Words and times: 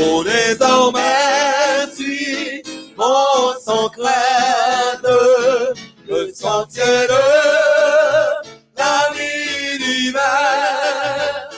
Oh, 0.00 0.22
désormais, 0.22 1.86
suis 1.92 2.62
mon 2.96 3.52
sans 3.64 3.88
crainte, 3.88 5.06
le 6.08 6.32
sentier 6.32 6.82
de 6.82 7.24
la 8.76 9.10
vie 9.12 9.78
d'hiver. 9.78 11.50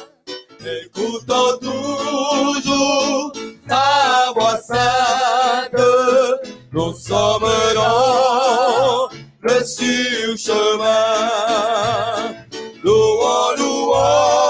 Écoutons 0.85 1.59
toujours 1.61 3.33
ta 3.69 4.33
voix 4.35 4.59
sainte, 4.59 5.83
nous 6.73 6.95
sommes 6.95 7.53
dans 7.75 9.09
le 9.43 9.65
sur-chemin. 9.65 10.87
Louons, 12.83 13.57
louons 13.59 14.50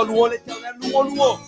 la 0.00 0.04
victoire, 0.04 0.04
louons 0.06 0.26
l'éternel, 0.26 0.74
louons, 0.80 1.38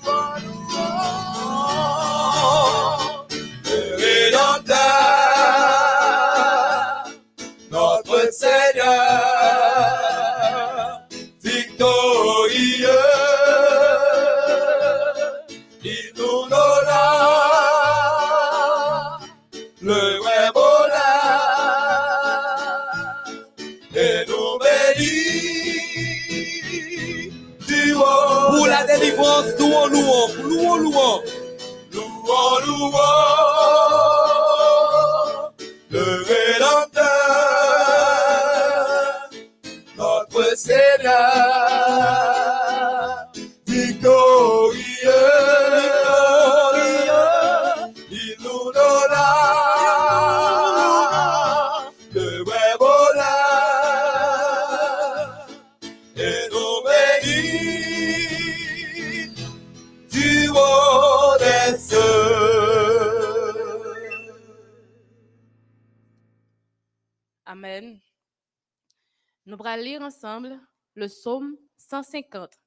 Allons 69.72 69.84
lire 69.84 70.02
ensemble 70.02 70.60
le 70.96 71.06
psaume 71.06 71.56
150. 71.78 72.60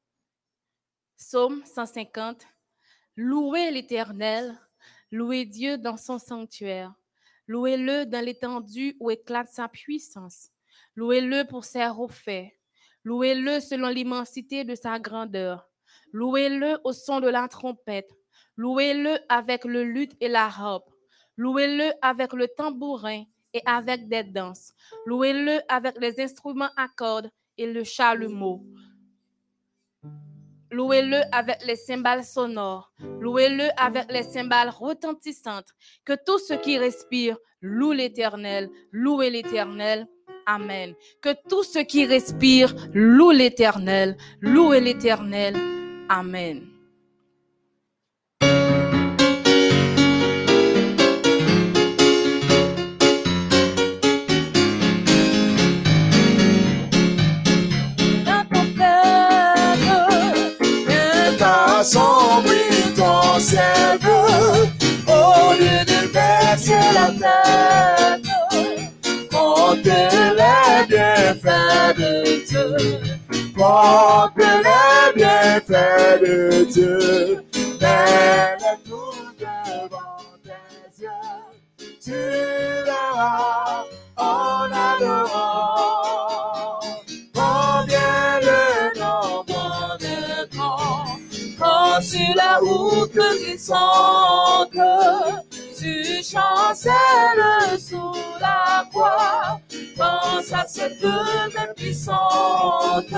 Psaume 1.15 1.63
150. 1.63 2.47
Louez 3.15 3.69
l'Éternel, 3.69 4.59
louez 5.11 5.45
Dieu 5.45 5.77
dans 5.77 5.97
son 5.97 6.17
sanctuaire, 6.17 6.95
louez-le 7.47 8.07
dans 8.07 8.25
l'étendue 8.25 8.97
où 8.99 9.11
éclate 9.11 9.49
sa 9.49 9.67
puissance, 9.67 10.49
louez-le 10.95 11.45
pour 11.45 11.63
ses 11.63 11.87
faits, 12.09 12.51
louez-le 13.03 13.59
selon 13.59 13.89
l'immensité 13.89 14.63
de 14.63 14.73
sa 14.73 14.97
grandeur, 14.97 15.69
louez-le 16.11 16.79
au 16.85 16.91
son 16.91 17.19
de 17.19 17.29
la 17.29 17.47
trompette, 17.47 18.09
louez-le 18.57 19.19
avec 19.29 19.65
le 19.65 19.83
luth 19.83 20.15
et 20.21 20.27
la 20.27 20.45
harpe, 20.45 20.89
louez-le 21.37 21.91
avec 22.01 22.33
le 22.33 22.47
tambourin 22.47 23.25
et 23.55 23.61
avec 23.65 24.09
des 24.09 24.23
danses, 24.23 24.73
louez-le 25.05 25.61
avec 25.69 25.95
les 25.99 26.19
instruments 26.19 26.71
à 26.75 26.87
cordes 26.89 27.29
et 27.57 27.71
le 27.71 27.85
chalumeau. 27.85 28.61
Louez-le 30.71 31.21
avec 31.31 31.65
les 31.65 31.77
cymbales 31.77 32.25
sonores. 32.25 32.91
Louez-le 33.21 33.69
avec 33.77 34.11
les 34.11 34.23
cymbales 34.23 34.69
retentissantes. 34.69 35.69
Que 36.03 36.17
tout 36.25 36.37
ce 36.37 36.53
qui 36.53 36.77
respire 36.77 37.37
loue 37.61 37.93
l'Éternel. 37.93 38.69
Louez 38.91 39.29
l'Éternel. 39.29 40.05
Amen. 40.45 40.93
Que 41.21 41.33
tout 41.47 41.63
ce 41.63 41.79
qui 41.79 42.05
respire 42.05 42.75
loue 42.93 43.31
l'Éternel. 43.31 44.17
Louez 44.41 44.81
l'Éternel. 44.81 45.55
Amen. 46.09 46.74
Baisser 66.65 66.93
la 66.93 67.07
tête. 67.11 68.25
Compte 69.31 69.85
les 69.85 70.35
de 71.97 72.11
Dieu. 72.45 72.75
Compte 73.55 74.37
les 74.37 75.13
bienfaits 75.15 76.19
de 76.21 76.65
Dieu. 76.71 76.97
Mets 77.81 78.57
tout 78.85 79.25
devant 79.39 80.23
tes 80.43 81.01
yeux. 81.01 81.33
Tu 82.01 82.19
verras 82.85 83.83
en 84.17 84.71
adorant 84.71 86.79
combien 87.33 88.39
le 88.41 88.63
nombre 88.99 89.97
de 89.99 90.17
temps 90.55 91.05
quand 91.59 92.01
sur 92.01 92.33
la 92.35 92.57
route 92.57 93.13
glissante, 93.13 94.77
tu 96.25 96.31
chancelles 96.31 97.79
sous 97.79 98.13
la 98.39 98.85
croix. 98.91 99.59
Pense 99.97 100.51
à 100.51 100.65
cette 100.67 101.03
main 101.03 101.73
puissante 101.75 103.13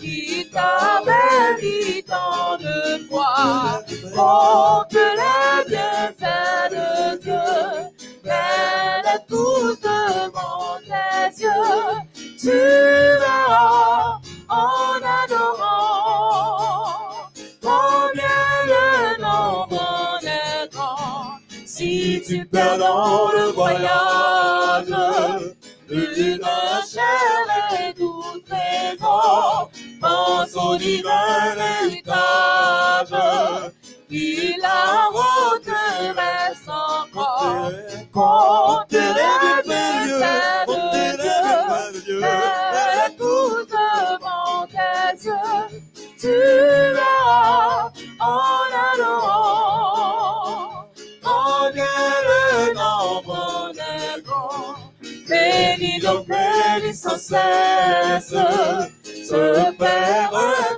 qui 0.00 0.48
t'a 0.52 1.02
béni 1.04 2.02
tant 2.04 2.56
de 2.58 3.06
fois. 3.08 3.82
Compte 4.14 4.92
les 4.94 5.68
bienfaits 5.68 6.70
de 6.70 7.18
Dieu, 7.22 7.90
mets-les 8.24 9.26
tous 9.28 9.78
devant 9.80 10.78
tes 10.84 11.42
yeux. 11.42 12.30
Tu 12.38 12.50
verras 12.50 14.18
en 14.48 15.00
tu 22.26 22.44
perds 22.46 22.78
dans 22.78 23.30
le 23.32 23.52
voyage, 23.52 24.94
une 25.90 26.40
chair 26.90 27.88
et 27.88 27.94
tout 27.94 28.40
trésor, 28.46 29.70
pense 30.00 30.56
au 30.56 30.76
divin 30.76 31.56
héritage. 31.84 33.14
Il 34.10 34.54
la 34.60 35.08
route 35.12 35.66
reste 35.66 36.68
encore. 36.68 37.70
Compte 38.12 38.92
les 38.92 39.62
bienfaits 39.64 40.66
de 40.68 42.00
Dieu, 42.04 42.20
mets 42.20 43.16
tout 43.16 43.66
devant 43.66 44.66
tes 44.66 45.28
yeux 45.28 45.82
tu 46.22 46.28
verras 46.28 47.90
en 48.20 48.70
adorant 48.94 49.71
Bénis 55.52 56.00
donc, 56.00 56.26
bénis 56.28 56.94
sans 56.94 57.18
cesse 57.18 58.34
ce 59.28 59.76
Père 59.76 60.30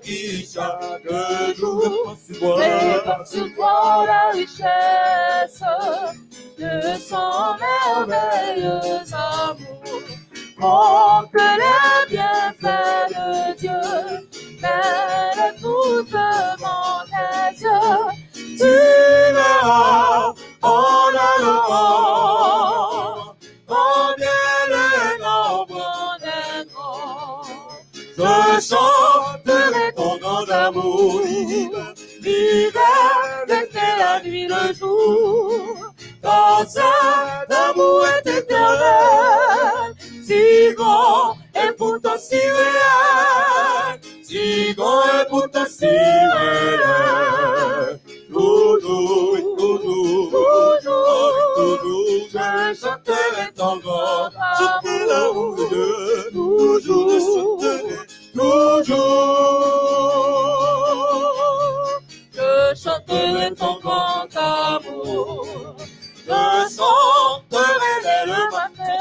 qui 0.03 0.47
chaque 0.47 1.57
jour 1.57 2.17
répand 2.41 3.27
sur 3.27 3.55
toi 3.55 4.05
la 4.07 4.31
richesse 4.31 5.63
son 7.01 7.57
merveilleux 7.61 9.03
amour. 9.13 10.03
Compte 10.61 11.35
les 11.35 12.11
bienfaits 12.11 13.09
de 13.11 13.57
Dieu, 13.59 14.29
mets 14.63 15.53
tout 15.61 16.03
devant 16.05 17.05
tes. 17.11 17.57
Tu 18.57 18.75
verras 19.35 20.33
en 20.63 21.09
allant 21.09 22.74
Je 28.65 28.71
chanterai 28.71 29.93
ton 29.95 30.19
nom 30.21 30.43
d'amour, 30.45 31.21
l'hiver, 32.23 33.45
l'été, 33.47 33.79
la 33.99 34.23
nuit, 34.23 34.47
le 34.47 34.73
jour. 34.73 35.93
Car 36.23 36.65
cet 36.67 37.53
amour 37.53 38.07
éternel, 38.27 39.95
si 40.25 40.73
grand 40.75 41.37
et 41.55 41.73
pourtant 41.77 42.17
si 42.19 42.37
réel, 42.37 44.01
si 44.23 44.73
grand 44.75 45.03
et 45.03 45.29
pourtant 45.29 45.67
si 45.69 45.85
réel. 45.85 46.81
Toujours, 48.33 49.37
toujours, 49.59 50.31
toujours, 50.31 51.33
toujours, 51.55 52.29
je 52.33 52.81
chanterai 52.81 53.53
ton 53.55 53.77
grand 53.77 54.31
Chanter 54.59 55.07
l'amour 55.07 55.57
de 55.57 56.31
toujours, 56.33 57.11
Je 57.11 57.19
chanterai 57.21 58.04
toujours. 58.35 58.95
Je 62.33 62.75
chanterai 62.83 63.55
ton 63.55 63.79
grand 63.81 64.27
amour. 64.37 65.77
Je 66.27 66.31
chanterai 66.77 67.93
dès 68.03 68.27
le 68.27 68.39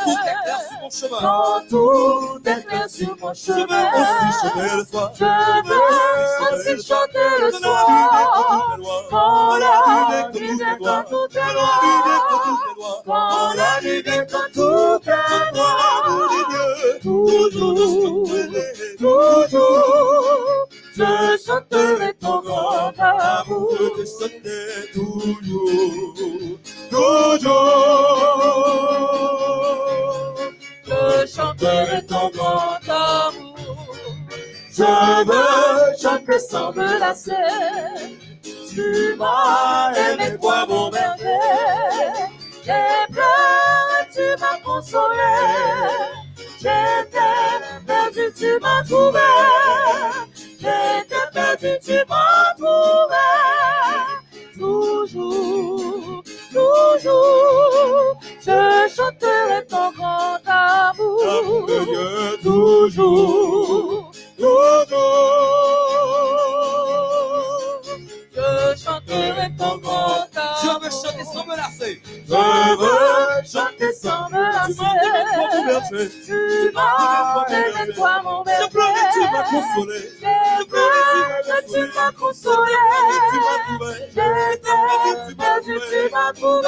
Tout 0.04 0.20
éclair 0.22 0.60
sur 0.62 0.72
matin. 0.72 0.82
mon 0.82 0.90
chemin. 0.90 1.20
Quand 1.22 1.62
tout 1.70 2.42
est 2.46 2.64
clair 2.66 2.90
sur 2.90 3.16
mon 3.20 3.34
Je 3.34 3.52
veux 3.54 3.86
aussi 4.00 4.30
chanter 4.42 4.70
le 4.78 4.84
soir. 4.86 5.12
Je 5.18 5.26
veux 5.68 5.84
aussi 6.54 6.88
chanter 6.88 7.28
le 7.42 7.52
soir. 7.52 7.88
quand 9.10 9.58
la 9.58 9.66
est 10.30 10.80
loin. 10.80 11.00
est 11.02 11.10
tout 11.10 11.28
loin. 11.54 12.43
Quand 13.06 13.54
la 13.56 13.82
nuit 13.82 14.02
vient, 14.04 14.26
tout 14.54 15.00
de 15.00 15.10
Dieu. 16.50 17.00
Toujours, 17.02 18.28
Toujours 19.00 20.64
je 20.96 21.38
chanterai. 21.44 22.14
ton 22.20 22.42
grand 22.42 22.94
amour. 23.00 23.70
Je 23.80 23.88
te 23.90 24.06
chanterai 24.06 24.92
toujours. 24.94 26.60
Toujours. 26.92 27.64
Je 30.86 31.28
chanterai 31.36 32.06
ton 32.06 32.30
grand 32.30 32.80
amour. 32.88 33.96
Je 34.72 35.26
veux 35.26 35.98
chanter 36.02 36.40
sans 36.40 36.72
me 36.74 37.00
lasser. 37.00 37.32
Tu 38.70 39.16
m'as 39.18 39.94
aimé, 39.94 40.38
toi 40.40 40.66
mon 40.68 40.90
berger. 40.90 42.33
J'ai 42.66 43.14
pleuré, 43.14 44.00
tu 44.14 44.42
m'as 44.42 44.58
consolé. 44.64 45.36
J'étais 46.58 47.60
perdu, 47.86 48.34
tu 48.38 48.58
m'as 48.62 48.84
trouvé. 48.84 49.20
J'étais 50.62 51.28
perdu, 51.34 51.78
tu 51.84 51.98
m'as 52.08 52.54
trouvé. 52.56 53.28
Toujours, 54.58 56.24
toujours, 56.54 58.22
je 58.40 58.88
chanterai 58.96 59.66
ton 59.68 59.92
grand 59.92 60.40
amour. 60.48 61.68
Toujours, 62.42 64.12
toujours, 64.38 65.83
berger. 76.04 76.22
Tu 76.26 76.72
m'as 76.74 77.46
aimé, 77.50 77.94
toi, 77.96 78.22
mon 78.24 78.44
Je 78.46 78.70
pleurais, 78.70 79.10
tu 79.14 79.20
m'as 79.22 79.32
berger. 79.32 79.52
consolé. 79.52 80.00
J'ai 80.20 80.66
pleuré, 80.66 81.64
tu 81.68 81.80
m'as 81.96 82.12
consolé. 82.12 82.72
Trouvé. 83.68 83.94
J'étais 84.10 85.36
perdu, 85.36 85.80
tu 85.90 86.12
m'as 86.12 86.34
trouvé. 86.34 86.68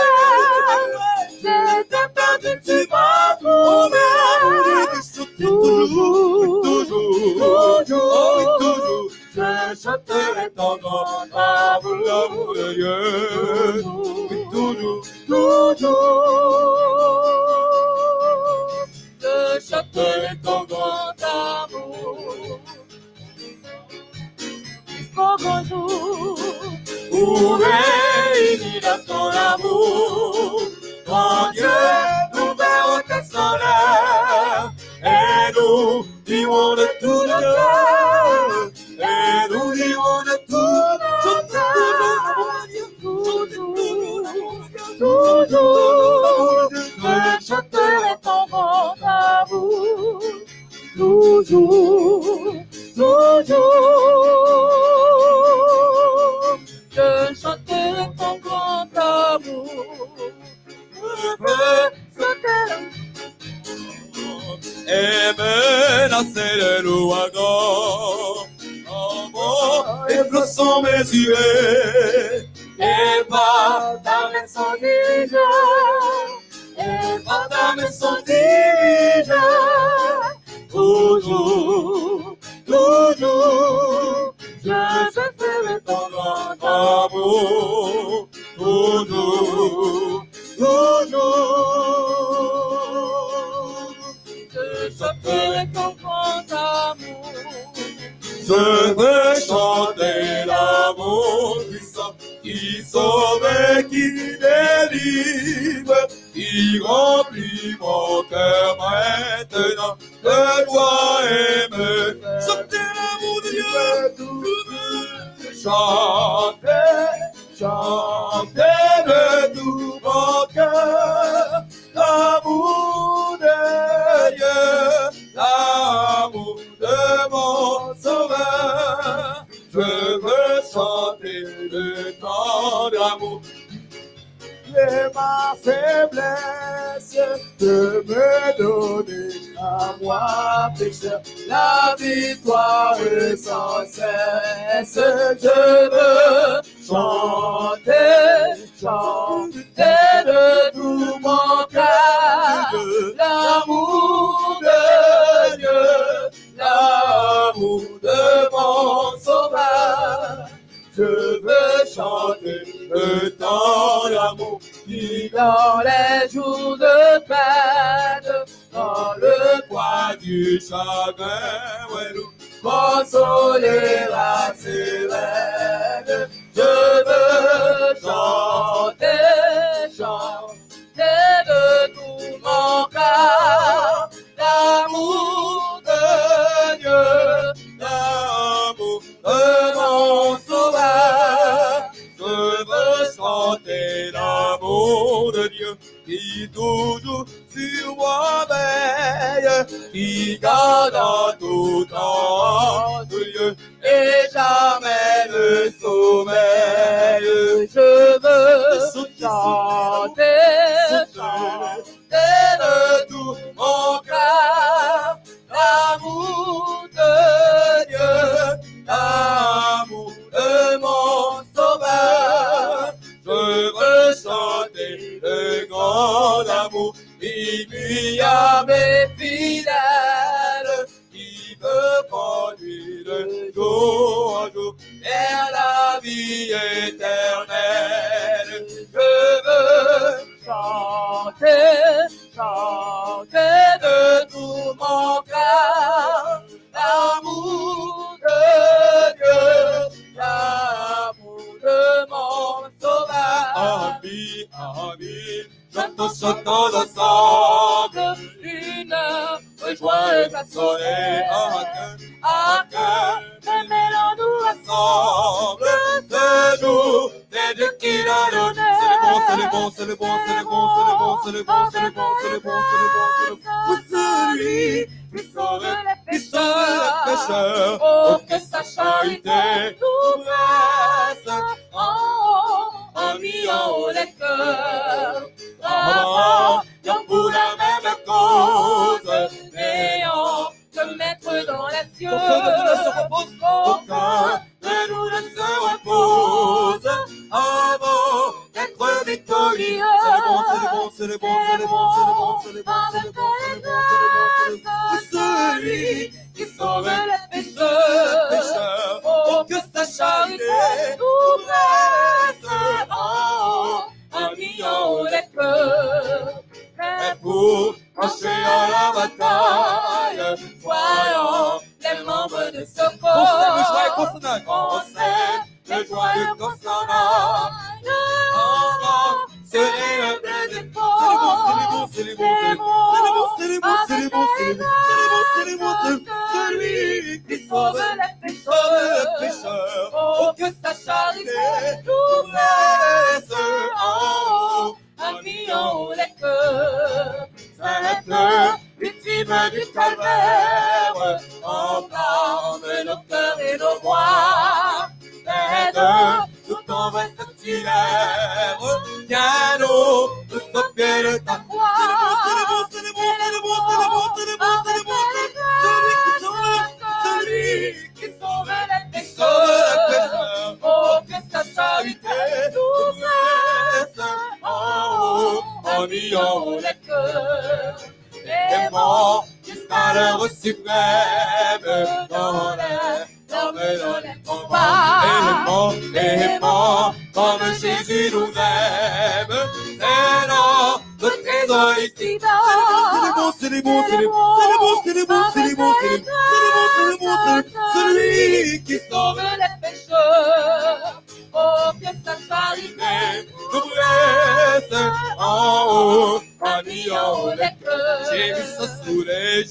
nom 194.75 195.32
de 195.32 195.48
Dieu 195.48 195.75
qui 196.05 196.50
toujours 196.53 197.25
surveille, 197.50 199.50
qui 199.91 200.38
garde 200.39 200.96
en 200.96 201.34
tout 201.39 201.86
temps 201.86 203.03
de 203.10 203.17
lieu 203.17 203.55
et 203.84 204.29
jamais 204.34 205.27
ne 205.32 205.72
sommeil. 205.82 207.25
Je 207.74 208.20
veux 208.24 208.91
chanter 209.20 210.35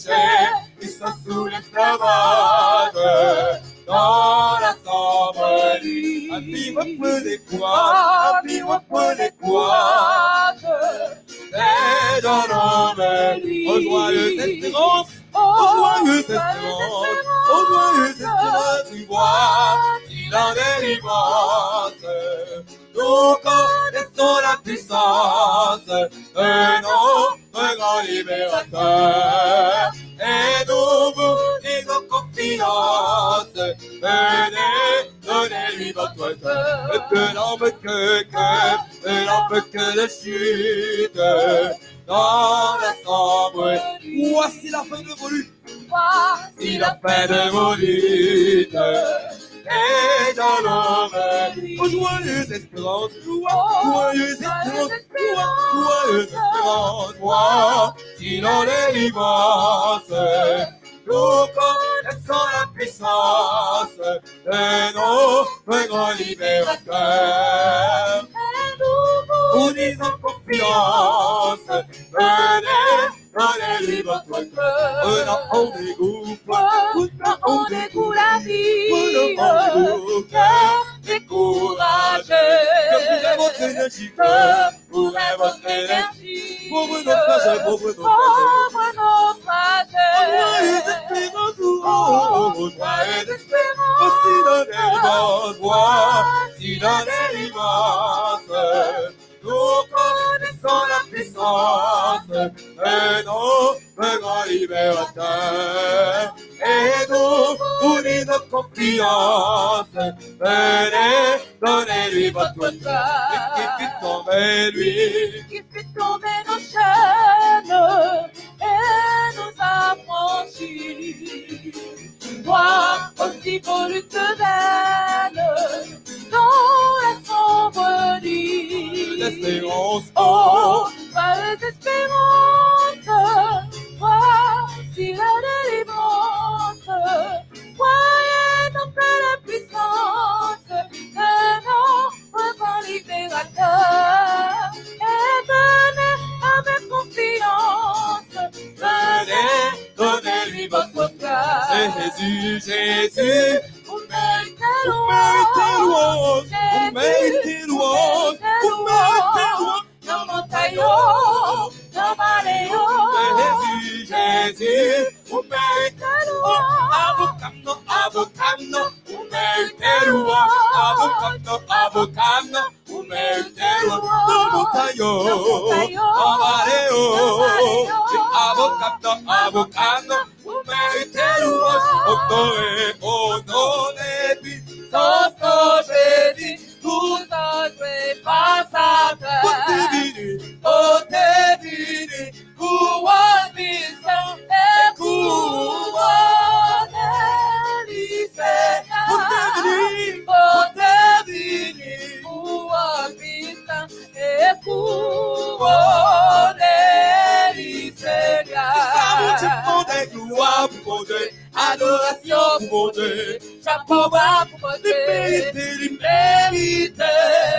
péchés 0.05 0.51
qui 0.81 0.89
se 0.89 1.05
soulèvent 1.25 1.71
dans 3.87 4.59
l'assemblée. 4.61 6.31
Un 6.33 6.41
vive 6.41 6.79
peu 7.01 7.21
des 7.23 7.39
poids. 7.39 8.14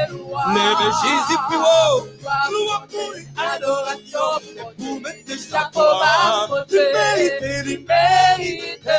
Louange. 0.09 0.55
Lève 0.55 0.91
Jésus 1.03 1.39
plus 1.47 1.57
haut, 1.57 2.07
louange 2.51 2.87
pour 2.91 3.11
lui, 3.13 3.27
adoration, 3.37 4.29
pour 4.77 5.01
mettre 5.01 5.25
des 5.25 5.37
chapeaux. 5.37 6.65
Dieu. 6.67 6.79
Libérité, 6.79 7.63
libérité. 7.63 7.85
mérite 8.37 8.89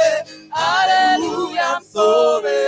Alléluia, 0.53 1.81
sauvé. 1.81 2.63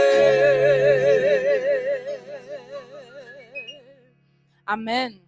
Amen. 4.66 5.18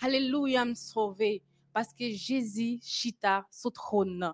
Alléluia, 0.00 0.64
me 0.64 0.74
sauvé. 0.74 1.42
Parce 1.72 1.92
que 1.92 2.10
Jésus 2.10 2.78
chita 2.82 3.44
sur 3.50 3.72
trône. 3.72 4.32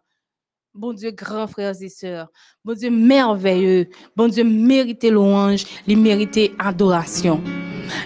Bon 0.79 0.93
Dieu, 0.93 1.11
grands 1.11 1.49
frères 1.49 1.75
et 1.83 1.89
sœurs. 1.89 2.29
Bon 2.65 2.73
Dieu, 2.73 2.89
merveilleux. 2.89 3.89
Bon 4.15 4.29
Dieu, 4.29 4.45
mérité 4.45 5.11
louange, 5.11 5.65
il 5.89 5.99
adoration. 6.57 7.43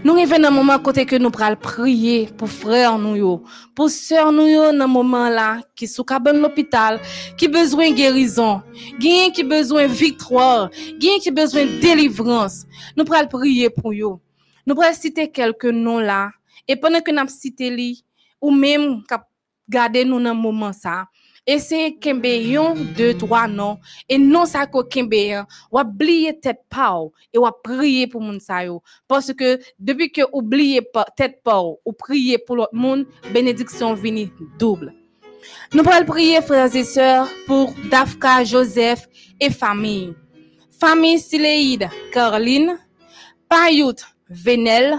Nous 0.03 0.15
revenons 0.15 0.39
dans 0.39 0.49
un 0.49 0.51
moment 0.51 0.79
côté 0.79 1.05
que 1.05 1.17
nous 1.17 1.31
pral 1.31 1.59
prier 1.59 2.31
pour 2.39 2.49
frères 2.49 2.97
nous 2.97 3.45
pour 3.75 3.91
sœurs 3.91 4.33
nous 4.33 4.49
dans 4.73 4.89
moment 4.89 5.29
là 5.29 5.61
qui 5.77 5.87
sous 5.87 6.03
cabane 6.03 6.41
l'hôpital, 6.41 6.99
qui 7.37 7.47
besoin 7.47 7.91
guérison, 7.91 8.63
qui 8.99 9.43
besoin 9.43 9.87
victoire, 9.87 10.71
qui 10.99 11.31
besoin 11.31 11.67
délivrance. 11.67 12.65
Nous 12.97 13.05
pral 13.05 13.29
prier 13.29 13.69
pour 13.69 13.93
yo. 13.93 14.19
Nous 14.67 14.75
pral 14.75 14.95
citer 14.95 15.31
quelques 15.31 15.67
noms 15.67 16.01
là 16.01 16.31
Et 16.67 16.77
pendant 16.77 17.03
que 17.03 17.11
nous 17.11 17.29
cité 17.29 17.69
li, 17.69 18.03
ou 18.41 18.51
même 18.51 19.03
gade 19.69 20.07
nous 20.07 20.21
dans 20.21 20.35
moment 20.35 20.73
ça, 20.73 21.05
essayez 21.47 21.99
kembe 21.99 22.27
yon, 22.27 22.75
deux, 22.97 23.15
trois 23.15 23.49
non, 23.49 23.79
et 24.09 24.19
non 24.19 24.47
ça 24.47 24.67
ko 24.67 24.85
kembe 24.85 25.15
yon, 25.15 25.47
ou 25.71 25.81
oublier 25.81 26.39
tête 26.39 26.63
pa 26.69 26.95
ou, 26.99 27.13
et 27.33 27.39
ou 27.39 27.49
prier 27.63 28.07
pour 28.07 28.21
moun 28.21 28.41
sa 28.41 28.65
yo. 28.65 28.83
Parce 29.09 29.33
que 29.33 29.59
depuis 29.79 30.11
que 30.11 30.23
oubliez 30.33 30.83
pas 30.83 31.07
tête 31.17 31.43
pa 31.43 31.61
ou, 31.61 31.79
ou 31.85 31.93
pour 31.93 32.57
l'autre 32.57 32.75
monde, 32.75 33.07
bénédiction 33.33 33.95
vini 33.95 34.31
double. 34.59 34.95
Nous 35.73 35.83
allons 35.91 36.07
prier, 36.07 36.41
frères 36.41 36.75
et 36.75 36.85
sœurs, 36.85 37.29
pour 37.47 37.75
Dafka, 37.91 38.45
Joseph 38.45 39.09
et 39.41 39.51
famille. 39.51 40.15
Famille 40.79 41.19
Siléide, 41.19 41.89
Caroline, 42.13 42.79
Payout, 43.49 43.97
Venel, 44.29 44.99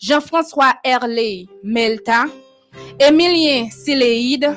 Jean-François 0.00 0.74
Herley, 0.84 1.46
Melta, 1.62 2.24
Émilien 2.98 3.68
Siléide, 3.70 4.56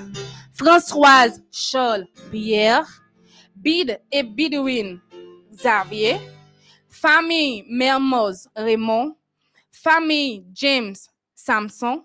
Françoise 0.58 1.42
Scholl, 1.52 2.08
Pierre, 2.32 2.88
Bid 3.56 4.00
et 4.12 4.24
Bidwin, 4.24 5.00
Xavier, 5.54 6.18
famille 6.90 7.64
Mermoz, 7.70 8.50
Raymond, 8.56 9.16
famille 9.72 10.44
James, 10.54 10.96
Samson, 11.36 12.04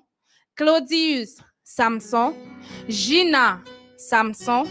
Claudius, 0.54 1.38
Samson, 1.64 2.34
Gina 2.88 3.62
Samson, 3.96 4.64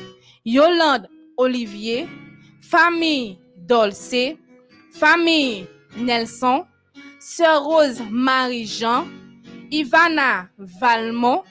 Yolande 0.46 1.08
Olivier, 1.38 2.08
famille 2.62 3.40
Dolce, 3.58 4.38
famille 4.92 5.66
Nelson, 5.98 6.66
Sœur 7.20 7.64
Rose 7.64 8.02
Marie-Jean, 8.12 9.08
Ivana 9.72 10.50
Valmont, 10.60 11.44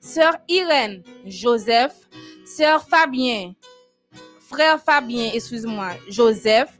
Sœur 0.00 0.34
Irène 0.48 1.02
Joseph, 1.26 1.94
Sœur 2.44 2.86
Fabien, 2.88 3.52
frère 4.40 4.80
Fabien, 4.80 5.30
excuse-moi, 5.34 5.90
Joseph, 6.08 6.70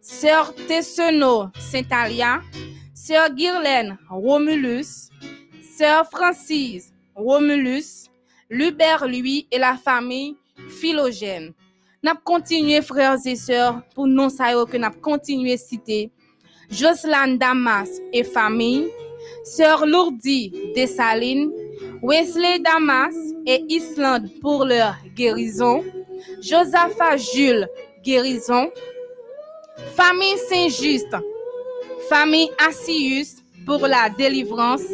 Sœur 0.00 0.54
Tesseno 0.54 1.48
Saint-Alia, 1.58 2.40
Sœur 2.94 3.30
Guirlaine 3.34 3.98
Romulus, 4.08 5.10
Sœur 5.76 6.08
Francis 6.08 6.92
Romulus, 7.14 8.08
Lubert 8.48 9.06
lui 9.06 9.46
et 9.50 9.58
la 9.58 9.76
famille 9.76 10.36
Philogène. 10.80 11.52
N'a 12.02 12.14
continué 12.14 12.80
frères 12.80 13.16
et 13.26 13.34
sœurs 13.34 13.82
pour 13.94 14.06
non 14.06 14.28
yo 14.52 14.64
que 14.64 14.76
n'a 14.76 14.90
continué 14.90 15.56
citer 15.56 16.12
Jocelyn 16.70 17.34
Damas 17.34 17.88
et 18.12 18.22
famille, 18.22 18.88
Sœur 19.44 19.84
Lourdi 19.84 20.52
Dessalines, 20.74 21.50
Wesley 22.02 22.60
Damas 22.60 23.14
et 23.46 23.64
Islande 23.68 24.28
pour 24.40 24.64
leur 24.64 24.96
guérison, 25.14 25.84
Josaphat 26.40 27.16
Jules 27.16 27.68
guérison, 28.02 28.70
famille 29.96 30.38
Saint-Just, 30.48 31.08
famille 32.08 32.50
Assius 32.58 33.36
pour 33.66 33.86
la 33.86 34.08
délivrance, 34.10 34.86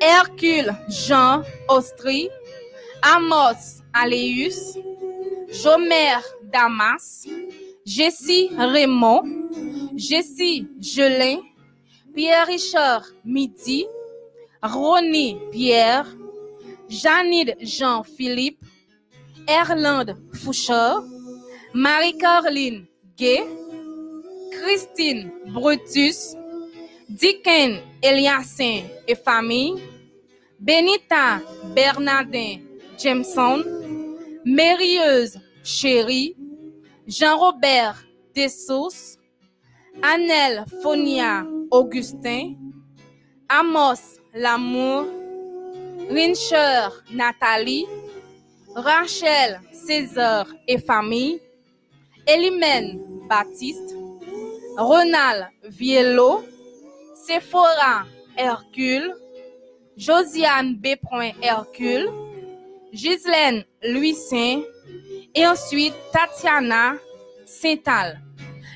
Hercule 0.00 0.74
Jean 0.88 1.42
Austrie, 1.68 2.28
Amos 3.02 3.82
Aléus, 3.92 4.78
Jomer 5.62 6.16
Damas, 6.52 7.26
Jessie 7.84 8.50
Raymond, 8.56 9.22
Jessie 9.94 10.66
Gelin, 10.80 11.40
Pierre-Richard 12.14 13.04
Midi, 13.24 13.86
Ronnie 14.64 15.38
Pierre, 15.52 16.06
Janide 16.88 17.54
Jean-Philippe, 17.60 18.64
Erlande 19.46 20.16
Fouchard, 20.32 21.04
Marie-Caroline 21.74 22.86
Gay, 23.14 23.44
Christine 24.52 25.30
Brutus, 25.52 26.34
Dicken 27.10 27.80
Eliassin 28.02 28.84
et 29.06 29.14
famille, 29.14 29.74
Benita 30.58 31.40
Bernardin 31.74 32.60
Jameson, 32.96 33.62
Mérieuse 34.46 35.38
Chérie, 35.62 36.34
Jean-Robert 37.06 38.02
Dessous, 38.34 39.18
Annelle 40.02 40.64
Fonia 40.82 41.44
Augustin, 41.70 42.54
Amos 43.50 44.13
Lamour, 44.34 45.06
Rincher 46.10 46.88
Nathalie, 47.12 47.86
Rachel 48.74 49.60
César 49.72 50.46
et 50.66 50.78
famille, 50.78 51.40
Elimène 52.26 53.00
Baptiste, 53.28 53.94
Ronald 54.76 55.46
Viello, 55.68 56.42
Sephora 57.14 58.06
Hercule, 58.36 59.14
Josiane 59.96 60.74
B. 60.74 60.96
Hercule, 61.40 62.10
Ghislaine 62.92 63.64
Saint, 64.14 64.62
et 65.34 65.46
ensuite 65.46 65.94
Tatiana 66.12 66.94
Saintal. 67.46 68.20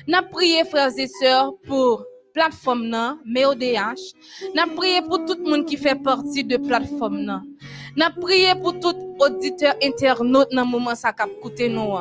N'a 0.07 0.23
prié 0.23 0.63
frères 0.63 0.97
et 0.97 1.07
sœurs 1.21 1.53
pour 1.67 2.05
plateforme 2.33 2.87
nan, 2.87 3.17
MEODH. 3.25 4.13
N'a 4.55 4.67
prié 4.67 5.01
pour 5.01 5.25
tout 5.25 5.37
le 5.43 5.49
monde 5.49 5.65
qui 5.65 5.77
fait 5.77 5.95
partie 6.01 6.43
de 6.43 6.57
plateforme 6.57 7.21
nan. 7.21 7.43
N'a 7.95 8.11
pour 8.11 8.79
tout 8.79 8.95
auditeur 9.19 9.73
internaute 9.83 10.49
dans 10.51 10.65
moment 10.65 10.95
ça 10.95 11.11
cap 11.11 11.29
coûter 11.41 11.69
nous. 11.69 11.93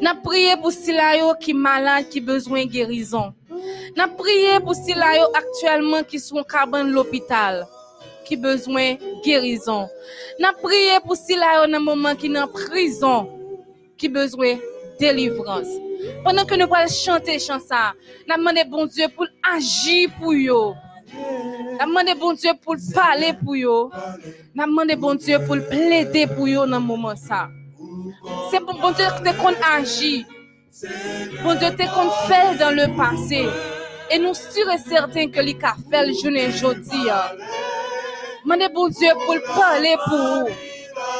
N'a 0.00 0.14
pour 0.14 0.72
Silayo 0.72 1.34
qui 1.40 1.54
malade 1.54 2.08
qui 2.08 2.20
besoin 2.20 2.64
guérison. 2.64 3.32
N'a 3.96 4.08
prié 4.08 4.58
pour 4.60 4.74
Silayo 4.74 5.24
actuellement 5.34 6.02
qui 6.02 6.18
sont 6.18 6.42
cabane 6.42 6.90
l'hôpital 6.90 7.66
qui 8.24 8.36
besoin 8.36 8.94
guérison. 9.24 9.88
N'a 10.38 10.52
prié 10.52 10.98
pour 11.04 11.16
Silayo 11.16 11.66
qui 12.18 12.36
en 12.36 12.46
prison 12.48 13.28
qui 13.96 14.08
besoin 14.08 14.56
délivrance. 14.98 15.89
Pendant 16.24 16.44
que 16.44 16.54
nous 16.54 16.72
allons 16.74 16.88
chanter 16.88 17.38
chant 17.38 17.60
ça, 17.60 17.92
nous 18.28 18.36
demandons 18.36 18.68
bon 18.68 18.86
Dieu 18.86 19.06
pour 19.14 19.26
agir 19.54 20.10
pour 20.20 20.32
eux. 20.32 20.74
Nous 21.12 21.86
demandons 21.86 22.18
bon 22.18 22.32
Dieu 22.34 22.50
pour 22.62 22.76
parler 22.94 23.32
pour 23.32 23.54
eux. 23.54 23.90
Nous 24.54 24.66
demandons 24.66 24.96
bon 24.96 25.14
Dieu 25.14 25.38
pour 25.46 25.56
plaider 25.68 26.26
pour 26.26 26.46
eux 26.46 26.66
dans 26.66 26.76
ce 26.76 26.82
moment 26.82 27.16
ça. 27.16 27.48
C'est 28.50 28.60
pour 28.60 28.74
bon 28.74 28.90
Dieu 28.92 29.04
que 29.24 29.36
qu'on 29.40 29.54
agit. 29.76 30.26
Bon 31.42 31.54
Dieu 31.54 31.68
qu'on 31.94 32.10
fait 32.28 32.56
dans 32.58 32.70
le 32.70 32.96
passé. 32.96 33.48
Et 34.10 34.18
nous 34.18 34.34
sommes 34.34 34.76
certains 34.88 35.28
que 35.30 35.40
les 35.40 35.56
fait 35.90 36.12
jour 36.14 36.32
aujourd'hui. 36.48 37.08
Demandez 38.44 38.68
bon 38.74 38.88
Dieu 38.88 39.10
pour 39.24 39.36
parler 39.54 39.96
pour 40.06 40.18
vous. 40.18 40.48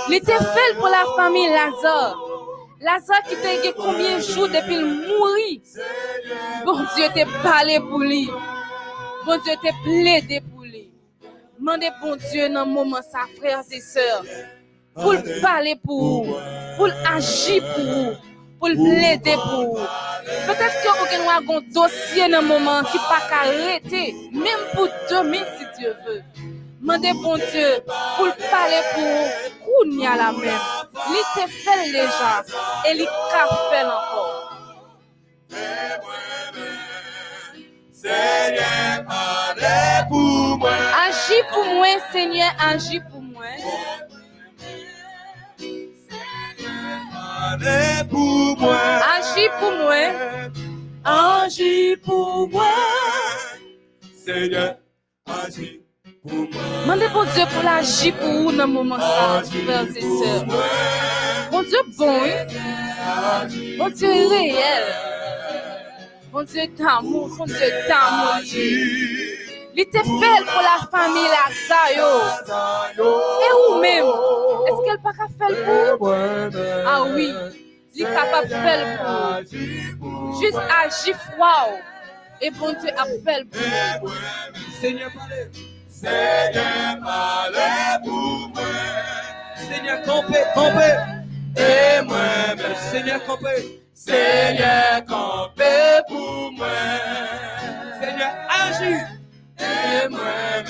Il 0.08 0.14
était 0.14 0.32
fait 0.32 0.74
pour 0.76 0.88
la 0.88 1.04
famille 1.16 1.48
Lazare. 1.48 2.29
Lazare 2.80 3.22
qui 3.28 3.36
t'a 3.36 3.72
combien 3.76 4.16
de 4.16 4.22
jours 4.22 4.48
depuis 4.48 4.76
le 4.76 4.86
mourir? 4.86 5.60
Bon 6.64 6.78
Dieu 6.96 7.06
t'a 7.14 7.26
parlé 7.42 7.78
pour 7.78 7.98
lui. 7.98 8.30
Bon 9.26 9.38
Dieu 9.44 9.52
t'a 9.62 9.70
plaidé 9.84 10.40
pour 10.40 10.62
lui. 10.62 10.90
Demandez 11.58 11.90
bon 12.00 12.16
Dieu 12.16 12.48
dans 12.48 12.64
le 12.64 12.70
moment 12.70 13.02
ça, 13.02 13.26
frères 13.38 13.60
et 13.70 13.80
sœurs, 13.80 14.24
pour 14.94 15.14
parler 15.42 15.78
pour 15.84 16.24
vous, 16.24 16.34
pour 16.78 16.88
agir 17.06 17.62
pour 17.74 17.84
vous, 17.84 18.12
pour 18.58 18.68
plaider 18.68 19.34
pour 19.34 19.76
vous. 19.76 19.86
Peut-être 20.46 20.82
que 20.82 20.88
vous 20.88 21.30
avez 21.30 21.54
un 21.54 21.60
dossier 21.74 22.30
dans 22.30 22.40
le 22.40 22.46
moment 22.46 22.82
qui 22.84 22.96
pas 22.96 23.20
arrêter, 23.30 24.14
même 24.32 24.64
pour 24.74 24.88
demain 25.10 25.44
si 25.58 25.66
Dieu 25.78 25.94
veut. 26.06 26.22
Demandez 26.80 27.12
bon 27.12 27.36
Dieu 27.36 27.82
pour 28.16 28.34
parler 28.50 28.80
pour 28.94 29.84
vous, 29.84 30.00
la 30.00 30.32
même? 30.32 30.58
Te 30.92 31.46
fait 31.46 31.92
déjà 31.92 32.42
et 32.86 32.92
il 32.96 33.06
t'a 33.30 33.46
fait 33.70 33.84
encore. 33.84 34.50
Agis 41.06 41.42
pour 41.52 41.64
moi, 41.64 41.86
Seigneur, 42.10 42.50
agis 42.58 43.00
pour 43.10 43.22
moi. 43.22 43.44
Agis 49.16 49.48
pour 49.60 49.72
moi. 49.72 50.10
Agis 51.04 51.96
pour 52.04 52.48
moi. 52.48 52.64
Seigneur, 54.24 54.76
agis. 55.26 55.80
Mande 56.22 57.08
bon 57.14 57.24
Dieu 57.32 57.44
pour 57.50 57.62
la 57.62 57.80
ji 57.80 58.12
pour 58.12 58.28
vous 58.28 58.52
dans 58.52 58.66
le 58.66 58.72
moment 58.72 59.00
ça, 59.00 59.42
frères 59.42 59.86
et 59.96 60.00
sœurs. 60.00 60.44
Bon 61.50 61.62
Dieu 61.62 61.78
bon, 61.96 62.20
oui. 62.20 63.76
Bon 63.78 63.88
Dieu 63.88 64.08
réel. 64.28 64.84
Bon 66.30 66.42
Dieu 66.42 66.66
d'amour, 66.76 67.30
bon 67.38 67.46
Dieu 67.46 67.70
d'amour. 67.88 68.34
Il 68.44 69.86
te 69.86 69.96
fait 69.96 70.44
pour 70.44 70.60
la 70.60 70.86
famille 70.90 71.24
la 71.24 71.48
ça 71.66 71.90
yo. 71.96 72.10
Et 73.40 73.52
vous 73.56 73.80
même, 73.80 74.04
est-ce 74.66 74.80
qu'elle 74.84 75.00
pas 75.02 75.12
faire 75.38 75.96
pour 75.96 76.14
Ah 76.86 77.02
oui, 77.14 77.32
il 77.94 78.04
capable 78.04 78.48
faire 78.48 78.82
pour 79.98 80.38
Juste 80.38 80.58
agir 80.84 81.16
wow. 81.38 81.78
Et 82.42 82.50
bon 82.50 82.74
Dieu 82.78 82.90
appelle 82.90 83.46
pour 83.46 84.12
Seigneur, 84.82 85.10
parlez. 85.16 85.79
Seigneur, 86.00 86.98
parlez 87.04 87.98
pour 88.06 88.48
moi. 88.54 88.62
Seigneur, 89.54 90.02
campez, 90.02 90.44
campez. 90.54 90.96
Et 91.58 92.02
moi-même, 92.06 92.74
Seigneur, 92.90 93.22
campez. 93.26 93.82
Seigneur, 93.92 95.04
campez 95.06 96.00
pour 96.08 96.52
moi. 96.52 96.68
Seigneur, 98.00 98.32
agis. 98.48 99.04
Et 99.58 100.08
moi-même, 100.08 100.64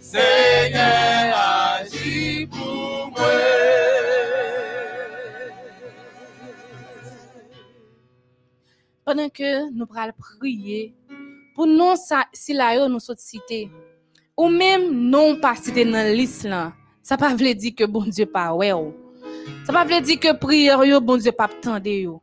Seigneur, 0.00 1.36
agis 1.78 2.48
pour 2.48 3.12
moi. 3.12 3.30
Pendant 9.04 9.28
que 9.28 9.70
nous 9.70 9.86
pral 9.86 10.12
prier, 10.12 10.92
pour 11.56 11.66
non 11.66 11.96
ça 11.96 12.26
si 12.32 12.54
nous 12.54 13.00
sommes 13.00 13.16
cité. 13.18 13.70
Ou 14.36 14.48
même 14.48 14.92
non 14.92 15.40
pas 15.40 15.56
cité 15.56 15.84
dans 15.86 16.14
l'islam 16.14 16.72
ça 17.02 17.16
pas 17.16 17.34
veut 17.34 17.54
dire 17.54 17.74
que 17.74 17.84
bon 17.84 18.04
dieu 18.04 18.26
pas 18.26 18.52
ouais 18.52 18.72
oh. 18.72 18.94
ça 19.64 19.72
pas 19.72 19.84
veut 19.84 20.00
dire 20.00 20.20
que 20.20 20.36
prière 20.36 20.80
bon 21.00 21.16
dieu 21.16 21.32
pas 21.32 21.48
tendre 21.48 21.88
yo. 21.88 22.20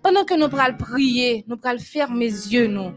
Pendant 0.00 0.24
que 0.24 0.34
nous 0.34 0.48
pral 0.48 0.76
prier 0.76 1.44
nous 1.48 1.56
pral 1.56 1.80
fermer 1.80 2.26
les 2.26 2.54
yeux 2.54 2.68
nous. 2.68 2.92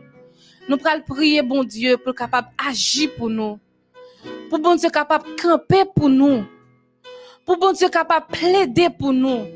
Nous 0.69 0.77
pral 0.77 1.03
prier 1.03 1.41
bon 1.41 1.63
dieu 1.63 1.97
pour 1.97 2.13
capable 2.13 2.49
agir 2.57 3.09
pour 3.17 3.29
nous. 3.29 3.59
Pour 4.49 4.59
bon 4.59 4.75
dieu 4.75 4.89
capable 4.91 5.25
camper 5.41 5.85
pour 5.95 6.09
nous. 6.09 6.45
Pour 7.43 7.57
bon 7.57 7.71
dieu 7.71 7.89
capable 7.89 8.27
plaider 8.27 8.89
pour 8.99 9.13
nous. 9.13 9.47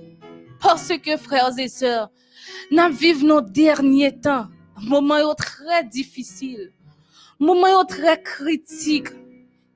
Parce 0.59 0.91
que 0.97 1.17
frères 1.17 1.59
et 1.59 1.67
sœurs 1.67 2.09
nous 2.71 2.89
vivons 2.91 3.27
nos 3.27 3.41
derniers 3.41 4.19
temps 4.19 4.47
moments 4.81 5.19
yo 5.19 5.33
très 5.33 5.83
difficiles, 5.83 6.71
moments 7.39 7.67
yo 7.67 7.83
très 7.83 8.21
critiques. 8.21 9.09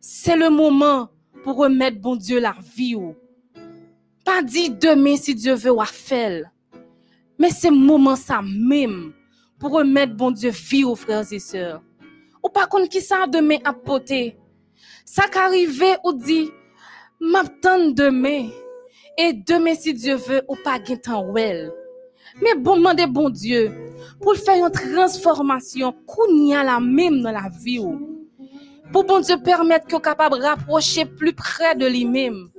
C'est 0.02 0.38
le 0.38 0.50
moment 0.50 1.10
pour 1.44 1.58
remettre 1.58 2.00
bon 2.00 2.16
Dieu 2.16 2.40
la 2.40 2.56
vie 2.76 2.96
ou. 2.96 3.16
Pas 4.24 4.42
dit 4.42 4.70
demain 4.70 5.18
si 5.18 5.36
Dieu 5.36 5.54
veut 5.54 5.72
ou 5.72 5.84
faire. 5.84 6.50
Mais 7.38 7.50
c'est 7.50 7.70
moment 7.70 8.16
ça 8.16 8.42
même 8.42 9.14
pour 9.60 9.72
remettre 9.72 10.16
bon 10.16 10.32
Dieu 10.32 10.52
vie 10.52 10.86
aux 10.86 10.96
frères 10.96 11.32
et 11.32 11.40
sœurs. 11.40 11.82
Ou 12.44 12.50
pas 12.50 12.66
contre 12.66 12.90
qui 12.90 13.02
ça 13.02 13.28
demain 13.28 13.58
à 13.66 13.74
poter. 13.74 14.38
Ça 15.04 15.28
qu'arrive 15.28 15.84
ou 16.04 16.14
dit 16.14 16.50
m'attend 17.20 17.90
demain 17.90 18.50
et 19.18 19.34
demain 19.34 19.76
si 19.76 19.94
Dieu 19.94 20.16
veut 20.16 20.44
ou 20.48 20.56
pas 20.56 20.82
gen 20.84 21.00
temps. 21.00 21.34
Mais 22.42 22.56
bon 22.60 22.78
demander 22.78 23.06
bon 23.06 23.30
Dieu 23.30 23.72
pour 24.22 24.36
faire 24.36 24.66
une 24.66 24.72
transformation 24.72 25.94
kounya 26.06 26.64
la 26.64 26.80
même 26.80 27.22
dans 27.22 27.32
la 27.32 27.50
vie 27.50 27.80
ou. 27.80 28.00
Pour 28.92 29.06
bon 29.06 29.20
Dieu 29.20 29.36
permettre 29.44 29.88
qu'on 29.88 30.00
capable 30.00 30.38
de 30.38 30.44
rapprocher 30.44 31.06
plus 31.06 31.34
près 31.34 31.76
de 31.76 31.86
lui-même. 31.86 32.50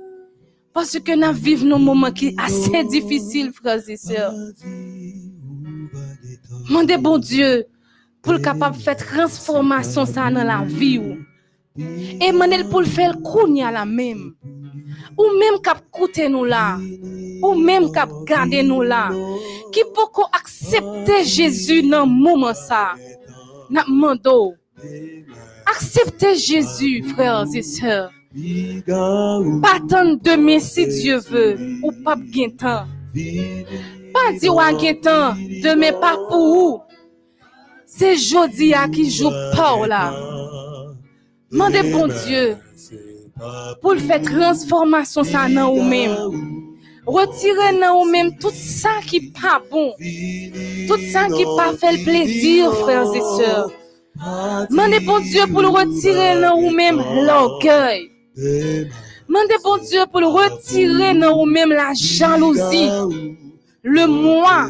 Parce 0.73 0.97
que 0.97 1.11
nous 1.13 1.33
vivons 1.37 1.65
nos 1.67 1.77
moments 1.77 2.11
qui 2.11 2.31
sont 2.31 2.37
assez 2.37 2.83
difficiles, 2.85 3.51
frères 3.51 3.81
et 3.89 3.97
sœurs. 3.97 4.33
Mandez 6.69 6.97
bon 6.97 7.17
Dieu 7.17 7.65
pour 8.21 8.33
le 8.33 8.39
capable 8.39 8.77
de 8.77 8.81
faire 8.81 8.95
transformation 8.95 10.05
ça 10.05 10.31
dans 10.31 10.43
la 10.43 10.63
vie. 10.63 11.01
Et 11.77 12.31
mandez 12.31 12.63
pour 12.69 12.81
le 12.81 12.87
faire 12.87 13.17
kounya 13.21 13.71
la 13.71 13.85
même. 13.85 14.35
Ou 15.17 15.25
même 15.39 15.61
cap 15.61 15.83
nous 16.29 16.45
là. 16.45 16.77
Ou 17.43 17.55
même 17.55 17.91
cap 17.91 18.09
nous 18.63 18.81
là. 18.81 19.09
Qui 19.71 19.81
peut 19.93 20.21
accepter 20.33 21.23
Jésus 21.23 21.83
dans 21.89 22.05
moment 22.05 22.53
ça? 22.53 22.93
N'a 23.69 23.83
mando. 23.87 24.53
Acceptez 25.65 26.35
Jésus, 26.35 27.03
frères 27.03 27.45
et 27.53 27.61
sœurs. 27.61 28.11
Pas 29.61 29.75
attendre 29.75 30.19
demain 30.23 30.59
si 30.59 30.87
Dieu 30.87 31.19
veut 31.19 31.57
ou 31.83 31.91
pas 32.03 32.15
gain 32.15 32.49
temps. 32.49 32.85
Pas 34.13 34.33
dire 34.39 34.53
ou 34.53 35.01
temps, 35.01 35.33
demain 35.63 35.93
pas 35.93 36.17
pour 36.29 36.55
vous. 36.55 36.81
C'est 37.85 38.15
jodi 38.15 38.73
à 38.73 38.87
qui 38.87 39.09
joue 39.11 39.29
pas 39.55 39.85
là. 39.85 40.13
Mandez 41.51 41.83
bon 41.91 42.07
Dieu 42.07 42.55
pour 43.81 43.95
l 43.97 44.01
fè 44.05 44.19
transformasyon 44.21 45.25
sa 45.25 45.47
nan 45.49 45.71
ou 45.73 45.85
mèm. 45.85 46.11
Retire 47.09 47.71
nan 47.79 47.97
ou 47.97 48.05
mèm 48.05 48.29
tout 48.41 48.53
sa 48.53 48.99
ki 49.07 49.31
pa 49.33 49.57
bon, 49.71 49.89
tout 50.87 51.05
sa 51.09 51.25
qui 51.31 51.47
pa 51.57 51.71
fè 51.81 51.95
l 51.95 52.03
plezir, 52.05 52.69
frères 52.83 53.09
et 53.17 53.25
sœurs. 53.37 53.71
Mande 54.69 55.01
bon 55.07 55.25
Dieu 55.25 55.47
pou 55.49 55.65
l 55.65 55.71
retire 55.73 56.35
nan 56.43 56.59
ou 56.59 56.69
mèm 56.75 57.01
l 57.01 57.33
orgueil. 57.33 58.05
Mande 59.27 59.57
bon 59.65 59.81
Dieu 59.89 60.05
pou 60.13 60.21
l 60.21 60.29
retire 60.29 61.15
nan 61.17 61.33
ou 61.33 61.49
la 61.73 61.95
jalousie, 61.97 62.93
le 63.81 64.05
moi, 64.05 64.69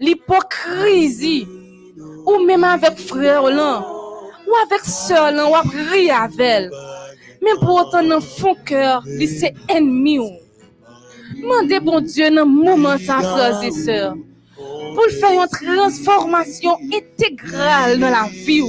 l'hypocrisie, 0.00 1.48
ou 2.26 2.44
même 2.44 2.64
avec 2.64 2.98
frère 2.98 3.44
ou 3.44 4.56
avèk 4.66 4.84
sœur 4.84 5.32
lan, 5.32 5.48
ou 5.48 5.56
avèk 5.56 5.72
ri. 5.88 6.10
Mais 7.42 7.50
pour 7.60 7.74
autant, 7.74 8.02
dans 8.02 8.18
le 8.20 8.64
cœur, 8.64 9.02
il 9.06 9.28
s'est. 9.28 9.54
Mandez 11.42 11.80
bon 11.80 12.00
Dieu 12.00 12.30
dans 12.30 12.42
un 12.42 12.44
moment 12.44 12.96
ça, 12.98 13.20
frères 13.20 13.62
et 13.62 13.70
sœurs. 13.70 14.14
Pour 14.56 15.06
faire 15.06 15.42
une 15.42 15.48
transformation 15.48 16.76
intégrale 16.94 17.98
dans 17.98 18.10
la 18.10 18.28
vie. 18.30 18.60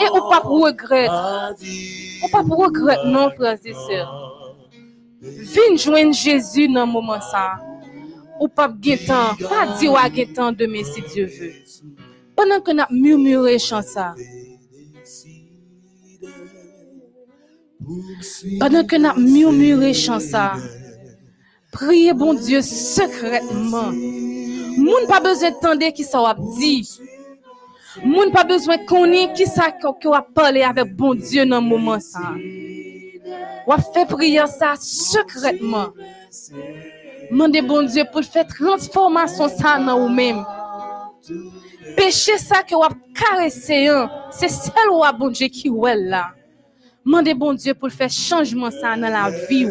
Et 0.00 0.08
au 0.10 0.28
pape 0.28 0.44
regrette. 0.44 1.10
Au 2.24 2.28
pape 2.28 2.50
regrette, 2.50 3.04
non, 3.04 3.30
frères 3.30 3.58
et 3.64 3.74
sœurs. 3.74 4.56
Venez 5.20 5.76
joindre 5.76 6.14
Jésus 6.14 6.66
dans 6.68 6.80
un 6.80 6.86
moment 6.86 7.20
ça. 7.20 7.60
Au 8.40 8.48
pas 8.48 8.68
gaetan. 8.68 9.36
Pas 9.48 9.78
dire 9.78 9.94
à 9.94 10.08
gaetan 10.08 10.50
demain 10.52 10.82
si 10.82 11.02
Dieu 11.02 11.26
veut. 11.26 11.52
Pendant 12.34 12.60
que 12.60 12.72
nous 12.72 12.84
murmurons 12.98 13.82
ça 13.82 14.14
pendant 18.58 18.84
que 18.84 18.96
nous 18.96 19.32
murmuré 19.32 19.92
chant 19.94 20.20
ça, 20.20 20.52
priez 21.72 22.12
bon 22.12 22.34
Dieu 22.34 22.62
secrètement. 22.62 23.92
Moun 23.92 25.06
pas 25.08 25.20
besoin 25.20 25.50
d'entendre 25.50 25.92
qui 25.92 26.04
ça 26.04 26.20
va 26.20 26.36
dit. 26.58 26.88
Moun 28.04 28.30
pas 28.32 28.44
besoin 28.44 28.78
connaître 28.78 29.34
qui 29.34 29.46
ça 29.46 29.74
va 30.04 30.22
parler 30.22 30.62
avec 30.62 30.96
bon 30.96 31.14
Dieu 31.14 31.44
dans 31.44 31.60
moment 31.60 32.00
ça. 32.00 32.32
Ou 33.66 33.72
fait 33.94 34.06
prier 34.06 34.46
ça 34.46 34.74
secrètement. 34.78 35.88
Mandez 37.30 37.62
bon 37.62 37.82
Dieu 37.82 38.04
pour 38.12 38.22
faire 38.22 38.46
transformation 38.46 39.48
ça 39.48 39.78
dans 39.78 39.98
vous-même. 40.00 40.44
Péché 41.96 42.38
ça 42.38 42.62
que 42.62 42.74
vous 42.74 42.94
caresser, 43.14 43.88
hein, 43.88 44.10
c'est 44.30 44.48
celle 44.48 44.88
ou 44.90 45.02
bon 45.18 45.28
Dieu 45.28 45.48
qui 45.48 45.68
est 45.68 45.96
là. 45.96 46.30
Mandez 47.04 47.34
bon 47.34 47.52
Dieu 47.54 47.74
pour 47.74 47.90
faire 47.90 48.10
changement 48.10 48.70
ça 48.70 48.96
dans 48.96 49.08
la 49.08 49.28
vie. 49.48 49.68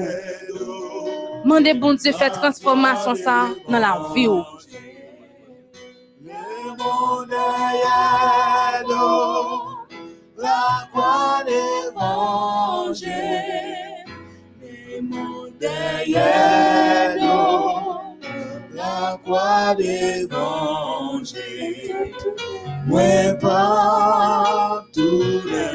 Mandez 1.46 1.74
bon 1.74 1.94
Dieu 1.94 2.12
faire 2.12 2.32
transformation 2.32 3.16
ça 3.16 3.48
dans 3.70 3.80
la 3.80 4.10
vie. 4.14 4.26
Le 4.26 4.44
monde 6.78 7.30
la 10.34 10.84
croix. 10.92 11.44
Le 17.18 17.31
la 19.02 19.18
croix 19.24 19.76
d'évangile. 19.76 21.40
Moi 22.88 23.34
pas 23.40 24.86
tout 24.94 25.42
le, 25.50 25.66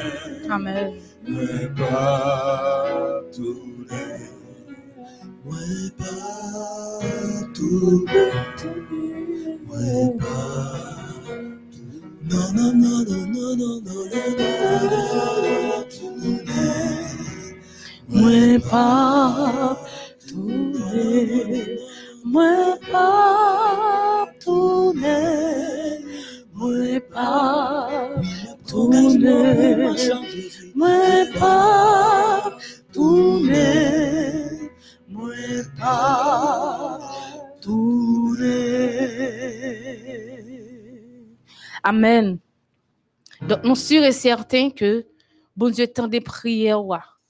Amen. 0.50 0.92
moi 1.26 1.48
pas 1.76 3.22
tout 3.34 3.74
le, 3.90 4.04
moi 5.44 5.64
pas 5.98 7.00
tout 7.54 8.06
le. 8.12 8.24
Ouais, 9.70 10.08
pas. 10.18 10.76
Non, 12.30 12.46
non, 12.54 12.70
non, 12.82 12.98
non, 13.08 13.22
non, 13.34 13.50
non, 13.56 13.76
non, 13.86 14.02
non, 14.10 14.28
non, 15.06 15.44
non, 16.22 16.36
Moi 18.08 18.58
pas 18.70 19.76
Mwen 22.26 22.74
pa 22.90 24.26
toune, 24.42 25.18
mwen 26.58 27.00
pa 27.14 27.30
toune, 28.66 29.36
mwen 30.74 31.30
pa 31.38 31.52
toune, 32.90 33.68
mwen 35.06 35.62
pa 35.78 35.94
toune. 37.62 38.58
Amen. 41.84 42.38
Donc, 43.42 43.62
nous 43.62 43.76
sommes 43.76 43.76
sûrs 43.76 44.04
et 44.04 44.10
certains 44.10 44.70
que 44.70 45.06
bon 45.54 45.70
Dieu 45.70 45.86
tend 45.86 46.08
des 46.08 46.20
prières. 46.20 47.20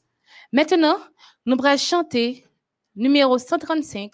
Maintenant, 0.53 0.97
nous 1.45 1.59
allons 1.63 1.77
chanter 1.77 2.47
numéro 2.95 3.37
135 3.37 4.11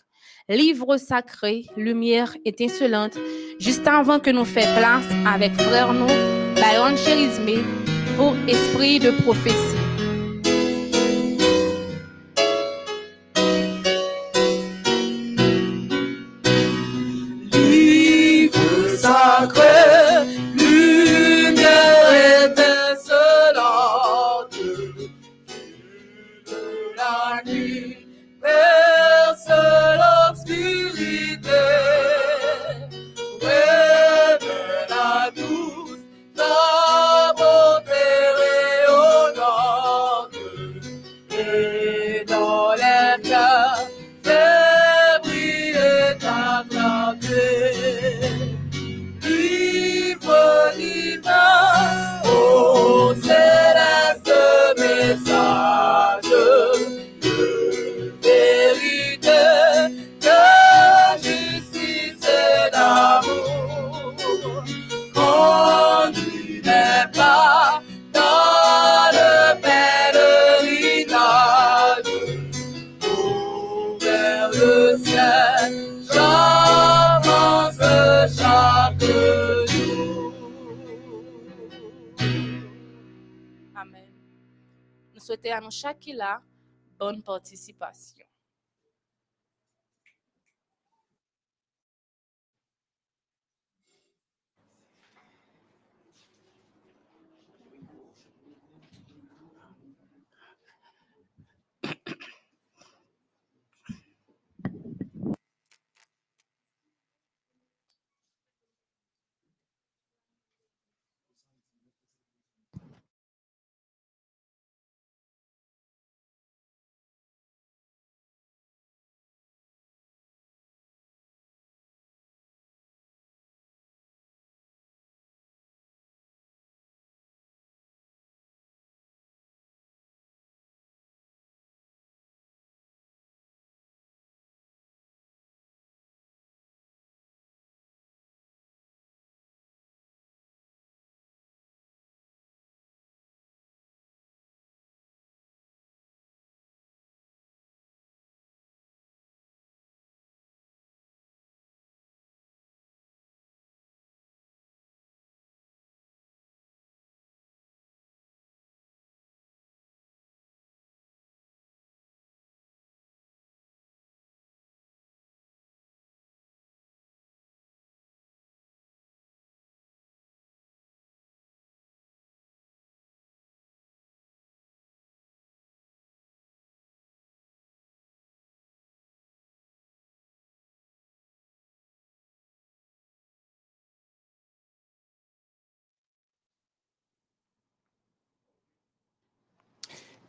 livre 0.48 0.96
sacré, 0.96 1.64
lumière 1.76 2.34
étincelante, 2.44 3.18
juste 3.58 3.86
avant 3.86 4.18
que 4.18 4.30
nous 4.30 4.44
fassions 4.44 4.62
place 4.76 5.06
avec 5.26 5.52
frère 5.54 5.92
nous, 5.92 6.06
Bayon 6.54 6.96
Chérisme, 6.96 7.64
pour 8.16 8.34
esprit 8.48 8.98
de 8.98 9.10
prophétie. 9.22 9.81
Chaque 85.70 86.06
là 86.14 86.42
bonne 86.98 87.22
participation. 87.22 88.24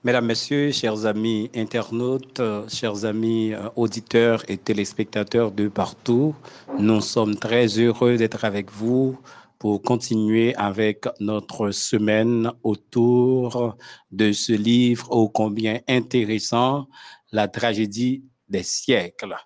Mesdames, 0.06 0.26
Messieurs, 0.26 0.74
chers 0.74 1.06
amis 1.06 1.50
internautes, 1.56 2.42
chers 2.68 3.06
amis 3.06 3.54
euh, 3.54 3.70
auditeurs 3.78 4.44
et 4.50 4.58
téléspectateurs 4.58 5.50
de 5.50 5.70
partout, 5.70 6.36
nous 6.78 7.00
sommes 7.00 7.38
très 7.38 7.68
heureux 7.80 8.18
d'être 8.18 8.44
avec 8.44 8.70
vous 8.70 9.18
pour 9.60 9.82
continuer 9.82 10.54
avec 10.56 11.06
notre 11.22 11.72
semaine 11.72 12.52
autour 12.64 13.78
de 14.12 14.34
ce 14.34 14.52
livre 14.52 15.10
ô 15.10 15.30
combien 15.30 15.80
intéressant, 15.88 16.90
La 17.32 17.48
tragédie 17.48 18.26
des 18.50 18.64
siècles. 18.64 19.38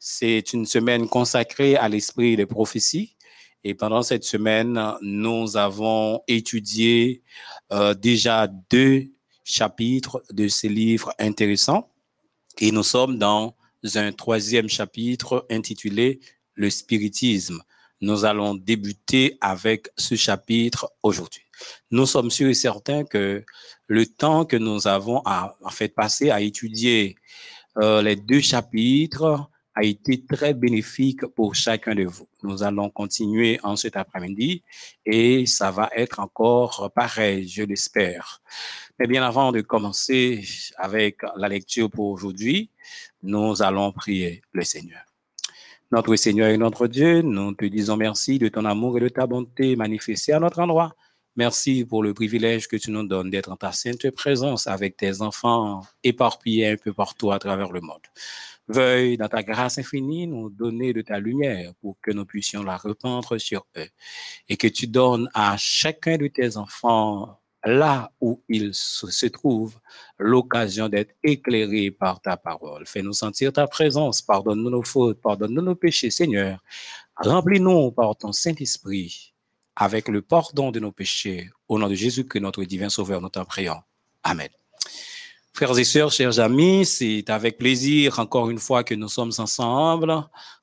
C'est 0.00 0.54
une 0.54 0.64
semaine 0.64 1.06
consacrée 1.06 1.76
à 1.76 1.86
l'esprit 1.90 2.34
des 2.34 2.46
prophéties. 2.46 3.14
Et 3.62 3.74
pendant 3.74 4.02
cette 4.02 4.24
semaine, 4.24 4.80
nous 5.02 5.58
avons 5.58 6.22
étudié 6.28 7.22
euh, 7.72 7.92
déjà 7.92 8.46
deux 8.70 9.04
chapitres 9.48 10.22
de 10.30 10.46
ces 10.46 10.68
livres 10.68 11.12
intéressants. 11.18 11.90
Et 12.60 12.70
nous 12.70 12.82
sommes 12.82 13.18
dans 13.18 13.56
un 13.94 14.12
troisième 14.12 14.68
chapitre 14.68 15.46
intitulé 15.50 16.20
Le 16.54 16.70
spiritisme. 16.70 17.62
Nous 18.00 18.24
allons 18.24 18.54
débuter 18.54 19.38
avec 19.40 19.88
ce 19.96 20.14
chapitre 20.14 20.92
aujourd'hui. 21.02 21.42
Nous 21.90 22.06
sommes 22.06 22.30
sûrs 22.30 22.50
et 22.50 22.54
certains 22.54 23.04
que 23.04 23.44
le 23.86 24.06
temps 24.06 24.44
que 24.44 24.56
nous 24.56 24.86
avons 24.86 25.22
à, 25.24 25.56
en 25.64 25.70
fait 25.70 25.88
passé 25.88 26.30
à 26.30 26.40
étudier 26.40 27.16
euh, 27.78 28.02
les 28.02 28.16
deux 28.16 28.40
chapitres 28.40 29.48
a 29.78 29.84
été 29.84 30.24
très 30.24 30.54
bénéfique 30.54 31.24
pour 31.36 31.54
chacun 31.54 31.94
de 31.94 32.02
vous. 32.02 32.26
Nous 32.42 32.64
allons 32.64 32.90
continuer 32.90 33.60
en 33.62 33.76
cet 33.76 33.96
après-midi 33.96 34.64
et 35.06 35.46
ça 35.46 35.70
va 35.70 35.88
être 35.94 36.18
encore 36.18 36.90
pareil, 36.92 37.46
je 37.46 37.62
l'espère. 37.62 38.42
Mais 38.98 39.06
bien 39.06 39.22
avant 39.22 39.52
de 39.52 39.60
commencer 39.60 40.42
avec 40.76 41.20
la 41.36 41.48
lecture 41.48 41.88
pour 41.88 42.08
aujourd'hui, 42.08 42.70
nous 43.22 43.62
allons 43.62 43.92
prier 43.92 44.42
le 44.52 44.64
Seigneur. 44.64 45.04
Notre 45.92 46.16
Seigneur 46.16 46.48
et 46.48 46.58
notre 46.58 46.88
Dieu, 46.88 47.22
nous 47.22 47.54
te 47.54 47.64
disons 47.64 47.96
merci 47.96 48.40
de 48.40 48.48
ton 48.48 48.64
amour 48.64 48.98
et 48.98 49.02
de 49.02 49.08
ta 49.08 49.28
bonté 49.28 49.76
manifestée 49.76 50.32
à 50.32 50.40
notre 50.40 50.58
endroit. 50.58 50.92
Merci 51.36 51.84
pour 51.84 52.02
le 52.02 52.14
privilège 52.14 52.66
que 52.66 52.76
tu 52.76 52.90
nous 52.90 53.06
donnes 53.06 53.30
d'être 53.30 53.52
en 53.52 53.56
ta 53.56 53.70
sainte 53.70 54.10
présence 54.10 54.66
avec 54.66 54.96
tes 54.96 55.22
enfants 55.22 55.84
éparpillés 56.02 56.70
un 56.70 56.76
peu 56.76 56.92
partout 56.92 57.30
à 57.30 57.38
travers 57.38 57.70
le 57.70 57.80
monde. 57.80 58.02
Veuille, 58.68 59.16
dans 59.16 59.28
ta 59.28 59.42
grâce 59.42 59.78
infinie, 59.78 60.26
nous 60.26 60.50
donner 60.50 60.92
de 60.92 61.00
ta 61.00 61.18
lumière 61.18 61.72
pour 61.80 61.96
que 62.02 62.10
nous 62.10 62.26
puissions 62.26 62.62
la 62.62 62.76
répandre 62.76 63.40
sur 63.40 63.66
eux 63.76 63.88
et 64.48 64.56
que 64.56 64.68
tu 64.68 64.86
donnes 64.86 65.28
à 65.34 65.56
chacun 65.56 66.16
de 66.18 66.28
tes 66.28 66.56
enfants 66.56 67.40
là 67.64 68.12
où 68.20 68.42
ils 68.48 68.74
se 68.74 69.26
trouvent 69.26 69.78
l'occasion 70.18 70.88
d'être 70.88 71.14
éclairés 71.22 71.90
par 71.90 72.20
ta 72.20 72.36
parole. 72.36 72.86
Fais-nous 72.86 73.12
sentir 73.12 73.52
ta 73.52 73.66
présence. 73.66 74.22
Pardonne-nous 74.22 74.70
nos 74.70 74.82
fautes, 74.82 75.20
pardonne-nous 75.20 75.62
nos 75.62 75.74
péchés, 75.74 76.10
Seigneur. 76.10 76.62
Remplis-nous 77.16 77.90
par 77.92 78.16
ton 78.16 78.32
Saint-Esprit 78.32 79.34
avec 79.76 80.08
le 80.08 80.22
pardon 80.22 80.70
de 80.70 80.80
nos 80.80 80.92
péchés. 80.92 81.50
Au 81.68 81.78
nom 81.78 81.88
de 81.88 81.94
Jésus, 81.94 82.26
que 82.26 82.38
notre 82.38 82.64
divin 82.64 82.88
Sauveur, 82.88 83.20
nous 83.20 83.28
t'en 83.28 83.44
prions. 83.44 83.80
Amen. 84.22 84.48
Frères 85.58 85.76
et 85.76 85.82
sœurs, 85.82 86.12
chers 86.12 86.38
amis, 86.38 86.86
c'est 86.86 87.28
avec 87.30 87.58
plaisir 87.58 88.20
encore 88.20 88.48
une 88.48 88.60
fois 88.60 88.84
que 88.84 88.94
nous 88.94 89.08
sommes 89.08 89.32
ensemble 89.38 90.14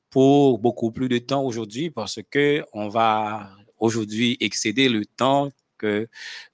pour 0.09 0.57
beaucoup 0.57 0.89
plus 0.89 1.09
de 1.09 1.17
temps 1.17 1.43
aujourd'hui 1.43 1.89
parce 1.89 2.19
que 2.31 2.63
on 2.71 2.87
va 2.87 3.49
aujourd'hui 3.77 4.37
excéder 4.39 4.87
le 4.87 5.05
temps 5.05 5.49
que 5.77 6.07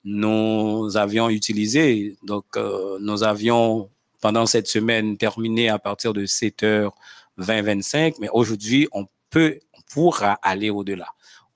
nous 0.03 0.89
avions 0.95 1.29
utilisé. 1.29 2.17
Donc, 2.23 2.45
euh, 2.57 2.97
nous 2.99 3.21
avions 3.21 3.91
pendant 4.21 4.47
cette 4.47 4.65
semaine 4.65 5.17
terminé 5.17 5.69
à 5.69 5.77
partir 5.77 6.11
de 6.11 6.25
7h20, 6.25 6.91
25, 7.37 8.15
mais 8.17 8.29
aujourd'hui, 8.33 8.87
on 8.91 9.05
peut, 9.29 9.59
on 9.77 9.81
pourra 9.93 10.39
aller 10.41 10.71
au-delà 10.71 11.09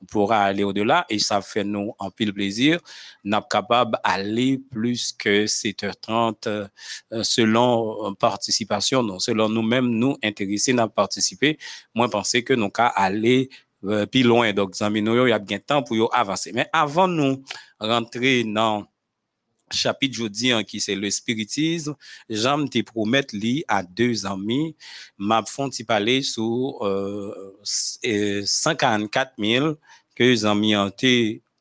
pourra 0.05 0.43
aller 0.43 0.63
au-delà 0.63 1.05
et 1.09 1.19
ça 1.19 1.41
fait 1.41 1.63
nous 1.63 1.93
un 1.99 2.09
pile 2.09 2.33
plaisir. 2.33 2.79
Nous 3.23 3.41
capable 3.41 3.97
d'aller 4.03 4.57
plus 4.57 5.11
que 5.13 5.45
7h30 5.45 6.47
euh, 6.47 6.67
selon 7.23 8.07
euh, 8.07 8.13
participation, 8.13 9.03
non, 9.03 9.19
selon 9.19 9.49
nous-mêmes, 9.49 9.87
nous 9.87 10.17
intéressés 10.23 10.77
à 10.77 10.87
participer. 10.87 11.57
Moi, 11.93 12.09
penser 12.09 12.43
que 12.43 12.53
nous 12.53 12.69
qu'à 12.69 12.87
aller 12.87 13.49
euh, 13.83 14.05
plus 14.05 14.23
loin. 14.23 14.51
Donc, 14.53 14.75
il 14.79 15.29
y 15.29 15.31
a 15.31 15.39
bien 15.39 15.59
temps 15.59 15.83
pour 15.83 16.13
avancer. 16.15 16.51
Mais 16.53 16.67
avant 16.73 17.07
nous 17.07 17.43
rentrer 17.79 18.43
dans 18.43 18.85
chapitre 19.71 20.29
hein, 20.51 20.63
qui 20.63 20.79
c'est 20.79 20.95
le 20.95 21.09
spiritisme, 21.09 21.95
j'aime 22.29 22.69
te 22.69 22.81
promettre 22.81 23.35
li 23.35 23.63
à 23.67 23.83
deux 23.83 24.25
amis, 24.25 24.75
m'a 25.17 25.43
font 25.45 25.69
parler 25.87 26.21
sur 26.21 26.85
euh, 26.85 27.53
144 27.63 29.33
000 29.39 29.75
que 30.15 30.23
les 30.23 30.45
amis 30.45 30.75
ont 30.75 30.91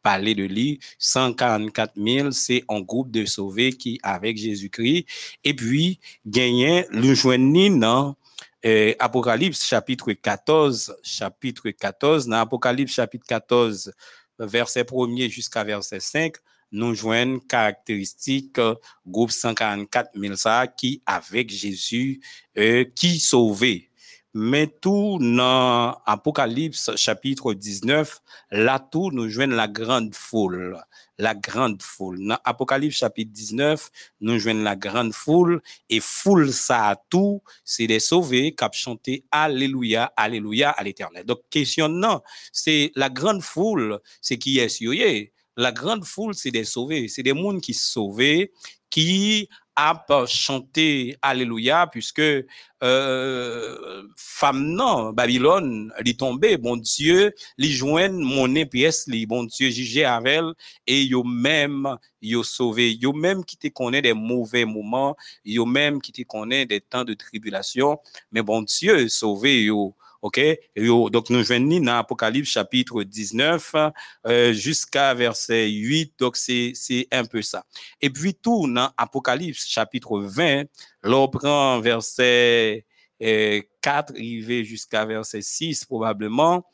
parlé 0.02 0.34
de 0.34 0.44
lui. 0.44 0.78
144 0.98 1.94
000, 1.96 2.30
c'est 2.30 2.62
un 2.68 2.80
groupe 2.80 3.10
de 3.10 3.24
sauvés 3.24 3.72
qui 3.72 3.98
avec 4.02 4.36
Jésus-Christ. 4.36 5.06
Et 5.42 5.54
puis, 5.54 5.98
gagner 6.26 6.86
le 6.90 7.78
dans 7.80 8.14
euh, 8.66 8.94
Apocalypse 8.98 9.64
chapitre 9.64 10.12
14, 10.12 10.96
chapitre 11.02 11.70
14, 11.70 12.28
dans 12.28 12.36
Apocalypse 12.36 12.92
chapitre 12.92 13.26
14, 13.26 13.92
verset 14.38 14.82
1er 14.82 15.28
jusqu'à 15.30 15.64
verset 15.64 16.00
5, 16.00 16.34
nous 16.74 16.94
joignent 16.94 17.40
caractéristiques 17.40 18.58
euh, 18.58 18.74
groupe 19.06 19.30
144 19.30 20.10
000 20.14 20.36
ça 20.36 20.66
qui 20.66 21.02
avec 21.06 21.48
Jésus 21.48 22.20
euh, 22.58 22.84
qui 22.94 23.20
sauvé. 23.20 23.90
Mais 24.36 24.66
tout 24.66 25.18
dans 25.20 25.96
Apocalypse 26.04 26.90
chapitre 26.96 27.54
19, 27.54 28.20
là 28.50 28.80
tout 28.80 29.12
nous 29.12 29.28
joignent 29.28 29.54
la 29.54 29.68
grande 29.68 30.12
foule. 30.12 30.76
La 31.18 31.36
grande 31.36 31.80
foule. 31.80 32.18
Dans 32.26 32.38
Apocalypse 32.42 32.96
chapitre 32.96 33.30
19, 33.32 33.90
nous 34.22 34.40
joignent 34.40 34.64
la 34.64 34.74
grande 34.74 35.14
foule 35.14 35.62
et 35.88 36.00
foule 36.00 36.52
ça 36.52 37.00
tout, 37.08 37.40
c'est 37.64 37.86
des 37.86 38.00
sauvés 38.00 38.52
qui 38.56 38.64
ont 38.64 38.70
chanté 38.72 39.24
Alléluia, 39.30 40.12
Alléluia 40.16 40.70
à 40.70 40.82
l'éternel. 40.82 41.24
Donc, 41.24 41.42
question 41.48 41.88
non, 41.88 42.20
c'est 42.50 42.90
la 42.96 43.10
grande 43.10 43.42
foule, 43.42 44.00
c'est 44.20 44.38
qui 44.38 44.58
est 44.58 44.68
sur 44.68 44.92
la 45.56 45.72
grande 45.72 46.04
foule, 46.04 46.34
c'est 46.34 46.50
des 46.50 46.64
sauvés. 46.64 47.08
C'est 47.08 47.22
des 47.22 47.32
mondes 47.32 47.60
qui 47.60 47.74
sont 47.74 47.92
sauvés, 47.94 48.52
qui 48.90 49.48
a 49.76 50.04
chanté 50.26 51.16
Alléluia, 51.20 51.88
puisque 51.90 52.20
euh, 52.20 54.02
femme 54.16 54.64
non, 54.72 55.12
Babylone, 55.12 55.92
est 56.04 56.18
tombée, 56.18 56.56
bon 56.56 56.76
Dieu, 56.76 57.32
li 57.58 57.72
joignent 57.72 58.20
mon 58.20 58.52
pièce, 58.66 59.06
li 59.08 59.26
bon 59.26 59.44
Dieu 59.44 59.70
jugé 59.70 60.04
avec 60.04 60.34
elle, 60.34 60.52
et 60.86 61.02
yo 61.02 61.24
même, 61.24 61.96
yo 62.22 62.44
sauvé, 62.44 62.94
yo 62.94 63.12
même 63.12 63.44
qui 63.44 63.56
te 63.56 63.68
connaît 63.68 64.02
des 64.02 64.12
mauvais 64.12 64.64
moments, 64.64 65.16
yo 65.44 65.66
même 65.66 66.00
qui 66.00 66.12
te 66.12 66.22
connaît 66.22 66.66
des 66.66 66.80
temps 66.80 67.04
de 67.04 67.14
tribulation, 67.14 67.98
mais 68.30 68.42
bon 68.42 68.62
Dieu 68.62 69.08
sauvé 69.08 69.64
yo 69.64 69.94
OK? 70.24 70.40
Donc, 71.10 71.28
nous 71.28 71.44
venons 71.44 71.80
dans 71.80 71.98
Apocalypse 71.98 72.48
chapitre 72.48 73.02
19 73.02 73.74
euh, 74.26 74.54
jusqu'à 74.54 75.12
verset 75.12 75.68
8. 75.68 76.14
Donc, 76.18 76.38
c'est 76.38 76.72
un 77.12 77.26
peu 77.26 77.42
ça. 77.42 77.66
Et 78.00 78.08
puis, 78.08 78.34
tout 78.34 78.66
dans 78.66 78.90
Apocalypse 78.96 79.66
chapitre 79.66 80.20
20, 80.20 80.64
l'on 81.02 81.28
prend 81.28 81.78
verset 81.80 82.86
4, 83.20 84.14
arrivé 84.14 84.64
jusqu'à 84.64 85.04
verset 85.04 85.42
6 85.42 85.84
probablement. 85.84 86.64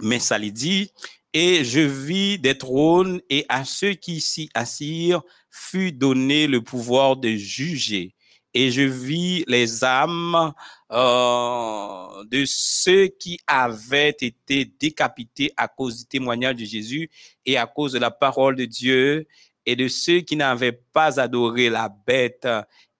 Mais 0.00 0.18
ça 0.18 0.36
lui 0.38 0.52
dit, 0.52 0.92
et 1.32 1.64
je 1.64 1.80
vis 1.80 2.38
des 2.38 2.58
trônes 2.58 3.22
et 3.30 3.46
à 3.48 3.64
ceux 3.64 3.94
qui 3.94 4.20
s'y 4.20 4.50
assirent 4.52 5.22
fut 5.50 5.92
donné 5.92 6.46
le 6.46 6.60
pouvoir 6.60 7.16
de 7.16 7.30
juger 7.30 8.14
et 8.54 8.70
je 8.70 8.82
vis 8.82 9.44
les 9.46 9.84
âmes 9.84 10.52
euh, 10.92 12.24
de 12.24 12.44
ceux 12.46 13.06
qui 13.06 13.38
avaient 13.46 14.16
été 14.20 14.64
décapités 14.64 15.52
à 15.56 15.68
cause 15.68 15.98
du 15.98 16.04
témoignage 16.06 16.56
de 16.56 16.64
Jésus 16.64 17.10
et 17.46 17.56
à 17.56 17.66
cause 17.66 17.92
de 17.92 17.98
la 17.98 18.10
parole 18.10 18.56
de 18.56 18.64
Dieu 18.64 19.26
et 19.66 19.76
de 19.76 19.88
ceux 19.88 20.20
qui 20.20 20.36
n'avaient 20.36 20.80
pas 20.92 21.20
adoré 21.20 21.70
la 21.70 21.88
bête 21.88 22.48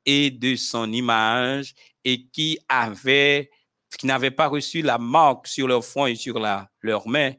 et 0.06 0.30
de 0.30 0.56
son 0.56 0.92
image 0.92 1.74
et 2.04 2.26
qui 2.26 2.58
avaient 2.68 3.50
qui 3.98 4.06
n'avaient 4.06 4.30
pas 4.30 4.46
reçu 4.46 4.82
la 4.82 4.98
marque 4.98 5.48
sur 5.48 5.66
leur 5.66 5.84
front 5.84 6.06
et 6.06 6.14
sur 6.14 6.38
leurs 6.38 7.08
mains, 7.08 7.32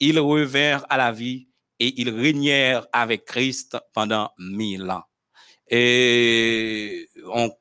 ils 0.00 0.18
revinrent 0.18 0.84
à 0.90 0.98
la 0.98 1.12
vie 1.12 1.48
et 1.80 2.00
ils 2.00 2.10
régnèrent 2.10 2.86
avec 2.92 3.24
Christ 3.24 3.78
pendant 3.94 4.30
mille 4.38 4.90
ans. 4.90 5.04
Et 5.68 7.08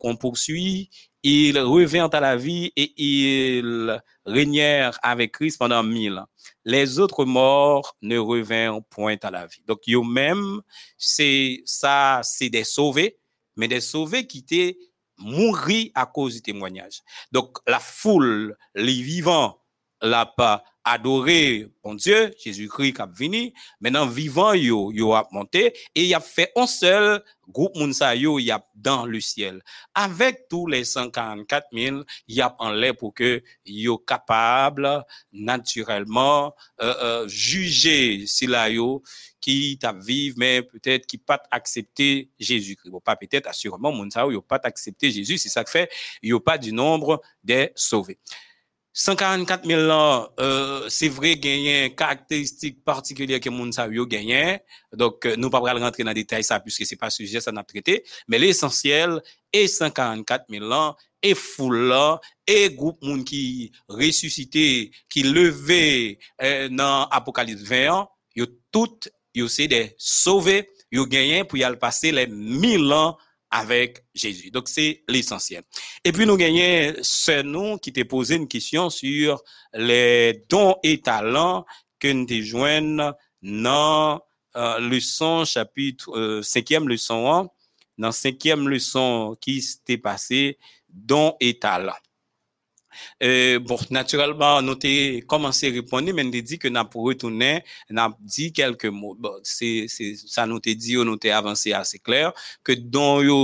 on, 0.01 0.15
poursuit, 0.15 0.89
ils 1.23 1.57
revinrent 1.59 2.13
à 2.13 2.19
la 2.19 2.35
vie 2.35 2.71
et 2.75 2.93
ils 2.97 4.01
régnèrent 4.25 4.99
avec 5.01 5.33
Christ 5.33 5.57
pendant 5.57 5.83
mille 5.83 6.17
ans. 6.17 6.27
Les 6.65 6.99
autres 6.99 7.25
morts 7.25 7.95
ne 8.01 8.17
revinrent 8.17 8.83
point 8.89 9.17
à 9.21 9.31
la 9.31 9.47
vie. 9.47 9.63
Donc, 9.65 9.79
eux-mêmes, 9.87 10.61
c'est 10.97 11.61
ça, 11.65 12.21
c'est 12.23 12.49
des 12.49 12.63
sauvés, 12.63 13.17
mais 13.55 13.67
des 13.67 13.81
sauvés 13.81 14.27
qui 14.27 14.39
étaient 14.39 14.77
mourir 15.17 15.91
à 15.95 16.05
cause 16.05 16.35
du 16.35 16.41
témoignage. 16.41 17.01
Donc, 17.31 17.57
la 17.67 17.79
foule, 17.79 18.57
les 18.75 19.01
vivants, 19.01 19.62
l'a 20.03 20.25
pas 20.25 20.63
adoré 20.83 21.67
bon 21.81 21.93
Dieu, 21.95 22.33
Jésus-Christ 22.43 22.93
qui 22.93 23.01
a 23.01 23.05
venu, 23.05 23.53
maintenant 23.79 24.05
vivant 24.05 24.53
yo 24.53 24.91
yo 24.91 25.13
a 25.13 25.27
monté 25.31 25.73
et 25.95 26.03
il 26.03 26.13
a 26.13 26.19
fait 26.19 26.51
un 26.57 26.67
seul 26.67 27.23
groupe 27.47 27.75
mounsa 27.77 28.13
yo 28.15 28.37
y 28.37 28.51
a 28.51 28.65
dans 28.75 29.05
le 29.05 29.21
ciel. 29.21 29.63
Avec 29.95 30.47
tous 30.49 30.67
les 30.67 30.83
144 30.83 31.67
000, 31.71 32.03
il 32.27 32.41
a 32.41 32.53
en 32.59 32.71
l'air 32.71 32.97
pour 32.97 33.13
que 33.13 33.41
yo 33.65 33.97
capable 33.97 35.05
naturellement 35.31 36.53
euh, 36.81 36.93
euh, 37.01 37.27
juger 37.29 38.25
si 38.27 38.45
la 38.45 38.69
yo 38.69 39.03
qui 39.39 39.77
t'a 39.79 39.93
vivre 39.93 40.35
mais 40.37 40.63
peut-être 40.63 41.05
qui 41.05 41.17
pas 41.17 41.41
accepter 41.49 42.29
Jésus-Christ. 42.39 42.91
Pas 43.05 43.15
peut-être 43.15 43.47
assurément 43.47 43.93
mounsa 43.93 44.25
yo 44.25 44.41
pas 44.41 44.59
accepter 44.63 45.11
Jésus, 45.11 45.37
c'est 45.37 45.49
ça 45.49 45.63
que 45.63 45.69
fait 45.69 45.89
yo 46.21 46.41
pas 46.41 46.57
du 46.57 46.73
nombre 46.73 47.21
des 47.41 47.71
sauvés. 47.73 48.19
144 48.93 49.65
000 49.65 49.87
lan, 49.89 50.27
euh, 50.39 50.85
se 50.93 51.09
vre 51.09 51.33
genyen 51.41 51.95
karakteristik 51.97 52.77
partikulyer 52.85 53.41
ke 53.41 53.49
moun 53.49 53.71
sa 53.73 53.87
yo 53.89 54.05
genyen, 54.09 54.61
dok 54.93 55.31
nou 55.41 55.49
pa 55.53 55.63
pral 55.63 55.81
rentre 55.81 56.05
nan 56.05 56.13
detay 56.13 56.45
sa, 56.45 56.59
pwiske 56.61 56.85
se 56.85 56.97
pa 57.01 57.09
suje 57.13 57.41
sa 57.41 57.53
nan 57.55 57.65
trete, 57.65 58.03
men 58.29 58.43
l'esensyel, 58.43 59.17
e 59.49 59.65
144 59.65 60.45
000 60.53 60.69
lan, 60.69 60.93
e 61.25 61.33
foule 61.39 61.87
lan, 61.89 62.21
e 62.45 62.69
group 62.75 63.01
moun 63.01 63.25
ki 63.25 63.71
resusite, 63.97 64.67
ki 65.09 65.25
leve 65.25 65.83
eh, 66.37 66.69
nan 66.69 67.09
apokalit 67.09 67.65
20 67.65 67.89
an, 67.95 68.07
yo 68.37 68.45
tout 68.69 69.09
yo 69.33 69.49
se 69.49 69.65
de 69.71 69.87
sove, 69.97 70.61
yo 70.93 71.07
genyen 71.09 71.47
pou 71.49 71.57
yal 71.57 71.79
pase 71.81 72.13
le 72.13 72.27
1000 72.29 72.85
lan 72.93 73.17
avec 73.53 74.03
Jésus. 74.15 74.49
Donc, 74.49 74.67
c'est 74.67 75.03
l'essentiel. 75.07 75.61
Et 76.03 76.11
puis, 76.11 76.25
nous 76.25 76.35
gagnons 76.35 76.93
ce 77.03 77.43
nom 77.43 77.77
qui 77.77 77.93
t'a 77.93 78.03
posé 78.03 78.35
une 78.35 78.47
question 78.47 78.89
sur 78.89 79.43
les 79.73 80.43
dons 80.49 80.75
et 80.81 80.99
talents 80.99 81.63
que 81.99 82.11
nous 82.11 82.43
joignons 82.43 83.13
dans 83.43 84.21
euh, 84.55 84.79
leçon 84.79 85.45
chapitre 85.45 86.17
euh, 86.17 86.41
cinquième 86.41 86.89
leçon 86.89 87.31
1, 87.31 87.47
dans 87.99 88.11
cinquième 88.11 88.67
leçon 88.67 89.37
qui 89.39 89.61
s'était 89.61 89.99
passé, 89.99 90.57
dons 90.89 91.35
et 91.39 91.59
talents. 91.59 91.93
Euh, 93.23 93.59
bon, 93.63 93.79
naturalman, 93.93 94.63
nou 94.65 94.79
te 94.79 95.21
komanse 95.29 95.71
reponde, 95.75 96.13
men 96.15 96.31
te 96.33 96.43
di 96.45 96.59
ke 96.61 96.71
nan 96.73 96.89
pou 96.91 97.09
retounen, 97.11 97.63
nan 97.93 98.15
di 98.19 98.49
kelke 98.55 98.91
mou. 98.93 99.17
Bon, 99.19 99.39
se, 99.47 99.87
se, 99.91 100.13
sa 100.23 100.47
nou 100.49 100.63
te 100.63 100.75
di 100.77 100.97
yo, 100.97 101.05
nou 101.07 101.19
te 101.21 101.33
avanse 101.33 101.73
ase 101.77 102.01
kler, 102.03 102.31
ke 102.65 102.77
don 102.77 103.23
yo, 103.25 103.39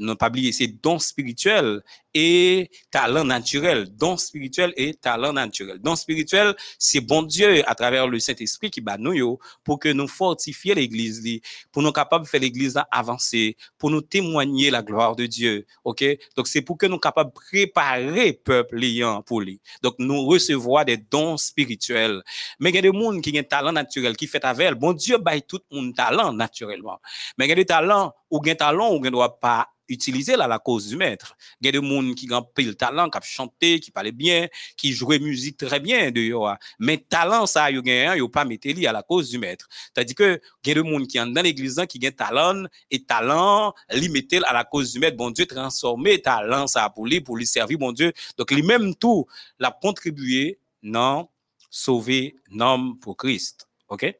nou 0.00 0.18
pa 0.20 0.30
bliye, 0.32 0.54
se 0.56 0.68
don 0.84 1.00
spirituel, 1.02 1.78
et 2.14 2.70
talent 2.90 3.24
naturel. 3.24 3.88
Don 3.90 4.16
spirituel 4.16 4.72
et 4.76 4.94
talent 4.94 5.32
naturel. 5.32 5.78
Don 5.78 5.96
spirituel, 5.96 6.54
c'est 6.78 7.00
bon 7.00 7.22
Dieu 7.22 7.68
à 7.68 7.74
travers 7.74 8.06
le 8.06 8.18
Saint-Esprit 8.20 8.70
qui 8.70 8.80
bat 8.80 8.96
nous 8.96 9.38
pour 9.64 9.78
que 9.78 9.88
nous 9.88 10.08
fortifier 10.08 10.74
l'église, 10.74 11.22
li, 11.22 11.42
pour 11.72 11.82
nous 11.82 11.92
capables 11.92 12.24
de 12.24 12.28
faire 12.28 12.40
l'église 12.40 12.80
avancer, 12.90 13.56
pour 13.78 13.90
nous 13.90 14.00
témoigner 14.00 14.70
la 14.70 14.82
gloire 14.82 15.16
de 15.16 15.26
Dieu. 15.26 15.66
OK? 15.84 16.04
Donc, 16.36 16.46
c'est 16.46 16.62
pour 16.62 16.78
que 16.78 16.86
nous 16.86 16.98
capables 16.98 17.30
de 17.30 17.34
préparer 17.34 18.32
peuple 18.32 18.76
liant 18.76 19.22
pour 19.22 19.40
lui. 19.40 19.60
Donc, 19.82 19.96
nous 19.98 20.24
recevoir 20.24 20.84
des 20.84 20.96
dons 20.96 21.36
spirituels. 21.36 22.22
Mais 22.60 22.70
il 22.70 22.76
y 22.76 22.78
a 22.78 22.82
des 22.82 22.92
gens 22.92 23.20
qui 23.20 23.32
ont 23.34 23.40
un 23.40 23.42
talent 23.42 23.72
naturel, 23.72 24.16
qui 24.16 24.26
fait 24.26 24.44
avec. 24.44 24.74
Bon 24.74 24.92
Dieu 24.92 25.18
baille 25.18 25.42
tout 25.42 25.60
mon 25.70 25.92
talent 25.92 26.32
naturellement. 26.32 27.00
Mais 27.38 27.46
il 27.46 27.48
y 27.48 27.52
a 27.52 27.56
des 27.56 27.66
talents, 27.66 28.12
ou 28.30 28.40
un 28.46 28.54
talent, 28.54 28.94
ou 28.94 29.00
ne 29.00 29.10
doit 29.10 29.38
pas 29.38 29.68
utiliser 29.88 30.36
là 30.36 30.46
la 30.46 30.58
cause 30.58 30.88
du 30.88 30.96
maître. 30.96 31.36
Il 31.60 31.66
y 31.66 31.68
a 31.68 31.72
des 31.72 31.86
gens 31.86 32.14
qui 32.14 32.32
ont 32.32 32.46
le 32.56 32.74
talent, 32.74 33.10
qui 33.10 33.18
chanté, 33.28 33.80
qui 33.80 33.90
parlaient 33.90 34.12
bien, 34.12 34.48
qui 34.76 34.92
jouaient 34.92 35.18
musique 35.18 35.56
très 35.56 35.80
bien 35.80 36.10
de 36.10 36.20
yo. 36.20 36.46
Mais 36.78 36.98
talent 36.98 37.46
ça 37.46 37.70
yo 37.70 37.82
gagne, 37.82 38.18
yo 38.18 38.28
pas 38.28 38.44
mettre 38.44 38.68
à 38.86 38.92
la 38.92 39.02
cause 39.02 39.30
du 39.30 39.38
maître. 39.38 39.68
C'est-à-dire 39.92 40.14
que 40.14 40.40
il 40.64 40.68
y 40.68 40.78
a 40.78 40.82
des 40.82 40.90
gens 40.90 41.04
qui 41.04 41.18
sont 41.18 41.26
dans 41.26 41.42
l'église 41.42 41.80
qui 41.88 42.00
ont 42.06 42.10
talent 42.10 42.64
et 42.90 43.02
talent 43.04 43.74
limité 43.90 44.40
à 44.44 44.52
la 44.52 44.64
cause 44.64 44.92
du 44.92 44.98
maître. 44.98 45.16
Bon 45.16 45.30
Dieu 45.30 45.46
transformer 45.46 46.20
talent 46.20 46.66
ça 46.66 46.88
pour 46.90 47.06
lui 47.06 47.20
pour 47.20 47.36
lui 47.36 47.46
servir 47.46 47.78
bon 47.78 47.92
Dieu. 47.92 48.12
Donc 48.36 48.50
lui-même 48.50 48.94
tout 48.94 49.26
l'a 49.58 49.70
contribué 49.70 50.58
non 50.82 51.28
sauver 51.70 52.36
l'homme 52.50 52.98
pour 52.98 53.16
Christ. 53.16 53.68
OK? 53.88 54.14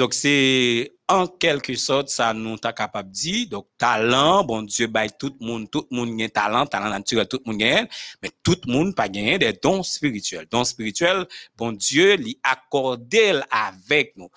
Donc, 0.00 0.14
c'est 0.14 0.92
en 1.08 1.26
quelque 1.26 1.74
sorte, 1.74 2.08
ça 2.08 2.32
nous 2.32 2.56
t'a 2.56 2.72
capable 2.72 3.10
de 3.10 3.14
dire. 3.14 3.48
Donc, 3.50 3.66
talent, 3.76 4.42
bon 4.44 4.62
Dieu, 4.62 4.86
bail 4.86 5.10
tout 5.18 5.36
le 5.38 5.46
monde, 5.46 5.70
tout 5.70 5.86
le 5.90 5.96
monde 5.98 6.18
a 6.22 6.28
talent, 6.30 6.64
talent 6.64 6.88
naturel, 6.88 7.28
tout 7.28 7.38
le 7.44 7.52
monde 7.52 7.60
gagne, 7.60 7.86
mais 8.22 8.30
tout 8.42 8.56
le 8.66 8.72
monde 8.72 8.94
pas 8.94 9.10
gagné 9.10 9.38
des 9.38 9.52
dons 9.52 9.82
spirituels. 9.82 10.46
Dons 10.50 10.64
spirituels, 10.64 11.26
bon 11.54 11.72
Dieu, 11.72 12.16
lui 12.16 12.40
accordé 12.42 13.42
avec 13.50 14.16
nous. 14.16 14.30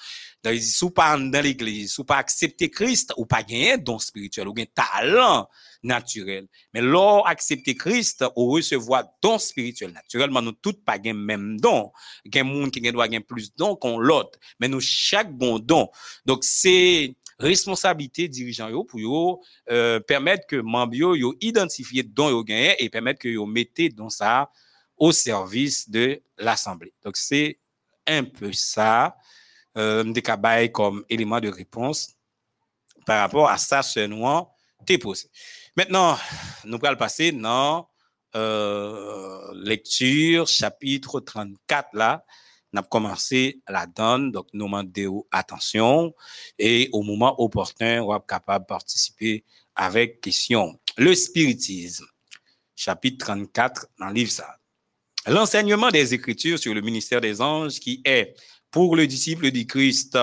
Donc, 0.43 0.55
si 0.55 0.89
pas 0.91 1.17
dans 1.17 1.43
l'église, 1.43 1.95
si 1.95 2.03
pas 2.03 2.17
accepter 2.17 2.69
Christ, 2.69 3.13
ou 3.17 3.25
pas 3.25 3.43
gagné 3.43 3.77
don 3.77 3.97
spirituel, 3.99 4.47
ou 4.47 4.53
un 4.57 4.65
talent 4.65 5.47
naturel. 5.81 6.47
Mais 6.73 6.81
lors 6.81 7.27
accepter 7.27 7.75
Christ, 7.75 8.25
ou 8.35 8.51
recevoir 8.51 9.05
don 9.21 9.37
spirituel. 9.37 9.91
Naturellement, 9.91 10.41
nous 10.41 10.51
tous 10.51 10.73
pas 10.73 10.99
gain 10.99 11.13
même 11.13 11.59
don. 11.59 11.91
Gain 12.25 12.43
monde 12.43 12.71
qui 12.71 12.81
doit 12.81 13.07
gagner 13.07 13.23
plus 13.23 13.53
don 13.55 13.75
qu'on 13.75 13.97
l'autre. 13.97 14.37
Mais 14.59 14.67
nous, 14.67 14.81
chaque 14.81 15.31
bon 15.31 15.59
don. 15.59 15.89
Donc, 16.25 16.43
c'est 16.43 17.15
responsabilité 17.39 18.27
dirigeant 18.27 18.69
yo 18.69 18.83
pour 18.83 18.99
yo 18.99 19.41
euh, 19.69 19.99
permettre 19.99 20.45
que 20.47 20.55
membres 20.55 21.17
yo, 21.17 21.33
identifier 21.41 22.03
don 22.03 22.29
yo 22.29 22.43
gagné 22.43 22.75
et 22.79 22.89
permettre 22.89 23.19
que 23.19 23.29
yo 23.29 23.45
mettez 23.45 23.89
dans 23.89 24.09
ça 24.09 24.49
au 24.97 25.11
service 25.11 25.89
de 25.89 26.21
l'assemblée. 26.37 26.93
Donc 27.03 27.17
c'est 27.17 27.59
un 28.07 28.23
peu 28.23 28.53
ça 28.53 29.15
euh, 29.77 30.03
des 30.03 30.71
comme 30.71 31.03
élément 31.09 31.39
de 31.39 31.49
réponse 31.49 32.15
par 33.05 33.19
rapport 33.19 33.49
à 33.49 33.57
ça 33.57 33.81
seulement 33.83 34.53
t'es 34.85 34.97
posé. 34.97 35.27
Maintenant, 35.75 36.17
nous 36.65 36.79
allons 36.83 36.97
passer 36.97 37.31
dans 37.31 37.87
euh, 38.35 39.51
lecture 39.53 40.47
chapitre 40.47 41.19
34 41.19 41.89
là 41.93 42.25
n'a 42.73 42.81
commencé 42.81 43.61
la 43.69 43.85
donne, 43.85 44.31
donc 44.31 44.47
nous 44.53 44.65
demandons 44.65 45.25
attention 45.31 46.13
et 46.57 46.89
au 46.91 47.03
moment 47.03 47.39
opportun, 47.39 48.01
on 48.01 48.07
va 48.07 48.23
capable 48.27 48.65
de 48.65 48.67
participer 48.67 49.43
avec 49.75 50.21
question. 50.21 50.79
Le 50.97 51.13
spiritisme, 51.13 52.05
chapitre 52.75 53.25
34 53.25 53.87
dans 53.99 54.07
le 54.07 54.13
livre 54.13 54.31
ça. 54.31 54.57
L'enseignement 55.27 55.89
des 55.89 56.13
Écritures 56.13 56.59
sur 56.59 56.73
le 56.73 56.81
ministère 56.81 57.21
des 57.21 57.41
anges 57.41 57.79
qui 57.79 58.01
est 58.03 58.35
pour 58.73 58.95
le 58.95 59.05
disciple 59.05 59.51
du 59.51 59.67
Christ 59.67 60.17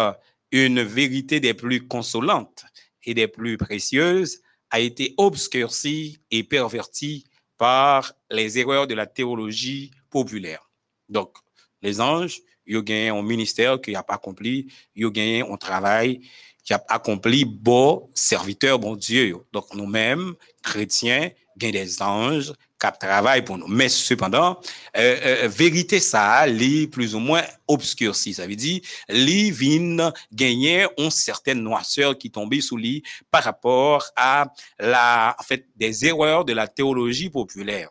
une 0.51 0.83
vérité 0.83 1.39
des 1.39 1.55
plus 1.55 1.87
consolantes 1.87 2.65
et 3.05 3.15
des 3.15 3.29
plus 3.29 3.57
précieuses 3.57 4.43
a 4.71 4.81
été 4.81 5.15
obscurci 5.19 6.19
et 6.33 6.43
perverti 6.43 7.25
par 7.57 8.13
les 8.29 8.59
erreurs 8.59 8.89
de 8.89 8.95
la 8.95 9.07
théologie 9.07 9.93
populaire. 10.11 10.69
Donc, 11.09 11.37
les 11.81 12.01
anges, 12.01 12.41
ils 12.67 12.77
ont 12.77 12.83
gagné 12.83 13.11
un 13.11 13.23
ministère 13.23 13.81
qui 13.81 13.95
a 13.95 14.03
pas 14.03 14.15
accompli, 14.15 14.67
ils 14.97 15.07
ont 15.07 15.11
gagné 15.11 15.43
un 15.43 15.57
travail 15.57 16.21
qui 16.65 16.73
a 16.73 16.85
accompli 16.89 17.45
bon 17.45 18.09
serviteur, 18.15 18.79
bon 18.79 18.97
Dieu. 18.97 19.37
Donc, 19.53 19.75
nous-mêmes, 19.75 20.35
chrétiens, 20.63 21.31
gagnent 21.57 21.73
des 21.73 22.03
anges 22.03 22.53
qui 22.81 22.89
travaillent 22.99 23.45
pour 23.45 23.59
nous. 23.59 23.69
Mais 23.69 23.89
cependant, 23.89 24.59
euh, 24.97 25.45
euh, 25.45 25.49
vérité 25.49 26.01
ça, 26.01 26.47
les 26.47 26.87
plus 26.87 27.15
ou 27.15 27.19
moins 27.19 27.43
obscurci. 27.69 28.35
Ça 28.35 28.47
veut 28.47 28.57
dire, 28.57 28.81
les 29.09 29.51
vins 29.51 30.13
gagner 30.33 30.87
une 30.99 31.11
certaine 31.11 31.63
noirceur 31.63 32.17
qui 32.17 32.31
tombait 32.31 32.61
sous 32.61 32.77
lui 32.77 33.03
par 33.31 33.45
rapport 33.45 34.07
à 34.17 34.47
la, 34.79 35.37
en 35.39 35.43
fait, 35.43 35.67
des 35.77 36.07
erreurs 36.07 36.45
de 36.45 36.53
la 36.53 36.67
théologie 36.67 37.31
populaire. 37.31 37.91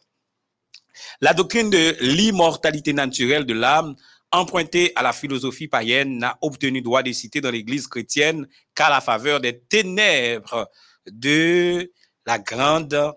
La 1.21 1.33
doctrine 1.33 1.69
de 1.69 1.95
l'immortalité 2.01 2.91
naturelle 2.91 3.45
de 3.45 3.53
l'âme, 3.53 3.95
empruntée 4.31 4.91
à 4.95 5.03
la 5.03 5.13
philosophie 5.13 5.67
païenne, 5.67 6.17
n'a 6.17 6.37
obtenu 6.41 6.81
droit 6.81 7.03
de 7.03 7.11
citer 7.11 7.41
dans 7.41 7.51
l'Église 7.51 7.87
chrétienne 7.87 8.47
qu'à 8.75 8.89
la 8.89 9.01
faveur 9.01 9.39
des 9.39 9.59
ténèbres 9.59 10.69
de 11.07 11.91
la 12.25 12.39
grande 12.39 13.13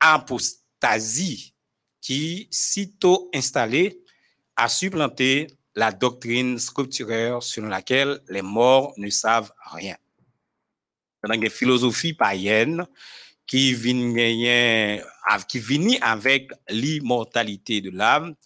apostasie 0.00 1.54
qui, 2.00 2.48
sitôt 2.50 3.30
installée, 3.34 4.00
a 4.56 4.68
supplanté 4.68 5.48
la 5.74 5.92
doctrine 5.92 6.58
scripturaire 6.58 7.42
selon 7.42 7.68
laquelle 7.68 8.20
les 8.28 8.42
morts 8.42 8.94
ne 8.96 9.10
savent 9.10 9.52
rien. 9.72 9.96
Dans 11.22 11.38
les 11.38 11.50
philosophies 11.50 12.14
païennes, 12.14 12.86
qui 13.50 13.74
viennent 13.74 14.16
avec 16.02 16.52
l'immortalité 16.68 17.80
de 17.80 17.90
l'âme. 17.90 18.36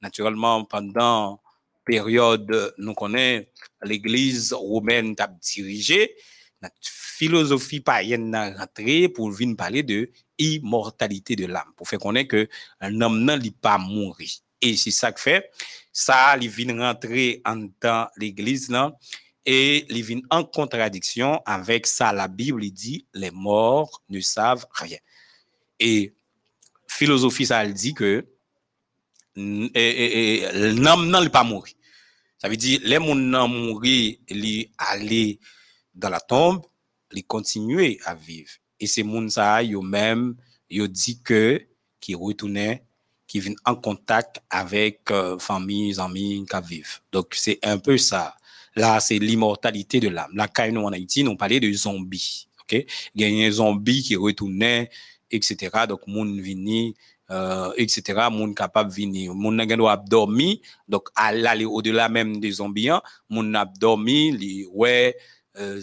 Naturellement, 0.00 0.64
pendant 0.64 1.41
période, 1.84 2.74
nous 2.78 2.94
connaissons 2.94 3.46
l'église 3.84 4.52
romaine 4.52 5.14
t'a 5.14 5.26
dirigé, 5.26 6.14
notre 6.60 6.76
philosophie 6.82 7.80
païenne 7.80 8.34
a 8.34 8.52
rentré 8.52 9.08
pour 9.08 9.30
venir 9.30 9.56
parler 9.56 9.82
de 9.82 10.10
immortalité 10.38 11.36
de 11.36 11.46
l'âme, 11.46 11.72
pour 11.76 11.88
faire 11.88 11.98
connaître 11.98 12.28
que 12.28 12.48
un 12.80 13.00
homme 13.00 13.24
n'a 13.24 13.38
pas 13.60 13.78
mourir. 13.78 14.30
Et 14.60 14.76
c'est 14.76 14.92
ça 14.92 15.10
que 15.10 15.20
fait, 15.20 15.50
ça, 15.92 16.36
il 16.40 16.48
vient 16.48 16.78
rentrer 16.78 17.42
en 17.44 17.68
dans 17.80 18.08
l'église, 18.16 18.70
là, 18.70 18.96
et 19.44 19.86
il 19.92 20.04
vient 20.04 20.20
en 20.30 20.44
contradiction 20.44 21.42
avec 21.44 21.86
ça. 21.86 22.12
La 22.12 22.28
Bible 22.28 22.62
dit, 22.70 23.06
les 23.12 23.32
morts 23.32 24.02
ne 24.08 24.20
savent 24.20 24.66
rien. 24.72 24.98
Et 25.80 26.14
philosophie, 26.86 27.46
ça 27.46 27.66
dit 27.66 27.92
que 27.92 28.24
l'homme 29.36 31.10
n'a 31.10 31.28
pas 31.30 31.44
mourir. 31.44 31.74
Ça 32.38 32.48
veut 32.48 32.56
dire, 32.56 32.80
les 32.82 32.96
gens 32.96 33.14
n'ont 33.14 33.48
mourir, 33.48 34.16
ils 34.28 34.68
aller 34.76 35.38
dans 35.94 36.10
la 36.10 36.20
tombe, 36.20 36.62
ils 37.12 37.24
continuer 37.24 38.00
à 38.04 38.14
vivre. 38.14 38.50
Et 38.80 38.86
ces 38.86 39.04
gens 39.04 39.28
ça, 39.28 39.62
ils 39.62 40.88
dit 40.88 41.20
que, 41.22 41.62
qui 42.00 42.14
retournaient, 42.14 42.84
qui 43.32 43.40
viennent 43.40 43.56
en 43.64 43.76
contact 43.76 44.42
avec 44.50 45.10
euh, 45.10 45.38
familles, 45.38 45.98
amis 45.98 46.44
qui 46.50 46.56
vivent. 46.68 47.00
Donc, 47.12 47.34
c'est 47.34 47.58
un 47.62 47.78
peu 47.78 47.96
ça. 47.96 48.34
Là, 48.76 49.00
c'est 49.00 49.18
l'immortalité 49.18 50.00
de 50.00 50.08
l'âme. 50.08 50.32
Là, 50.34 50.48
quand 50.48 50.70
nous 50.70 50.82
en 50.82 50.92
Haïti, 50.92 51.24
nous 51.24 51.36
parlait 51.36 51.60
de 51.60 51.72
zombies. 51.72 52.48
OK? 52.60 52.84
Il 53.14 53.22
y 53.22 53.24
a 53.24 53.46
un 53.46 53.50
zombie 53.50 54.02
qui 54.02 54.16
retournait, 54.16 54.90
etc. 55.30 55.70
Donc, 55.88 56.06
moun 56.06 56.40
vini, 56.40 56.94
euh, 57.30 57.72
etc. 57.76 58.28
Moun 58.30 58.54
capable 58.54 58.90
venir. 58.90 59.34
Moun 59.34 59.56
n'a 59.56 59.66
doit 59.66 59.96
dormir. 59.96 60.58
Donc, 60.88 61.08
aller 61.14 61.64
au-delà 61.64 62.08
même 62.08 62.40
des 62.40 62.52
zombies, 62.52 62.90
moun 63.28 63.50
n'a 63.50 63.64
dormi, 63.64 64.32
li, 64.32 64.66
ouais, 64.66 65.16
euh, 65.58 65.80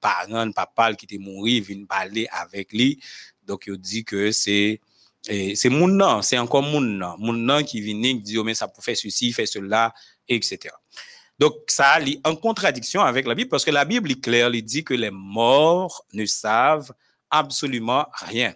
parents, 0.00 0.50
papa 0.52 0.94
qui 0.94 1.06
était 1.06 1.18
mort, 1.18 1.44
viennent 1.44 1.86
parler 1.86 2.26
avec 2.30 2.72
lui. 2.72 3.00
Donc, 3.46 3.64
il 3.66 3.78
dit 3.78 4.04
que 4.04 4.30
c'est, 4.30 4.80
c'est 5.22 5.68
moun 5.68 6.02
c'est 6.22 6.38
encore 6.38 6.62
moun 6.62 6.98
nan. 6.98 7.14
Moun 7.18 7.64
qui 7.64 7.80
vient 7.80 8.14
dit, 8.14 8.38
oh, 8.38 8.44
mais 8.44 8.54
ça 8.54 8.68
peut 8.68 8.82
faire 8.82 8.96
ceci, 8.96 9.32
faire 9.32 9.48
cela, 9.48 9.92
etc. 10.28 10.74
Donc, 11.38 11.54
ça 11.68 12.00
est 12.00 12.20
en 12.26 12.34
contradiction 12.34 13.00
avec 13.00 13.26
la 13.26 13.34
Bible 13.34 13.48
parce 13.48 13.64
que 13.64 13.70
la 13.70 13.84
Bible 13.84 14.10
est 14.10 14.20
claire, 14.20 14.48
elle 14.48 14.62
dit 14.62 14.82
que 14.82 14.94
les 14.94 15.10
morts 15.10 16.04
ne 16.12 16.26
savent 16.26 16.92
absolument 17.30 18.06
rien. 18.12 18.54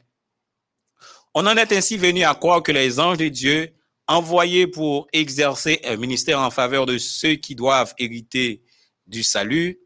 On 1.34 1.46
en 1.46 1.56
est 1.56 1.72
ainsi 1.72 1.96
venu 1.96 2.24
à 2.24 2.34
croire 2.34 2.62
que 2.62 2.72
les 2.72 3.00
anges 3.00 3.18
de 3.18 3.28
Dieu 3.28 3.72
envoyés 4.06 4.66
pour 4.66 5.06
exercer 5.12 5.80
un 5.84 5.96
ministère 5.96 6.38
en 6.40 6.50
faveur 6.50 6.84
de 6.84 6.98
ceux 6.98 7.36
qui 7.36 7.54
doivent 7.54 7.94
hériter 7.98 8.62
du 9.06 9.22
salut 9.22 9.78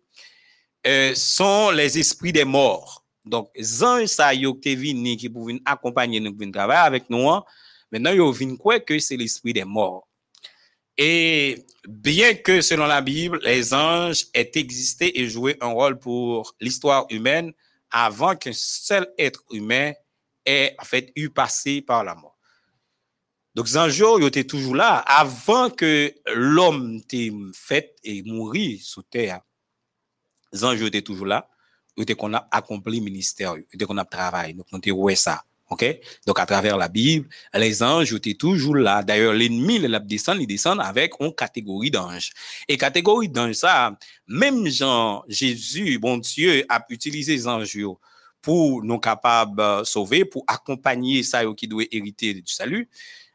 euh, 0.86 1.14
sont 1.14 1.70
les 1.70 1.99
esprits 1.99 2.32
des 2.32 2.44
morts. 2.44 3.05
Donc, 3.24 3.51
anges 3.82 4.07
ça 4.07 4.34
qui 4.34 5.28
pour 5.28 5.51
accompagner 5.64 6.20
nous 6.20 6.32
travailler 6.51 6.80
avec 6.80 7.11
nous. 7.11 7.28
hein. 7.30 7.44
Maintenant, 7.92 8.12
yo 8.12 8.32
vinn 8.32 8.57
quoi 8.57 8.80
que 8.80 8.99
c'est 8.99 9.16
l'esprit 9.16 9.53
des 9.53 9.64
morts. 9.64 10.09
Et 10.99 11.64
bien 11.86 12.34
que 12.34 12.61
selon 12.61 12.86
la 12.86 13.01
Bible, 13.01 13.38
les 13.44 13.72
anges 13.72 14.26
aient 14.34 14.51
existé 14.55 15.20
et 15.20 15.28
joué 15.28 15.57
un 15.61 15.68
rôle 15.68 15.99
pour 15.99 16.55
l'histoire 16.61 17.07
humaine 17.11 17.53
avant 17.90 18.34
qu'un 18.34 18.53
seul 18.53 19.07
être 19.18 19.44
humain 19.51 19.92
ait 20.47 20.74
en 20.78 20.84
fait 20.84 21.12
eu 21.16 21.30
passé 21.30 21.82
par 21.82 22.05
la 22.05 22.14
mort. 22.14 22.36
Donc, 23.55 23.68
les 23.68 23.78
anges, 23.78 24.03
ils 24.20 24.26
étaient 24.26 24.44
toujours 24.44 24.74
là 24.74 24.99
avant 24.99 25.70
que 25.70 26.12
l'homme 26.26 27.01
t'ait 27.03 27.32
fait 27.55 27.97
et 28.05 28.22
mourir 28.22 28.78
sous 28.82 29.03
terre. 29.03 29.40
Anges 30.62 30.82
étaient 30.82 31.03
toujours 31.03 31.26
là. 31.26 31.49
Ils 31.97 32.03
étaient 32.03 32.14
qu'on 32.14 32.34
a 32.34 32.47
accompli 32.51 32.99
le 32.99 33.05
ministère, 33.05 33.57
ils 33.57 33.64
étaient 33.72 33.86
qu'on 33.86 33.97
a 33.97 34.05
travaillé. 34.05 34.53
Donc, 34.53 34.66
on 34.72 34.78
était 34.78 34.90
ouais 34.90 35.16
ça. 35.16 35.42
OK? 35.70 35.84
Donc, 36.26 36.38
à 36.38 36.44
travers 36.44 36.76
la 36.76 36.88
Bible, 36.88 37.28
les 37.55 37.82
anges 37.82 38.12
étaient 38.12 38.34
toujours 38.34 38.76
là. 38.76 39.03
D'ailleurs, 39.03 39.32
l'ennemi, 39.32 39.76
il 39.76 40.01
descend, 40.05 40.38
il 40.38 40.47
descend 40.47 40.78
avec 40.78 41.14
une 41.18 41.34
catégorie 41.34 41.90
d'anges. 41.90 42.32
Et 42.68 42.76
catégorie 42.76 43.30
d'anges, 43.30 43.55
ça, 43.55 43.99
même 44.28 44.66
Jean, 44.68 45.24
Jésus, 45.28 45.99
bon 45.99 46.18
Dieu, 46.18 46.64
a 46.68 46.84
utilisé 46.90 47.32
les 47.32 47.49
anges 47.49 47.78
pour 48.47 48.84
nous 48.84 49.01
capables 49.01 49.57
de 49.57 49.82
sauver, 49.82 50.24
pour 50.24 50.44
accompagner 50.47 51.24
ça 51.24 51.42
qui 51.57 51.66
doit 51.66 51.82
hériter 51.90 52.32
du 52.32 52.47
salut. 52.47 52.88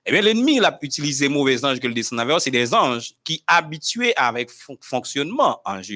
Eh 0.05 0.11
bien, 0.13 0.21
l'ennemi, 0.21 0.55
il 0.55 0.63
a 0.63 0.79
utilisé 0.81 1.27
mauvais 1.27 1.65
anges 1.65 1.81
que 1.81 1.87
le 1.87 1.93
descend 1.93 2.17
avec, 2.17 2.39
c'est 2.39 2.49
des 2.49 2.73
anges 2.73 3.13
qui 3.21 3.43
habitués 3.45 4.15
avec 4.15 4.49
fon- 4.49 4.77
fonctionnement 4.79 5.59
ange. 5.65 5.91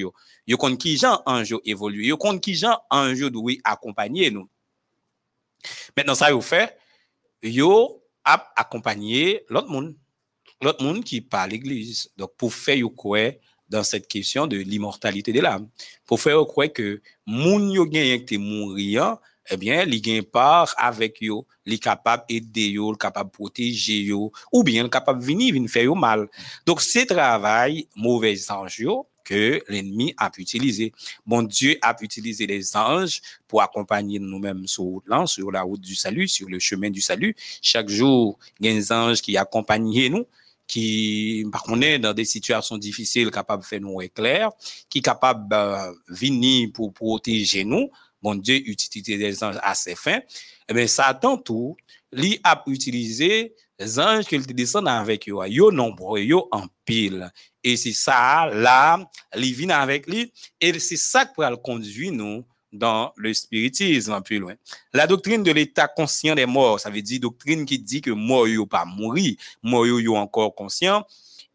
Yo 0.46 0.56
compte 0.58 0.76
qui 0.78 0.98
Jean 0.98 1.22
ange 1.24 1.56
évolue. 1.64 2.04
Yo 2.04 2.18
compte 2.18 2.42
qui 2.42 2.54
Jean 2.54 2.78
ange 2.90 3.30
doit 3.30 3.54
accompagner 3.64 4.30
nous. 4.30 4.46
Maintenant, 5.96 6.14
ça 6.14 6.28
yo 6.30 6.42
fait, 6.42 6.76
a 8.22 8.52
accompagné 8.54 9.44
l'autre 9.48 9.68
monde. 9.70 9.96
L'autre 10.60 10.84
monde 10.84 11.02
qui 11.02 11.22
parle 11.22 11.52
l'église. 11.52 12.10
Donc, 12.18 12.36
pour 12.36 12.52
faire 12.52 12.84
quoi 12.94 13.30
dans 13.68 13.82
cette 13.82 14.08
question 14.08 14.46
de 14.46 14.56
l'immortalité 14.56 15.32
de 15.32 15.40
l'âme. 15.40 15.68
Pour 16.04 16.20
faire 16.20 16.44
quoi 16.46 16.68
que 16.68 17.00
moun 17.26 17.70
yo 17.70 17.86
te 17.86 18.36
mourir, 18.36 19.18
eh 19.48 19.56
bien, 19.56 19.84
li 19.84 20.00
gen 20.02 20.24
part 20.24 20.74
avec 20.76 21.20
yo, 21.20 21.46
li 21.64 21.78
capable 21.78 22.24
aider 22.28 22.70
yo, 22.70 22.92
capable 22.94 23.30
protéger 23.30 24.02
yo, 24.02 24.32
ou 24.52 24.64
bien 24.64 24.88
capable 24.88 25.22
venir 25.22 25.54
venir 25.54 25.70
faire 25.70 25.94
mal. 25.94 26.28
Donc, 26.66 26.80
c'est 26.80 27.06
travail 27.06 27.86
mauvais 27.94 28.50
ange 28.50 28.80
yo 28.80 29.06
que 29.26 29.62
l'ennemi 29.68 30.14
a 30.16 30.30
pu 30.30 30.42
utiliser. 30.42 30.92
Bon 31.26 31.42
Dieu 31.42 31.76
a 31.82 31.94
pu 31.94 32.04
utiliser 32.04 32.46
les 32.46 32.76
anges 32.76 33.20
pour 33.48 33.60
accompagner 33.60 34.20
nous-mêmes 34.20 34.68
sur, 34.68 35.02
sur 35.26 35.50
la 35.50 35.62
route 35.62 35.80
du 35.80 35.96
salut, 35.96 36.28
sur 36.28 36.48
le 36.48 36.60
chemin 36.60 36.90
du 36.90 37.00
salut. 37.00 37.34
Chaque 37.60 37.88
jour, 37.88 38.38
il 38.60 38.66
y 38.66 38.68
a 38.68 38.72
des 38.72 38.92
anges 38.92 39.20
qui 39.20 39.36
accompagnent 39.36 40.08
nous, 40.10 40.26
qui, 40.66 41.44
par 41.50 41.62
contre, 41.62 41.84
est 41.84 41.98
dans 41.98 42.12
des 42.12 42.24
situations 42.24 42.76
difficiles, 42.76 43.30
capables 43.30 43.62
de 43.62 43.66
faire 43.68 43.80
nous 43.80 44.00
éclairs, 44.00 44.50
qui 44.88 45.00
capable 45.00 45.48
de 45.48 46.14
venir 46.14 46.70
pour 46.74 46.92
protéger 46.92 47.64
nous. 47.64 47.88
Bon 48.22 48.34
Dieu 48.34 48.56
utilise 48.56 49.18
des 49.18 49.44
anges 49.44 49.58
à 49.62 49.74
ses 49.74 49.94
fins. 49.94 50.20
Eh 50.68 50.74
bien, 50.74 50.86
Satan, 50.86 51.36
tout, 51.36 51.76
lui 52.12 52.40
a 52.42 52.62
utilisé 52.66 53.54
les 53.78 53.98
anges 53.98 54.24
qui 54.24 54.38
descendent 54.38 54.88
avec 54.88 55.28
eux. 55.28 55.36
Yo 55.48 55.70
nombreux, 55.70 56.20
yo 56.20 56.48
en 56.50 56.66
pile. 56.84 57.30
Et 57.62 57.76
c'est 57.76 57.92
ça, 57.92 58.48
là, 58.52 58.98
il 59.36 59.54
vient 59.54 59.70
avec 59.70 60.06
lui. 60.06 60.32
Et 60.60 60.78
c'est 60.78 60.96
ça 60.96 61.26
qui 61.26 61.34
va 61.38 61.50
le 61.50 61.56
conduire 61.56 62.12
nous 62.12 62.44
dans 62.76 63.12
le 63.16 63.32
spiritisme 63.34 64.20
plus 64.22 64.38
loin. 64.38 64.54
La 64.92 65.06
doctrine 65.06 65.42
de 65.42 65.52
l'état 65.52 65.88
conscient 65.88 66.34
des 66.34 66.46
morts, 66.46 66.80
ça 66.80 66.90
veut 66.90 67.02
dire 67.02 67.20
doctrine 67.20 67.64
qui 67.64 67.78
dit 67.78 68.00
que 68.00 68.10
mort 68.10 68.48
yo 68.48 68.66
pas 68.66 68.84
mourir, 68.84 69.34
mort 69.62 69.86
yo 69.86 70.16
encore 70.16 70.54
conscient. 70.54 71.04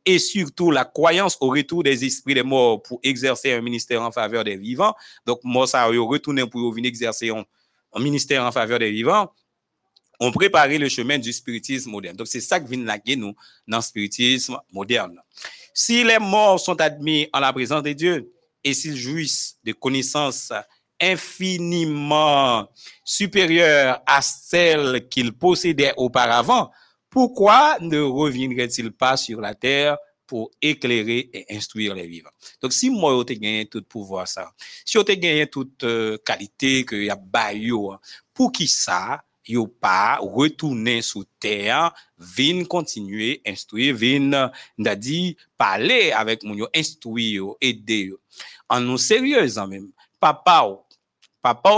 Et 0.04 0.18
surtout 0.18 0.72
la 0.72 0.84
croyance 0.84 1.38
au 1.42 1.50
retour 1.50 1.84
des 1.84 2.04
esprits 2.04 2.34
des 2.34 2.42
morts 2.42 2.82
pour 2.82 3.00
exercer 3.04 3.54
un 3.54 3.62
ministère 3.62 4.02
en 4.02 4.12
faveur 4.12 4.44
des 4.44 4.58
vivants. 4.58 4.96
Donc, 5.28 5.42
moi, 5.44 5.68
ça 5.68 5.88
yo 5.92 6.08
retourner 6.08 6.48
pour 6.48 6.76
exercer 6.80 7.30
un, 7.30 7.46
un 7.94 8.00
ministère 8.02 8.44
en 8.44 8.52
faveur 8.52 8.80
des 8.80 8.90
vivants 8.90 9.32
on 10.24 10.32
préparait 10.32 10.78
le 10.78 10.88
chemin 10.88 11.18
du 11.18 11.34
spiritisme 11.34 11.90
moderne. 11.90 12.16
Donc, 12.16 12.28
c'est 12.28 12.42
ça 12.42 12.60
qui 12.60 12.76
vient 12.76 12.86
laguer 12.86 13.16
nous 13.16 13.34
dans 13.68 13.78
le 13.78 13.84
spiritisme 13.84 14.56
moderne. 14.72 15.20
Si 15.74 16.04
les 16.04 16.20
morts 16.20 16.60
sont 16.60 16.80
admis 16.80 17.28
en 17.34 17.40
la 17.40 17.52
présence 17.52 17.82
de 17.82 17.92
Dieu 17.92 18.32
et 18.64 18.76
s'ils 18.76 18.96
jouissent 18.96 19.58
de 19.64 19.72
connaissances 19.72 20.54
infiniment 21.02 22.70
supérieures 23.04 24.02
à 24.06 24.22
celles 24.22 25.10
qu'ils 25.10 25.34
possédaient 25.34 25.94
auparavant, 25.98 26.72
pourquoi 27.10 27.78
ne 27.82 28.00
reviendraient-ils 28.00 28.92
pas 28.92 29.18
sur 29.18 29.42
la 29.42 29.54
terre 29.54 29.98
pour 30.26 30.50
éclairer 30.62 31.30
et 31.34 31.46
instruire 31.50 31.94
les 31.94 32.08
vivants? 32.08 32.30
Donc, 32.62 32.72
si 32.72 32.90
moi, 32.90 33.22
j'ai 33.28 33.38
gagné 33.38 33.66
tout 33.66 33.84
pouvoir 33.84 34.28
ça, 34.28 34.52
si 34.86 34.98
j'ai 34.98 35.18
gagné 35.18 35.48
toute 35.48 35.84
euh, 35.84 36.18
qualité 36.24 36.86
que 36.86 36.96
y 36.96 37.10
a 37.10 37.18
bayo, 37.18 37.96
pour 38.34 38.52
qui 38.54 38.68
ça, 38.68 39.22
yo 39.46 39.68
pas 39.68 40.18
retourner 40.22 41.02
sous 41.02 41.26
terre, 41.40 41.94
vin 42.18 42.64
continuer 42.64 43.42
instruire, 43.46 43.96
vin 43.96 44.52
n'a 44.78 44.96
dit 44.96 45.36
parler 45.58 46.12
avec 46.12 46.44
mon 46.44 46.56
yo, 46.56 46.68
instruire 46.74 47.56
aider. 47.60 48.14
En 48.70 48.80
nous 48.80 48.98
sérieux 48.98 49.58
en 49.58 49.68
même. 49.68 49.92
Papa, 50.20 50.66
papa 51.42 51.70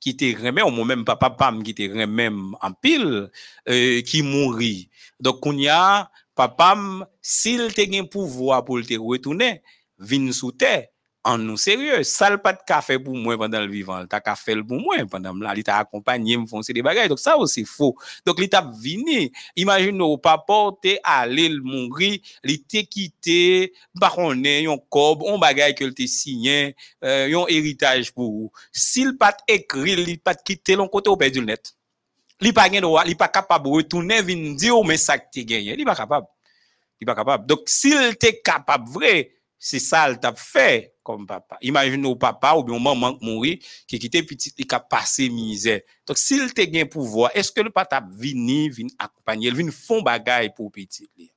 qui 0.00 0.16
te 0.16 0.24
remet, 0.42 0.62
ou 0.62 0.70
moi-même 0.70 1.04
papa 1.04 1.30
pam 1.30 1.62
qui 1.62 1.74
te 1.74 1.82
remet 1.82 2.28
en 2.60 2.72
pile, 2.72 3.30
euh, 3.68 4.02
qui 4.02 4.22
mourit. 4.22 4.90
Donc, 5.18 5.44
on 5.46 5.56
y 5.56 5.68
a, 5.68 6.10
papa, 6.34 6.76
s'il 7.22 7.72
te 7.72 7.80
gen 7.90 8.08
pouvoir 8.08 8.64
pour 8.64 8.80
te 8.82 8.98
retourner, 8.98 9.62
vin 9.98 10.32
sous 10.32 10.52
terre, 10.52 10.88
en 11.24 11.38
nous 11.38 11.56
sérieux, 11.56 12.02
ça 12.02 12.28
le 12.28 12.36
pas 12.36 12.52
de 12.52 12.58
café 12.66 12.98
pour 12.98 13.14
moi 13.16 13.36
pendant 13.38 13.60
le 13.60 13.66
vivant, 13.66 14.06
t'as 14.06 14.20
café 14.20 14.54
pour 14.62 14.78
moi 14.78 14.96
pendant 15.10 15.34
là, 15.34 15.54
il 15.56 15.64
t'a 15.64 15.78
accompagné, 15.78 16.36
me 16.36 16.46
foncer 16.46 16.74
des 16.74 16.82
bagages. 16.82 17.08
Donc 17.08 17.18
ça 17.18 17.38
aussi 17.38 17.64
faux. 17.64 17.96
Donc 18.26 18.36
il 18.38 18.48
t'a 18.48 18.70
vini, 18.78 19.32
imagine 19.56 20.00
au 20.02 20.18
papa 20.18 20.70
t'es 20.82 21.00
allé 21.02 21.48
le 21.48 21.62
mourir, 21.62 22.18
il 22.44 22.62
t'a 22.64 22.82
quitté, 22.82 23.72
par 23.98 24.18
on 24.18 24.44
est 24.44 24.64
yon 24.64 24.78
cob, 24.90 25.22
on 25.22 25.38
bagage 25.38 25.74
que 25.74 25.84
t'es 25.86 26.06
signé, 26.06 26.76
euh, 27.02 27.26
yon 27.28 27.48
héritage 27.48 28.12
pour. 28.12 28.52
S'il 28.70 29.16
pas 29.16 29.34
écrit, 29.48 29.92
il 29.92 30.20
pas 30.20 30.34
quitté 30.34 30.76
l'on 30.76 30.88
côté 30.88 31.08
au 31.08 31.16
perdu 31.16 31.40
le 31.40 31.46
net. 31.46 31.74
Il 32.42 32.52
pas 32.52 32.70
gen 32.70 32.82
droit, 32.82 33.04
il 33.06 33.16
pas 33.16 33.28
capable 33.28 33.64
de 33.64 33.70
retourner 33.70 34.20
vinn 34.20 34.54
dire 34.54 34.84
mais 34.84 34.98
ça 34.98 35.18
que 35.18 35.24
t'es 35.32 35.44
gagné, 35.46 35.74
il 35.78 35.84
pas 35.86 35.94
capable. 35.94 36.26
Il 37.00 37.06
pas 37.06 37.14
capable. 37.14 37.46
Donc 37.46 37.62
s'il 37.64 38.16
t'est 38.18 38.42
capable 38.42 38.90
vrai, 38.90 39.30
se 39.64 39.80
sal 39.80 40.18
tap 40.20 40.36
fe 40.36 40.92
kom 41.04 41.24
papa. 41.28 41.56
Imagine 41.64 42.04
ou 42.08 42.18
papa 42.20 42.52
ou 42.56 42.64
bi 42.66 42.72
ou 42.74 42.82
maman 42.82 43.16
mouri 43.24 43.56
ki 43.88 44.00
kite 44.02 44.20
pitit 44.28 44.60
li 44.60 44.66
ka 44.68 44.80
pase 44.80 45.30
mize. 45.32 45.78
Tok 46.08 46.20
sil 46.20 46.52
te 46.56 46.66
gen 46.68 46.88
pouvoa, 46.92 47.30
eske 47.36 47.64
le 47.64 47.72
pa 47.72 47.86
tap 47.88 48.10
vini, 48.20 48.68
vini 48.72 48.92
akopanye, 49.00 49.52
vini 49.56 49.72
fon 49.72 50.04
bagay 50.04 50.50
pou 50.56 50.72
pitit 50.72 51.08
li. 51.16 51.30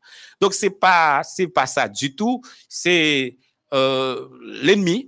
Dok 0.43 0.55
se 0.55 0.71
pa, 0.73 1.23
se 1.27 1.47
pa 1.47 1.67
sa 1.71 1.87
du 1.87 2.11
tout, 2.19 2.43
se 2.67 2.97
euh, 3.73 4.27
l'enmi 4.63 5.05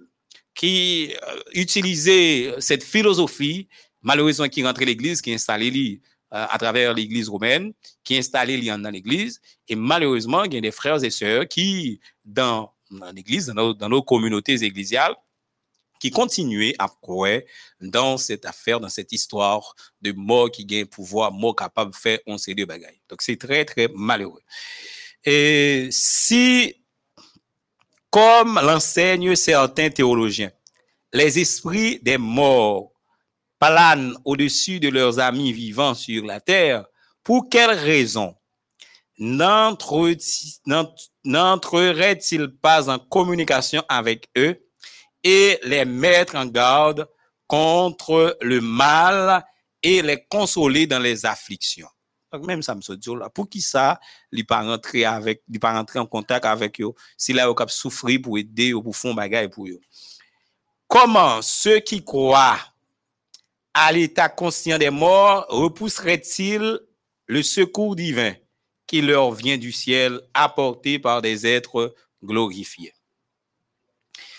ki 0.56 0.74
euh, 1.16 1.44
utilize 1.60 2.16
set 2.64 2.88
filosofi, 2.88 3.68
malorezon 4.00 4.52
ki 4.52 4.64
rentre 4.68 4.88
l'eglise, 4.88 5.24
ki 5.24 5.36
installe 5.36 5.68
li 5.76 5.88
euh, 6.32 6.48
a 6.48 6.56
traver 6.62 6.92
l'eglise 6.96 7.32
romen, 7.32 7.72
ki 8.08 8.20
installe 8.20 8.56
li 8.60 8.72
an 8.72 8.84
nan 8.88 8.96
l'eglise, 8.96 9.44
e 9.68 9.76
malorezman 9.76 10.48
gen 10.52 10.64
de 10.64 10.72
frères 10.72 11.04
et 11.04 11.12
sœurs 11.12 11.48
ki 11.52 12.00
dan 12.24 12.70
dans 12.90 13.12
l'église, 13.12 13.48
dans 13.48 13.90
nos, 13.90 14.02
communautés 14.02 14.64
ecclésiales, 14.64 15.16
qui 16.00 16.12
continuaient 16.12 16.76
à 16.80 16.88
croire 16.88 17.42
dans 17.82 18.18
cette 18.18 18.46
affaire, 18.46 18.80
dans 18.80 18.90
cette 18.90 19.12
histoire 19.12 19.76
de 20.02 20.14
mort 20.14 20.50
qui 20.50 20.66
gagne 20.66 20.86
pouvoir, 20.86 21.32
mort 21.32 21.56
capable 21.56 21.92
de 21.92 21.96
faire 21.96 22.20
on 22.26 22.38
sait 22.38 22.54
de 22.54 22.64
bagailles. 22.66 23.02
Donc 23.10 23.22
c'est 23.22 23.38
très, 23.38 23.66
très 23.66 23.90
malheureux. 23.94 24.42
Et 25.26 25.90
si, 25.92 26.76
comme 28.10 28.60
l'enseignent 28.64 29.36
certains 29.36 29.90
théologiens, 29.90 30.52
les 31.12 31.40
esprits 31.40 32.00
des 32.02 32.18
morts 32.18 32.94
planent 33.60 34.16
au-dessus 34.24 34.80
de 34.80 34.90
leurs 34.90 35.20
amis 35.20 35.52
vivants 35.52 35.94
sur 35.94 36.26
la 36.26 36.40
terre, 36.40 36.86
pour 37.24 37.50
quelle 37.50 37.72
raison 37.72 38.36
n'entrerait-il 39.20 40.58
pas 42.62 42.90
en 42.90 42.98
communication 42.98 43.84
avec 43.90 44.30
eux 44.38 44.66
et 45.24 45.60
les 45.64 45.86
mettre 45.86 46.36
en 46.36 46.46
garde 46.46 47.08
contre 47.46 48.38
le 48.42 48.62
mal 48.62 49.46
et 49.84 50.02
les 50.02 50.26
consoler 50.30 50.88
dans 50.88 51.00
les 51.00 51.26
afflictions? 51.26 51.90
Donc, 52.32 52.46
même 52.46 52.62
ça 52.62 52.76
me 52.76 52.82
se 52.82 52.94
dit 52.94 53.10
pour 53.34 53.50
qui 53.50 53.60
ça, 53.60 54.00
il 54.32 54.46
pas 54.46 54.62
rentrer 54.62 55.04
avec, 55.04 55.42
pas 55.60 55.74
rentrer 55.74 56.00
en 56.00 56.06
contact 56.06 56.46
avec 56.46 56.80
eux, 56.80 56.92
si 57.18 57.34
là, 57.34 57.48
ils 57.50 57.56
souffrir 57.70 58.22
pour 58.22 58.38
aider 58.38 58.72
ou 58.74 58.84
pour 58.84 58.96
faire 58.96 59.16
bagaille 59.16 59.50
pour 59.50 59.68
eux? 59.68 59.80
Comment 60.88 61.42
ceux 61.42 61.80
qui 61.80 62.04
croient 62.04 62.60
à 63.74 63.92
l'état 63.92 64.30
conscient 64.30 64.78
des 64.78 64.92
morts 64.92 65.46
repousseraient-ils 65.50 66.80
le 67.26 67.44
secours 67.44 67.96
divin? 67.96 68.34
Qui 68.90 69.02
leur 69.02 69.32
vient 69.32 69.60
du 69.60 69.72
ciel 69.72 70.20
apporté 70.34 70.98
par 70.98 71.22
des 71.22 71.46
êtres 71.46 71.94
glorifiés? 72.24 72.92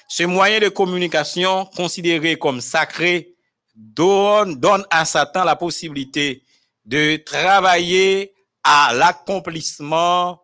Ce 0.09 0.24
moyen 0.24 0.59
de 0.59 0.68
communication 0.68 1.66
considéré 1.66 2.36
comme 2.36 2.61
sacré 2.61 3.36
donne, 3.76 4.84
à 4.90 5.05
Satan 5.05 5.44
la 5.44 5.55
possibilité 5.55 6.42
de 6.84 7.16
travailler 7.18 8.34
à 8.64 8.92
l'accomplissement 8.92 10.42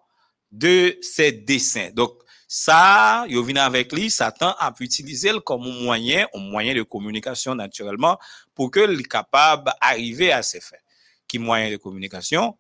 de 0.53 0.97
ses 1.03 1.33
desseins. 1.33 1.91
Donc, 1.91 2.13
ça, 2.47 3.25
il 3.29 3.43
vient 3.43 3.65
avec 3.65 3.93
lui, 3.93 4.09
Satan 4.09 4.55
a 4.61 4.71
pu 4.71 4.85
utiliser 4.85 5.33
comme 5.45 5.69
moyen, 5.83 6.29
un 6.33 6.39
moyen 6.39 6.77
de 6.77 6.85
communication 6.85 7.57
naturellement, 7.57 8.21
pour 8.55 8.71
que 8.71 8.87
soit 8.87 9.03
capable 9.09 9.65
d'arriver 9.65 10.31
à 10.31 10.45
ses 10.45 10.61
fins. 10.61 10.77
Qui 11.27 11.41
moyen 11.41 11.73
de 11.73 11.77
communication? 11.77 12.57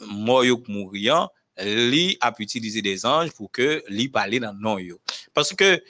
Moi, 0.00 0.44
mourant, 0.68 1.28
lui 1.60 2.16
a 2.20 2.32
pu 2.32 2.44
utiliser 2.44 2.82
des 2.82 3.04
anges 3.04 3.32
pour 3.32 3.50
que 3.50 3.82
lui 3.88 4.08
parle 4.08 4.38
dans 4.38 4.54
non 4.54 4.78
Parce 5.34 5.52
que 5.54 5.82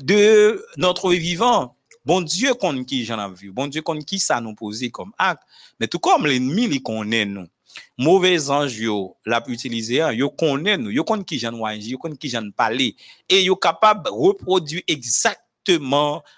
de 0.00 0.64
notre 0.76 1.12
vivant, 1.12 1.76
Bon 2.04 2.20
Dieu 2.20 2.52
qu'on 2.52 2.84
qui 2.84 3.02
j'en 3.06 3.18
ai 3.18 3.34
vu, 3.34 3.50
bon 3.50 3.66
Dieu 3.66 3.80
qu'on 3.80 3.98
qui 3.98 4.18
ça 4.18 4.38
nous 4.38 4.54
posé 4.54 4.90
comme 4.90 5.12
acte, 5.16 5.42
mais 5.80 5.86
tout 5.86 5.98
comme 5.98 6.26
l'ennemi 6.26 6.64
il 6.64 6.82
connaît 6.82 7.24
nous. 7.24 7.48
Mauvais 7.96 8.50
ange 8.50 8.78
yo 8.78 9.16
l'a 9.24 9.42
utilisé, 9.48 10.04
yo 10.12 10.28
connaît 10.28 10.76
nous, 10.76 10.90
yo 10.90 11.02
connaît 11.02 11.24
qui 11.24 11.38
j'en 11.38 11.64
agir, 11.64 11.92
yo 11.92 11.98
connaît 11.98 12.18
qui 12.18 12.28
j'en 12.28 12.50
parler 12.50 12.94
et 13.26 13.44
yo 13.44 13.56
capable 13.56 14.10
reproduire 14.10 14.82
exactement 14.86 15.43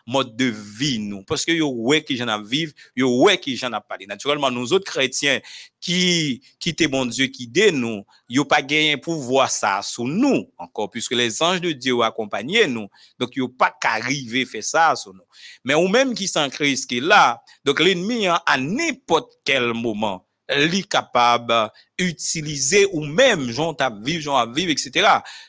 mode 0.07 0.37
de 0.37 0.47
vie 0.47 0.99
nous. 0.99 1.23
Parce 1.23 1.45
que 1.45 1.53
yo 1.53 1.69
ouais 1.69 2.03
qui 2.03 2.17
j'en 2.17 2.29
a 2.29 2.41
vivre 2.41 2.73
yo 2.95 3.23
ouais 3.23 3.39
qui 3.39 3.57
j'en 3.57 3.73
a 3.73 3.81
parlé 3.81 4.07
naturellement 4.07 4.51
nous 4.51 4.73
autres 4.73 4.91
chrétiens 4.91 5.41
qui 5.81 6.43
qui 6.59 6.71
était 6.71 6.89
bon 6.89 7.07
Dieu 7.07 7.27
qui 7.27 7.47
dé 7.47 7.73
nous 7.73 8.05
yo 8.29 8.45
pas 8.45 8.63
gagné 8.63 8.97
pouvoir 8.97 9.51
ça 9.51 9.81
sur 9.83 10.05
nous 10.05 10.51
encore 10.59 10.91
puisque 10.91 11.13
les 11.13 11.43
anges 11.43 11.61
de 11.61 11.73
Dieu 11.73 12.01
accompagné 12.03 12.67
nous. 12.67 12.89
Donc 13.19 13.37
yo 13.37 13.49
pas 13.49 13.75
qu'arriver 13.81 14.45
faire 14.45 14.65
ça 14.65 14.97
sur 14.97 15.15
nous. 15.15 15.25
Mais 15.65 15.75
ou 15.75 15.89
même 15.89 16.15
qui 16.15 16.29
sans 16.29 16.49
Christ 16.49 16.89
qui 16.89 16.99
est 16.99 17.01
là 17.01 17.43
donc 17.65 17.81
l'ennemi 17.81 18.27
à 18.27 18.57
n'importe 18.59 19.33
quel 19.45 19.73
moment 19.73 20.26
li 20.71 20.83
kapab 20.87 21.51
utilize 21.99 22.85
ou 22.93 23.03
mèm 23.03 23.47
jan 23.51 23.75
tap 23.79 23.97
viv, 24.05 24.21
jan 24.23 24.39
ap 24.39 24.53
viv, 24.55 24.71
etc. 24.71 25.09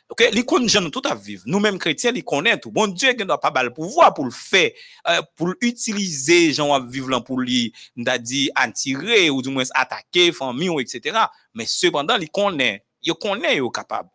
Okay? 0.10 0.32
Li 0.34 0.44
kon 0.48 0.66
jan 0.66 0.86
nou 0.86 0.94
tout 0.94 1.06
ap 1.10 1.20
viv. 1.22 1.44
Nou 1.46 1.62
mèm 1.64 1.78
kretien 1.82 2.16
li 2.16 2.24
konen 2.26 2.58
tout. 2.62 2.74
Bon 2.74 2.92
Dje 2.94 3.14
gen 3.20 3.30
do 3.30 3.36
ap 3.36 3.46
ap 3.50 3.60
al 3.62 3.72
pouvoi 3.76 4.10
pou 4.18 4.30
l'fè, 4.30 4.64
euh, 5.10 5.22
pou 5.38 5.52
l'utilize 5.54 6.40
jan 6.56 6.74
ap 6.76 6.88
viv 6.94 7.12
lan 7.12 7.26
pou 7.26 7.44
li, 7.44 7.68
nda 8.00 8.18
di, 8.22 8.48
antire 8.58 9.28
ou 9.34 9.44
di 9.46 9.54
mwen 9.54 9.70
atake, 9.78 10.32
fami 10.38 10.72
ou 10.74 10.84
etc. 10.84 11.28
Men 11.58 11.70
sepandan 11.70 12.22
li 12.24 12.32
konen. 12.34 12.82
Yo 13.06 13.18
konen 13.22 13.60
yo 13.60 13.70
kapab. 13.74 14.10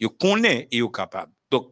Yo 0.00 0.10
konen 0.10 0.64
yo 0.74 0.90
kapab. 0.94 1.30
Dok, 1.52 1.70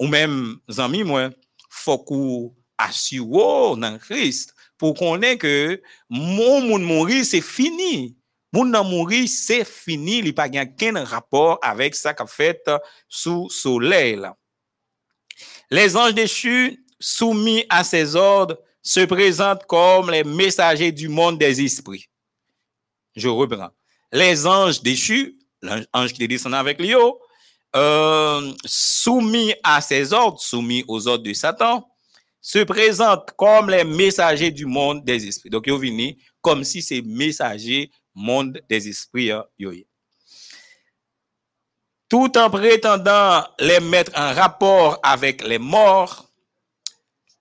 ou 0.00 0.10
mèm 0.10 0.56
zami 0.72 1.04
mwen, 1.06 1.34
fok 1.74 2.10
ou 2.14 2.50
asyo 2.80 3.74
nan 3.78 4.00
Christ 4.02 4.53
pour 4.78 4.94
qu'on 4.94 5.20
ait 5.22 5.38
que 5.38 5.80
mon 6.08 6.60
monde 6.60 6.82
mourir, 6.82 7.24
c'est 7.24 7.40
fini. 7.40 8.16
Mon 8.52 8.64
nan 8.66 8.86
c'est 9.26 9.64
fini. 9.64 10.18
Il 10.18 10.24
n'y 10.24 10.30
a 10.30 10.32
pas 10.32 10.46
aucun 10.46 11.04
rapport 11.04 11.58
avec 11.62 11.94
ça 11.94 12.14
qu'a 12.14 12.26
fait 12.26 12.62
sous 13.08 13.50
soleil. 13.50 14.20
Les 15.70 15.96
anges 15.96 16.14
déchus, 16.14 16.84
soumis 17.00 17.64
à 17.68 17.82
ses 17.82 18.14
ordres, 18.14 18.58
se 18.80 19.00
présentent 19.00 19.66
comme 19.66 20.10
les 20.10 20.22
messagers 20.22 20.92
du 20.92 21.08
monde 21.08 21.38
des 21.38 21.62
esprits. 21.62 22.06
Je 23.16 23.28
reprends. 23.28 23.70
Les 24.12 24.46
anges 24.46 24.82
déchus, 24.82 25.38
l'ange 25.62 26.12
qui 26.12 26.22
est 26.22 26.28
descendu 26.28 26.54
avec 26.54 26.78
lui, 26.78 26.94
euh, 27.74 28.52
soumis 28.64 29.54
à 29.64 29.80
ses 29.80 30.12
ordres, 30.12 30.40
soumis 30.40 30.84
aux 30.86 31.08
ordres 31.08 31.24
de 31.24 31.32
Satan, 31.32 31.88
se 32.44 32.58
présentent 32.58 33.30
comme 33.38 33.70
les 33.70 33.84
messagers 33.84 34.50
du 34.50 34.66
monde 34.66 35.02
des 35.02 35.26
esprits. 35.26 35.48
Donc, 35.48 35.64
ils 35.66 35.78
viennent 35.78 36.14
comme 36.42 36.62
si 36.62 36.82
c'est 36.82 37.00
messagers 37.00 37.90
monde 38.14 38.60
des 38.68 38.86
esprits. 38.86 39.30
Hein, 39.30 39.46
Tout 42.06 42.36
en 42.36 42.50
prétendant 42.50 43.42
les 43.58 43.80
mettre 43.80 44.12
en 44.14 44.34
rapport 44.34 45.00
avec 45.02 45.42
les 45.42 45.58
morts, 45.58 46.28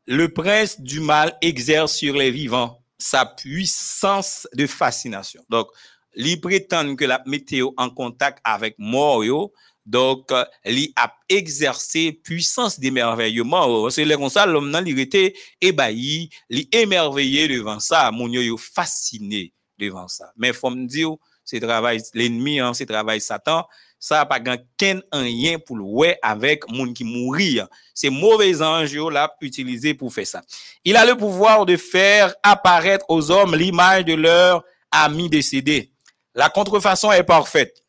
le 0.05 0.29
prince 0.29 0.79
du 0.79 1.01
mal 1.01 1.37
exerce 1.41 1.97
sur 1.97 2.15
les 2.15 2.31
vivants 2.31 2.81
sa 2.97 3.25
puissance 3.25 4.47
de 4.53 4.65
fascination. 4.65 5.43
Donc, 5.49 5.67
il 6.15 6.39
prétend 6.39 6.95
que 6.95 7.03
la 7.03 7.21
météo 7.25 7.71
en 7.75 7.89
contact 7.89 8.39
avec 8.45 8.75
mort, 8.77 9.51
Donk 9.85 10.31
euh, 10.31 10.45
li 10.71 10.87
ap 10.95 11.17
egzerse 11.31 12.05
puissance 12.23 12.79
di 12.79 12.91
merveyouman. 12.93 13.89
Se 13.91 14.05
le 14.07 14.17
konsal, 14.19 14.53
lom 14.55 14.69
nan 14.71 14.85
li 14.85 14.95
rete 14.95 15.31
ebayi, 15.63 16.29
li 16.53 16.67
emerveye 16.75 17.49
devan 17.51 17.83
sa, 17.83 18.07
moun 18.15 18.33
yo 18.35 18.43
yo 18.45 18.59
fasine 18.59 19.49
devan 19.79 20.07
sa. 20.11 20.31
Men 20.39 20.55
fom 20.55 20.85
di 20.87 21.03
yo, 21.03 21.17
se 21.43 21.59
travay 21.59 21.99
l'enmi, 22.15 22.61
an, 22.63 22.77
se 22.77 22.87
travay 22.87 23.19
satan, 23.23 23.67
sa 24.03 24.23
pa 24.27 24.39
gan 24.43 24.59
ken 24.79 25.01
an 25.15 25.27
yen 25.27 25.59
pou 25.63 25.75
lwe 25.79 26.13
avèk 26.23 26.67
moun 26.71 26.95
ki 26.95 27.07
mouri. 27.07 27.51
An. 27.63 27.71
Se 27.95 28.11
mouvez 28.11 28.63
anj 28.63 28.95
yo 28.95 29.09
la 29.11 29.27
ap 29.27 29.43
utilize 29.43 29.95
pou 29.99 30.11
fè 30.11 30.23
sa. 30.27 30.43
Il 30.83 30.95
a 30.95 31.05
le 31.05 31.15
pouvoir 31.19 31.65
de 31.65 31.75
fèr 31.75 32.35
aparètre 32.43 33.05
aux 33.09 33.31
hommes 33.31 33.55
l'imaj 33.55 34.05
de 34.05 34.15
leur 34.15 34.63
ami 34.91 35.29
décédé. 35.29 35.91
La 36.35 36.49
contrefaçon 36.49 37.11
est 37.11 37.23
parfaite. 37.23 37.82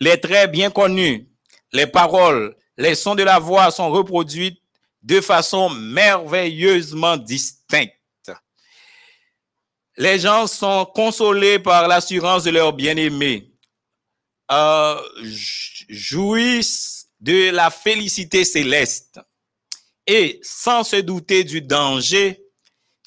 Les 0.00 0.20
traits 0.20 0.50
bien 0.50 0.70
connus, 0.70 1.28
les 1.72 1.86
paroles, 1.86 2.56
les 2.76 2.94
sons 2.94 3.14
de 3.14 3.22
la 3.22 3.38
voix 3.38 3.70
sont 3.70 3.90
reproduits 3.90 4.60
de 5.02 5.20
façon 5.20 5.70
merveilleusement 5.70 7.16
distincte. 7.16 7.92
Les 9.96 10.18
gens 10.18 10.46
sont 10.46 10.86
consolés 10.86 11.58
par 11.58 11.86
l'assurance 11.86 12.42
de 12.42 12.50
leur 12.50 12.72
bien-aimé, 12.72 13.52
euh, 14.50 15.00
jouissent 15.88 17.06
de 17.20 17.50
la 17.50 17.70
félicité 17.70 18.44
céleste 18.44 19.20
et 20.06 20.40
sans 20.42 20.84
se 20.84 20.96
douter 20.96 21.44
du 21.44 21.62
danger 21.62 22.40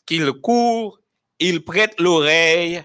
qu'ils 0.05 0.31
courent, 0.31 0.99
ils 1.39 1.63
prêtent 1.63 1.99
l'oreille 1.99 2.81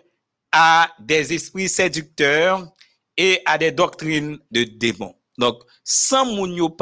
à 0.51 0.93
des 0.99 1.33
esprits 1.33 1.69
séducteurs 1.69 2.71
et 3.17 3.41
à 3.45 3.59
des 3.59 3.73
doctrines 3.73 4.39
de 4.51 4.65
démons. 4.65 5.15
Donc, 5.39 5.63
sans 5.83 6.27
moun 6.27 6.55
yo 6.55 6.77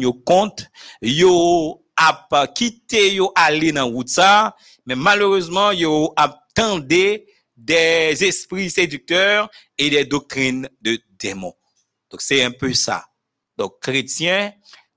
yo 0.00 0.12
compte, 0.24 0.66
yo 1.02 1.84
a 1.96 2.46
quitté 2.54 3.14
yo 3.14 3.32
aller 3.34 3.72
dans 3.72 3.88
route 3.88 4.08
ça, 4.08 4.56
mais 4.86 4.96
malheureusement 4.96 5.72
yo 5.72 6.12
attendé 6.16 7.26
des 7.56 8.24
esprits 8.24 8.70
séducteurs 8.70 9.50
et 9.78 9.90
des 9.90 10.04
doctrines 10.04 10.68
de 10.80 10.98
démons. 11.18 11.54
Donc 12.10 12.22
c'est 12.22 12.42
un 12.42 12.50
peu 12.50 12.72
ça. 12.72 13.04
Donc 13.56 13.80
chrétien, 13.80 14.52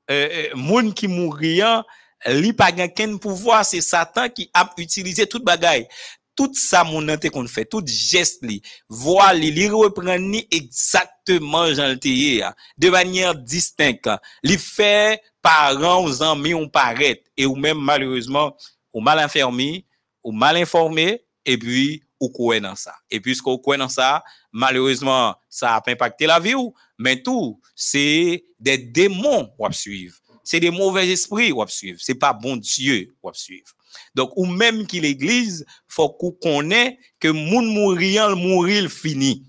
euh, 0.09 0.29
euh 0.31 0.55
moun 0.55 0.93
qui 0.93 1.07
mourriant, 1.07 1.83
li 2.25 2.53
pas 2.53 2.71
gain 2.71 3.17
pouvoir, 3.17 3.65
c'est 3.65 3.81
Satan 3.81 4.29
qui 4.29 4.49
a 4.53 4.69
utilisé 4.77 5.27
toute 5.27 5.43
bagaille 5.43 5.87
tout 6.35 6.53
sa 6.59 6.83
moun 6.85 7.07
nan 7.07 7.19
te 7.21 7.31
kon 7.33 7.47
fè, 7.49 7.63
tout 7.69 7.87
jest 7.87 8.43
li, 8.45 8.59
vwa 9.01 9.31
li, 9.35 9.51
li 9.55 9.67
repren 9.71 10.27
ni 10.31 10.43
eksaktman 10.53 11.71
jan 11.73 11.93
lte 11.95 12.11
ye 12.11 12.39
ya, 12.41 12.51
de 12.77 12.91
banyer 12.93 13.35
distink, 13.47 14.09
li 14.45 14.57
fè 14.61 15.17
paran 15.45 16.03
ou 16.03 16.11
zanmi 16.11 16.55
ou 16.57 16.69
paret, 16.71 17.23
e 17.37 17.47
ou 17.47 17.57
men 17.59 17.77
malourezman, 17.79 18.53
ou 18.95 19.03
mal 19.03 19.23
enfermi, 19.23 19.85
ou 20.25 20.35
mal 20.35 20.59
informe, 20.59 21.15
e 21.45 21.55
pi 21.61 21.85
ou 22.19 22.31
kwen 22.33 22.63
nan 22.65 22.77
sa. 22.79 22.95
E 23.11 23.19
pi 23.21 23.35
skou 23.37 23.61
kwen 23.63 23.81
nan 23.83 23.91
sa, 23.91 24.19
malourezman, 24.55 25.35
sa 25.51 25.75
ap 25.79 25.89
impacte 25.91 26.27
la 26.29 26.41
vi 26.43 26.55
ou, 26.57 26.73
men 26.99 27.19
tou, 27.23 27.55
se 27.75 28.41
de 28.59 28.77
demon 28.95 29.49
wap 29.61 29.75
suiv, 29.77 30.17
se 30.45 30.59
de 30.63 30.71
mouvez 30.73 31.11
espri 31.13 31.51
wap 31.55 31.71
suiv, 31.73 31.99
se 32.03 32.15
pa 32.17 32.33
bon 32.33 32.59
dieu 32.59 33.11
wap 33.23 33.37
suiv. 33.39 33.74
Donc, 34.13 34.31
ou 34.35 34.45
même 34.45 34.85
qui 34.87 34.99
l'église, 34.99 35.65
faut 35.87 36.09
qu'on 36.09 36.31
connaisse 36.31 36.93
que 37.19 37.27
moun 37.27 37.65
mouriant, 37.65 38.35
mourir 38.35 38.89
fini. 38.89 39.45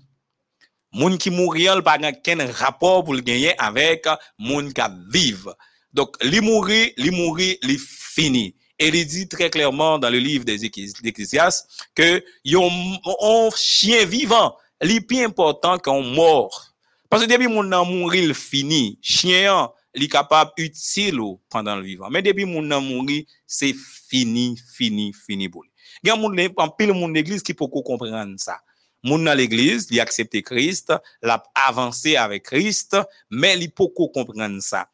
Moun 0.93 1.17
qui 1.17 1.29
mouriant, 1.29 1.81
pas 1.81 1.97
aucun 1.97 2.51
rapport 2.51 3.03
pour 3.03 3.13
le 3.13 3.21
gagner 3.21 3.57
avec 3.59 4.05
moun 4.39 4.73
qui 4.73 4.81
vivre. 5.11 5.55
Donc, 5.93 6.15
li 6.23 6.41
mourir, 6.41 6.91
li 6.97 7.11
mourir, 7.11 7.55
li 7.63 7.77
fini. 7.79 8.55
Et 8.79 8.89
il 8.89 9.07
dit 9.07 9.27
très 9.27 9.49
clairement 9.49 9.97
dans 9.97 10.09
le 10.09 10.19
livre 10.19 10.45
des 10.45 10.63
Ecclésiastes 10.65 11.67
que 11.95 12.23
un 12.45 13.49
chien 13.55 14.05
vivant, 14.05 14.55
est 14.79 15.01
plus 15.01 15.23
important 15.23 15.79
qu'un 15.79 16.01
mort. 16.01 16.73
Parce 17.09 17.23
que 17.25 17.29
depuis 17.29 17.47
mon 17.47 17.71
amour 17.71 17.85
mourir, 17.85 18.35
fini. 18.35 18.99
Chien, 19.01 19.69
il 19.97 20.03
est 20.03 20.07
capable 20.07 20.51
utile 20.57 21.19
pendant 21.49 21.75
le 21.75 21.81
vivant. 21.81 22.09
Mais 22.09 22.21
depuis 22.21 22.45
mon 22.45 22.69
amour 22.71 23.03
mourir, 23.03 23.23
c'est 23.45 23.73
fini, 23.73 24.57
fini, 24.73 25.11
fini 25.13 25.49
pour 25.49 25.63
lui. 25.63 25.71
Il 26.03 26.07
y 26.07 26.11
a 26.11 26.15
un 26.15 26.67
pile 26.69 26.93
monde 26.93 27.15
l'église 27.15 27.41
qui 27.41 27.53
peut 27.53 27.67
comprendre 27.67 28.35
ça. 28.37 28.59
Moun 29.03 29.23
dans 29.23 29.33
l'église, 29.33 29.87
il 29.89 29.99
accepté 29.99 30.41
Christ, 30.41 30.93
l'a 31.21 31.41
avancé 31.53 32.15
avec 32.15 32.43
Christ, 32.43 32.97
mais 33.29 33.57
il 33.57 33.71
peut 33.71 33.87
comprendre 33.87 34.61
ça 34.61 34.87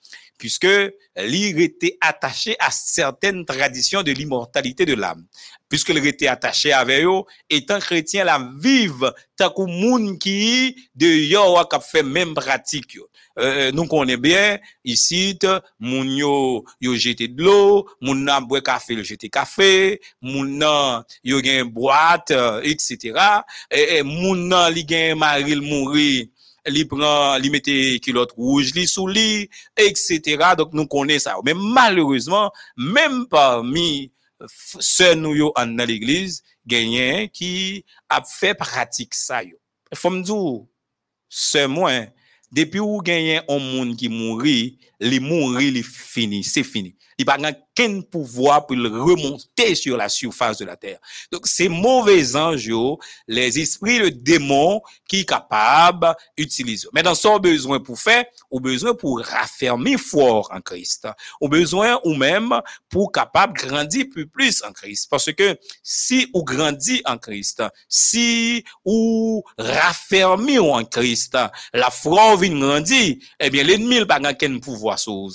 puisque 0.43 0.67
il 1.15 1.61
était 1.61 1.97
attaché 2.01 2.57
à 2.59 2.69
certaines 2.69 3.45
traditions 3.45 4.03
de 4.03 4.11
l'immortalité 4.11 4.85
de 4.85 4.93
l'âme. 4.93 5.25
Puisqu'il 5.69 6.05
était 6.05 6.27
attaché 6.27 6.73
avec 6.73 7.05
eux, 7.05 7.21
étant 7.49 7.79
chrétien, 7.79 8.25
la 8.25 8.45
vive, 8.59 9.13
tant 9.37 9.51
que 9.51 9.61
moun 9.61 10.19
qui 10.19 10.75
de 10.95 11.07
yo 11.07 11.57
a 11.57 11.79
fait 11.79 12.03
même 12.03 12.33
pratique. 12.33 12.97
Euh, 13.39 13.71
nous 13.71 13.87
connaissons 13.87 14.21
bien, 14.21 14.59
ici, 14.85 15.37
moun 15.79 16.09
yo, 16.17 16.65
yo 16.79 16.93
jeté 16.95 17.27
de 17.27 17.41
l'eau, 17.41 17.89
moun 17.99 18.23
nan 18.23 18.45
boit 18.45 18.61
café, 18.61 18.93
le 18.93 19.03
jeté 19.03 19.29
café, 19.29 19.99
moun 20.21 20.59
nan 20.59 21.03
yo 21.23 21.41
gen 21.41 21.65
boîte, 21.65 22.33
etc. 22.61 23.41
Et, 23.71 23.97
et 23.97 24.03
moun 24.03 24.47
nan 24.49 24.71
li 24.73 24.85
gen 24.87 25.17
maril 25.17 25.63
mouri, 25.65 26.29
li 26.69 26.85
prend, 26.85 27.39
li 27.41 27.49
mette 27.49 27.99
culotte 28.05 28.37
rouge, 28.37 28.73
li 28.75 28.85
sous 28.87 29.09
etc. 29.09 30.53
Donc, 30.57 30.73
nous 30.73 30.87
connaissons 30.87 31.29
ça. 31.31 31.35
Mais 31.43 31.55
malheureusement, 31.55 32.51
même 32.77 33.25
parmi 33.27 34.11
ceux 34.79 35.15
nous 35.15 35.35
yo 35.35 35.53
en 35.55 35.65
dans 35.65 35.87
l'église, 35.87 36.43
gagnent 36.67 37.29
qui 37.29 37.83
a 38.09 38.21
fait 38.23 38.53
pratique 38.53 39.15
ça 39.15 39.43
yo. 39.43 39.57
Faut 39.95 40.09
me 40.11 40.21
dire, 40.21 40.65
c'est 41.29 41.67
moi, 41.67 41.91
depuis 42.53 42.79
où 42.79 42.99
gagnent 42.99 43.41
un 43.49 43.59
monde 43.59 43.95
qui 43.95 44.09
mourit, 44.09 44.77
les 44.99 45.19
mourir, 45.19 45.73
les 45.73 45.83
fini, 45.83 46.43
c'est 46.43 46.63
fini. 46.63 46.95
Il 47.23 47.41
n'y 47.41 47.47
a 47.47 47.53
pas 47.53 47.59
aucun 47.79 48.01
pouvoir 48.01 48.65
pour 48.65 48.75
le 48.75 48.89
remonter 48.89 49.75
sur 49.75 49.97
la 49.97 50.09
surface 50.09 50.57
de 50.57 50.65
la 50.65 50.75
terre. 50.75 50.99
Donc, 51.31 51.47
ces 51.47 51.69
mauvais 51.69 52.35
anges, 52.35 52.69
les 53.27 53.59
esprits, 53.59 53.99
le 53.99 54.11
démon, 54.11 54.81
qui 55.07 55.21
est 55.21 55.25
capable 55.25 56.15
d'utiliser. 56.37 56.87
Mais 56.93 57.03
dans 57.03 57.15
son 57.15 57.39
besoin 57.39 57.79
pour 57.79 57.99
faire, 57.99 58.25
ou 58.51 58.59
besoin 58.59 58.93
pour 58.93 59.19
raffermir 59.21 59.99
fort 59.99 60.49
en 60.53 60.61
Christ. 60.61 61.07
Ou 61.41 61.49
besoin 61.49 61.99
ou 62.03 62.13
même 62.13 62.61
pour 62.89 63.11
capable 63.11 63.53
grandir 63.53 64.05
plus 64.11 64.27
plus 64.27 64.63
en 64.63 64.71
Christ. 64.71 65.07
Parce 65.09 65.31
que 65.31 65.57
si 65.81 66.29
ou 66.33 66.43
grandit 66.43 67.01
en 67.05 67.17
Christ, 67.17 67.63
si 67.87 68.63
ou 68.85 69.43
raffermir 69.57 70.63
en 70.65 70.83
Christ, 70.83 71.37
la 71.73 71.89
foi 71.89 72.35
vient 72.35 72.59
grandir, 72.59 73.17
eh 73.39 73.49
bien, 73.49 73.63
l'ennemi 73.63 73.99
n'a 73.99 74.05
pas 74.05 74.19
aucun 74.19 74.59
pouvoir 74.59 74.99
sur 74.99 75.13
vous. 75.13 75.33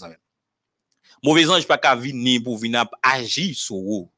Mauvais 1.23 1.49
ange 1.49 1.67
pas 1.67 1.79
qu'à 1.79 1.95
venir 1.95 2.41
pour 2.43 2.59
venir 2.59 2.87
agir 3.03 3.55
sur 3.57 3.77
vous. 3.77 4.11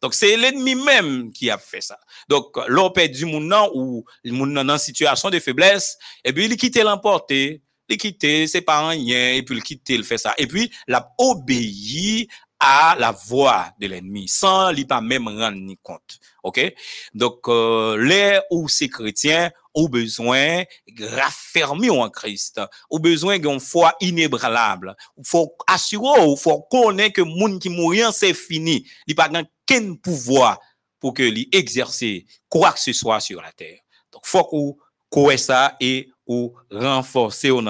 Donc, 0.00 0.14
c'est 0.14 0.36
l'ennemi 0.36 0.74
même 0.74 1.30
qui 1.30 1.48
a 1.48 1.58
fait 1.58 1.80
ça. 1.80 1.96
Donc, 2.28 2.58
l'on 2.66 2.90
du 2.90 3.24
monde 3.24 3.54
ou 3.72 4.04
le 4.24 4.32
monde 4.32 4.52
dans 4.52 4.78
situation 4.78 5.30
de 5.30 5.38
faiblesse, 5.38 5.96
et 6.24 6.32
puis 6.32 6.46
il 6.46 6.56
quitte 6.56 6.76
l'emporter, 6.76 7.62
il 7.88 7.96
quitte, 7.96 8.48
c'est 8.48 8.62
pas 8.62 8.88
rien, 8.88 9.34
et 9.34 9.42
puis 9.42 9.56
il 9.56 9.62
quitte, 9.62 9.88
il 9.90 10.02
fait 10.02 10.18
ça. 10.18 10.34
Et 10.38 10.48
puis, 10.48 10.72
l'a 10.88 11.08
obéi 11.18 12.28
à 12.58 12.96
la 12.98 13.12
voix 13.12 13.72
de 13.78 13.86
l'ennemi, 13.86 14.26
sans 14.28 14.72
lui 14.72 14.84
pas 14.84 15.00
même 15.00 15.28
rendre 15.28 15.58
ni 15.58 15.76
compte. 15.82 16.18
OK? 16.42 16.74
Donc, 17.14 17.48
euh, 17.48 17.96
les 17.96 18.40
ou 18.50 18.68
ces 18.68 18.88
chrétiens 18.88 19.50
ont 19.74 19.88
besoin 19.88 20.64
raffermir 21.00 21.94
en 21.94 22.10
Christ, 22.10 22.60
ont 22.90 22.98
besoin 22.98 23.38
d'une 23.38 23.60
foi 23.60 23.94
inébranlable. 24.00 24.94
Il 25.16 25.26
faut 25.26 25.54
assurer, 25.66 26.20
il 26.20 26.36
faut 26.38 26.62
connaître 26.70 27.14
que 27.14 27.22
monde 27.22 27.60
qui 27.60 27.68
mourit, 27.68 28.02
c'est 28.12 28.34
fini. 28.34 28.86
Il 29.06 29.14
n'y 29.14 29.20
a 29.20 29.28
pas 29.28 29.40
aucun 29.40 29.94
pouvoir 29.94 30.58
pour 31.00 31.14
que 31.14 31.22
lui 31.22 31.48
exercer 31.52 32.26
quoi 32.48 32.72
que 32.72 32.80
ce 32.80 32.92
soit 32.92 33.20
sur 33.20 33.40
la 33.42 33.52
terre. 33.52 33.78
Donc, 34.12 34.22
faut 34.24 34.44
qu'on 34.44 34.76
connaisse 35.10 35.46
ça 35.46 35.76
et 35.80 36.08
ou 36.26 36.54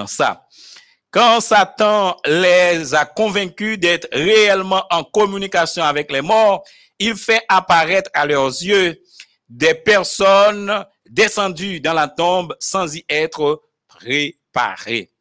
ça. 0.07 0.45
Quand 1.11 1.41
Satan 1.41 2.17
les 2.25 2.95
a 2.95 3.05
convaincus 3.05 3.77
d'être 3.77 4.07
réellement 4.11 4.83
en 4.89 5.03
communication 5.03 5.83
avec 5.83 6.11
les 6.11 6.21
morts, 6.21 6.63
il 6.97 7.15
fait 7.15 7.43
apparaître 7.49 8.09
à 8.13 8.25
leurs 8.25 8.47
yeux 8.47 8.99
des 9.49 9.75
personnes 9.75 10.85
descendues 11.09 11.79
dans 11.79 11.93
la 11.93 12.07
tombe 12.07 12.55
sans 12.59 12.95
y 12.95 13.05
être 13.09 13.61
préparées. 13.87 15.12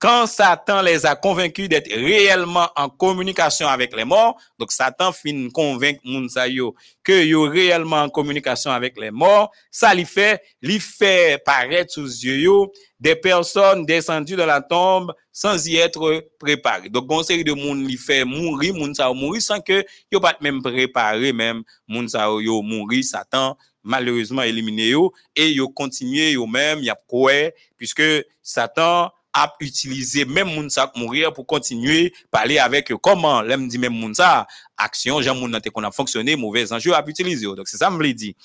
Quand 0.00 0.26
Satan 0.26 0.80
les 0.80 1.04
a 1.04 1.14
convaincus 1.14 1.68
d'être 1.68 1.92
réellement 1.92 2.70
en 2.74 2.88
communication 2.88 3.68
avec 3.68 3.94
les 3.94 4.06
morts, 4.06 4.40
donc 4.58 4.72
Satan 4.72 5.12
finit 5.12 5.52
convaincre 5.52 6.00
Mounsayo 6.04 6.74
que 7.04 7.22
yo 7.22 7.42
réellement 7.42 8.04
en 8.04 8.08
communication 8.08 8.70
avec 8.70 8.98
les 8.98 9.10
morts, 9.10 9.50
ça 9.70 9.94
lui 9.94 10.06
fait, 10.06 10.40
lui 10.62 10.80
fait 10.80 11.44
paraître 11.44 11.92
sous 11.92 12.06
yeux 12.06 12.68
des 12.98 13.14
personnes 13.14 13.84
descendues 13.84 14.36
dans 14.36 14.46
la 14.46 14.62
tombe 14.62 15.12
sans 15.30 15.66
y 15.66 15.76
être 15.76 16.30
préparées. 16.38 16.88
Donc, 16.88 17.06
bon 17.06 17.22
série 17.22 17.44
de 17.44 17.52
monde 17.52 17.86
lui 17.86 17.98
fait 17.98 18.24
mourir, 18.24 18.72
moun 18.72 18.94
mourir 19.14 19.42
sans 19.42 19.60
que 19.60 19.84
yo 20.10 20.18
pas 20.18 20.34
même 20.40 20.62
préparé 20.62 21.34
même 21.34 21.62
moun 21.86 22.08
yo 22.40 22.62
mourir, 22.62 23.04
Satan 23.04 23.54
malheureusement 23.84 24.42
éliminé 24.42 24.88
yo 24.88 25.12
et 25.36 25.50
yo 25.50 25.68
continuer 25.68 26.32
yo 26.32 26.46
même 26.46 26.78
y 26.78 26.88
a 26.88 26.98
quoi? 27.06 27.50
Puisque 27.76 28.02
Satan 28.42 29.10
a 29.32 29.52
utilisé 29.60 30.24
même 30.24 30.54
Mounsa 30.54 30.90
mourir 30.96 31.32
pour 31.32 31.46
continuer 31.46 32.12
parler 32.30 32.58
avec 32.58 32.90
eux. 32.90 32.96
Comment? 32.96 33.42
L'aime 33.42 33.68
dit 33.68 33.78
même 33.78 33.94
Mounsa 33.94 34.46
action 34.76 35.20
Jean 35.20 35.34
Moun 35.34 35.58
qu'on 35.72 35.84
a 35.84 35.90
fonctionné 35.90 36.36
mauvais 36.36 36.72
enjeu 36.72 36.94
a 36.94 37.04
utilisé. 37.06 37.46
Donc 37.46 37.68
c'est 37.68 37.76
ça 37.76 37.90
me 37.90 38.02
l'a 38.02 38.12
dit. 38.12 38.36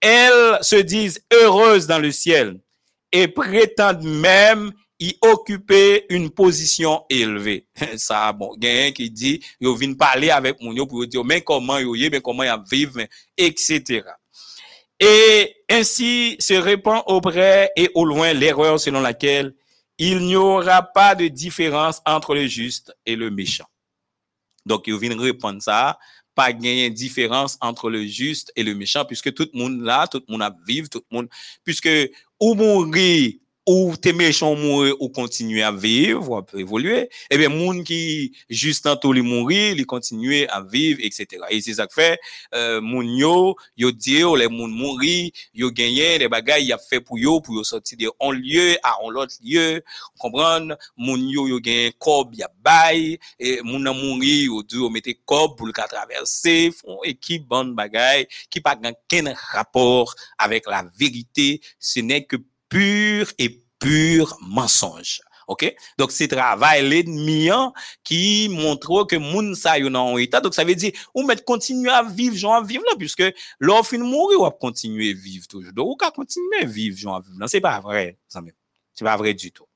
Elles 0.00 0.58
se 0.62 0.76
disent 0.76 1.24
heureuses 1.32 1.86
dans 1.86 1.98
le 1.98 2.10
ciel 2.10 2.58
et 3.12 3.28
prétendent 3.28 4.02
même 4.02 4.72
y 5.02 5.16
occuper 5.20 6.06
une 6.10 6.30
position 6.30 7.04
élevée. 7.10 7.66
Ça, 7.96 8.32
bon, 8.32 8.54
gain 8.56 8.92
qui 8.94 9.10
dit, 9.10 9.40
yo 9.60 9.74
vient 9.74 9.94
parler 9.94 10.30
avec 10.30 10.60
mon 10.62 10.72
yo 10.72 10.86
pour 10.86 11.06
dire, 11.06 11.24
mais 11.24 11.40
comment 11.40 11.78
yo 11.78 11.94
mais 12.10 12.20
comment 12.20 12.44
y 12.44 12.50
vivre, 12.70 13.00
etc. 13.36 14.02
Et 15.00 15.56
ainsi 15.68 16.36
se 16.38 16.54
répand 16.54 17.02
auprès 17.06 17.72
et 17.76 17.90
au 17.94 18.04
loin 18.04 18.32
l'erreur 18.32 18.78
selon 18.78 19.00
laquelle 19.00 19.54
il 20.04 20.18
n'y 20.18 20.34
aura 20.34 20.82
pas 20.82 21.14
de 21.14 21.28
différence 21.28 22.02
entre 22.04 22.34
le 22.34 22.48
juste 22.48 22.92
et 23.06 23.14
le 23.14 23.30
méchant. 23.30 23.66
Donc, 24.66 24.88
il 24.88 24.98
vient 24.98 25.16
répondre 25.16 25.62
ça, 25.62 25.96
pas 26.34 26.52
gagner 26.52 26.90
différence 26.90 27.56
entre 27.60 27.88
le 27.88 28.04
juste 28.04 28.50
et 28.56 28.64
le 28.64 28.74
méchant, 28.74 29.04
puisque 29.04 29.32
tout 29.32 29.48
le 29.52 29.56
monde 29.56 29.80
là, 29.80 30.08
tout 30.08 30.20
le 30.26 30.32
monde 30.32 30.42
a 30.42 30.52
vivre, 30.66 30.88
tout 30.88 31.04
le 31.08 31.16
monde, 31.16 31.28
puisque 31.62 31.88
ou 32.40 32.54
mourir 32.54 33.34
ou 33.66 33.94
te 33.96 34.10
mechon 34.10 34.56
mouri 34.58 34.90
ou 34.96 35.08
kontinue 35.14 35.62
a 35.62 35.70
viv, 35.70 36.18
ou 36.18 36.34
ap 36.40 36.50
evolue, 36.58 37.04
eh 37.04 37.36
ebe 37.36 37.46
moun 37.52 37.82
ki 37.86 38.32
just 38.50 38.88
an 38.90 38.98
to 38.98 39.12
li 39.14 39.22
mouri, 39.22 39.76
li 39.78 39.84
kontinue 39.86 40.42
a 40.50 40.58
viv, 40.66 40.98
etc. 41.06 41.44
E 41.46 41.60
se 41.62 41.76
sak 41.78 41.94
fe, 41.94 42.08
euh, 42.58 42.80
moun 42.82 43.12
yo, 43.20 43.54
yo 43.78 43.92
diyo, 43.94 44.34
le 44.40 44.48
moun 44.50 44.74
mouri, 44.74 45.30
yo 45.54 45.70
genyen, 45.70 46.18
le 46.24 46.30
bagay 46.32 46.66
ya 46.72 46.80
fe 46.82 46.98
pou 46.98 47.20
yo, 47.22 47.38
pou 47.44 47.54
yo 47.58 47.62
soti 47.66 47.98
de 48.00 48.10
on 48.18 48.34
liye, 48.34 48.80
a 48.82 48.96
on 49.04 49.14
lot 49.14 49.38
liye, 49.40 49.82
kompran, 50.18 50.74
moun 50.98 51.28
yo 51.30 51.46
yo 51.50 51.62
genyen 51.62 51.94
kob 52.02 52.34
ya 52.38 52.50
bay, 52.66 53.14
e 53.38 53.60
moun 53.62 53.86
nan 53.86 53.94
mouri, 53.94 54.48
yo 54.48 54.64
diyo 54.66 54.90
mette 54.90 55.14
kob 55.22 55.54
pou 55.60 55.70
lka 55.70 55.86
traverse, 55.92 56.72
fon 56.80 56.98
ekip 57.06 57.46
ban 57.50 57.76
bagay, 57.78 58.26
ki 58.50 58.64
pa 58.64 58.74
gen 58.74 58.98
ken 59.06 59.30
rapor 59.52 60.10
avek 60.42 60.66
la 60.66 60.82
verite, 60.98 61.60
se 61.78 62.02
nek 62.02 62.26
ke 62.32 62.42
pur 62.72 63.30
et 63.38 63.62
pur 63.78 64.38
mensonge. 64.40 65.20
OK? 65.48 65.74
Donc, 65.98 66.10
c'est 66.10 66.28
travail 66.28 66.88
l'ennemi 66.88 67.50
qui 68.02 68.48
montre 68.50 69.04
que 69.04 69.16
moun 69.16 69.54
sa 69.54 69.78
yon 69.78 69.94
en 69.94 70.16
état. 70.16 70.40
Donc, 70.40 70.54
ça 70.54 70.64
veut 70.64 70.74
dire, 70.74 70.92
ou 71.14 71.22
mettre 71.24 71.44
continuer 71.44 71.90
à 71.90 72.02
vivre, 72.02 72.34
genre 72.34 72.54
à 72.54 72.62
vivre 72.62 72.84
là, 72.90 72.96
puisque 72.98 73.24
l'offre 73.58 73.90
fin 73.90 73.98
mourir, 73.98 74.40
ou 74.40 74.46
à 74.46 74.50
continuer 74.50 75.10
à 75.10 75.14
vivre 75.14 75.46
toujours. 75.46 75.72
Donc, 75.74 75.86
ou 75.86 75.96
qu'à 75.96 76.10
continuer 76.10 76.62
à 76.62 76.64
vivre, 76.64 76.96
genre 76.96 77.16
à 77.16 77.20
vivre 77.20 77.38
là. 77.38 77.48
C'est 77.48 77.60
pas 77.60 77.80
vrai, 77.80 78.18
ça 78.26 78.40
C'est 78.94 79.04
pas 79.04 79.16
vrai 79.18 79.34
du 79.34 79.52
tout. 79.52 79.66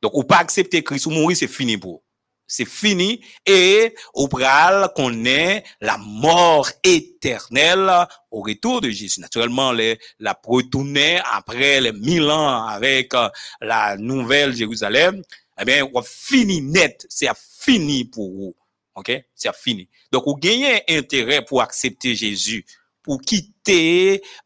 Donc, 0.00 0.14
ou 0.14 0.22
pas 0.22 0.38
accepter 0.38 0.84
Christ 0.84 1.06
ou 1.06 1.10
mourir, 1.10 1.36
c'est 1.36 1.48
fini 1.48 1.76
pour 1.76 2.04
c'est 2.46 2.68
fini 2.68 3.20
et 3.44 3.94
au 4.14 4.28
pral 4.28 4.90
connaît 4.94 5.64
la 5.80 5.98
mort 5.98 6.68
éternelle 6.82 8.06
au 8.30 8.42
retour 8.42 8.80
de 8.80 8.90
Jésus. 8.90 9.20
Naturellement, 9.20 9.72
les, 9.72 9.98
la 10.18 10.38
retourner 10.44 11.20
après 11.32 11.80
les 11.80 11.92
mille 11.92 12.30
ans 12.30 12.66
avec 12.66 13.14
euh, 13.14 13.28
la 13.60 13.96
nouvelle 13.96 14.54
Jérusalem, 14.54 15.22
eh 15.60 15.64
bien, 15.64 15.88
on 15.92 16.02
fini 16.02 16.60
net, 16.60 17.06
c'est 17.08 17.28
fini 17.36 18.04
pour 18.04 18.30
vous. 18.30 18.54
OK? 18.94 19.12
C'est 19.34 19.54
fini. 19.54 19.88
Donc, 20.12 20.24
vous 20.26 20.36
gagnez 20.36 20.82
intérêt 20.88 21.44
pour 21.44 21.62
accepter 21.62 22.14
Jésus, 22.14 22.64
pou 23.06 23.22
kite 23.22 23.78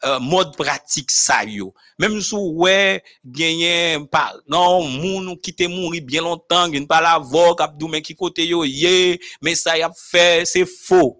uh, 0.05 0.19
mod 0.23 0.53
pratik 0.59 1.11
sa 1.13 1.41
yo. 1.49 1.71
Mem 2.01 2.19
sou 2.25 2.63
we 2.63 3.01
genyen 3.25 4.07
pa, 4.13 4.29
nan 4.51 4.87
moun 5.01 5.27
nou 5.27 5.41
kite 5.41 5.69
moun 5.71 5.97
ri 5.97 6.05
bien 6.05 6.25
lontan, 6.29 6.71
gen 6.75 6.87
pa 6.89 7.01
la 7.05 7.17
vok 7.19 7.65
ap 7.65 7.75
dou 7.81 7.91
men 7.91 8.05
ki 8.05 8.17
kote 8.19 8.47
yo 8.47 8.63
ye, 8.69 9.19
men 9.43 9.59
sa 9.59 9.79
yap 9.81 9.97
fe, 9.99 10.45
se 10.49 10.67
fo. 10.69 11.17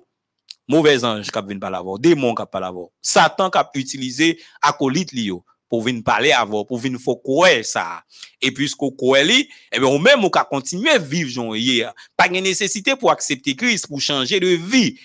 Mouvez 0.71 1.03
anj 1.03 1.33
kap 1.35 1.49
vin 1.49 1.59
pa 1.59 1.73
la 1.73 1.83
vok, 1.83 1.99
demon 2.05 2.37
kap 2.39 2.53
pa 2.53 2.63
la 2.63 2.71
vok. 2.75 2.93
Satan 3.03 3.51
kap 3.51 3.75
utilize 3.81 4.37
akolit 4.71 5.17
li 5.17 5.33
yo. 5.33 5.41
pou 5.71 5.87
vin 5.87 6.03
pale 6.03 6.35
avon, 6.35 6.67
pou 6.67 6.83
vin 6.83 6.99
fò 7.01 7.15
kouè 7.23 7.63
sa. 7.65 8.03
E 8.43 8.51
pwisko 8.53 8.91
kouè 8.99 9.23
li, 9.25 9.45
ebe 9.71 9.87
ou 9.87 10.03
mèm 10.03 10.27
ou 10.27 10.35
ka 10.35 10.43
kontinue 10.51 10.97
viv 10.99 11.31
joun 11.31 11.55
yè. 11.55 11.93
Pa 12.19 12.27
gen 12.29 12.45
nesesite 12.45 12.99
pou 12.99 13.13
aksepte 13.15 13.55
kris, 13.57 13.87
pou 13.87 14.03
chanje 14.03 14.43
de 14.43 14.57
vi. 14.59 14.99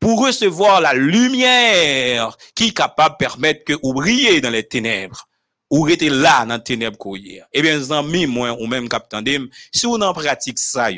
Pour 0.00 0.24
recevoir 0.24 0.80
la 0.80 0.94
lumière 0.94 2.36
qui 2.54 2.68
est 2.68 2.76
capable 2.76 3.14
de 3.14 3.24
permettre 3.24 3.64
que 3.64 3.72
vous 3.82 3.92
brillez 3.92 4.40
dans 4.40 4.50
les 4.50 4.66
ténèbres. 4.66 5.28
Ou 5.68 5.82
rester 5.82 6.10
là 6.10 6.44
dans 6.46 6.56
les 6.56 6.62
ténèbres 6.62 7.16
hier. 7.16 7.46
Eh 7.52 7.60
bien, 7.60 7.90
amis, 7.90 8.26
moi, 8.26 8.56
ou 8.60 8.66
même 8.66 8.88
capitaine 8.88 9.48
si 9.74 9.86
on 9.86 9.94
en 9.94 10.12
pratique 10.12 10.60
ça, 10.60 10.90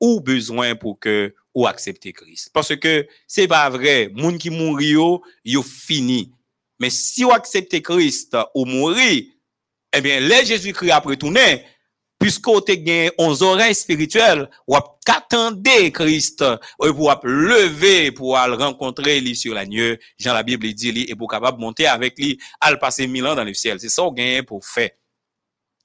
ou 0.00 0.20
besoin 0.20 0.76
pour 0.76 0.98
que 0.98 1.34
ou 1.54 1.66
accepter 1.66 2.12
Christ. 2.12 2.50
Parce 2.52 2.76
que 2.76 3.06
c'est 3.26 3.48
pas 3.48 3.68
vrai, 3.68 4.10
moun 4.14 4.38
qui 4.38 4.50
mourit 4.50 4.90
yo, 4.90 5.22
yo 5.44 5.62
fini. 5.62 6.32
Mais 6.78 6.90
si 6.90 7.24
vous 7.24 7.32
acceptez 7.32 7.82
Christ 7.82 8.36
ou 8.54 8.64
mourir, 8.64 9.24
eh 9.92 10.00
bien, 10.00 10.20
les 10.20 10.46
Jésus-Christ 10.46 10.92
après 10.92 11.10
retourner, 11.10 11.64
puisque 12.20 12.46
vous 12.46 12.60
avez 12.68 13.10
11 13.18 13.42
oreilles 13.42 13.74
spirituelles, 13.74 14.48
vous 14.68 14.76
attendez 15.08 15.90
Christ 15.90 16.44
pour 16.78 17.20
lever 17.24 18.12
pour 18.12 18.36
aller 18.36 18.54
rencontrer 18.54 19.20
lui 19.20 19.34
sur 19.34 19.54
l'agneau. 19.54 19.96
Jean 20.18 20.34
la 20.34 20.42
Bible 20.42 20.72
dit 20.74 20.92
lui 20.92 21.10
et 21.10 21.16
pour 21.16 21.28
capable 21.28 21.58
monter 21.58 21.86
avec 21.86 22.16
lui, 22.18 22.38
aller 22.60 22.76
passer 22.76 23.06
mille 23.06 23.26
ans 23.26 23.34
dans 23.34 23.42
le 23.42 23.54
ciel. 23.54 23.80
C'est 23.80 23.88
ça 23.88 24.02
vous 24.02 24.12
gagnez 24.12 24.42
pour 24.42 24.64
faire. 24.64 24.90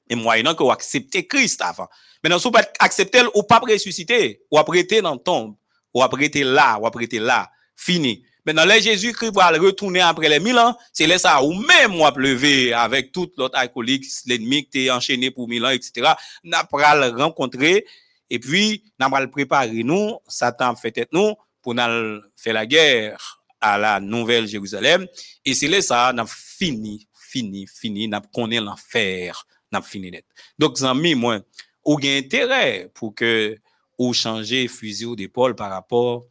Et 0.07 0.15
moyennant 0.15 0.53
que 0.53 0.61
vous 0.61 0.71
acceptez 0.71 1.25
Christ 1.25 1.61
avant. 1.61 1.87
Maintenant, 2.21 2.37
si 2.37 2.47
vous 2.47 2.51
pas 2.51 2.67
accepter 2.79 3.21
ou 3.33 3.41
pas 3.41 3.59
ressusciter, 3.59 4.41
ou 4.51 4.61
prêter 4.63 5.01
dans 5.01 5.13
le 5.13 5.19
tombe, 5.19 5.55
ou 5.93 6.03
prêter 6.09 6.43
là, 6.43 6.77
ou 6.79 6.89
prêter 6.91 7.17
là, 7.17 7.49
fini. 7.75 8.23
Maintenant, 8.45 8.65
là, 8.65 8.79
Jésus-Christ 8.79 9.33
va 9.33 9.49
retourner 9.49 10.01
après 10.01 10.29
les 10.29 10.39
mille 10.39 10.57
ans, 10.57 10.77
c'est 10.93 11.07
là 11.07 11.17
ça, 11.17 11.41
ou 11.43 11.53
même 11.53 11.91
moi 11.91 12.13
lever 12.15 12.73
avec 12.73 13.11
tout 13.11 13.31
l'autre 13.37 13.57
alcoolique, 13.57 14.05
l'ennemi 14.25 14.67
qui 14.69 14.85
est 14.85 14.91
enchaîné 14.91 15.31
pour 15.31 15.47
mille 15.47 15.65
ans, 15.65 15.69
etc. 15.69 16.11
N'a 16.43 16.63
pas 16.63 16.95
le 16.95 17.17
rencontrer, 17.17 17.85
et 18.29 18.39
puis, 18.39 18.83
n'a 18.99 19.09
pas 19.09 19.19
le 19.19 19.31
préparer 19.31 19.83
nous, 19.83 20.17
Satan 20.27 20.75
fait 20.75 20.91
tête 20.91 21.09
nous, 21.11 21.33
pour 21.61 21.73
nous 21.73 22.21
faire 22.35 22.53
la 22.53 22.65
guerre 22.65 23.41
à 23.59 23.77
la 23.79 23.99
nouvelle 23.99 24.47
Jérusalem, 24.47 25.07
et 25.43 25.53
c'est 25.55 25.67
là 25.67 25.81
ça, 25.81 26.13
n'a 26.13 26.25
fini, 26.27 27.07
fini, 27.13 27.65
fini, 27.65 28.07
n'a 28.07 28.21
connaît 28.21 28.61
l'enfer, 28.61 29.47
n'a 29.71 29.81
fini 29.81 30.11
net. 30.11 30.25
Donc, 30.59 30.79
amis, 30.83 31.15
moi, 31.15 31.39
ou 31.83 31.97
gain 31.97 32.17
intérêt 32.17 32.91
pour 32.93 33.15
que, 33.15 33.57
ou 33.97 34.13
changer 34.13 34.67
fusil 34.67 35.15
d'épaule 35.15 35.55
par 35.55 35.71
rapport 35.71 36.25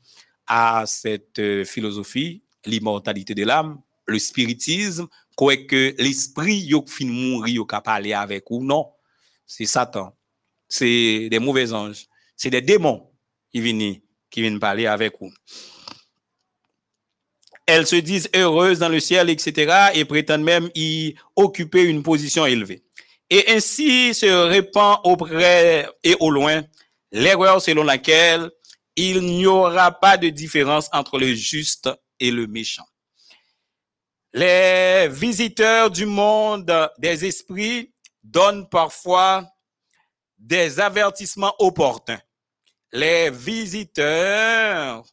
à 0.46 0.84
cette 0.86 1.38
euh, 1.38 1.64
philosophie, 1.64 2.42
l'immortalité 2.66 3.34
de 3.34 3.44
l'âme, 3.44 3.80
le 4.06 4.18
spiritisme, 4.18 5.06
quoi 5.36 5.56
que 5.56 5.94
l'esprit 5.98 6.58
yo 6.58 6.84
fin 6.86 7.06
mourir 7.06 7.54
yo 7.54 7.64
parler 7.64 8.12
avec 8.12 8.50
ou 8.50 8.62
non. 8.62 8.90
C'est 9.46 9.66
Satan. 9.66 10.16
C'est 10.68 11.28
des 11.30 11.38
mauvais 11.38 11.72
anges. 11.72 12.06
C'est 12.36 12.50
des 12.50 12.62
démons 12.62 13.10
qui 13.52 13.60
viennent 13.60 14.00
qui 14.30 14.40
viennent 14.40 14.58
parler 14.58 14.86
avec 14.86 15.14
vous. 15.20 15.32
Elles 17.66 17.86
se 17.86 17.96
disent 17.96 18.28
heureuses 18.34 18.80
dans 18.80 18.88
le 18.88 19.00
ciel, 19.00 19.30
etc., 19.30 19.90
et 19.94 20.04
prétendent 20.04 20.42
même 20.42 20.70
y 20.74 21.14
occuper 21.34 21.84
une 21.84 22.02
position 22.02 22.44
élevée. 22.44 22.82
Et 23.30 23.44
ainsi 23.48 24.12
se 24.12 24.26
répand 24.26 24.98
auprès 25.04 25.88
et 26.02 26.14
au 26.20 26.30
loin 26.30 26.62
l'erreur 27.10 27.62
selon 27.62 27.84
laquelle 27.84 28.50
il 28.96 29.20
n'y 29.20 29.46
aura 29.46 29.92
pas 29.92 30.16
de 30.16 30.28
différence 30.28 30.88
entre 30.92 31.18
le 31.18 31.34
juste 31.34 31.90
et 32.20 32.30
le 32.30 32.46
méchant. 32.46 32.86
Les 34.32 35.08
visiteurs 35.08 35.90
du 35.90 36.06
monde 36.06 36.90
des 36.98 37.24
esprits 37.24 37.92
donnent 38.22 38.68
parfois 38.68 39.48
des 40.38 40.80
avertissements 40.80 41.54
opportuns. 41.58 42.20
Les 42.92 43.30
visiteurs 43.30 45.04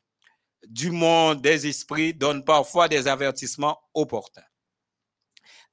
du 0.67 0.91
monde 0.91 1.41
des 1.41 1.67
esprits 1.67 2.13
donnent 2.13 2.43
parfois 2.43 2.87
des 2.87 3.07
avertissements 3.07 3.79
opportuns. 3.93 4.43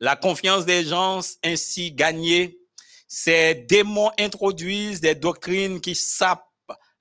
La 0.01 0.17
confiance 0.17 0.65
des 0.65 0.85
gens 0.85 1.21
ainsi 1.45 1.93
gagnée, 1.93 2.59
ces 3.07 3.55
démons 3.55 4.11
introduisent 4.19 5.01
des 5.01 5.15
doctrines 5.15 5.81
qui 5.81 5.95
sapent 5.95 6.48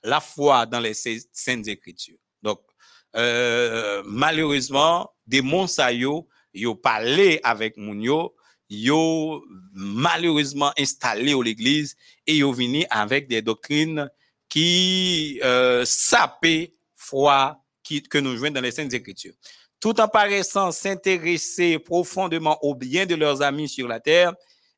la 0.04 0.20
foi 0.20 0.66
dans 0.66 0.80
les 0.80 0.93
saintes 0.93 1.68
écritures. 1.68 2.18
Donc, 2.41 2.60
euh, 3.16 4.04
malheureusement, 4.06 5.12
des 5.26 5.41
monsaillots, 5.41 6.28
yo 6.54 6.76
parlé 6.76 7.39
avec 7.43 7.78
Mounio, 7.78 8.36
yo 8.70 9.43
malheureusement 9.74 10.72
installé 10.78 11.34
au 11.34 11.41
l'église 11.41 11.95
et 12.26 12.38
yo 12.38 12.52
venu 12.52 12.86
avec 12.89 13.28
des 13.28 13.41
doctrines 13.41 14.10
qui 14.50 15.39
euh, 15.43 15.86
sapaient 15.86 16.74
foi 16.95 17.62
que 18.10 18.18
nous 18.18 18.36
jouons 18.36 18.52
dans 18.52 18.62
les 18.62 18.72
saintes 18.72 18.93
écritures. 18.93 19.34
Tout 19.80 20.00
en 20.02 20.08
paraissant 20.08 20.72
s'intéresser 20.72 21.80
profondément 21.80 22.58
au 22.62 22.76
bien 22.76 23.06
de 23.06 23.16
leurs 23.16 23.41
amis 23.41 23.70
sur 23.70 23.88
la 23.88 24.00
terre, 24.00 24.34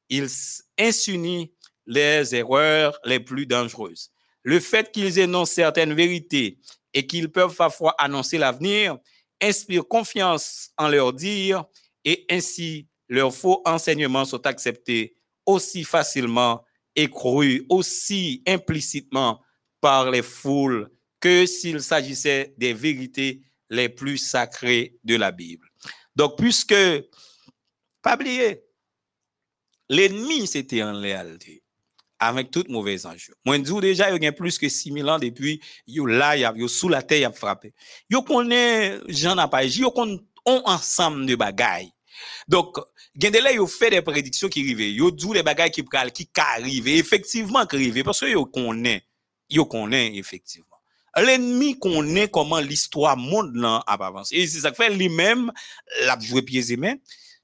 ils 0.09 0.29
insunient 0.77 1.51
les 1.87 2.35
erreurs 2.35 2.99
les 3.05 3.19
plus 3.19 3.45
dangereuses. 3.45 4.11
Le 4.43 4.59
fait 4.59 4.91
qu'ils 4.91 5.19
énoncent 5.19 5.53
certaines 5.53 5.93
vérités 5.93 6.59
et 6.93 7.05
qu'ils 7.05 7.31
peuvent 7.31 7.55
parfois 7.55 7.95
annoncer 7.97 8.37
l'avenir 8.37 8.97
inspire 9.41 9.87
confiance 9.87 10.71
en 10.77 10.89
leur 10.89 11.13
dire 11.13 11.65
et 12.05 12.25
ainsi 12.29 12.87
leurs 13.07 13.33
faux 13.33 13.61
enseignements 13.65 14.25
sont 14.25 14.45
acceptés 14.45 15.15
aussi 15.45 15.83
facilement 15.83 16.63
et 16.95 17.09
crus 17.09 17.63
aussi 17.69 18.43
implicitement 18.47 19.41
par 19.81 20.11
les 20.11 20.21
foules 20.21 20.89
que 21.19 21.45
s'il 21.45 21.81
s'agissait 21.81 22.53
des 22.57 22.73
vérités 22.73 23.41
les 23.69 23.89
plus 23.89 24.17
sacrées 24.17 24.97
de 25.03 25.15
la 25.15 25.31
Bible. 25.31 25.67
Donc, 26.15 26.37
puisque, 26.37 26.75
pas 28.01 28.15
oublier, 28.15 28.63
l'ennemi, 29.89 30.47
c'était 30.47 30.83
en 30.83 30.99
réalité 30.99 31.63
avec 32.19 32.51
toute 32.51 32.69
mauvaise 32.69 33.05
enjeu. 33.05 33.33
Moi, 33.45 33.57
je 33.57 33.61
dis 33.61 33.79
déjà, 33.79 34.11
il 34.11 34.23
y 34.23 34.27
a 34.27 34.31
plus 34.31 34.57
que 34.57 34.67
6000 34.67 35.09
ans 35.09 35.19
depuis, 35.19 35.61
yo 35.87 36.05
là, 36.05 36.35
yo 36.35 36.67
sous 36.67 36.89
la 36.89 37.01
terre, 37.01 37.19
il 37.19 37.25
a 37.25 37.31
frappé. 37.31 37.73
Yo 38.09 38.21
connaît, 38.21 38.97
ai 39.07 39.49
pas, 39.49 39.63
yo 39.63 39.91
connaît 39.91 40.19
on 40.45 40.61
ensemble 40.65 41.25
de 41.25 41.35
bagailles. 41.35 41.91
Donc, 42.47 42.77
là, 43.21 43.51
yo 43.51 43.67
fait 43.67 43.89
des 43.89 44.01
prédictions 44.01 44.49
qui 44.49 44.61
arrivent. 44.61 44.81
Yo 44.81 45.11
dit 45.11 45.27
les 45.33 45.43
bagailles 45.43 45.71
qui 45.71 45.83
arrivent, 46.37 46.87
effectivement 46.87 47.65
qui 47.65 47.75
arrivent, 47.75 48.03
parce 48.03 48.19
que 48.19 48.25
yo 48.25 48.45
connaît, 48.45 49.03
yo 49.49 49.65
connaît 49.65 50.15
effectivement. 50.15 50.65
L'ennemi 51.17 51.77
connaît 51.79 52.29
comment 52.29 52.59
l'histoire 52.59 53.17
monde 53.17 53.55
là 53.55 53.83
a 53.87 53.93
avancé. 53.93 54.35
Et 54.35 54.47
c'est 54.47 54.59
ça 54.59 54.71
que 54.71 54.77
fait 54.77 54.89
lui-même, 54.89 55.51
l'a 56.01 56.17
joué 56.19 56.41
pieds 56.41 56.71
et 56.71 56.77
mains, 56.77 56.95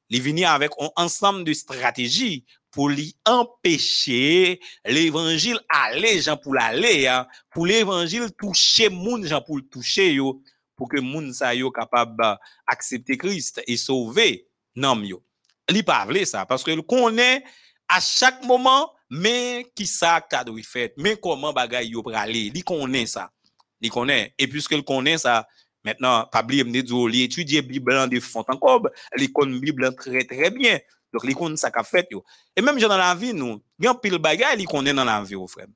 il 0.09 0.21
vient 0.21 0.53
avec 0.53 0.71
un 0.80 0.89
ensemble 0.95 1.43
de 1.43 1.53
stratégies 1.53 2.45
pour 2.76 2.89
lui 2.89 3.15
empêcher 3.26 4.59
l'évangile 4.86 5.57
aller 5.69 6.19
gens 6.19 6.36
pour 6.36 6.53
l'aller 6.53 7.07
hein, 7.07 7.26
pour 7.49 7.65
l'évangile 7.65 8.30
toucher 8.38 8.89
moun 8.89 9.26
gens 9.26 9.41
pour 9.41 9.55
le 9.55 9.63
toucher 9.63 10.13
yo 10.13 10.43
pour 10.76 10.89
que 10.89 10.99
moun 10.99 11.34
sa 11.34 11.55
yo 11.55 11.71
capable 11.71 12.38
accepter 12.67 13.17
Christ 13.17 13.61
et 13.65 13.78
sauver 13.78 14.49
non 14.76 15.01
yo. 15.01 15.23
Li 15.69 15.84
pas 15.84 16.05
ça 16.26 16.45
parce 16.45 16.65
que 16.65 16.71
il 16.71 16.84
connaît 16.84 17.45
à 17.88 18.01
chaque 18.01 18.43
moment 18.43 18.91
mais 19.09 19.65
qui 19.73 19.88
ça 19.88 20.19
cadre 20.30 20.59
fait 20.61 20.93
mais 20.97 21.15
comment 21.15 21.53
bagay 21.53 21.88
yo 21.88 22.03
aller 22.13 22.51
il 22.53 22.63
connaît 22.65 23.05
ça 23.05 23.32
il 23.80 23.89
connaît. 23.89 24.34
Et 24.38 24.47
puisque 24.47 24.73
il 24.73 24.84
connaît 24.84 25.17
ça 25.17 25.47
maintenant 25.82 26.26
pas 26.26 26.43
oublier 26.43 26.65
me 26.65 26.82
dire 26.82 27.23
étudier 27.23 27.61
Bible 27.61 28.09
de 28.09 28.19
fond 28.19 28.43
encore 28.49 28.89
il 29.17 29.32
connaît 29.32 29.59
Bible 29.59 29.95
très 29.95 30.26
très 30.26 30.51
bien 30.51 30.78
Dok 31.16 31.26
li 31.28 31.36
kon 31.38 31.55
sa 31.59 31.72
ka 31.74 31.84
fet 31.88 32.11
yo. 32.13 32.22
E 32.55 32.63
menm 32.63 32.80
jan 32.82 32.91
nan 32.91 33.01
la 33.01 33.13
vi 33.18 33.32
nou, 33.36 33.59
yon 33.82 33.99
pil 34.03 34.20
bagay 34.22 34.57
li 34.59 34.68
konen 34.70 34.97
nan 34.99 35.07
la 35.07 35.22
vi 35.24 35.38
yo 35.38 35.47
frem. 35.51 35.72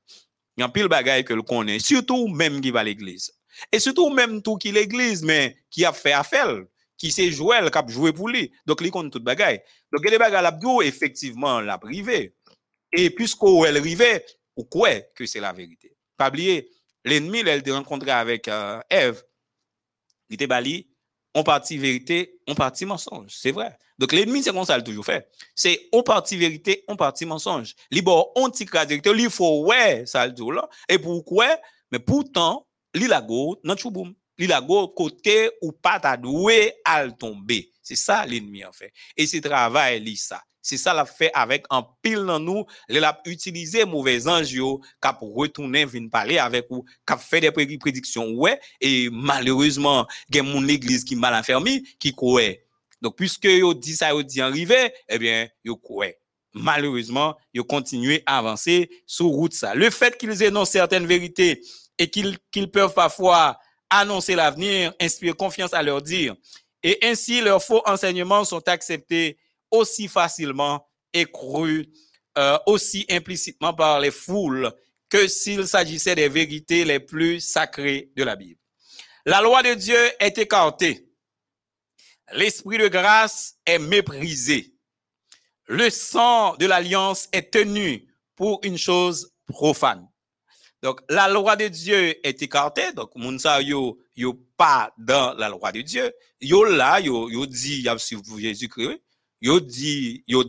Yon 0.60 0.72
pil 0.74 0.90
bagay 0.92 1.24
ke 1.26 1.36
l 1.36 1.44
konen. 1.48 1.80
Surtou 1.82 2.28
menm 2.28 2.60
ki 2.64 2.72
va 2.74 2.84
l'eglise. 2.86 3.32
E 3.72 3.80
surtout 3.82 4.12
menm 4.14 4.38
tou 4.44 4.60
ki 4.60 4.72
l'eglise 4.76 5.26
men 5.26 5.56
ki 5.72 5.86
ap 5.88 5.96
fe 5.98 6.12
afel. 6.16 6.60
Ki 7.00 7.08
se 7.08 7.24
jwel 7.32 7.70
kap 7.72 7.88
jwe 7.88 8.12
pou 8.12 8.28
li. 8.28 8.50
Dok 8.68 8.84
li 8.84 8.92
konen 8.92 9.08
tout 9.12 9.24
bagay. 9.24 9.56
Dok 9.88 10.04
gede 10.04 10.20
bagay 10.20 10.44
la 10.44 10.52
biyo 10.52 10.82
efektiveman 10.84 11.64
la 11.68 11.80
prive. 11.80 12.26
E 12.92 13.06
pwisko 13.14 13.62
el 13.68 13.78
rive, 13.80 14.18
ou 14.58 14.66
kwe 14.68 15.00
ke 15.16 15.28
se 15.30 15.40
la 15.42 15.52
verite. 15.56 15.92
Pabliye, 16.20 16.64
l'enmi 17.08 17.44
lel 17.46 17.62
te 17.64 17.72
renkontre 17.72 18.12
avek 18.14 18.50
Ev. 18.50 19.20
Euh, 19.20 19.26
li 20.30 20.38
te 20.38 20.46
bali, 20.50 20.76
on 21.34 21.42
partit 21.42 21.78
vérité, 21.78 22.40
on 22.46 22.54
partit 22.54 22.86
mensonge. 22.86 23.32
C'est 23.36 23.52
vrai. 23.52 23.76
Donc 23.98 24.12
l'ennemi, 24.12 24.42
c'est 24.42 24.52
comme 24.52 24.64
ça, 24.64 24.78
il 24.78 24.82
toujours 24.82 25.04
fait. 25.04 25.28
C'est 25.54 25.88
on 25.92 26.02
partit 26.02 26.36
vérité, 26.36 26.84
on 26.88 26.96
partit 26.96 27.26
mensonge. 27.26 27.74
Libre, 27.90 28.32
on 28.36 28.48
tire 28.50 28.68
la 28.72 28.84
vérité, 28.84 29.10
il 29.10 29.30
faut 29.30 29.64
ouais, 29.66 30.04
ça 30.06 30.26
le 30.26 30.34
tout 30.34 30.50
là. 30.50 30.68
Et 30.88 30.98
pourquoi? 30.98 31.58
Mais 31.92 31.98
pourtant, 31.98 32.66
il 32.94 33.12
a 33.12 33.20
go, 33.20 33.60
non 33.64 33.76
chouboum. 33.76 34.14
Il 34.38 34.52
a 34.52 34.62
côté 34.96 35.50
ou 35.60 35.70
pas 35.72 36.00
ta 36.00 36.16
doué 36.16 36.72
à. 36.84 37.06
C'est 37.82 37.96
ça 37.96 38.24
l'ennemi 38.24 38.64
en 38.64 38.72
fait. 38.72 38.92
Et 39.16 39.26
c'est 39.26 39.42
travail, 39.42 40.16
ça. 40.16 40.42
C'est 40.62 40.76
ça 40.76 40.92
l'a 40.92 41.06
fait 41.06 41.30
avec 41.34 41.64
un 41.70 41.86
pile 42.02 42.24
dans 42.26 42.38
nous, 42.38 42.64
il 42.88 43.02
a 43.02 43.20
utilisé 43.24 43.84
mauvais 43.84 44.20
qui 45.02 45.08
pour 45.18 45.34
retourner 45.34 45.84
venir 45.84 46.10
parler 46.10 46.38
avec 46.38 46.66
vous, 46.70 46.84
qui 47.06 47.14
fait 47.18 47.40
des 47.40 47.78
prédictions 47.78 48.34
et 48.80 49.08
malheureusement, 49.10 50.06
a 50.34 50.42
mon 50.42 50.66
église 50.68 51.04
qui 51.04 51.16
mal 51.16 51.34
enfermé 51.34 51.82
qui 51.98 52.14
croit. 52.14 52.42
Donc 53.00 53.16
puisque 53.16 53.44
yo 53.44 53.72
dit 53.72 53.96
ça 53.96 54.10
yo 54.10 54.22
dit 54.22 54.40
arrivé, 54.40 54.92
eh 55.08 55.18
bien, 55.18 55.48
yo 55.64 55.76
croit. 55.76 56.12
Malheureusement, 56.52 57.36
yo 57.54 57.64
continué 57.64 58.22
à 58.26 58.38
avancer 58.38 58.90
sur 59.06 59.26
route 59.26 59.54
ça. 59.54 59.74
Le 59.74 59.88
fait 59.88 60.18
qu'ils 60.18 60.42
énoncent 60.42 60.72
certaines 60.72 61.06
vérités 61.06 61.62
et 61.96 62.10
qu'ils 62.10 62.70
peuvent 62.70 62.94
parfois 62.94 63.58
annoncer 63.88 64.34
l'avenir, 64.34 64.92
inspire 65.00 65.36
confiance 65.36 65.72
à 65.72 65.82
leur 65.82 66.02
dire 66.02 66.36
et 66.82 66.98
ainsi 67.02 67.40
leurs 67.40 67.62
faux 67.62 67.82
enseignements 67.86 68.44
sont 68.44 68.66
acceptés 68.68 69.38
aussi 69.70 70.08
facilement 70.08 70.86
et 71.12 71.26
cru 71.26 71.88
euh, 72.38 72.58
aussi 72.66 73.04
implicitement 73.10 73.74
par 73.74 74.00
les 74.00 74.10
foules 74.10 74.72
que 75.08 75.26
s'il 75.26 75.66
s'agissait 75.66 76.14
des 76.14 76.28
vérités 76.28 76.84
les 76.84 77.00
plus 77.00 77.40
sacrées 77.40 78.12
de 78.16 78.22
la 78.22 78.36
Bible. 78.36 78.60
La 79.26 79.42
loi 79.42 79.62
de 79.62 79.74
Dieu 79.74 79.98
est 80.20 80.38
écartée. 80.38 81.08
L'esprit 82.32 82.78
de 82.78 82.86
grâce 82.86 83.56
est 83.66 83.80
méprisé. 83.80 84.72
Le 85.66 85.90
sang 85.90 86.54
de 86.56 86.66
l'alliance 86.66 87.28
est 87.32 87.52
tenu 87.52 88.06
pour 88.36 88.60
une 88.62 88.78
chose 88.78 89.32
profane. 89.46 90.08
Donc, 90.82 91.00
la 91.08 91.28
loi 91.28 91.56
de 91.56 91.68
Dieu 91.68 92.24
est 92.26 92.40
écartée. 92.40 92.92
Donc, 92.92 93.10
Mounsa, 93.16 93.60
yo, 93.60 93.98
yo 94.14 94.34
pas 94.56 94.94
dans 94.96 95.34
la 95.34 95.48
loi 95.48 95.72
de 95.72 95.82
Dieu. 95.82 96.12
Yo 96.40 96.64
là, 96.64 97.00
yo, 97.00 97.28
yo 97.28 97.44
dit, 97.44 97.82
y 97.82 97.88
a 97.88 97.96
Jésus-Christ 97.96 99.00
yo 99.40 99.60
dit 99.60 100.22
yo 100.26 100.42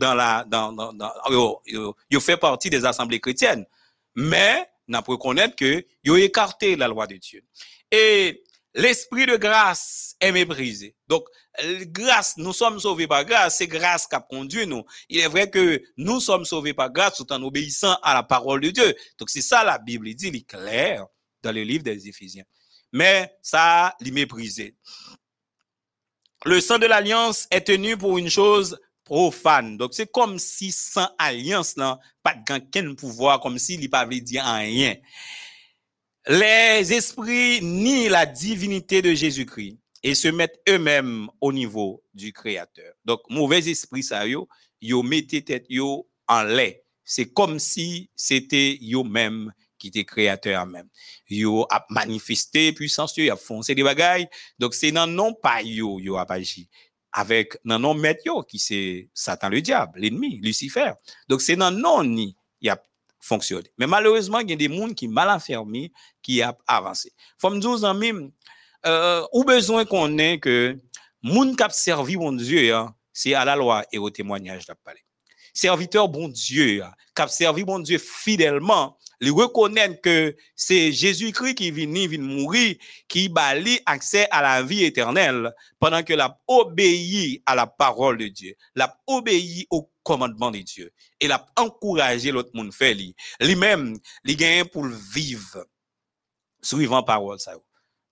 fait 2.20 2.36
partie 2.36 2.70
des 2.70 2.84
assemblées 2.84 3.20
chrétiennes 3.20 3.66
mais 4.14 4.68
n'a 4.88 5.02
pas 5.02 5.12
reconnaître 5.12 5.56
que 5.56 5.86
yo 6.04 6.16
écarté 6.16 6.76
la 6.76 6.88
loi 6.88 7.06
de 7.06 7.16
Dieu. 7.16 7.42
Et 7.90 8.42
l'esprit 8.74 9.26
de 9.26 9.36
grâce 9.36 10.16
est 10.20 10.32
méprisé. 10.32 10.94
Donc 11.08 11.24
grâce 11.86 12.36
nous 12.36 12.52
sommes 12.52 12.80
sauvés 12.80 13.06
par 13.06 13.24
grâce 13.24 13.58
c'est 13.58 13.66
grâce 13.66 14.06
qui 14.06 14.14
a 14.14 14.20
conduit 14.20 14.66
nous. 14.66 14.84
Il 15.08 15.20
est 15.20 15.28
vrai 15.28 15.50
que 15.50 15.82
nous 15.96 16.20
sommes 16.20 16.44
sauvés 16.44 16.74
par 16.74 16.90
grâce 16.90 17.16
tout 17.16 17.32
en 17.32 17.42
obéissant 17.42 17.96
à 18.02 18.14
la 18.14 18.22
parole 18.22 18.60
de 18.60 18.70
Dieu. 18.70 18.94
Donc 19.18 19.30
c'est 19.30 19.42
ça 19.42 19.64
la 19.64 19.78
Bible 19.78 20.12
dit 20.14 20.28
il 20.28 20.36
est 20.36 20.48
clair 20.48 21.06
dans 21.42 21.52
le 21.52 21.62
livre 21.62 21.84
des 21.84 22.08
Éphésiens. 22.08 22.44
Mais 22.92 23.34
ça 23.42 23.94
il 24.00 24.12
méprisé 24.12 24.76
le 26.44 26.60
sang 26.60 26.78
de 26.78 26.86
l'alliance 26.86 27.46
est 27.50 27.66
tenu 27.66 27.96
pour 27.96 28.18
une 28.18 28.30
chose 28.30 28.78
profane. 29.04 29.76
Donc, 29.76 29.94
c'est 29.94 30.10
comme 30.10 30.38
si 30.38 30.72
sans 30.72 31.08
alliance, 31.18 31.76
là, 31.76 31.98
pas 32.22 32.34
de 32.34 32.92
pouvoir, 32.94 33.40
comme 33.40 33.58
s'il 33.58 33.80
n'y 33.80 33.88
pas 33.88 34.06
dire 34.06 34.44
rien. 34.44 34.96
Les 36.28 36.92
esprits 36.92 37.60
nient 37.62 38.08
la 38.08 38.26
divinité 38.26 39.02
de 39.02 39.12
Jésus-Christ 39.12 39.78
et 40.02 40.14
se 40.14 40.28
mettent 40.28 40.60
eux-mêmes 40.68 41.28
au 41.40 41.52
niveau 41.52 42.02
du 42.14 42.32
Créateur. 42.32 42.94
Donc, 43.04 43.20
mauvais 43.28 43.68
esprit, 43.68 44.02
ça, 44.02 44.26
yo, 44.26 44.48
yo 44.80 45.02
mettez 45.02 45.42
tête 45.42 45.66
yo 45.68 46.08
en 46.28 46.42
lait. 46.44 46.84
C'est 47.04 47.32
comme 47.32 47.58
si 47.58 48.10
c'était 48.14 48.78
yo-même 48.80 49.52
ki 49.82 49.90
te 49.94 50.04
kreator 50.06 50.62
men. 50.70 50.86
Yo 51.30 51.66
ap 51.72 51.90
manifeste, 51.92 52.70
puissance 52.78 53.18
yo, 53.18 53.26
yo 53.26 53.34
ap 53.34 53.42
fonse 53.42 53.74
de 53.76 53.84
bagay, 53.86 54.28
dok 54.62 54.76
se 54.78 54.92
nan 54.94 55.12
non 55.18 55.34
pa 55.34 55.58
yo, 55.66 55.96
yo 56.02 56.20
ap 56.22 56.32
aji. 56.36 56.68
Avèk 57.18 57.58
nan 57.68 57.82
non 57.84 57.98
met 57.98 58.22
yo, 58.24 58.38
ki 58.46 58.62
se 58.62 58.78
Satan 59.12 59.52
le 59.52 59.60
diable, 59.60 60.00
l'ennemi, 60.00 60.38
Lucifer. 60.44 60.94
Dok 61.28 61.44
se 61.44 61.58
nan 61.58 61.76
non 61.82 62.08
ni, 62.08 62.30
yo 62.64 62.76
ap 62.76 62.86
fonksyone. 63.22 63.68
Men 63.78 63.90
malouzman 63.92 64.48
gen 64.48 64.60
de 64.60 64.70
moun 64.72 64.96
ki 64.98 65.10
mal 65.10 65.34
anfermi, 65.34 65.88
ki 66.24 66.40
ap 66.46 66.62
avanse. 66.70 67.12
Fom 67.42 67.60
djouz 67.60 67.84
nan 67.86 68.00
mim, 68.00 68.24
euh, 68.86 69.22
ou 69.30 69.44
bezwen 69.48 69.86
konen 69.90 70.40
ke 70.42 70.56
moun 71.22 71.54
kap 71.58 71.74
servi 71.76 72.18
moun 72.18 72.40
zye, 72.42 72.72
se 73.12 73.36
a 73.36 73.44
la 73.46 73.56
lwa 73.60 73.82
e 73.92 74.00
o 74.00 74.10
temwanyaj 74.10 74.66
la 74.68 74.78
pale. 74.80 75.02
Serviteur 75.52 76.08
bon 76.08 76.28
Dieu, 76.28 76.82
qui 77.14 77.22
a 77.22 77.28
servi 77.28 77.64
mon 77.64 77.78
Dieu 77.78 77.98
fidèlement, 77.98 78.96
ils 79.20 79.30
reconnaissent 79.30 80.00
que 80.02 80.34
c'est 80.56 80.90
Jésus-Christ 80.90 81.54
qui 81.54 81.70
vient, 81.70 82.08
vient 82.08 82.18
mourir, 82.18 82.74
qui 83.06 83.28
bali 83.28 83.78
accès 83.86 84.26
à 84.32 84.42
la 84.42 84.64
vie 84.64 84.82
éternelle, 84.82 85.52
pendant 85.78 86.02
que 86.02 86.12
l'a 86.12 86.40
obéi 86.48 87.40
à 87.46 87.54
la 87.54 87.68
parole 87.68 88.18
de 88.18 88.26
Dieu, 88.26 88.56
l'a 88.74 89.00
obéi 89.06 89.68
au 89.70 89.88
commandement 90.02 90.50
de 90.50 90.58
Dieu, 90.58 90.92
et 91.20 91.28
l'a 91.28 91.46
encouragé 91.56 92.32
l'autre 92.32 92.50
monde 92.54 92.74
faire 92.74 92.96
Lui-même, 93.40 93.96
il 94.24 94.36
gagne 94.36 94.64
pour 94.64 94.86
vivre, 94.86 95.66
suivant 96.60 97.04
parole 97.04 97.38
ça. 97.38 97.54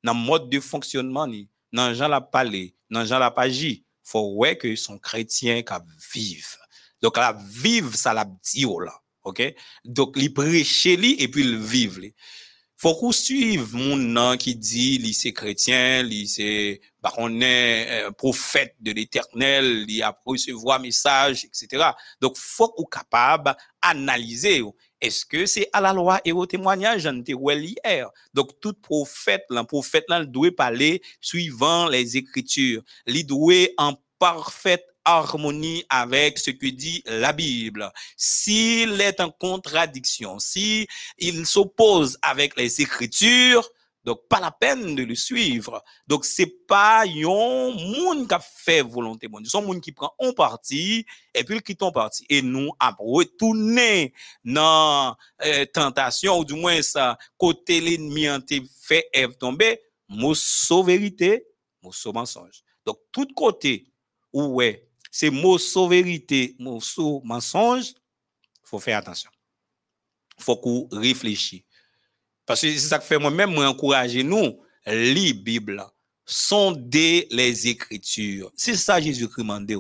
Dans 0.05 0.15
le 0.15 0.21
mode 0.21 0.49
de 0.49 0.61
fonctionnement, 0.61 1.27
dans 1.73 1.93
Jean 1.93 2.07
l'a 2.07 2.21
parlé, 2.21 2.77
dans 2.89 3.05
Jean 3.05 3.19
l'a 3.19 3.35
agi, 3.37 3.85
faut 4.05 4.35
ouais 4.35 4.57
que 4.57 4.77
son 4.77 4.97
chrétien 4.97 5.63
qui 5.63 5.75
vivre. 6.15 6.60
Donc, 7.03 7.17
la 7.17 7.37
vivre, 7.49 7.95
ça 7.95 8.13
l'a 8.13 8.25
dit, 8.25 8.65
là. 8.65 9.01
OK? 9.25 9.43
Donc, 9.85 10.15
il 10.17 10.33
prêche 10.33 10.85
lui 10.85 11.15
et 11.21 11.29
puis 11.29 11.43
il 11.43 11.59
vive 11.59 12.01
lui. 12.01 12.15
Faut 12.83 12.95
qu'on 12.95 13.13
suive 13.13 13.75
mon 13.75 13.95
nom 13.95 14.39
qui 14.39 14.57
dit, 14.57 14.97
lui 14.97 15.13
c'est 15.13 15.35
chrétien, 15.35 16.03
lui 16.03 16.27
c'est, 16.27 16.81
bah, 17.03 17.13
on 17.19 17.43
est 17.43 18.07
euh, 18.07 18.11
prophète 18.11 18.75
de 18.81 18.93
l'éternel, 18.93 19.85
il 19.87 20.03
a 20.03 20.19
recevoir 20.25 20.81
message, 20.81 21.45
etc. 21.45 21.91
Donc, 22.23 22.39
faut 22.39 22.69
qu'on 22.69 22.85
capable 22.85 23.55
analyser. 23.83 24.63
Est-ce 24.99 25.27
que 25.27 25.45
c'est 25.45 25.69
à 25.75 25.83
la 25.83 25.93
loi 25.93 26.23
et 26.25 26.33
au 26.33 26.47
témoignage, 26.47 27.05
étais 27.05 27.35
hier? 27.35 28.09
Donc, 28.33 28.59
tout 28.63 28.73
prophète, 28.73 29.45
le 29.51 29.63
prophète, 29.65 30.07
là, 30.09 30.25
doit 30.25 30.51
parler 30.57 31.03
suivant 31.21 31.87
les 31.87 32.17
écritures. 32.17 32.81
Il 33.07 33.27
doit 33.27 33.69
en 33.77 33.95
parfaite 34.19 34.87
harmonie 35.05 35.85
avec 35.89 36.39
ce 36.39 36.51
que 36.51 36.67
dit 36.67 37.03
la 37.07 37.33
Bible. 37.33 37.91
S'il 38.17 39.01
est 39.01 39.21
en 39.21 39.31
contradiction, 39.31 40.39
si 40.39 40.87
il 41.19 41.47
s'oppose 41.47 42.19
avec 42.23 42.57
les 42.57 42.81
Écritures, 42.81 43.71
donc 44.05 44.27
pas 44.29 44.41
la 44.41 44.51
peine 44.51 44.95
de 44.95 45.03
le 45.03 45.15
suivre. 45.15 45.83
Donc 46.07 46.25
c'est 46.25 46.67
pas 46.67 47.03
un 47.03 47.71
monde 47.71 48.29
qui 48.29 48.35
a 48.35 48.41
fait 48.41 48.83
volonté 48.83 49.29
bon 49.29 49.41
Dieu, 49.41 49.61
monde 49.61 49.81
qui 49.81 49.93
prend 49.93 50.15
un 50.21 50.33
parti 50.33 51.05
et 51.35 51.45
puis 51.45 51.57
il 51.57 51.63
quitte 51.63 51.83
parti 51.93 52.25
et 52.29 52.43
nous 52.43 52.71
à 52.79 52.95
retourner 52.99 54.15
dans 54.45 55.17
euh, 55.45 55.67
tentation 55.67 56.39
ou 56.39 56.45
du 56.45 56.55
moins 56.55 56.81
ça 56.83 57.19
côté 57.37 57.81
l'ennemi 57.81 58.27
fait 58.81 59.11
tomber, 59.39 59.81
mot 60.09 60.35
vérité, 60.85 61.47
mot 61.83 61.93
mensonge. 62.13 62.63
Donc 62.87 62.99
tout 63.13 63.29
côté 63.35 63.87
ouais 64.33 64.90
c'est 65.11 65.31
mot 65.31 65.59
vérité, 65.89 66.55
mot 66.59 66.81
mensonge, 67.25 67.93
faut 68.63 68.79
faire 68.79 68.99
attention. 68.99 69.31
Faut 70.39 70.57
qu'on 70.57 70.89
réfléchisse. 70.93 71.63
Parce 72.47 72.63
que 72.63 72.73
c'est 72.73 72.89
ça 72.89 72.99
que 72.99 73.05
fait 73.05 73.19
moi-même, 73.19 73.53
moi 73.53 73.69
encourager 73.69 74.23
nous, 74.23 74.61
lire 74.87 75.35
Bible, 75.35 75.85
sonder 76.25 77.27
les 77.31 77.69
Écritures. 77.69 78.51
C'est 78.55 78.77
ça 78.77 79.01
Jésus-Christ 79.01 79.45
m'a 79.45 79.61
dit 79.61 79.77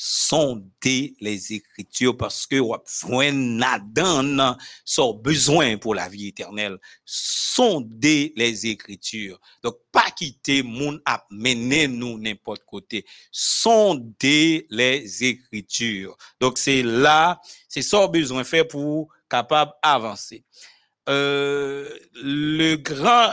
sonder 0.00 1.16
les 1.20 1.54
Écritures 1.54 2.16
parce 2.16 2.46
que 2.46 2.60
besoin 2.60 3.32
nadan 3.32 4.56
son 4.84 5.14
besoin 5.14 5.76
pour 5.76 5.96
la 5.96 6.08
vie 6.08 6.28
éternelle. 6.28 6.78
Sonder 7.04 8.32
les 8.36 8.66
Écritures. 8.66 9.40
Donc, 9.60 9.78
pas 9.90 10.08
quitter 10.16 10.62
moun 10.62 11.00
à 11.04 11.26
mener 11.30 11.88
nous 11.88 12.16
n'importe 12.16 12.62
côté. 12.64 13.04
Sonder 13.32 14.68
les 14.70 15.24
Écritures. 15.24 16.16
Donc, 16.38 16.58
c'est 16.58 16.84
là, 16.84 17.40
c'est 17.68 17.82
ça 17.82 18.06
besoin 18.06 18.44
faire 18.44 18.68
pour 18.68 19.08
capable 19.28 19.72
avancer. 19.82 20.44
Euh, 21.08 21.88
le 22.14 22.76
grand, 22.76 23.32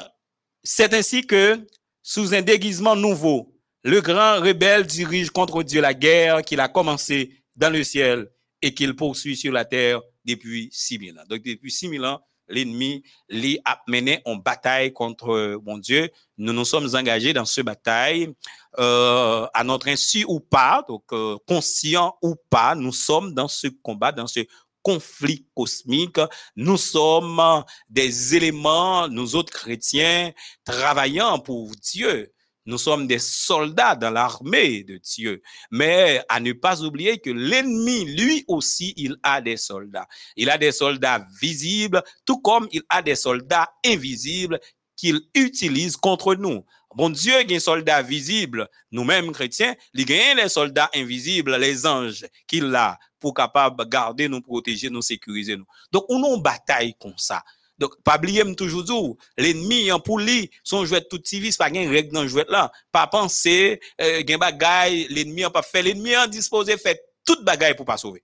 c'est 0.64 0.96
ainsi 0.96 1.28
que, 1.28 1.64
sous 2.02 2.34
un 2.34 2.42
déguisement 2.42 2.96
nouveau, 2.96 3.55
le 3.86 4.02
grand 4.02 4.42
rebelle 4.42 4.88
dirige 4.88 5.30
contre 5.30 5.62
Dieu 5.62 5.80
la 5.80 5.94
guerre 5.94 6.42
qu'il 6.42 6.60
a 6.60 6.68
commencé 6.68 7.44
dans 7.56 7.72
le 7.72 7.84
ciel 7.84 8.28
et 8.64 8.74
qu'il 8.74 8.96
poursuit 8.96 9.38
sur 9.38 9.54
la 9.54 9.64
terre 9.64 10.02
depuis 10.26 10.70
6000 10.72 11.20
ans. 11.20 11.24
Donc, 11.30 11.44
depuis 11.44 11.70
6000 11.70 12.04
ans, 12.04 12.20
l'ennemi 12.48 13.04
lui 13.30 13.60
a 13.64 13.80
mené 13.88 14.24
en 14.26 14.38
bataille 14.38 14.92
contre 14.92 15.62
mon 15.64 15.78
Dieu. 15.78 16.10
Nous 16.40 16.52
nous 16.52 16.66
sommes 16.66 16.96
engagés 16.96 17.32
dans 17.32 17.46
ce 17.46 17.62
bataille 17.62 18.34
euh, 18.80 19.46
à 19.54 19.64
notre 19.64 19.88
insu 19.88 20.26
ou 20.28 20.40
pas, 20.40 20.84
donc 20.88 21.04
euh, 21.12 21.38
conscient 21.48 22.18
ou 22.24 22.36
pas, 22.50 22.74
nous 22.74 22.92
sommes 22.92 23.36
dans 23.36 23.48
ce 23.48 23.68
combat, 23.68 24.12
dans 24.12 24.26
ce 24.26 24.40
conflit 24.82 25.46
cosmique. 25.56 26.20
Nous 26.56 26.78
sommes 26.78 27.64
des 27.88 28.36
éléments, 28.36 29.08
nous 29.10 29.36
autres 29.36 29.54
chrétiens, 29.54 30.32
travaillant 30.64 31.38
pour 31.38 31.70
Dieu. 31.76 32.32
Nous 32.66 32.80
sommes 32.80 33.06
des 33.06 33.20
soldats 33.20 33.96
dans 33.96 34.10
l'armée 34.10 34.84
de 34.84 34.98
Dieu. 34.98 35.42
Mais 35.70 36.24
à 36.30 36.40
ne 36.40 36.52
pas 36.54 36.82
oublier 36.82 37.20
que 37.20 37.30
l'ennemi, 37.30 38.06
lui 38.06 38.44
aussi, 38.48 38.94
il 38.98 39.18
a 39.22 39.40
des 39.40 39.58
soldats. 39.58 40.08
Il 40.36 40.50
a 40.50 40.58
des 40.58 40.72
soldats 40.72 41.26
visibles, 41.40 42.02
tout 42.26 42.40
comme 42.40 42.68
il 42.72 42.82
a 42.90 43.02
des 43.04 43.16
soldats 43.16 43.70
invisibles 43.86 44.60
qu'il 44.96 45.22
utilise 45.36 45.96
contre 45.96 46.36
nous. 46.36 46.66
Bon 46.96 47.10
Dieu 47.10 47.36
a 47.36 47.44
des 47.44 47.60
soldats 47.60 48.02
visibles, 48.02 48.70
nous-mêmes 48.90 49.34
chrétiens, 49.34 49.76
il 49.94 50.10
a 50.14 50.34
les 50.34 50.48
soldats 50.48 50.90
invisibles, 50.96 51.58
les 51.58 51.86
anges 51.86 52.26
qu'il 52.48 52.74
a 52.74 52.98
pour 53.20 53.34
capable 53.34 53.88
garder 53.90 54.30
nous, 54.30 54.42
protéger 54.42 54.90
nous, 54.90 55.02
sécuriser 55.02 55.58
nous. 55.58 55.66
Donc, 55.92 56.06
on 56.08 56.24
a 56.24 56.36
une 56.36 56.42
bataille 56.42 56.96
comme 56.98 57.18
ça. 57.18 57.44
Donc, 57.78 58.02
pas 58.04 58.18
oublier 58.18 58.44
toujours, 58.56 59.18
l'ennemi, 59.38 59.92
en 59.92 60.00
pour 60.00 60.20
lui, 60.20 60.50
son 60.64 60.86
jouet 60.86 61.02
tout 61.02 61.22
civil, 61.24 61.52
c'est 61.52 61.58
pas 61.58 61.70
une 61.70 61.90
règle 61.90 62.14
dans 62.14 62.26
jouet 62.26 62.46
là. 62.48 62.72
Pas 62.92 63.08
penser, 63.08 63.82
euh, 64.02 64.24
bagay, 64.38 65.08
l'ennemi 65.10 65.44
a 65.44 65.50
pas 65.50 65.62
fait, 65.62 65.82
l'ennemi 65.82 66.16
a 66.16 66.28
disposé 66.28 66.78
fait 66.78 67.02
toute 67.26 67.44
bagaille 67.44 67.76
pour 67.76 67.86
pas 67.86 67.98
sauver. 67.98 68.24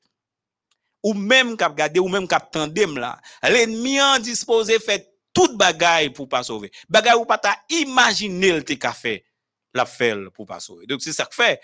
Ou 1.04 1.14
même 1.14 1.58
cap 1.58 1.76
garder, 1.76 2.00
ou 2.00 2.08
même 2.08 2.28
cap 2.28 2.50
tandem 2.52 2.98
là. 2.98 3.20
L'ennemi 3.44 4.00
a 4.00 4.20
disposé 4.20 4.80
fait 4.80 5.12
toute 5.34 5.58
bagaille 5.58 6.12
pour 6.12 6.30
pas 6.30 6.44
sauver. 6.44 6.72
Bagaille 6.88 7.16
ou 7.16 7.26
pas 7.26 7.38
ta 7.38 7.58
imaginer 7.70 8.54
le 8.54 8.62
ka 8.62 8.94
fait, 8.94 9.26
la 9.74 9.86
fait 9.86 10.16
pour 10.34 10.46
pas 10.46 10.62
sauver. 10.62 10.86
Donc, 10.86 11.02
c'est 11.02 11.14
ça 11.14 11.26
que 11.26 11.36
fait. 11.36 11.60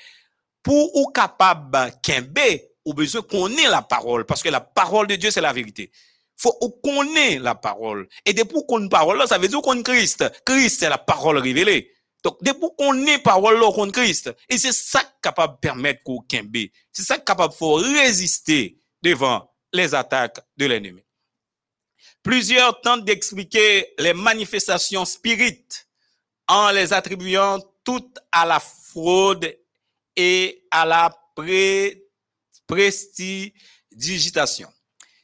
Pour 0.62 0.94
ou 0.98 1.08
capable 1.08 1.94
kembe, 2.04 2.38
ou 2.84 2.94
besoin 2.94 3.22
qu'on 3.22 3.50
ait 3.50 3.70
la 3.70 3.82
parole, 3.82 4.26
parce 4.26 4.44
que 4.44 4.50
la 4.50 4.60
parole 4.60 5.08
de 5.08 5.16
Dieu, 5.16 5.32
c'est 5.32 5.40
la 5.40 5.54
vérité 5.54 5.92
faut 6.38 6.54
qu'on 6.84 7.16
ait 7.16 7.40
la 7.40 7.56
parole. 7.56 8.08
Et 8.26 8.34
depuis 8.34 8.60
qu'on 8.68 8.86
ait 8.86 8.90
parole, 8.90 9.28
ça 9.28 9.38
veut 9.38 9.48
dire 9.48 9.62
qu'on 9.62 9.82
Christ. 9.82 10.24
Christ, 10.46 10.80
c'est 10.80 10.90
la 10.90 10.98
parole 10.98 11.40
révélée. 11.40 11.92
Donc, 12.24 12.38
depuis 12.42 12.68
qu'on 12.78 13.06
ait 13.06 13.20
parole 13.20 13.60
qu'on 13.74 13.92
Christ. 13.92 14.34
Et 14.50 14.58
c'est 14.58 14.74
ça 14.74 15.02
capable 15.22 15.56
de 15.56 15.60
permettre 15.60 16.04
qu'on 16.04 16.20
kembe. 16.20 16.58
C'est 16.92 17.04
ça 17.04 17.18
capable 17.18 17.54
de 17.54 18.00
résister 18.00 18.80
devant 19.02 19.50
les 19.74 19.96
attaques 19.96 20.40
de 20.58 20.66
l'ennemi. 20.66 21.02
Plusieurs 22.24 22.82
tentent 22.82 23.06
d'expliquer 23.06 23.94
les 23.98 24.14
manifestations 24.14 25.06
spirites 25.06 25.88
en 26.48 26.72
les 26.72 26.94
attribuant 26.94 27.60
toutes 27.84 28.20
à 28.32 28.46
la 28.46 28.60
fraude 28.60 29.58
et 30.16 30.66
à 30.72 30.86
la 30.86 31.10
prestidigitation. 32.68 34.70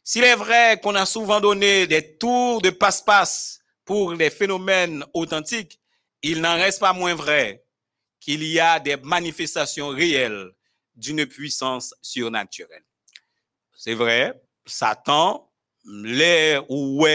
S'il 0.03 0.25
est 0.25 0.35
vrai 0.35 0.79
qu'on 0.83 0.95
a 0.95 1.05
souvent 1.05 1.39
donné 1.39 1.87
des 1.87 2.17
tours 2.17 2.61
de 2.61 2.69
passe-passe 2.69 3.61
pour 3.85 4.13
les 4.13 4.29
phénomènes 4.29 5.05
authentiques, 5.13 5.79
il 6.21 6.41
n'en 6.41 6.55
reste 6.55 6.81
pas 6.81 6.93
moins 6.93 7.15
vrai 7.15 7.63
qu'il 8.19 8.43
y 8.43 8.59
a 8.59 8.79
des 8.79 8.97
manifestations 8.97 9.89
réelles 9.89 10.51
d'une 10.95 11.25
puissance 11.25 11.93
surnaturelle. 12.01 12.83
C'est 13.77 13.93
vrai, 13.93 14.41
Satan, 14.65 15.49
les 15.85 16.59
ou 16.69 17.05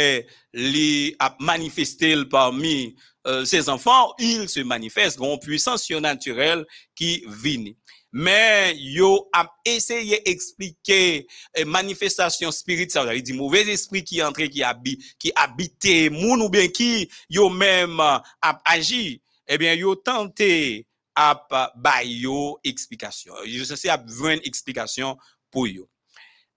les 0.52 1.16
a 1.18 1.36
manifesté 1.40 2.14
parmi 2.24 2.96
euh, 3.26 3.44
ses 3.44 3.68
enfants, 3.68 4.14
il 4.18 4.48
se 4.48 4.60
manifeste 4.60 5.18
une 5.20 5.38
puissance 5.38 5.82
surnaturelle 5.82 6.66
qui 6.94 7.24
vient 7.26 7.72
mais 8.12 8.74
yo 8.76 9.28
a 9.32 9.50
essayé 9.64 10.22
d'expliquer 10.24 11.26
eh, 11.54 11.64
manifestation 11.64 12.50
spirituelle, 12.50 13.06
ça 13.06 13.20
dire 13.20 13.36
mauvais 13.36 13.68
esprit 13.68 14.02
qui 14.02 14.22
entre, 14.22 14.42
qui 14.44 14.62
habite, 14.62 15.02
qui 15.18 15.32
habite 15.34 16.10
ou 16.10 16.48
bien 16.48 16.68
qui 16.68 17.10
yo 17.28 17.50
même 17.50 18.00
a 18.00 18.22
agi, 18.64 19.20
eh 19.46 19.58
bien 19.58 19.74
yo 19.74 19.94
tenté 19.94 20.86
à 21.14 21.72
ba 21.76 22.02
yo 22.04 22.58
explication. 22.64 23.34
Je 23.44 23.64
sais 23.64 23.88
a 23.88 23.96
besoin 23.96 24.36
explication 24.44 25.18
pour 25.50 25.66
yo. 25.66 25.88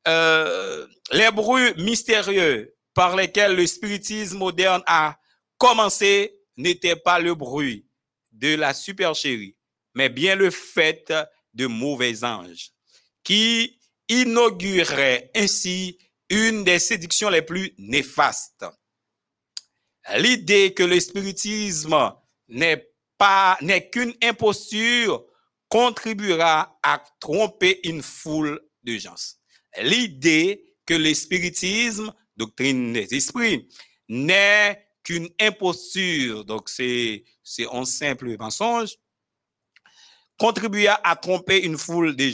Euh, 0.08 0.88
les 1.12 1.32
bruits 1.32 1.74
mystérieux 1.78 2.74
par 2.94 3.16
lesquels 3.16 3.56
le 3.56 3.68
spiritisme 3.68 4.38
moderne 4.38 4.82
a 4.88 5.18
commencé 5.58 6.38
n'étaient 6.58 6.96
pas 6.96 7.20
le 7.20 7.36
bruit 7.36 7.86
de 8.32 8.56
la 8.56 8.74
supercherie, 8.74 9.56
mais 9.94 10.10
bien 10.10 10.36
le 10.36 10.50
fait 10.50 11.14
de 11.54 11.68
mauvais 11.68 12.24
anges, 12.24 12.72
qui 13.24 13.80
inaugurait 14.08 15.32
ainsi 15.36 15.98
une 16.30 16.64
des 16.64 16.80
séductions 16.80 17.30
les 17.30 17.42
plus 17.42 17.74
néfastes. 17.78 18.66
L'idée 20.16 20.74
que 20.74 20.84
le 20.84 21.00
spiritisme 21.00 22.14
n'est 22.48 22.92
pas, 23.18 23.58
n'est 23.62 23.90
qu'une 23.90 24.14
imposture 24.24 25.26
contribuera 25.70 26.80
à 26.84 27.04
tromper 27.20 27.80
une 27.88 28.02
foule 28.02 28.60
de 28.84 28.98
gens. 28.98 29.16
L'idée 29.82 30.76
que 30.86 30.94
le 30.94 31.14
spiritisme, 31.14 32.14
doctrine 32.36 32.94
des 32.94 33.14
esprits, 33.14 33.70
n'est 34.10 34.86
qu'une 35.04 35.30
imposture, 35.40 36.44
donc 36.44 36.68
c'est, 36.70 37.24
c'est 37.44 37.68
un 37.72 37.86
simple 37.86 38.36
mensonge, 38.38 38.96
contribua 40.42 41.00
à 41.04 41.16
tromper 41.16 41.64
une 41.64 41.78
foule 41.78 42.16
de. 42.16 42.32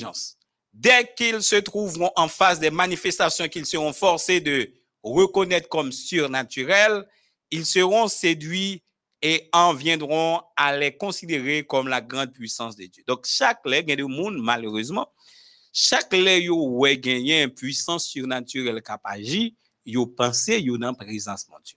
Dès 0.71 1.13
qu'ils 1.17 1.43
se 1.43 1.57
trouveront 1.57 2.11
en 2.15 2.29
face 2.29 2.57
des 2.57 2.71
manifestations 2.71 3.49
qu'ils 3.49 3.65
seront 3.65 3.91
forcés 3.91 4.39
de 4.39 4.71
reconnaître 5.03 5.67
comme 5.67 5.91
surnaturelles, 5.91 7.05
ils 7.51 7.65
seront 7.65 8.07
séduits 8.07 8.81
et 9.21 9.49
en 9.51 9.73
viendront 9.73 10.39
à 10.55 10.77
les 10.77 10.95
considérer 10.95 11.65
comme 11.65 11.89
la 11.89 11.99
grande 11.99 12.31
puissance 12.31 12.77
de 12.77 12.85
Dieu. 12.85 13.03
Donc, 13.05 13.25
chaque 13.25 13.65
lègue 13.65 13.93
du 13.93 14.05
monde, 14.05 14.37
malheureusement, 14.37 15.11
chaque 15.73 16.13
lègue 16.13 16.49
a 16.49 17.43
une 17.43 17.49
puissance 17.49 18.07
surnaturelle 18.07 18.81
qui 18.81 18.91
agit, 19.03 19.55
yo 19.85 20.05
pensé 20.05 20.61
yo 20.61 20.77
dans 20.77 20.93
présence 20.93 21.45
de 21.45 21.53
Dieu. 21.61 21.76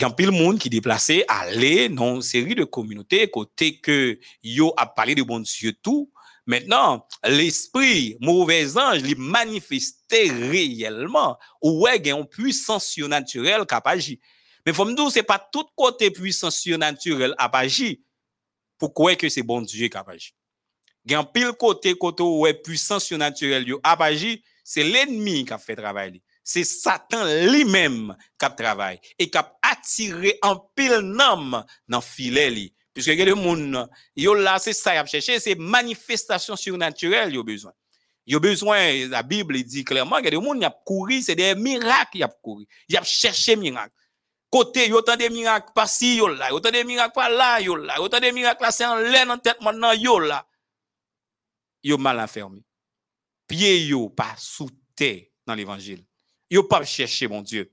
gen 0.00 0.14
pil 0.16 0.32
moun 0.32 0.56
ki 0.60 0.70
deplase 0.72 1.20
ale 1.28 1.90
nan 1.92 2.22
seri 2.24 2.56
de 2.56 2.64
kominote 2.64 3.26
kote 3.34 3.74
ke 3.84 3.98
yo 4.46 4.70
ap 4.80 4.94
pale 4.96 5.16
de 5.18 5.24
bon 5.26 5.44
dieu 5.44 5.74
tou. 5.84 6.08
Mètnen, 6.50 7.02
l'esprit 7.28 8.16
mouvez 8.24 8.74
anj 8.80 9.04
li 9.04 9.14
manifestè 9.14 10.24
reyelman 10.50 11.36
ou 11.60 11.84
wè 11.84 11.98
gen 12.00 12.16
yon 12.16 12.28
pwisansyon 12.32 13.12
naturel 13.12 13.66
kap 13.68 13.86
aji. 13.92 14.16
Men 14.64 14.76
fòm 14.76 14.94
nou 14.96 15.12
se 15.12 15.22
pa 15.26 15.36
tout 15.52 15.68
kote 15.78 16.08
pwisansyon 16.16 16.80
naturel 16.82 17.36
ap 17.40 17.54
aji 17.60 17.98
pou 18.80 18.90
kwe 19.02 19.14
ke 19.20 19.28
se 19.30 19.44
bon 19.46 19.66
dieu 19.68 19.92
kap 19.92 20.08
aji. 20.10 20.32
Gen 21.06 21.28
pil 21.34 21.52
kote 21.60 21.92
kote 22.00 22.24
ou 22.24 22.46
wè 22.46 22.54
pwisansyon 22.64 23.20
naturel 23.22 23.68
yo 23.68 23.78
ap 23.86 24.02
aji, 24.08 24.38
se 24.64 24.82
l'enmi 24.86 25.44
kap 25.48 25.62
fè 25.62 25.76
travay 25.78 26.16
li. 26.16 26.24
C'est 26.50 26.64
Satan 26.64 27.24
lui-même 27.46 28.16
qui 28.36 28.46
travaille 28.56 28.98
et 29.20 29.30
qui 29.30 29.38
a 29.38 29.56
attiré 29.62 30.36
en 30.42 30.56
pile 30.56 30.98
nom 30.98 31.64
dans 31.86 32.00
filet 32.00 32.50
li. 32.50 32.74
Puisque 32.92 33.10
le 33.10 33.34
monde, 33.36 33.88
yo 34.16 34.34
là, 34.34 34.58
c'est 34.58 34.72
ça 34.72 34.90
a 34.90 35.06
cherché, 35.06 35.38
c'est 35.38 35.54
manifestation 35.54 36.56
surnaturelle 36.56 37.32
yo 37.32 37.44
besoin. 37.44 37.72
Yo 38.26 38.40
besoin, 38.40 39.06
la 39.08 39.22
Bible 39.22 39.62
dit 39.62 39.84
clairement, 39.84 40.18
y 40.18 40.26
a 40.26 40.30
des 40.30 40.36
gens 40.36 40.58
qui 40.58 40.64
a 40.64 40.76
couru, 40.84 41.22
c'est 41.22 41.36
des 41.36 41.54
miracles 41.54 42.10
qui 42.14 42.22
a 42.24 42.28
couru. 42.28 42.66
Il 42.88 42.96
a 42.96 43.02
cherché 43.04 43.54
miracles. 43.54 43.94
Côté, 44.50 44.88
yo 44.88 45.02
tant 45.02 45.14
des 45.14 45.30
miracles 45.30 45.70
par 45.72 45.88
ci, 45.88 46.16
yo 46.16 46.26
là, 46.26 46.50
yo 46.50 46.58
tant 46.58 46.72
des 46.72 46.82
miracles 46.82 47.12
par 47.14 47.30
là, 47.30 47.60
yo 47.60 47.76
là, 47.76 47.94
yo 47.98 48.08
tant 48.08 48.18
des 48.18 48.32
miracles 48.32 48.64
là, 48.64 48.72
c'est 48.72 48.84
en 48.84 48.96
l'air 48.96 49.30
en 49.30 49.38
tête 49.38 49.60
maintenant, 49.60 49.92
yo 49.92 50.18
là. 50.18 50.44
Yo 51.84 51.96
mal 51.96 52.18
enfermé. 52.18 52.64
Pied 53.46 53.86
yo 53.86 54.08
pas 54.08 54.34
sous 54.36 54.68
terre 54.96 55.26
dans 55.46 55.54
l'évangile 55.54 56.04
a 56.58 56.62
pas 56.62 56.84
cherché 56.84 57.28
mon 57.28 57.42
Dieu. 57.42 57.72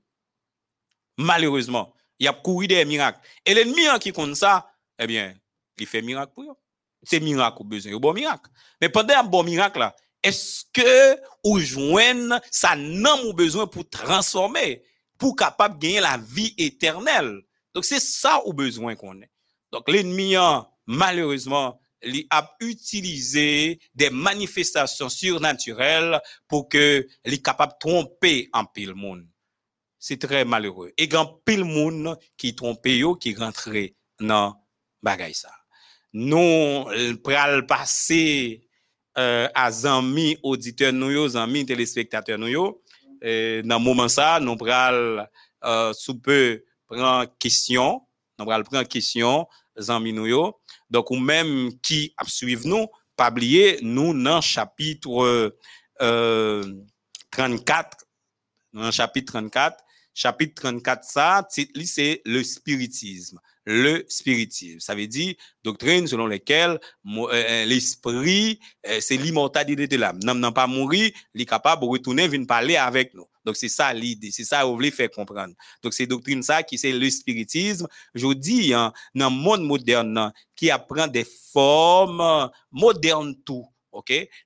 Malheureusement, 1.16 1.94
il 2.18 2.28
a 2.28 2.32
couru 2.32 2.66
des 2.66 2.84
miracles. 2.84 3.20
Et 3.44 3.54
l'ennemi 3.54 3.82
qui 4.00 4.12
compte 4.12 4.36
ça, 4.36 4.70
eh 4.98 5.06
bien, 5.06 5.34
il 5.78 5.86
fait 5.86 6.02
miracle 6.02 6.32
pour 6.34 6.44
eux. 6.44 6.56
C'est 7.02 7.20
miracle 7.20 7.64
besoin, 7.64 7.94
un 7.94 7.98
bon 7.98 8.12
miracle. 8.12 8.50
Mais 8.80 8.88
pendant 8.88 9.14
un 9.14 9.24
bon 9.24 9.44
miracle 9.44 9.78
là, 9.78 9.94
est-ce 10.22 10.64
que 10.72 11.20
ou 11.44 11.60
joignent 11.60 12.40
ça 12.50 12.74
n'a 12.74 13.16
besoin 13.32 13.66
pour 13.66 13.88
transformer, 13.88 14.82
pour 15.16 15.36
capable 15.36 15.78
gagner 15.78 16.00
la 16.00 16.18
vie 16.18 16.54
éternelle? 16.58 17.42
Donc 17.72 17.84
c'est 17.84 18.00
ça 18.00 18.40
au 18.44 18.52
besoin 18.52 18.96
qu'on 18.96 19.20
est. 19.20 19.30
Donc 19.70 19.88
l'ennemi 19.88 20.34
malheureusement 20.86 21.80
li 22.06 22.22
ap 22.30 22.54
utilize 22.62 23.78
de 23.96 24.10
manifestasyon 24.14 25.10
surnaturel 25.12 26.18
pou 26.50 26.68
ke 26.70 27.04
li 27.26 27.40
kapap 27.42 27.78
trompe 27.82 28.48
an 28.54 28.68
pil 28.74 28.94
moun. 28.94 29.24
Se 29.98 30.14
tre 30.20 30.44
malheureux. 30.46 30.92
E 30.94 31.08
gan 31.10 31.26
pil 31.46 31.64
moun 31.66 32.14
ki 32.38 32.54
trompe 32.58 32.94
yo 32.94 33.16
ki 33.18 33.34
rentre 33.38 33.88
nan 34.22 34.54
bagay 35.02 35.34
sa. 35.34 35.50
Nou 36.14 36.88
pral 37.26 37.64
pase 37.68 38.62
euh, 39.18 39.48
a 39.54 39.66
zanmi 39.74 40.36
auditeur 40.46 40.94
nou 40.94 41.12
yo, 41.12 41.26
zanmi 41.28 41.66
telespektateur 41.68 42.38
nou 42.40 42.52
yo. 42.52 42.66
E, 43.18 43.60
nan 43.66 43.82
mouman 43.82 44.10
sa, 44.12 44.36
nou 44.38 44.54
pral 44.58 45.26
euh, 45.66 45.90
soupe 45.98 46.62
pran 46.88 47.26
kisyon, 47.42 47.98
nou 48.38 48.48
pral 48.48 48.64
pran 48.66 48.86
kisyon 48.86 49.44
zanmi 49.74 50.14
nou 50.14 50.30
yo. 50.30 50.44
Donc 50.90 51.10
ou 51.10 51.16
même 51.16 51.70
qui 51.82 52.14
suivre 52.26 52.66
nous, 52.66 52.86
pas 53.16 53.30
oublier 53.30 53.78
nous 53.82 54.14
dans 54.14 54.40
chapitre 54.40 55.52
euh, 56.00 56.62
34 57.30 57.98
dans 58.72 58.90
chapitre 58.90 59.32
34 59.32 59.76
chapitre 60.14 60.62
34 60.62 61.04
ça 61.04 61.46
c'est 61.50 62.22
le 62.24 62.42
spiritisme 62.44 63.40
le 63.68 64.04
spiritisme. 64.08 64.80
Ça 64.80 64.94
veut 64.94 65.06
dire 65.06 65.34
doctrine 65.62 66.06
selon 66.06 66.26
laquelle 66.26 66.80
euh, 67.06 67.26
euh, 67.30 67.64
l'esprit, 67.66 68.58
euh, 68.86 68.98
c'est 69.00 69.18
l'immortalité 69.18 69.86
de 69.86 69.96
l'âme. 69.96 70.18
N'a 70.24 70.52
pas 70.52 70.66
mourir, 70.66 71.10
il 71.34 71.42
est 71.42 71.46
capable 71.46 71.82
de 71.82 71.86
retourner, 71.86 72.26
venir 72.28 72.46
parler 72.46 72.76
avec 72.76 73.12
nous. 73.12 73.26
Donc 73.48 73.56
c'est 73.56 73.70
ça 73.70 73.94
l'idée, 73.94 74.30
c'est 74.30 74.44
ça 74.44 74.60
que 74.60 74.66
vous 74.66 74.74
voulez 74.74 74.90
faire 74.90 75.10
comprendre. 75.10 75.54
Donc 75.82 75.94
c'est 75.94 76.06
doctrine 76.06 76.42
ça 76.42 76.62
qui 76.62 76.76
c'est 76.76 76.92
le 76.92 77.08
spiritisme. 77.08 77.88
Je 78.14 78.30
dis, 78.34 78.74
hein, 78.74 78.92
dans 79.14 79.30
le 79.30 79.36
monde 79.36 79.62
moderne, 79.62 80.34
qui 80.54 80.70
apprend 80.70 81.06
des 81.06 81.24
formes 81.24 82.50
modernes 82.70 83.34
tout. 83.42 83.64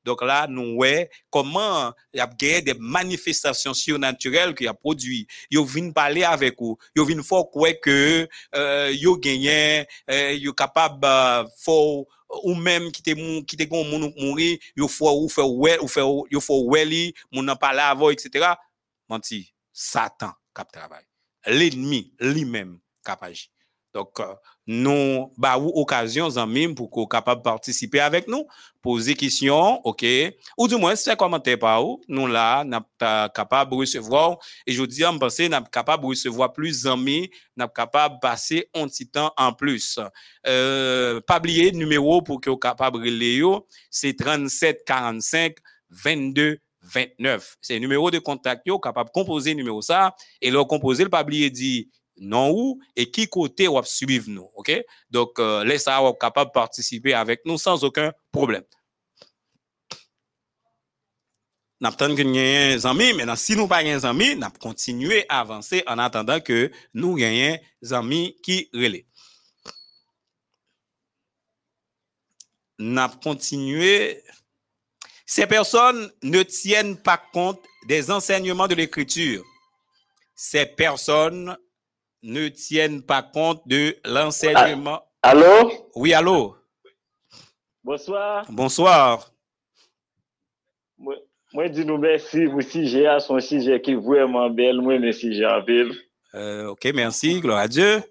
Donc 0.04 0.22
là, 0.22 0.46
nous 0.48 0.76
voyons 0.76 1.06
comment 1.28 1.92
il 2.14 2.18
y 2.18 2.20
a 2.20 2.60
des 2.60 2.74
manifestations 2.78 3.74
surnaturelles 3.74 4.54
qui 4.54 4.66
a 4.66 4.74
produit. 4.74 5.26
Ils 5.50 5.64
viennent 5.64 5.92
parler 5.92 6.22
avec 6.22 6.54
vous. 6.60 6.78
Ils 6.96 7.04
viennent 7.04 7.22
faire 7.22 7.44
quoi 7.52 7.72
que 7.74 8.28
euh, 8.54 8.92
ils 8.92 9.18
gagnent, 9.18 9.84
euh, 10.10 10.32
ils 10.32 10.54
capable 10.54 11.04
euh, 11.04 11.44
faut 11.58 12.06
ou 12.44 12.54
même 12.54 12.90
qui 12.90 13.02
qui 13.02 13.68
mourir, 13.70 14.58
il 14.76 14.88
faut 14.88 15.22
ou 15.22 15.28
faire 15.28 15.50
well 15.50 15.80
ou 15.82 15.88
faire 15.88 16.06
il 16.30 16.40
faut 16.40 16.70
welly, 16.70 17.12
mon 17.30 17.42
n'a 17.42 17.56
pas 17.56 17.68
avant 17.68 18.08
etc. 18.08 18.54
manti 19.12 19.44
Satan 19.72 20.32
kap 20.56 20.72
travay. 20.72 21.04
L'ennemi 21.46 22.06
li 22.32 22.46
men 22.48 22.78
kap 23.04 23.22
aji. 23.28 23.52
Donc, 23.94 24.20
euh, 24.20 24.34
nous, 24.66 25.32
bah, 25.36 25.58
ou 25.58 25.70
occasion, 25.80 26.30
zanmim, 26.30 26.74
pour 26.74 26.88
qu'on 26.88 27.06
capable 27.06 27.42
participer 27.42 28.00
avec 28.00 28.26
nous, 28.26 28.46
poser 28.80 29.14
questions, 29.14 29.84
ok, 29.84 30.04
ou 30.56 30.66
du 30.66 30.76
moins, 30.76 30.96
faire 30.96 31.16
commentaire 31.16 31.58
par 31.58 31.82
vous, 31.82 32.00
nous 32.08 32.26
là, 32.26 32.64
nous 32.64 32.78
capable 33.34 33.72
de 33.72 33.76
recevoir, 33.76 34.38
et 34.66 34.72
je 34.72 34.80
vous 34.80 34.86
dis, 34.86 35.04
on 35.04 35.18
pense, 35.18 35.38
nous 35.40 35.64
capable 35.70 36.04
de 36.04 36.08
recevoir 36.08 36.52
plus 36.52 36.86
amis, 36.86 37.30
nous 37.56 37.68
capable 37.68 38.14
de 38.14 38.20
passer 38.20 38.70
un 38.74 38.86
petit 38.86 39.08
temps 39.08 39.32
en 39.36 39.52
plus. 39.52 39.98
Euh, 40.46 41.20
pas 41.20 41.38
oublier 41.38 41.70
numéro 41.72 42.22
pour 42.22 42.40
qu'on 42.40 42.56
capable 42.56 43.02
de 43.02 43.52
c'est 43.90 44.16
37 44.16 44.84
45 44.86 45.56
22 45.90 46.58
29. 46.82 47.56
C'est 47.60 47.78
numéro 47.78 48.10
de 48.10 48.18
contact 48.18 48.66
yo 48.66 48.78
capable 48.78 49.10
de 49.10 49.12
composer 49.12 49.54
numéro 49.54 49.82
ça 49.82 50.14
et 50.40 50.50
leur 50.50 50.66
composer 50.66 51.04
le 51.04 51.10
pas 51.10 51.22
oublier 51.22 51.50
dit 51.50 51.88
non 52.16 52.50
ou 52.50 52.80
et 52.96 53.10
qui 53.10 53.28
côté 53.28 53.68
ou 53.68 53.82
suivre 53.84 54.28
nous, 54.28 54.48
OK 54.54 54.72
Donc 55.10 55.38
euh, 55.38 55.64
laisse 55.64 55.84
ça 55.84 56.00
capable 56.20 56.50
de 56.50 56.52
participer 56.52 57.14
avec 57.14 57.40
nous 57.44 57.58
sans 57.58 57.82
aucun 57.84 58.12
problème. 58.30 58.64
N'a 61.80 61.90
pas 61.90 62.08
gagné 62.08 62.74
des 62.74 62.86
amis, 62.86 63.12
maintenant 63.12 63.34
si 63.34 63.56
nous 63.56 63.66
pas 63.66 63.82
des 63.82 64.04
amis, 64.04 64.36
n'a 64.36 64.50
continuer 64.50 65.24
à 65.28 65.40
avancer 65.40 65.82
en 65.88 65.98
attendant 65.98 66.38
que 66.40 66.70
nous 66.94 67.16
gagnions 67.16 67.58
des 67.82 67.92
amis 67.92 68.36
qui 68.42 68.70
relaient. 68.72 69.06
N'a 72.78 73.08
continuer 73.08 74.22
Ces 75.34 75.46
personnes 75.46 76.12
ne 76.22 76.42
tiennent 76.42 76.98
pas 76.98 77.16
compte 77.16 77.64
des 77.88 78.10
enseignements 78.10 78.68
de 78.68 78.74
l'Écriture. 78.74 79.42
Ces 80.34 80.66
personnes 80.66 81.56
ne 82.22 82.48
tiennent 82.48 83.02
pas 83.02 83.22
compte 83.22 83.66
de 83.66 83.96
l'enseignement. 84.04 85.00
Allô? 85.22 85.88
Oui, 85.94 86.12
allô? 86.12 86.54
Bonsoir. 87.82 88.44
Bonsoir. 88.50 89.32
Moi, 90.98 91.16
moi 91.54 91.66
dis 91.70 91.86
nous 91.86 91.96
merci 91.96 92.46
pour 92.48 92.62
sujet 92.62 93.06
son 93.20 93.40
sujet 93.40 93.80
qui 93.80 93.92
est 93.92 93.94
vraiment 93.94 94.50
belle. 94.50 94.82
Moi, 94.82 94.98
merci 94.98 95.34
Jean 95.34 95.62
ville. 95.64 95.94
Euh, 96.34 96.66
ok, 96.66 96.90
merci. 96.94 97.40
Gloire 97.40 97.60
à 97.60 97.68
Dieu. 97.68 98.02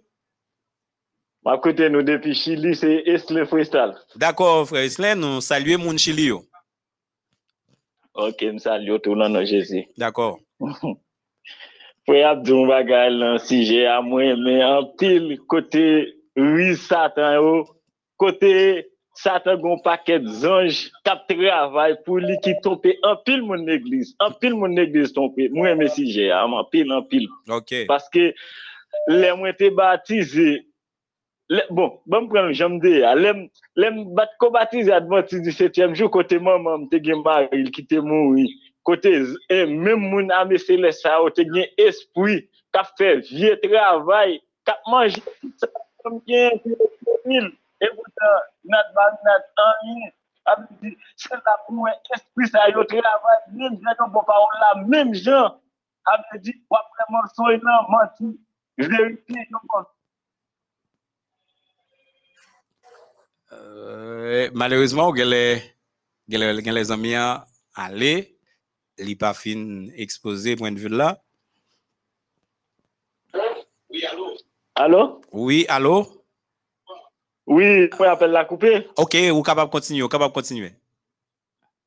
Ma 1.45 1.59
côté, 1.59 1.87
nous 1.87 2.01
depuis 2.01 2.33
Chili, 2.33 2.75
c'est 2.75 3.03
Eslen 3.05 3.45
Freestyle. 3.45 3.93
D'accord, 4.15 4.67
frère 4.67 4.81
Eslen, 4.81 5.19
nous 5.19 5.39
saluons 5.39 5.77
mon 5.77 5.95
Chili. 5.95 6.31
Ok, 8.13 8.43
saluons 8.57 8.99
tout 8.99 9.15
le 9.15 9.27
nom 9.27 9.39
de 9.39 9.45
Jésus. 9.45 9.85
D'accord. 9.97 10.39
Fwe 12.09 12.23
ap 12.25 12.39
mwa 12.49 12.65
bagay 12.71 13.11
lan 13.13 13.35
sije 13.45 13.83
a 13.85 13.99
mwen, 14.01 14.39
men 14.41 14.63
an 14.65 14.87
pil 14.97 15.35
kote 15.51 15.83
oui 16.33 16.71
satan 16.73 17.35
yo, 17.35 17.51
kote 18.21 18.49
satan 19.21 19.59
gon 19.61 19.77
paket 19.85 20.25
zanj 20.41 20.87
kap 21.05 21.27
travay 21.29 21.93
pou 22.07 22.17
li 22.23 22.39
ki 22.41 22.55
tompe 22.65 22.95
an 23.05 23.21
pil 23.27 23.45
moun 23.45 23.67
neglis, 23.69 24.15
an 24.25 24.33
pil 24.41 24.57
moun 24.57 24.73
neglis 24.73 25.13
tompe, 25.13 25.45
mwen 25.53 25.77
men 25.77 25.93
sije 25.93 26.31
a, 26.33 26.41
an 26.47 26.65
pil, 26.73 26.89
an 26.95 27.05
pil. 27.11 27.29
Ok. 27.53 27.83
Paske 27.91 28.31
le 29.11 29.31
mwen 29.37 29.53
te 29.61 29.69
batize, 29.77 30.49
bon, 31.69 31.99
bon 32.05 32.27
pren 32.31 32.51
jom 32.55 32.79
de, 32.83 32.99
le 33.11 33.87
m 33.91 34.03
bat 34.17 34.33
ko 34.39 34.51
batize 34.53 34.91
advantize 34.95 35.43
di 35.45 35.53
setyem 35.55 35.95
jou 35.97 36.11
kote 36.13 36.39
mwen 36.39 36.63
mwen 36.65 36.89
te 36.91 37.01
gen 37.03 37.23
baril 37.25 37.71
ki 37.75 37.85
te 37.89 38.03
moun 38.03 38.35
oui. 38.35 38.49
Côté, 38.83 39.23
et 39.49 39.65
même 39.67 39.99
mon 39.99 40.27
âme 40.31 40.57
céleste, 40.57 41.05
a 41.05 41.19
gen 41.37 41.65
esprit, 41.77 42.49
qui 42.73 42.79
a 42.79 42.83
fait 42.97 43.19
vieux 43.19 43.59
travail, 43.61 44.39
qui 44.65 44.71
a 44.71 44.77
mangé 44.87 45.21
comme 46.03 46.19
bien, 46.25 46.49
et 46.49 47.87
pourtant, 47.95 48.37
notre 48.63 48.93
bagnat 48.95 49.45
en 49.57 49.87
ligne, 49.87 50.11
a 50.45 50.55
dit, 50.81 50.97
c'est 51.15 51.33
là 51.33 51.57
pour 51.67 51.87
esprit, 52.15 52.47
ça 52.47 52.63
a 52.63 52.71
travail, 52.71 53.37
même 53.53 53.79
gens 53.79 54.07
bon 54.07 54.23
parole 54.23 54.47
là, 54.59 54.81
même 54.87 55.13
gens, 55.13 55.59
a 56.05 56.37
dit, 56.39 56.63
vraiment, 56.67 57.27
soyez 57.35 57.59
là, 57.63 57.85
menti, 57.87 58.39
vérité, 58.79 59.47
euh, 59.53 59.83
malheureusement, 64.53 65.11
les, 65.13 65.61
les 66.27 66.91
amis 66.91 67.15
aller 67.75 68.37
li 68.97 69.15
pas 69.15 69.33
fin 69.33 69.87
exposé 69.95 70.55
point 70.55 70.71
de 70.71 70.79
vue 70.79 70.89
là. 70.89 71.21
Oui, 73.89 74.05
allô? 74.05 74.37
Allô? 74.75 75.21
Oui, 75.31 75.65
allô? 75.67 76.07
Oui, 77.47 77.89
je 77.91 78.03
appelle 78.03 78.31
la 78.31 78.45
couper. 78.45 78.87
Ok, 78.97 79.15
vous 79.15 79.43
capable 79.43 79.71
continuer, 79.71 80.01
vous 80.01 80.07
capable 80.07 80.33
continuer. 80.33 80.71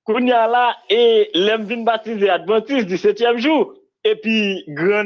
Kounya 0.04 0.46
là, 0.46 0.76
et 0.90 1.30
l'aime 1.32 1.64
vin 1.64 1.82
baptisé 1.82 2.28
Adventiste 2.28 2.88
17e 2.88 3.38
jour. 3.38 3.74
Et 4.04 4.16
puis, 4.16 4.64
grand 4.68 5.04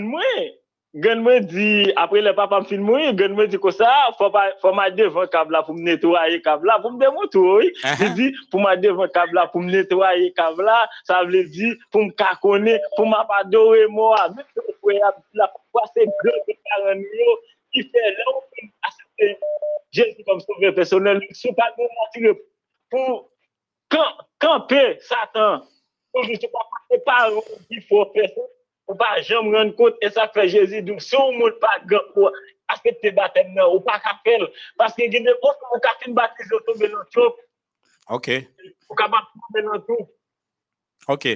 Gen 0.98 1.20
mwen 1.22 1.44
di, 1.46 1.92
apre 2.00 2.22
le 2.24 2.32
papa 2.34 2.58
m 2.58 2.64
fin 2.66 2.80
mwen, 2.82 3.12
gen 3.18 3.34
mwen 3.36 3.50
di 3.52 3.58
ko 3.62 3.70
sa, 3.70 3.86
fwa 4.18 4.72
ma 4.74 4.88
devan 4.90 5.28
kabla 5.30 5.60
pou 5.66 5.76
m 5.76 5.84
netwaye 5.86 6.40
kabla, 6.42 6.78
pou 6.82 6.90
m 6.90 6.96
demoutou, 6.98 7.60
di 8.00 8.08
di, 8.16 8.26
pou 8.50 8.62
ma 8.64 8.72
devan 8.80 9.12
kabla 9.14 9.44
pou 9.52 9.62
m 9.62 9.68
netwaye 9.70 10.32
kabla, 10.38 10.80
sa 11.06 11.20
vle 11.28 11.44
di, 11.52 11.70
pou 11.94 12.02
m 12.02 12.10
kakone, 12.18 12.74
pou 12.96 13.06
m 13.06 13.14
apadore 13.20 13.86
mwa, 13.94 14.24
mwen 14.34 14.74
fwe 14.80 14.98
la 15.38 15.50
se 15.92 16.08
gre 16.24 16.36
de 16.48 16.58
karan 16.58 17.06
yo, 17.20 17.38
ki 17.76 17.86
fe 17.92 18.04
la 18.16 18.28
ou 18.32 18.42
pou 18.42 18.66
m 18.66 18.74
asite, 18.90 19.32
jen 19.94 20.14
si 20.16 20.26
kom 20.26 20.42
souve 20.48 20.74
personel, 20.82 21.22
sou 21.30 21.54
pa 21.54 21.70
mwen 21.78 21.94
matire, 22.02 22.34
pou, 22.90 23.22
kan, 23.94 24.24
kan 24.42 24.66
pe, 24.72 24.86
satan, 25.06 25.62
pou 26.10 26.26
se 26.32 26.50
pa 26.50 26.70
pase 26.74 27.04
par, 27.06 27.42
ki 27.68 27.86
fwo 27.86 28.08
personel, 28.16 28.54
ou 28.88 28.94
pas 28.94 29.20
jamais 29.20 29.56
rendre 29.56 29.76
compte 29.76 29.94
et 30.00 30.10
ça 30.10 30.28
fait 30.28 30.48
Jésus 30.48 30.82
donc 30.82 31.00
si 31.02 31.14
on 31.16 31.32
ne 31.32 31.50
pas 31.50 31.78
grand 31.84 32.30
accepter 32.68 33.10
baptême 33.12 33.54
non 33.54 33.74
ou 33.74 33.80
pas 33.80 34.00
qu'à 34.00 34.18
faire 34.24 34.46
parce 34.76 34.94
que 34.94 35.02
il 35.02 35.12
y 35.12 35.16
a 35.16 35.20
des 35.20 35.26
gens 35.26 35.92
qui 36.02 36.10
ont 36.10 36.14
baptisé 36.14 36.54
au 36.54 36.60
tomber 36.60 36.88
dans 36.88 37.04
tout 37.12 37.32
OK. 38.08 38.30
Ou 38.88 38.94
capable 38.94 39.26
tomber 39.52 39.66
dans 39.66 39.80
tout 39.80 40.08
OK. 41.08 41.28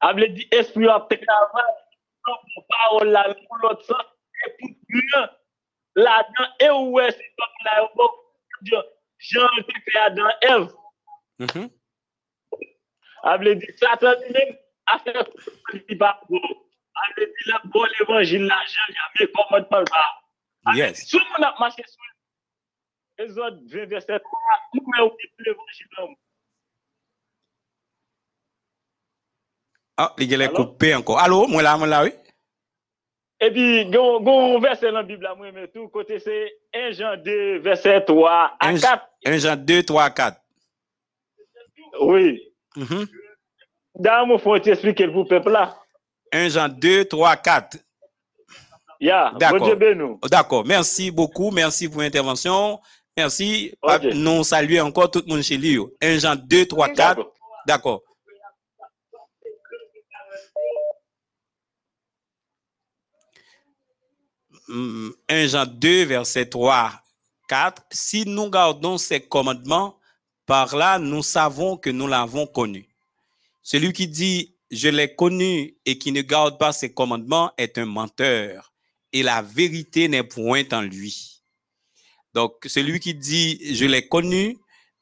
Able 0.00 0.32
dit 0.32 0.48
esprit 0.52 0.86
a 0.86 1.00
travail 1.00 1.74
comme 2.22 2.64
parole 2.68 3.08
là 3.08 3.34
pour 3.34 3.56
l'autre 3.62 3.84
sens 3.84 4.04
et 4.46 4.50
pour 4.60 5.28
là-dedans 5.96 6.54
et 6.60 6.70
où 6.70 7.00
est 7.00 7.10
c'est 7.10 7.34
comme 7.36 7.64
là 7.64 7.90
bon 7.96 8.08
Jean 9.18 9.46
te 9.56 9.90
créé 9.90 10.02
Adam 10.02 10.28
Ève. 10.42 10.72
Mhm. 11.38 11.70
Able 13.22 13.58
dit 13.58 13.72
Satan 13.76 14.14
lui-même 14.20 14.56
a 14.92 14.98
fait 14.98 15.16
ane 16.98 17.24
di 17.34 17.42
la 17.46 17.60
bon 17.72 17.86
evanjil 18.02 18.44
la 18.46 18.58
jan, 18.72 18.94
ya 18.96 19.04
me 19.18 19.26
komod 19.32 19.68
pal 19.70 19.84
pa. 19.90 20.04
Ane, 20.66 20.76
Yes. 20.78 21.04
sou 21.08 21.20
moun 21.30 21.44
ap 21.44 21.58
mache 21.60 21.84
sou, 21.86 22.04
Exode 23.18 23.58
20 23.70 23.86
verset 23.90 24.18
3, 24.22 24.58
mou 24.74 24.84
mè 24.94 25.00
ou 25.02 25.14
di 25.18 25.26
l'evanjil 25.46 25.86
nan 25.96 26.08
mou. 26.08 26.16
Ah, 29.96 30.14
il 30.18 30.40
est 30.40 30.52
coupé 30.52 30.94
encore. 30.94 31.18
Allô, 31.18 31.46
moi 31.48 31.60
là, 31.62 31.76
moi 31.76 31.86
là, 31.88 32.04
oui. 32.04 32.12
E 33.40 33.50
pi, 33.54 33.84
gon, 33.90 34.20
gon 34.20 34.58
verset 34.60 34.90
nan 34.92 35.06
Bibla 35.06 35.34
mwen 35.38 35.52
men 35.54 35.68
tou, 35.70 35.88
kote 35.94 36.16
se 36.22 36.36
1 36.74 36.92
Jean 36.98 37.16
2 37.22 37.58
verset 37.62 38.00
3 38.06 38.30
a 38.30 38.68
Un- 38.70 38.78
4. 38.82 39.04
1 39.26 39.38
Jean 39.44 39.56
2, 39.56 39.82
3, 39.86 40.10
4. 40.10 40.40
Oui. 42.00 42.40
Mhm. 42.76 43.06
Dan 43.06 43.27
mou 43.98 44.38
fon 44.38 44.60
ti 44.62 44.70
explike 44.70 45.06
l 45.06 45.12
pou 45.12 45.26
pepl 45.28 45.52
la. 45.54 45.66
1 46.32 46.48
Jean 46.50 46.68
2, 46.68 47.04
3, 47.04 47.36
4. 47.36 47.78
Ya, 49.00 49.32
D'accord. 49.38 49.76
bon. 49.76 50.18
D'accord. 50.28 50.64
Merci 50.66 51.10
beaucoup. 51.10 51.50
Merci 51.50 51.88
pour 51.88 52.02
l'intervention. 52.02 52.80
Merci. 53.16 53.72
Nous 54.14 54.44
saluons 54.44 54.86
encore 54.86 55.10
tout 55.10 55.22
le 55.26 55.32
monde 55.32 55.42
chez 55.42 55.56
lui. 55.56 55.78
1 56.02 56.18
Jean 56.18 56.36
2, 56.36 56.66
3, 56.66 56.88
4. 56.88 56.96
D'accord. 56.96 57.32
D'accord. 57.66 58.02
Hum, 64.68 65.14
1 65.28 65.46
Jean 65.46 65.66
2, 65.66 66.04
verset 66.04 66.46
3, 66.46 66.92
4. 67.48 67.82
Si 67.90 68.24
nous 68.26 68.50
gardons 68.50 68.98
ses 68.98 69.20
commandements, 69.20 69.98
par 70.44 70.76
là, 70.76 70.98
nous 70.98 71.22
savons 71.22 71.76
que 71.76 71.90
nous 71.90 72.06
l'avons 72.06 72.46
connu. 72.46 72.87
Celui 73.70 73.92
qui 73.92 74.08
dit, 74.08 74.56
je 74.70 74.88
l'ai 74.88 75.14
connu 75.14 75.76
et 75.84 75.98
qui 75.98 76.10
ne 76.10 76.22
garde 76.22 76.56
pas 76.56 76.72
ses 76.72 76.94
commandements 76.94 77.52
est 77.58 77.76
un 77.76 77.84
menteur 77.84 78.72
et 79.12 79.22
la 79.22 79.42
vérité 79.42 80.08
n'est 80.08 80.22
point 80.22 80.64
en 80.72 80.80
lui. 80.80 81.42
Donc, 82.32 82.64
celui 82.64 82.98
qui 82.98 83.14
dit, 83.14 83.74
je 83.74 83.84
l'ai 83.84 84.08
connu 84.08 84.56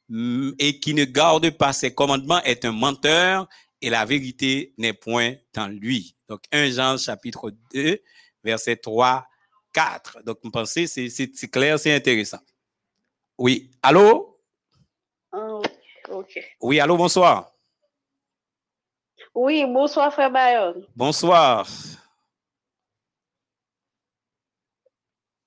mm, 0.09 0.55
et 0.59 0.80
qui 0.80 0.94
ne 0.94 1.05
garde 1.05 1.48
pas 1.51 1.72
ses 1.72 1.94
commandements 1.94 2.43
est 2.43 2.64
un 2.64 2.72
menteur 2.72 3.48
et 3.80 3.88
la 3.88 4.05
vérité 4.05 4.74
n'est 4.78 4.94
point 4.94 5.34
en 5.56 5.68
lui. 5.68 6.16
Donc, 6.26 6.43
1 6.51 6.70
Jean 6.72 6.98
chapitre 6.98 7.52
2, 7.72 8.02
verset 8.43 8.78
3, 8.78 9.28
4. 9.74 10.24
Donc, 10.26 10.38
vous 10.43 10.51
pensez, 10.51 10.88
c'est 10.88 11.51
clair, 11.52 11.78
c'est 11.78 11.94
intéressant. 11.94 12.40
Oui. 13.38 13.70
Allô? 13.80 14.40
Ah, 15.30 15.60
ok. 16.10 16.56
Oui, 16.62 16.80
allô, 16.80 16.97
bonsoir. 16.97 17.55
Oui, 19.36 19.66
bonsoir, 19.66 20.10
frère 20.10 20.30
Bayon. 20.30 20.82
Bonsoir. 20.96 21.66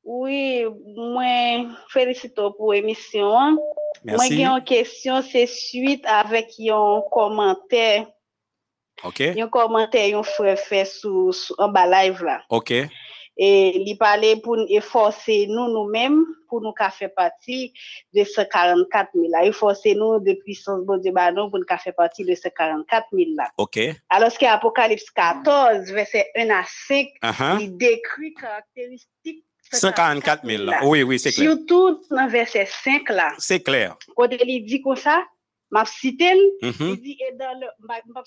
Oui, 0.04 0.64
moi, 0.96 1.66
félicito 1.88 2.52
pour 2.52 2.74
l'émission. 2.74 3.58
Moi, 4.06 4.28
j'ai 4.28 4.46
une 4.46 4.64
question, 4.64 5.24
c'est 5.24 5.48
suite 5.48 6.06
avec 6.06 6.52
un 6.70 7.02
commentaire, 7.12 8.06
OK. 9.04 9.22
un 9.22 9.48
commentaire, 9.48 10.20
un 10.20 10.22
frère 10.22 10.60
fait 10.60 10.86
sous, 10.86 11.34
sous, 11.34 11.56
en 11.58 11.70
bas 11.70 11.88
live 11.88 12.24
là. 12.24 12.44
OK. 12.50 12.72
Et 13.42 13.82
il 13.90 13.98
parlait 13.98 14.36
pour 14.36 14.58
nous 14.58 14.66
efforcer 14.68 15.48
nous, 15.48 15.70
nous-mêmes, 15.70 16.26
pour 16.50 16.60
nous 16.62 16.74
faire 16.92 17.14
partie 17.16 17.72
de 18.14 18.26
ce 18.26 18.42
44 18.42 19.12
000 19.16 19.28
là. 19.32 19.46
Efforcer 19.46 19.96
nous 19.96 20.20
de 20.20 20.34
puissance 20.44 20.82
bon 20.84 20.98
Dieu, 20.98 21.14
bah, 21.14 21.32
nous, 21.32 21.50
pour 21.50 21.58
nous 21.60 21.66
faire 21.66 21.94
partie 21.96 22.26
de 22.26 22.36
ce 22.36 22.50
44 22.50 23.08
000 23.14 23.30
là. 23.38 23.50
OK. 23.58 23.80
Alors 24.10 24.38
que 24.38 24.46
Apocalypse 24.46 25.10
14, 25.12 25.90
verset 25.92 26.28
1 26.36 26.50
à 26.50 26.64
5, 26.88 27.08
Uh-huh. 27.24 27.62
il 27.62 27.78
décrit 27.78 28.34
caractéristiques 28.34 29.46
144 29.72 30.46
000. 30.46 30.64
là. 30.64 30.80
Oui, 30.84 31.04
oui, 31.04 31.18
c'est 31.20 31.32
clair. 31.32 31.52
Surtout 31.52 32.02
dans 32.12 32.28
verset 32.28 32.66
5 32.66 33.08
là, 33.10 33.32
C'est 33.38 33.62
clair. 33.62 33.96
quand 34.18 34.28
il 34.32 34.66
dit 34.66 34.82
comme 34.82 34.96
ça, 34.98 35.24
m'a 35.72 35.86
cité, 35.86 36.32
Mhm. 36.62 36.74
il 36.80 37.02
dit, 37.02 37.18
et 37.30 37.36
dans 37.36 37.54
le, 37.60 37.68
m'a 37.88 37.96
pas 38.14 38.24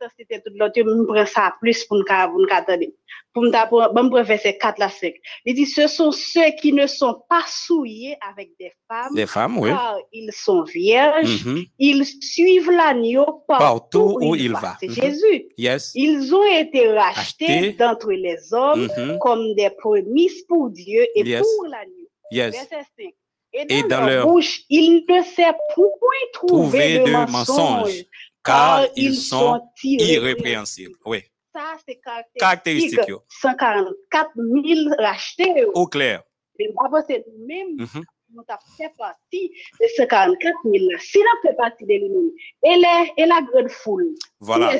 dans 0.00 0.08
cité 0.18 0.40
tout 0.44 0.52
l'autre, 0.56 0.80
me 0.82 1.06
prend 1.06 1.26
ça 1.26 1.54
plus 1.60 1.84
pour 1.84 2.02
ca- 2.06 2.28
pour 2.28 2.44
ca- 2.48 2.56
attendre. 2.58 2.86
Pour 3.32 3.44
pour 3.68 3.80
me 3.80 3.88
prendre 3.92 4.22
verset 4.22 4.58
4 4.58 4.78
là 4.78 4.88
5. 4.88 5.14
Il 5.44 5.54
dit, 5.54 5.66
ce 5.66 5.86
sont 5.86 6.10
ceux 6.12 6.50
qui 6.60 6.72
ne 6.72 6.86
sont 6.86 7.22
pas 7.28 7.44
souillés 7.46 8.16
avec 8.30 8.50
des 8.58 8.72
femmes, 8.88 9.14
Des 9.14 9.26
femmes, 9.26 9.58
oui. 9.58 9.70
car 9.70 9.98
ils 10.12 10.32
sont 10.32 10.62
vierges, 10.62 11.44
Mhm. 11.44 11.64
ils 11.78 12.04
suivent 12.04 12.70
l'agneau 12.70 13.44
partout, 13.46 14.18
où 14.20 14.34
il 14.34 14.52
va. 14.52 14.76
C'est 14.80 14.88
Mhm. 14.88 14.94
Jésus. 14.94 15.48
Yes. 15.56 15.92
Ils 15.94 16.34
ont 16.34 16.44
été 16.58 16.88
rachetés 16.92 17.46
Achetés. 17.46 17.72
d'entre 17.72 18.10
les 18.12 18.52
hommes 18.52 18.88
Mhm. 18.98 19.18
comme 19.20 19.54
des 19.54 19.70
prémices 19.70 20.42
pour 20.48 20.70
Dieu 20.70 21.06
et 21.14 21.22
Yes. 21.26 21.42
pour 21.42 21.66
l'agneau. 21.66 22.08
Yes. 22.30 22.52
Verset 22.52 22.86
5. 22.98 23.14
Et 23.56 23.78
Et 23.78 23.82
dans, 23.84 24.00
leur, 24.00 24.08
leur 24.08 24.26
bouche, 24.26 24.62
ils 24.68 25.04
ne 25.08 25.22
savent 25.22 25.54
point 25.74 25.86
trouver, 26.32 26.98
de, 26.98 27.30
mensonges, 27.30 28.04
car, 28.44 28.86
ils 28.96 29.14
sont 29.14 29.60
irrépréhensibles. 29.82 30.96
Oui. 31.06 31.22
Ça, 31.54 31.76
c'est 31.86 32.00
Caractéristique, 32.00 32.40
caractéristique. 32.40 33.08
yo. 33.08 33.22
144 33.28 34.30
000 34.36 34.94
rachetés. 34.98 35.64
Au 35.72 35.86
clair. 35.86 36.22
Mais 36.58 36.66
d'abord, 36.82 37.02
c'est 37.08 37.24
même 37.46 37.76
Mhm. 37.78 38.04
Nous 38.34 38.42
avons 38.48 38.60
fait 38.76 38.92
partie 38.98 39.50
de 39.80 39.86
144 39.96 40.54
000 40.64 40.74
là. 40.90 40.98
Si 41.00 41.18
nous 41.18 41.48
fait 41.48 41.56
partie 41.56 41.84
de 41.84 41.94
lui-même, 41.94 42.30
et 42.64 43.26
la, 43.26 43.40
grande 43.42 43.70
foule, 43.70 44.06
Voilà. 44.40 44.72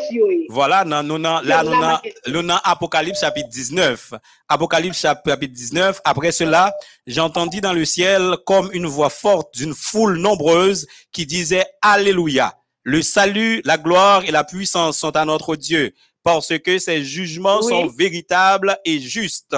Voilà, 0.49 0.85
nan, 0.85 1.07
nou 1.07 1.19
nan, 1.19 2.61
Apocalypse 2.65 3.21
chapitre 3.21 3.49
19. 3.49 4.15
Apocalypse 4.49 5.01
chapitre 5.01 5.47
19. 5.47 6.01
Après 6.05 6.33
cela, 6.33 6.75
j'entendis 7.07 7.61
dans 7.61 7.73
le 7.73 7.85
ciel 7.85 8.37
comme 8.45 8.71
une 8.73 8.87
voix 8.87 9.11
forte 9.11 9.55
d'une 9.55 9.75
foule 9.75 10.19
nombreuse 10.19 10.87
qui 11.13 11.27
disait 11.27 11.67
Alléluia. 11.81 12.55
Le 12.83 13.01
salut, 13.03 13.63
la 13.65 13.79
gloire 13.79 14.25
et 14.25 14.31
la 14.31 14.45
puissance 14.45 14.99
sont 14.99 15.17
à 15.17 15.25
notre 15.25 15.57
Dieu 15.57 15.95
parce 16.23 16.59
que 16.59 16.79
ses 16.79 17.05
jugements 17.05 17.61
Oui. 17.63 17.69
sont 17.69 17.87
véritables 17.87 18.77
et 18.85 18.99
justes. 18.99 19.57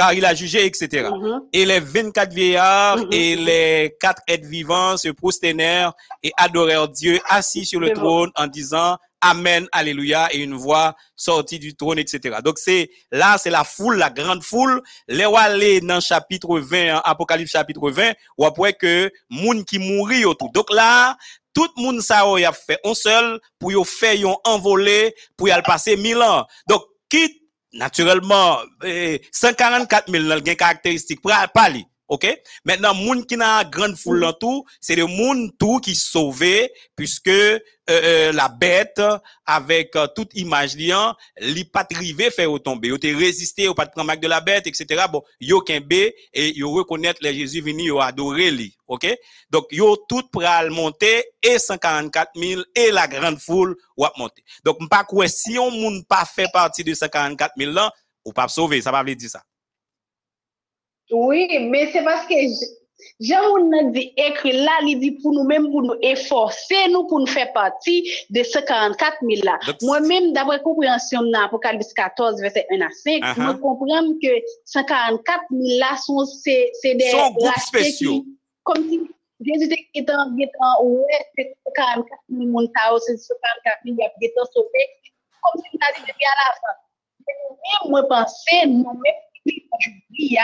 Car 0.00 0.14
il 0.14 0.24
a 0.24 0.34
jugé, 0.34 0.64
etc. 0.64 1.10
Mhm. 1.12 1.42
Et 1.52 1.66
les 1.66 1.78
24 1.78 2.32
vieillards 2.32 2.96
Mhm. 3.00 3.08
et 3.12 3.36
les 3.36 3.96
quatre 4.00 4.22
êtres 4.26 4.48
vivants 4.48 4.96
se 4.96 5.10
prosternèrent 5.10 5.92
et 6.22 6.32
adorèrent 6.38 6.88
Dieu 6.88 7.20
assis 7.28 7.66
sur 7.66 7.80
le 7.80 7.88
bon. 7.88 7.94
trône 8.00 8.30
en 8.34 8.46
disant 8.46 8.96
Amen, 9.20 9.68
Alléluia, 9.72 10.28
et 10.32 10.38
une 10.38 10.54
voix 10.54 10.94
sortie 11.14 11.58
du 11.58 11.74
trône, 11.76 11.98
etc. 11.98 12.38
Donc 12.42 12.56
c'est 12.58 12.88
là, 13.12 13.36
c'est 13.36 13.50
la 13.50 13.64
foule, 13.64 13.98
la 13.98 14.08
grande 14.08 14.42
foule. 14.42 14.80
Les 15.06 15.24
aller 15.24 15.82
dans 15.82 16.00
chapitre 16.00 16.58
20, 16.58 16.94
hein, 16.96 17.02
Apocalypse 17.04 17.50
chapitre 17.50 17.90
20, 17.90 18.14
ou 18.38 18.46
après 18.46 18.72
que 18.72 19.12
moun 19.28 19.66
qui 19.66 19.78
mourit 19.78 20.24
autour. 20.24 20.50
Donc 20.52 20.72
là, 20.72 21.18
tout 21.52 21.68
le 21.76 21.82
monde 21.82 22.00
ça 22.00 22.20
a 22.22 22.52
fait 22.52 22.78
un 22.86 22.94
seul 22.94 23.38
pour 23.58 23.70
y 23.70 23.84
faire 23.84 24.14
yon 24.14 24.38
envolé 24.44 25.14
pour 25.36 25.50
y 25.50 25.62
passer 25.62 25.98
mille 25.98 26.22
ans. 26.22 26.46
Donc 26.66 26.82
quitte 27.10 27.39
naturellement 27.72 28.58
eh, 28.84 29.20
144 29.32 30.10
000 30.10 30.24
nan 30.24 30.44
gen 30.44 30.56
caractéristiques 30.56 31.20
pour 31.22 31.32
parler. 31.54 31.84
OK? 32.10 32.26
Maintenant, 32.64 32.92
moun 32.92 33.24
qui 33.24 33.36
n'a 33.36 33.62
grande 33.64 33.96
foule 33.96 34.24
en 34.24 34.32
tout, 34.32 34.64
c'est 34.80 34.96
le 34.96 35.06
monde 35.06 35.52
tout 35.60 35.78
qui 35.78 35.94
sauvé 35.94 36.72
puisque 36.96 37.28
euh, 37.28 37.60
euh, 37.88 38.32
la 38.32 38.48
bête 38.48 39.00
avec 39.46 39.94
euh, 39.94 40.08
toute 40.08 40.34
image 40.34 40.76
liant, 40.76 41.14
li 41.38 41.64
pas 41.64 41.86
rivé 41.88 42.32
faire 42.32 42.50
tomber, 42.64 42.88
yo 42.88 42.98
te 42.98 43.06
résisté, 43.06 43.64
yo 43.64 43.74
pas 43.74 43.86
de 43.86 43.92
prendre 43.92 44.16
de 44.16 44.26
la 44.26 44.40
bête, 44.40 44.66
etc. 44.66 45.04
Bon, 45.10 45.22
yo 45.40 45.60
kembe 45.60 45.92
et 46.34 46.58
yo 46.58 46.72
reconnaître 46.72 47.20
les 47.22 47.32
Jésus 47.32 47.60
venu, 47.60 47.84
yo 47.84 48.00
adorer 48.00 48.50
li. 48.50 48.74
OK? 48.88 49.06
Donc, 49.48 49.66
yo 49.70 49.96
tout 50.08 50.28
pral 50.32 50.70
monter 50.70 51.24
et 51.40 51.60
144 51.60 52.32
000 52.34 52.62
et 52.74 52.90
la 52.90 53.06
grande 53.06 53.38
foule 53.38 53.76
wap 53.96 54.18
monter. 54.18 54.42
Donc, 54.64 54.80
m'pa 54.80 55.04
quoi 55.04 55.28
si 55.28 55.56
on 55.58 55.70
moun 55.70 56.04
pas 56.04 56.24
fait 56.24 56.50
partie 56.52 56.82
de 56.82 56.92
144 56.92 57.52
000 57.56 57.70
là, 57.70 57.92
ou 58.24 58.32
pas 58.32 58.48
sauver, 58.48 58.82
ça 58.82 58.90
va 58.90 59.04
veut 59.04 59.14
dire 59.14 59.30
ça. 59.30 59.44
Oui, 61.12 61.48
mais 61.70 61.90
c'est 61.92 62.02
parce 62.04 62.26
que 62.26 62.34
Jean 63.18 63.40
on 63.58 63.90
dit 63.90 64.12
écrit 64.16 64.52
là, 64.52 64.72
il 64.86 64.98
dit 65.00 65.12
pour 65.22 65.32
nous-mêmes, 65.32 65.70
pour 65.70 65.82
nous 65.82 65.94
efforcer, 66.02 66.88
nous, 66.90 67.06
pour 67.06 67.20
nous 67.20 67.26
faire 67.26 67.50
partie 67.52 68.10
de 68.28 68.42
ce 68.42 68.58
44 68.58 69.16
000 69.22 69.42
là. 69.44 69.58
Moi-même, 69.82 70.32
d'après 70.32 70.60
compréhension 70.62 71.22
dans 71.22 71.44
Apocalypse 71.44 71.92
14, 71.94 72.40
verset 72.40 72.66
1 72.70 72.80
à 72.82 72.90
5, 72.90 73.22
Uh-huh. 73.22 73.52
je 73.52 73.52
comprends 73.58 74.02
que 74.22 74.28
144 74.66 75.40
000 75.50 75.78
là 75.78 75.96
sont, 75.96 76.24
c'est, 76.26 76.70
des 76.84 77.10
Sont 77.10 77.30
groupes 77.32 77.58
spéciaux. 77.58 78.22
qui- 78.22 78.36
comme 78.64 78.88
si 78.88 79.00
Jésus 79.42 79.74
était 79.94 80.12
en, 80.12 80.28
en, 80.60 80.84
ouais, 80.84 81.04
c'est 81.36 81.54
44 81.74 82.06
000 82.28 82.46
moun 82.50 82.68
ta, 82.74 82.94
c'est 82.98 83.16
144 83.16 83.78
000, 83.86 83.96
il 83.96 83.98
y 83.98 84.04
a 84.04 84.44
sauvé, 84.52 84.68
comme 85.42 85.62
si 85.62 85.68
on 85.72 85.78
a 85.78 85.92
dit 85.96 86.02
depuis 86.02 86.26
à 86.26 86.36
la 86.36 86.54
fin. 86.60 86.74
Mais 87.26 87.90
moi, 87.90 88.02
penser, 88.08 88.66
nous-mêmes, 88.66 89.14
aujourd'hui, 89.46 90.36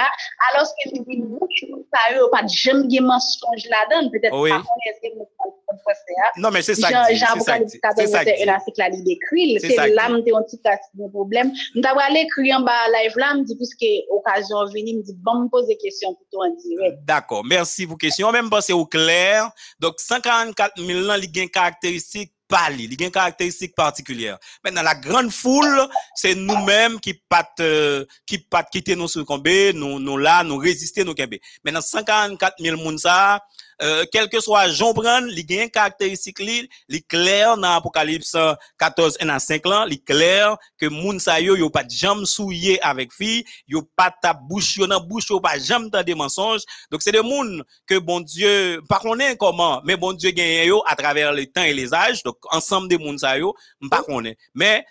alors 0.52 0.66
que 0.66 0.88
nous 0.96 1.04
disons, 1.04 1.38
nous, 1.70 1.86
ça 1.92 2.12
y 2.12 2.14
est, 2.16 2.30
pas 2.30 2.42
de 2.42 2.48
jamais 2.48 2.86
de 2.88 3.02
mensonge 3.04 3.66
là-dedans, 3.70 4.10
peut-être 4.10 4.38
Oui. 4.40 4.50
pas 4.50 4.58
qu'on 4.58 4.74
est- 4.86 5.18
de 5.18 5.78
penser. 5.84 6.14
hein. 6.24 6.30
Non, 6.38 6.50
mais 6.50 6.62
c'est 6.62 6.74
ça 6.74 6.88
Jean, 6.88 7.02
que 7.04 7.12
dit, 7.12 7.18
Jean 7.18 7.26
c'est 7.34 7.40
ça 7.40 7.58
que 7.58 7.64
Apocalypse 7.64 7.72
dit, 7.72 7.80
14, 7.80 8.06
c'est 8.06 8.12
ça 8.12 8.18
que 8.20 8.24
verset 8.24 8.44
dit. 8.44 8.50
1 8.50 8.54
article 8.54 8.80
là, 8.80 8.88
il 8.92 9.04
décrit. 9.04 9.58
C'est 9.60 9.68
C'est 9.68 9.74
ça 9.74 9.88
que 9.88 9.94
là, 9.94 10.06
dit. 10.06 10.12
m'te 10.14 10.34
un 10.34 10.42
petit 10.42 10.60
cas 10.62 10.78
de 10.94 11.08
problème. 11.10 11.52
M'ta 11.74 11.90
aller 11.90 12.20
écrire 12.20 12.56
en 12.58 12.60
bas 12.62 12.88
live 13.02 13.12
là, 13.16 13.34
m'di 13.34 13.56
puisque 13.56 13.84
occasion 14.10 14.64
vini, 14.72 14.94
m'di 14.94 15.12
bon 15.14 15.40
me 15.44 15.48
poser 15.48 15.76
question 15.76 16.14
pour 16.14 16.24
toi 16.32 16.46
en 16.46 16.54
direct. 16.54 16.98
D'accord, 17.04 17.44
merci 17.44 17.86
pour 17.86 17.98
question. 17.98 18.30
Même 18.32 18.48
pas 18.48 18.60
c'est 18.62 18.72
au 18.72 18.86
clair. 18.86 19.50
Donc 19.80 19.94
144 19.98 20.80
000 20.80 21.00
là, 21.00 21.18
il 21.18 21.24
y 21.36 22.30
pali, 22.48 22.88
il 22.90 23.02
a 23.02 23.06
une 23.06 23.10
caractéristique 23.10 23.74
particulière. 23.74 24.38
Maintenant 24.64 24.82
la 24.82 24.94
grande 24.94 25.30
foule, 25.30 25.88
c'est 26.14 26.34
nous-mêmes 26.34 27.00
qui 27.00 27.14
pat 27.14 27.50
euh, 27.60 28.04
qui 28.26 28.38
pat 28.38 28.68
quitter 28.70 28.96
nous 28.96 29.08
sur 29.08 29.24
Kambé, 29.24 29.72
nous 29.72 30.16
là, 30.18 30.42
nous 30.44 30.56
résister 30.56 31.04
nous 31.04 31.14
Kambé. 31.14 31.40
Maintenant 31.64 31.80
144 31.80 32.56
000 32.60 32.76
moun 32.76 32.98
ça, 32.98 33.42
euh, 33.82 34.04
quel 34.10 34.28
que 34.28 34.40
soit 34.40 34.68
Jean 34.68 34.92
Brand, 34.92 35.24
il 35.28 35.52
une 35.52 35.70
caractéristique 35.70 36.38
li, 36.38 36.68
li 36.88 37.02
clair 37.02 37.56
dans 37.56 37.76
Apocalypse 37.76 38.36
14 38.78 39.18
1 39.20 39.28
à 39.28 39.38
5 39.38 39.66
là, 39.66 39.86
li 39.86 40.00
clair 40.00 40.56
que 40.78 40.86
moun 40.86 41.18
sa 41.18 41.40
yo 41.40 41.56
yo 41.56 41.68
pas 41.68 41.84
de 41.84 41.90
jam 41.90 42.24
souillé 42.24 42.80
avec 42.82 43.12
fille, 43.12 43.44
yo 43.68 43.82
pas 43.96 44.10
ta 44.10 44.32
bouche 44.32 44.76
yo 44.78 44.86
nan 44.86 45.00
bouche 45.00 45.28
yo 45.30 45.40
pas 45.40 45.58
jam 45.58 45.90
dans 45.90 46.02
des 46.02 46.14
mensonges. 46.14 46.62
Donc 46.90 47.02
c'est 47.02 47.12
des 47.12 47.22
moun 47.22 47.62
que 47.86 47.98
bon 47.98 48.20
Dieu, 48.20 48.82
pas 48.88 48.98
connaît 48.98 49.36
comment, 49.36 49.82
mais 49.84 49.96
bon 49.96 50.12
Dieu 50.12 50.30
gagne 50.30 50.66
yo 50.66 50.82
à 50.86 50.96
travers 50.96 51.32
le 51.32 51.46
temps 51.46 51.62
et 51.62 51.74
les 51.74 51.92
âges. 51.92 52.22
Donc 52.22 52.36
ensemble 52.50 52.88
des 52.88 52.98
moun 52.98 53.18
sa 53.18 53.38
yo, 53.38 53.54
pas 53.90 54.02
connaît. 54.02 54.36
Mais 54.54 54.86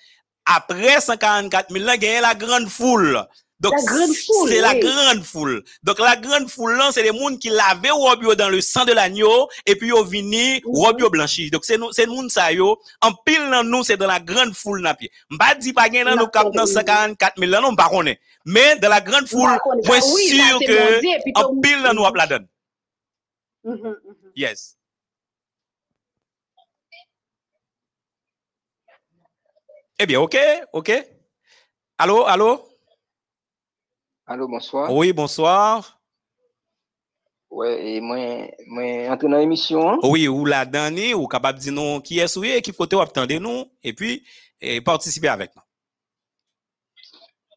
après 0.46 1.02
144 1.02 1.72
000 1.72 1.84
là, 1.86 1.98
gagne 1.98 2.22
la 2.22 2.36
grande 2.36 2.68
foule. 2.68 3.26
Donc, 3.60 3.74
La 3.74 3.84
grande 3.84 4.14
foule, 4.14 4.50
c'est 4.50 4.60
la 4.62 4.76
grande 4.76 5.24
foule. 5.24 5.64
Donc, 5.82 6.00
la 6.00 6.18
grande 6.18 6.50
foule, 6.50 6.76
là, 6.76 6.92
c'est 6.92 7.04
des 7.04 7.12
moun 7.12 7.40
qui 7.40 7.50
lavaient 7.50 7.90
robe 7.90 8.24
yo 8.24 8.36
dans 8.36 8.50
le 8.50 8.60
sang 8.60 8.84
de 8.84 8.92
l'agneau, 8.92 9.48
et 9.66 9.76
puis 9.78 9.88
yo 9.90 10.04
vini, 10.04 10.62
Mhm. 10.66 10.76
robe 10.76 11.00
yo 11.00 11.10
blanchi. 11.10 11.50
Donc, 11.50 11.64
c'est 11.64 11.78
nous, 11.78 11.92
c'est 11.94 12.06
moun 12.06 12.30
sa 12.30 12.52
yo. 12.52 12.78
En 13.02 13.14
pile 13.14 13.50
dans 13.50 13.64
nous, 13.64 13.84
c'est 13.84 13.96
dans 13.96 14.08
la 14.08 14.20
grande 14.20 14.54
foule 14.54 14.82
na 14.82 14.94
pied. 14.94 15.10
M'pa 15.30 15.56
dit 15.56 15.72
pas 15.72 15.90
gen 15.90 16.04
dans 16.06 16.18
nous 16.18 16.28
cap 16.28 16.52
dans 16.52 16.66
144 16.66 17.40
000 17.40 17.50
là, 17.50 17.62
non, 17.62 17.74
connaît. 17.76 18.20
Mais, 18.46 18.76
dans 18.78 18.90
la 18.90 19.00
grande 19.00 19.28
foule, 19.28 19.42
moi, 19.42 19.60
Ah 19.88 20.02
ça, 20.02 20.02
sûr 20.02 20.60
que, 20.60 21.40
en 21.40 21.60
pile 21.62 21.82
dans 21.82 21.94
nous, 21.94 22.14
la 22.14 22.28
donne. 22.28 22.48
Mhm, 23.64 23.74
mhm. 23.74 23.96
Yes. 24.36 24.76
Eh 29.98 30.06
bien, 30.06 30.20
ok, 30.20 30.36
ok. 30.74 30.92
Allô, 31.98 32.26
allô? 32.26 32.75
Allô, 34.28 34.48
bonsoir. 34.48 34.92
Oui, 34.92 35.14
bonsoir. 35.14 36.00
Ouais, 37.52 37.96
et 37.96 38.02
moi, 38.02 38.18
moi, 38.68 38.84
entre 39.10 39.28
dans 39.28 39.38
l'émission, 39.38 39.88
hein? 39.88 40.00
Oui, 40.04 40.28
ou 40.28 40.46
la 40.46 40.66
dernière, 40.66 41.20
ou 41.20 41.28
capable 41.28 41.60
de 41.60 41.64
dire 41.64 42.02
qui 42.04 42.20
est 42.20 42.28
souillé, 42.28 42.62
qui 42.62 42.72
côté 42.72 43.00
attendez 43.00 43.40
nous, 43.40 43.66
et 43.84 43.94
puis, 43.94 44.24
et 44.60 44.82
participer 44.82 45.28
avec 45.28 45.56
nous. 45.56 45.62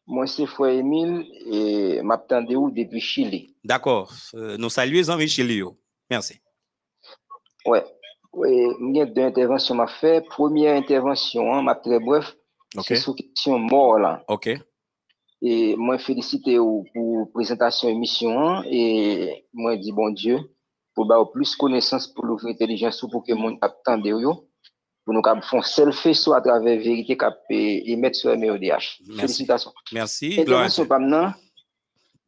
moi 0.05 0.27
c'est 0.27 0.45
Frère 0.45 0.73
Emile 0.73 1.25
et 1.47 2.01
m'attendez 2.03 2.55
où 2.55 2.69
depuis 2.69 3.01
Chili. 3.01 3.55
D'accord. 3.63 4.13
Euh, 4.35 4.55
nous 4.57 4.69
saluons 4.69 4.93
les 4.93 5.09
amis 5.09 5.27
Chili. 5.27 5.63
Merci. 6.09 6.39
Ouais. 7.65 7.83
Ouais, 8.31 8.67
j'ai 8.93 9.05
deux 9.07 9.23
interventions 9.23 9.73
m'a 9.73 9.87
fait. 9.87 10.21
Première 10.27 10.75
intervention, 10.75 11.51
hein, 11.51 11.63
m'a 11.63 11.73
très 11.73 11.99
bref, 11.99 12.35
OK. 12.77 12.85
c'est 12.87 12.95
sur 12.97 13.15
question 13.15 13.57
mort 13.57 13.97
là. 13.97 14.23
OK. 14.27 14.49
Et 15.41 15.75
moi 15.77 15.97
féliciter 15.97 16.59
ou 16.59 16.85
pour 16.93 17.31
présentation 17.31 17.87
émission 17.87 18.37
hein, 18.41 18.63
et 18.69 19.45
moi 19.53 19.77
dis 19.77 19.93
bon 19.93 20.09
Dieu 20.09 20.37
pour 20.93 21.05
ba 21.07 21.15
plus 21.31 21.55
connaissance 21.55 22.07
pour 22.07 22.25
l'ouvrir 22.25 22.53
intelligence 22.53 23.01
ou 23.03 23.07
pour 23.09 23.23
que 23.23 23.31
monde 23.33 23.57
attende 23.61 24.05
yo 24.05 24.49
pour 25.05 25.13
nous 25.13 25.21
font 25.41 25.61
selfie 25.61 26.13
soit 26.13 26.37
à 26.37 26.41
travers 26.41 26.77
vérité 26.77 27.15
cap 27.15 27.39
et 27.49 27.95
mettre 27.95 28.17
sur 28.17 28.37
MEODH. 28.37 28.59
Merci. 28.67 28.99
Félicitations. 29.15 29.71
Merci. 29.93 30.39
Intervention 30.41 30.85
maintenant. 30.89 31.31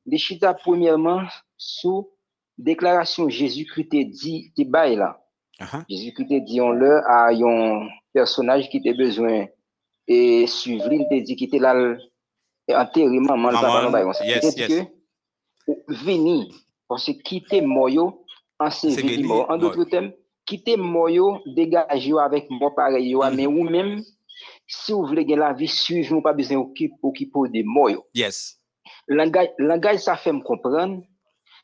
Les 0.06 0.18
chita 0.18 0.54
premièrement 0.54 1.22
sous 1.58 2.10
déclaration 2.58 3.28
Jésus-Christ 3.30 3.90
te 3.90 4.04
dit 4.10 4.52
qui 4.56 4.64
bail 4.66 4.96
là. 4.96 5.20
Uh-huh. 5.60 5.84
Jésus-Christ 5.90 6.46
dit 6.46 6.62
on 6.62 6.72
leur 6.72 7.04
à 7.08 7.30
un 7.32 7.88
personnage 8.14 8.70
qui 8.70 8.82
te 8.82 8.96
besoin 8.96 9.48
et 10.08 10.48
suivre 10.48 10.92
il 10.92 11.06
te 11.10 11.20
dit 11.24 11.36
qui 11.36 11.44
était 11.44 11.60
là 11.60 11.74
le- 11.74 12.00
enterré 12.70 13.20
maman 13.20 13.52
yes, 14.24 14.56
yes. 14.56 14.68
que 14.68 15.74
venir 15.88 16.46
parce 16.88 17.06
que 17.06 17.12
quitter 17.22 17.62
moyo 17.62 18.26
en 18.60 18.70
mort. 19.24 19.50
En 19.50 19.58
d'autres 19.58 19.84
termes, 19.86 20.12
quitter 20.46 20.78
moyo 20.78 21.40
dégage 21.46 22.08
yo 22.08 22.20
avec 22.20 22.50
moi 22.50 22.74
pareil 22.76 23.16
mais 23.36 23.48
ou 23.48 23.64
même 23.64 24.02
si 24.68 24.92
vous 24.92 25.06
voulez 25.06 25.26
la 25.26 25.54
vie 25.54 25.72
nous 26.10 26.22
pas 26.22 26.34
besoin 26.34 26.66
des 27.50 27.64
moyo 27.64 28.06
Yes. 28.14 28.62
langage, 29.08 30.00
ça 30.00 30.16
fait 30.16 30.32
me 30.32 30.42
comprendre, 30.42 31.04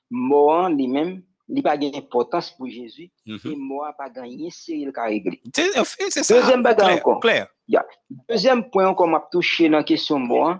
mort 0.10 0.70
lui-même, 0.70 1.24
il 1.50 1.64
pas 1.64 1.78
gain 1.78 1.92
importance 1.96 2.52
pour 2.52 2.68
Jésus, 2.68 3.10
Mhm. 3.26 3.40
et 3.46 3.58
pas 3.98 4.10
gagné, 4.10 4.50
c'est 4.52 4.74
il 4.78 4.92
qui 4.92 5.00
a 5.00 5.04
réglé. 5.06 5.42
C'est 5.54 5.72
ça. 6.24 6.40
Deuxième 6.40 6.66
encore. 6.66 7.20
Clair. 7.20 7.48
Deuxième 8.30 8.70
point 8.70 8.94
qu'on 8.94 9.08
m'a 9.08 9.26
touché 9.32 9.70
dans 9.70 9.78
la 9.78 9.84
question 9.84 10.20
mort, 10.20 10.58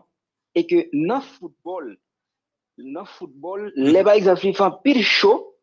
e 0.58 0.64
ke 0.68 0.84
nan 0.94 1.22
foutbol, 1.22 1.92
nan 2.78 3.06
foutbol, 3.18 3.70
le 3.76 4.04
par 4.04 4.18
exemple, 4.18 4.48
li 4.48 4.56
fan 4.58 4.78
pil 4.84 5.02
chou, 5.06 5.54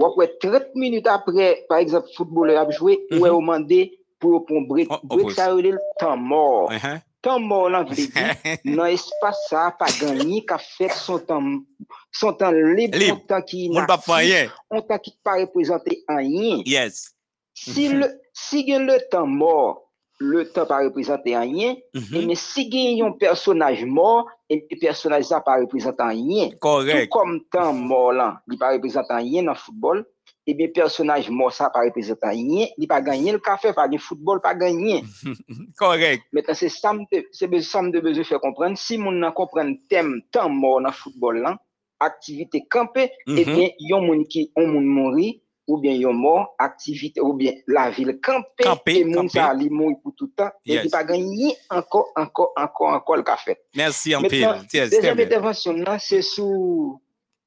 wap 0.00 0.16
wè 0.18 0.28
30 0.42 0.74
minute 0.80 1.10
apre, 1.10 1.50
par 1.68 1.82
exemple, 1.84 2.12
foutbolè 2.16 2.56
ap 2.60 2.72
jwè, 2.72 2.96
mm 2.96 3.10
-hmm. 3.10 3.22
wè 3.22 3.32
ou 3.32 3.44
mande 3.44 3.80
pou 4.18 4.38
ou 4.38 4.46
pon 4.48 4.66
brek, 4.68 4.90
oh, 4.90 5.02
brek 5.04 5.34
sa 5.36 5.50
ou 5.54 5.60
lè 5.64 5.74
tan 6.00 6.16
mor. 6.16 6.70
Uh 6.72 6.78
-huh. 6.80 7.00
Tan 7.24 7.40
mor 7.40 7.70
lan 7.72 7.86
vle 7.88 7.96
di, 7.96 8.74
nan 8.76 8.92
espasa 8.92 9.70
pa 9.78 9.86
ganyi 10.00 10.44
ka 10.44 10.58
fèk 10.58 10.92
son 10.92 11.20
tan, 11.28 11.64
son 12.12 12.32
tan 12.36 12.52
libre, 12.52 12.98
Lib. 12.98 13.08
son 13.08 13.20
tan 13.28 13.42
ki 13.42 13.64
inaksi, 13.68 14.50
son 14.68 14.82
tan 14.88 14.98
ki 15.04 15.12
pa 15.24 15.38
reprezentè 15.40 16.02
an 16.08 16.22
yin. 16.24 16.62
Yes. 16.66 17.14
Si, 17.54 17.88
mm 17.88 17.92
-hmm. 17.92 17.98
le, 18.00 18.06
si 18.32 18.66
gen 18.66 18.86
le 18.86 18.98
tan 19.10 19.26
mor, 19.26 19.83
le 20.18 20.44
temps 20.52 20.66
pas 20.66 20.84
représenté 20.84 21.36
rien 21.36 21.74
Mhm. 21.94 22.16
et 22.16 22.26
mais 22.26 22.34
si 22.36 22.70
gen 22.70 23.06
un 23.06 23.12
personnage 23.12 23.84
mort 23.84 24.28
et 24.48 24.66
le 24.70 24.78
personnage 24.78 25.24
ça 25.24 25.40
pas 25.40 25.58
représenté 25.60 26.02
rien 26.02 26.50
tout 26.50 26.58
Correct. 26.58 27.10
comme 27.10 27.40
temps 27.50 27.72
mort 27.72 28.12
là 28.12 28.40
il 28.50 28.58
pas 28.58 28.72
représenté 28.72 29.12
rien 29.14 29.42
dans 29.42 29.52
le 29.52 29.58
football 29.58 30.06
et 30.46 30.54
bien 30.54 30.68
personnage 30.68 31.28
mort 31.30 31.52
ça 31.52 31.68
pas 31.70 31.80
représenté 31.84 32.26
rien 32.28 32.66
il 32.78 32.86
pas 32.86 33.00
gagné 33.02 33.32
le 33.32 33.38
café 33.40 33.72
pas 33.72 33.84
gagné 33.86 33.98
football 33.98 34.40
pas 34.40 34.54
gagné 34.54 35.02
Correct. 35.76 36.22
Maintenant, 36.32 36.54
c'est 36.54 36.68
ça, 36.68 36.92
de 36.92 38.00
besoin 38.00 38.24
faire 38.24 38.40
comprendre. 38.40 38.78
Si 38.78 38.96
moun 38.98 39.18
nan 39.18 39.32
comprendre 39.32 39.76
thème 39.88 40.20
temps 40.30 40.48
mort 40.48 40.80
dans 40.80 40.92
football 40.92 41.38
là, 41.40 41.58
activité 41.98 42.64
campée, 42.70 43.10
Mhm. 43.26 43.38
eh 43.38 43.44
bien, 43.44 43.68
yon 43.80 44.02
moun 44.02 44.24
qui, 44.26 44.52
on 44.56 44.66
moun 44.66 44.84
mori, 44.84 45.42
ou 45.66 45.78
bien 45.78 45.92
yon 45.94 46.12
mort, 46.12 46.54
activité, 46.58 47.20
ou 47.20 47.32
bien 47.32 47.52
la 47.66 47.90
ville 47.90 48.20
campée, 48.20 48.64
Campé, 48.64 48.98
et 48.98 49.04
moun 49.04 49.28
sa 49.28 49.54
li 49.54 49.68
pour 50.02 50.14
tout 50.14 50.26
le 50.26 50.32
temps, 50.32 50.50
et 50.66 50.80
qui 50.80 50.88
pas 50.90 51.04
gagné 51.04 51.56
encore, 51.70 52.08
encore, 52.16 52.52
encore, 52.56 52.88
encore 52.92 53.16
le 53.16 53.22
café. 53.22 53.56
Merci 53.74 54.14
en 54.14 54.22
pile. 54.22 54.46
Yes, 54.72 54.90
Deuxième 54.90 55.18
intervention 55.18 55.74
c'est 55.98 56.22
sous, 56.22 57.00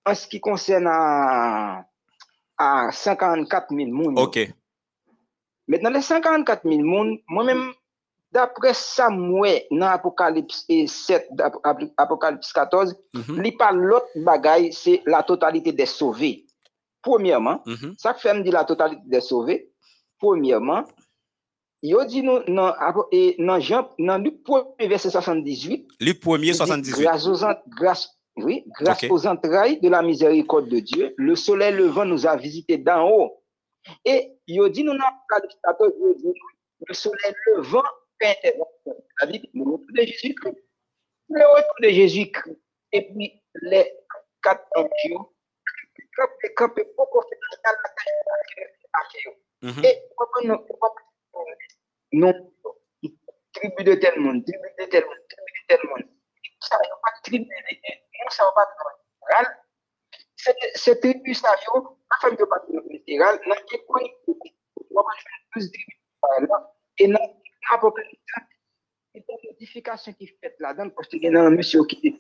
en 0.05 0.15
ce 0.15 0.27
qui 0.27 0.39
concerne 0.39 0.87
à, 0.87 1.85
à 2.57 2.89
144 2.91 3.67
000 3.75 3.89
moun. 3.91 4.17
OK. 4.17 4.39
Maintenant, 5.67 5.89
les 5.91 6.01
144 6.01 6.63
000 6.63 6.81
moun, 6.81 7.17
moi-même, 7.27 7.71
d'après 8.31 8.71
moi, 9.11 9.49
dans 9.69 9.87
Apocalypse 9.87 10.65
et 10.69 10.87
7, 10.87 11.27
d'Ap- 11.31 11.57
Ap- 11.63 11.83
Apocalypse 11.97 12.51
14, 12.53 12.95
Mhm. 13.13 13.41
li 13.41 13.51
pas 13.51 13.71
l'autre 13.73 14.07
bagaille, 14.15 14.71
c'est 14.73 15.01
la 15.05 15.21
totalité 15.23 15.71
des 15.71 15.85
sauvés. 15.85 16.45
Premièrement, 17.01 17.61
Mhm. 17.65 17.93
ça 17.97 18.13
fait 18.13 18.33
me 18.33 18.41
dire 18.43 18.53
la 18.53 18.65
totalité 18.65 19.01
des 19.05 19.21
sauvés. 19.21 19.71
Premièrement, 20.19 20.83
yo 21.83 22.03
dit 22.05 22.21
nous 22.23 22.39
dans 22.47 22.73
dans 23.39 23.59
Jean, 23.59 23.89
dans 23.99 24.17
Luc 24.17 24.39
1 24.79 24.87
verset 24.87 25.09
78, 25.11 25.87
Luc 25.99 26.21
1er, 26.21 26.47
il 26.47 26.51
dit, 26.51 26.57
78. 26.57 27.03
Grâce 27.03 27.27
aux, 27.27 27.37
grâce, 27.69 28.17
oui, 28.37 28.63
grâce 28.79 29.03
aux 29.09 29.27
entrailles 29.27 29.79
de 29.79 29.89
la 29.89 30.01
miséricorde 30.01 30.67
de 30.69 30.79
Dieu, 30.79 31.13
le 31.17 31.35
soleil 31.35 31.73
levant 31.73 32.05
nous 32.05 32.25
a 32.25 32.35
visités 32.35 32.77
d'en 32.77 33.07
haut. 33.09 33.43
Et 34.03 34.33
il 34.47 34.69
dit 34.71 34.83
nous 34.83 34.97
dans 34.97 35.05
Apocalypse 35.05 35.57
14, 35.63 35.91
il 36.01 36.21
dit, 36.21 36.39
le 36.87 36.93
soleil 36.93 37.33
levant 37.55 37.83
fait 38.21 38.37
intervention. 38.43 39.03
C'est-à-dire 39.19 39.41
le 39.53 39.63
retour 39.63 39.85
de 39.93 40.01
Jésus-Christ. 40.01 40.57
Le 41.29 41.41
retour 41.55 41.75
de 41.83 41.89
Jésus-Christ. 41.89 42.59
Et 42.91 43.01
puis 43.13 43.31
les 43.61 43.91
quatre 44.43 44.65
anges, 44.75 45.25
campé, 46.17 46.53
campé, 46.55 46.83
beaucoup 46.97 47.21
fait 47.21 47.39
dans 47.63 47.71
la 47.71 47.89
tâche 47.89 49.27
Mhm. 49.61 49.83
et 49.85 50.03
pourquoi 50.15 50.41
non, 50.43 50.57
pourquoi 50.67 50.93
non, 52.11 52.53
tribu 53.53 53.83
de 53.83 53.95
tel 53.95 54.19
monde, 54.19 54.43
tribu 54.45 54.69
de 54.77 54.85
tel 54.85 55.03
monde, 55.05 55.25
tribu 55.29 55.47
ça 61.33 61.55
yo, 61.65 61.97
la 62.09 62.17
famille 62.21 62.37
de 62.37 62.45
pas 62.45 62.63
littéral, 62.89 63.39
dans 63.47 63.55
qui 63.65 63.77
12 65.55 65.71
tribus 65.71 65.97
par 66.21 66.41
là. 66.41 66.73
Et 66.99 67.07
dans 67.07 67.19
l'Apocalypse, 67.71 68.21
c'est 69.13 69.25
une 69.27 69.49
modification 69.51 70.13
qui 70.13 70.25
est 70.25 70.37
faite 70.41 70.55
là-dedans, 70.59 70.89
parce 70.91 71.07
qu'il 71.07 71.23
y 71.23 71.27
a 71.35 71.41
un 71.41 71.49
monsieur 71.49 71.83
qui 71.85 72.07
est 72.07 72.15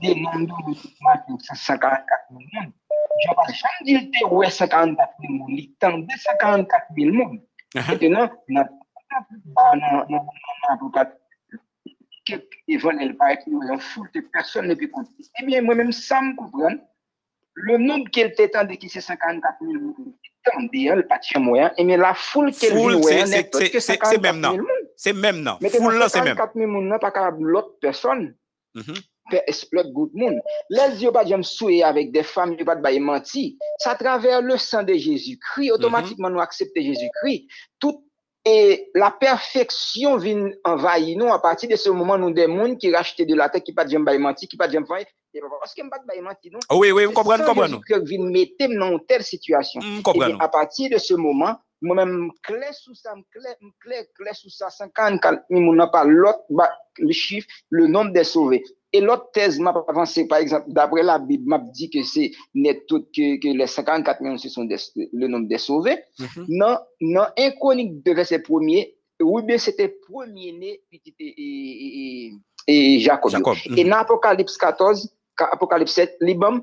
des 0.00 0.14
nombres 0.14 0.70
de 0.70 0.74
144 1.54 2.04
000 2.30 2.40
monde. 2.54 2.72
Je 3.22 3.28
ne 3.28 3.34
jamais 3.52 4.00
dire 4.00 4.10
que 4.20 4.26
ouais, 4.34 4.50
144 4.50 5.10
000 5.20 5.32
monde. 5.34 5.50
Il 5.50 5.74
tend 5.74 5.98
144 6.16 6.86
000 6.96 7.12
monde. 7.14 7.40
Mhm. 7.74 7.82
Maintenant, 7.88 8.30
exemple, 13.32 13.72
une 13.74 13.80
foule 13.80 14.08
de 14.14 14.20
personnes 14.20 14.66
ne 14.68 14.74
peut 14.74 14.86
compter. 14.88 15.10
Eh 15.40 15.46
bien, 15.46 15.60
moi-même, 15.62 15.92
sans 15.92 16.22
me 16.22 16.36
comprendre, 16.36 16.78
le 17.54 17.76
nombre 17.78 18.08
qu'elle 18.10 18.32
t'étendait 18.34 18.76
qui 18.76 18.88
c'est 18.88 19.00
54 19.00 19.56
000 19.60 19.72
monde, 19.72 19.94
elle 20.44 21.06
pas 21.06 21.18
de 21.18 21.38
moyen, 21.40 21.72
et 21.76 21.84
bien 21.84 21.96
la 21.98 22.14
foule 22.14 22.52
qu'elle 22.52 22.72
vit, 22.74 23.02
c'est- 23.02 23.14
ouais, 23.14 23.26
c'est- 23.26 23.36
n'est 23.36 23.44
pas 23.44 23.58
c'est- 23.58 23.70
que 23.70 23.80
c'est- 23.80 23.80
c'est 23.80 23.92
54 23.98 24.22
même, 24.22 24.40
non. 24.40 24.56
000 25.02 25.14
monde. 25.16 25.22
C'est 25.22 25.32
même 25.32 25.42
non. 25.42 25.58
Mais 25.60 25.68
Foule 25.70 25.94
là, 25.98 26.08
c'est 26.08 26.18
même. 26.20 26.36
54 26.36 26.54
000 26.56 26.66
monde, 26.70 26.84
non, 26.86 26.98
pas 26.98 27.10
capable 27.10 27.44
l'autre 27.44 27.74
personne 27.80 28.34
Mhm. 28.74 28.94
beaucoup 29.92 30.10
de 30.14 30.18
monde. 30.18 30.40
Les 30.70 31.02
yeux 31.02 31.12
pas 31.12 31.24
jamais 31.26 31.44
avec 31.84 32.10
des 32.12 32.22
femmes, 32.22 32.54
yeux 32.54 32.64
pas 32.64 32.74
de 32.76 32.98
menti. 32.98 33.58
À 33.84 33.94
travers 33.94 34.42
le 34.42 34.56
sang 34.56 34.82
de 34.82 34.94
Jésus-Christ, 34.94 35.68
Mhm. 35.68 35.74
automatiquement 35.74 36.30
nous 36.30 36.40
accepter 36.40 36.82
Jésus-Christ. 36.82 37.46
Tout 37.78 38.04
et 38.44 38.90
la 38.94 39.12
perfection 39.12 40.16
vient 40.16 40.50
envahir 40.64 41.16
nous 41.16 41.32
à 41.32 41.40
partir 41.40 41.68
de 41.68 41.76
ce 41.76 41.90
moment 41.90 42.18
nous 42.18 42.32
des 42.32 42.48
mondes 42.48 42.76
qui 42.76 42.92
rachetaient 42.92 43.24
de 43.24 43.36
la 43.36 43.48
terre 43.48 43.62
qui 43.62 43.72
pas 43.72 43.84
de 43.84 43.96
menti, 44.18 44.48
qui 44.48 44.56
pas 44.56 44.66
de 44.66 44.78
pas 44.80 45.56
parce 45.60 45.74
qu'il 45.74 45.88
pas 45.88 45.98
menti 46.20 46.50
non. 46.50 46.58
Ah 46.68 46.76
Oui, 46.76 46.90
oui, 46.90 47.04
qui 47.06 47.92
vient 48.16 48.24
mettre 48.24 48.78
dans 48.78 48.90
une 48.92 49.06
telle 49.06 49.22
situation. 49.22 49.80
Comprends. 50.02 50.36
à 50.38 50.48
partir 50.48 50.90
de 50.90 50.98
ce 50.98 51.14
moment, 51.14 51.56
Mwen 51.82 51.98
men 51.98 52.12
mkle 52.28 52.68
sou 52.76 52.94
sa, 52.94 53.16
mkle, 53.16 53.56
mkle, 53.60 54.04
mkle 54.08 54.34
sou 54.38 54.50
sa, 54.50 54.70
54 54.70 55.50
000 55.50 55.64
moun 55.64 55.80
nan 55.82 55.90
pa 55.90 56.04
lot 56.06 56.46
ba 56.50 56.68
le 56.98 57.12
chif, 57.12 57.46
le 57.70 57.86
nom 57.86 58.04
de 58.04 58.22
sauvé. 58.22 58.62
Et 58.92 59.00
l'autre 59.00 59.30
thèse 59.32 59.58
m'a 59.58 59.74
avancé, 59.88 60.28
par 60.28 60.38
exemple, 60.38 60.66
d'après 60.68 61.02
la 61.02 61.18
Bible, 61.18 61.48
m'a 61.48 61.58
dit 61.58 61.88
que 61.88 62.02
c'est 62.02 62.30
net 62.54 62.84
tout, 62.86 63.06
que, 63.14 63.40
que, 63.40 63.48
les 63.48 63.66
54 63.66 64.20
millions, 64.20 64.36
ce 64.36 64.50
sont 64.50 64.64
des, 64.64 64.76
le 64.94 65.28
nombre 65.28 65.48
des 65.48 65.56
sauvés. 65.56 65.98
Mm-hmm. 66.18 66.44
Non, 66.48 66.78
non, 67.00 67.24
inconique 67.38 68.02
de 68.04 68.12
verset 68.12 68.40
premier, 68.40 68.94
oui, 69.20 69.42
bien, 69.44 69.56
c'était 69.56 69.88
premier-né, 69.88 70.82
petit 70.90 71.14
et, 71.18 71.34
et, 71.38 72.34
et, 72.66 73.00
Jacob. 73.00 73.30
Jacob. 73.30 73.54
Mm 73.54 73.56
-hmm. 73.56 73.78
Et 73.78 73.84
mm-hmm. 73.84 73.90
dans 73.90 73.96
Apocalypse 73.96 74.58
14, 74.58 75.16
Apocalypse 75.38 75.92
7, 75.92 76.16
Libam, 76.20 76.62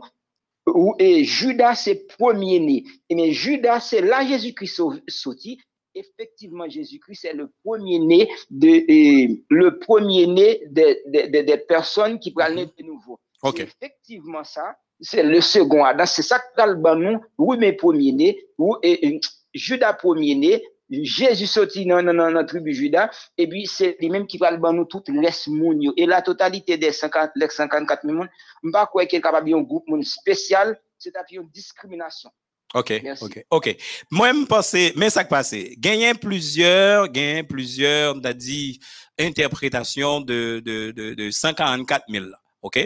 où 0.74 0.96
et 1.00 1.24
Judas 1.24 1.76
c'est 1.76 2.08
premier-né. 2.08 2.84
Et 3.10 3.16
mais 3.16 3.32
Judas 3.32 3.80
c'est 3.80 4.02
là 4.02 4.26
Jésus-Christ 4.26 4.82
sorti. 5.08 5.60
Effectivement, 5.96 6.70
Jésus-Christ 6.70 7.20
c'est 7.22 7.34
le 7.34 7.52
premier-né 7.64 8.30
de 8.50 8.68
et 8.68 9.44
le 9.50 9.80
premier-né 9.80 10.62
des 10.70 11.58
personnes 11.68 12.20
qui 12.20 12.32
prennent 12.32 12.70
de 12.78 12.84
nouveau. 12.84 13.20
Effectivement 13.44 14.44
ça. 14.44 14.76
C'est 15.02 15.24
le 15.24 15.40
second 15.40 15.86
Adam. 15.86 16.06
C'est 16.06 16.22
ça 16.22 16.40
que 16.40 16.58
dans 16.58 16.66
le 16.66 16.76
banon, 16.76 17.22
oui, 17.38 17.56
mais 17.58 17.72
premier-né, 17.72 18.46
ou 18.58 18.76
et, 18.84 19.08
et, 19.08 19.22
Judas 19.54 19.94
premier-né, 19.94 20.62
Jésus 20.90 21.48
sorti 21.48 21.86
dans, 21.86 22.02
dans, 22.02 22.14
dans 22.14 22.30
la 22.30 22.44
tribu 22.44 22.74
Judas, 22.74 23.10
et 23.38 23.48
puis 23.48 23.68
c'est 23.68 23.98
lui-même 24.00 24.26
qui 24.26 24.38
va 24.38 24.52
le 24.52 24.58
ban 24.58 24.74
nous 24.74 24.86
tout 24.86 25.04
les 25.08 25.30
moun 25.48 25.82
yo. 25.82 25.94
Et 25.98 26.06
la 26.06 26.22
totalité 26.22 26.78
des 26.78 26.92
50, 26.92 27.32
les 27.36 27.50
54 27.50 28.02
000 28.04 28.16
moun, 28.16 28.30
m'pa 28.64 28.88
quoi 28.92 29.06
qu'il 29.06 29.20
est 29.20 29.22
capable 29.22 29.52
d'un 29.52 29.62
groupe 29.62 29.86
spécial, 30.04 30.80
c'est 30.98 31.16
à 31.16 31.24
une 31.32 31.50
discrimination. 31.50 32.30
OK, 32.74 33.02
Merci. 33.04 33.24
OK, 33.24 33.46
OK. 33.50 33.78
Moi, 34.12 34.32
je 34.32 34.46
pense, 34.46 34.74
mais 34.96 35.10
ça 35.10 35.24
qui 35.24 35.30
passe, 35.30 35.56
gagner 35.78 36.14
plusieurs, 36.14 37.08
gagner 37.08 37.44
plusieurs, 37.44 38.16
on 38.16 38.24
a 38.24 38.34
dit, 38.34 38.80
interprétations 39.18 40.22
de, 40.22 40.62
de, 40.64 40.92
de, 40.92 41.14
de 41.16 41.32
144 41.32 42.06
000, 42.08 42.26
là, 42.26 42.38
OK? 42.62 42.80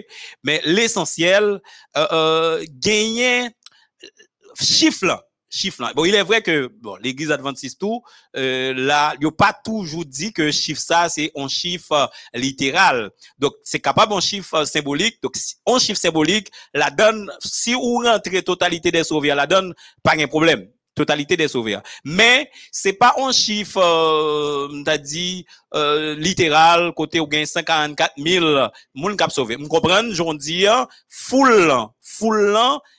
Mais 0.43 0.61
l'essentiel, 0.63 1.61
euh, 1.97 2.07
euh, 2.11 2.65
gagner, 2.69 3.47
euh, 3.47 4.07
chiffre 4.59 5.05
là, 5.05 5.25
chiffre. 5.53 5.93
Bon, 5.95 6.05
il 6.05 6.15
est 6.15 6.23
vrai 6.23 6.41
que, 6.41 6.67
bon, 6.81 6.95
l'église 6.97 7.31
adventiste 7.31 7.79
tout, 7.79 8.01
euh, 8.35 8.73
là, 8.73 9.13
il 9.21 9.27
a 9.27 9.31
pas 9.31 9.53
toujours 9.53 10.05
dit 10.05 10.33
que 10.33 10.51
chiffre 10.51 10.81
ça, 10.81 11.09
c'est 11.09 11.31
un 11.35 11.47
chiffre 11.47 11.91
euh, 11.91 12.07
littéral. 12.33 13.11
Donc, 13.37 13.53
c'est 13.63 13.79
capable 13.79 14.13
un 14.13 14.19
chiffre 14.19 14.55
euh, 14.55 14.65
symbolique. 14.65 15.21
Donc, 15.21 15.35
un 15.67 15.79
chiffre 15.79 15.99
symbolique, 15.99 16.51
la 16.73 16.89
donne, 16.89 17.31
si 17.39 17.73
vous 17.73 18.01
rentrez 18.03 18.41
totalité 18.41 18.91
des 18.91 19.03
sauvés, 19.03 19.33
la 19.35 19.45
donne, 19.45 19.73
pas 20.01 20.15
de 20.15 20.25
problème. 20.25 20.67
Totalité 20.95 21.37
des 21.37 21.47
sauvés. 21.47 21.77
Mais, 22.03 22.51
c'est 22.71 22.93
pas 22.93 23.15
un 23.17 23.31
chiffre, 23.31 23.79
euh, 23.79 24.83
t'as 24.83 24.97
dit, 24.97 25.45
euh, 25.73 26.15
littéral, 26.15 26.93
côté 26.93 27.19
où 27.19 27.27
gagne 27.27 27.45
144 27.45 28.13
000 28.17 28.67
moun 28.93 29.17
kap 29.17 29.31
sauvé. 29.31 29.55
Vous 29.55 29.67
comprenez? 29.67 30.13
J'en 30.13 30.33
dis, 30.35 30.67
hein, 30.67 30.87
foule, 31.09 31.73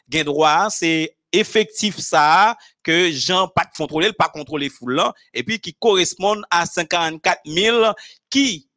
gain 0.09 0.24
droit, 0.24 0.68
c'est 0.70 1.16
effectif 1.35 1.98
ça, 1.98 2.56
que 2.82 3.11
Jean 3.11 3.48
pas 3.48 3.66
contrôler, 3.77 4.12
pas 4.12 4.28
contrôler 4.28 4.69
foule, 4.69 4.94
lan, 4.94 5.12
et 5.32 5.43
puis 5.43 5.59
qui 5.61 5.74
correspondent 5.74 6.44
à 6.51 6.66
54 6.66 7.40
000 7.47 7.93
qui 8.31 8.69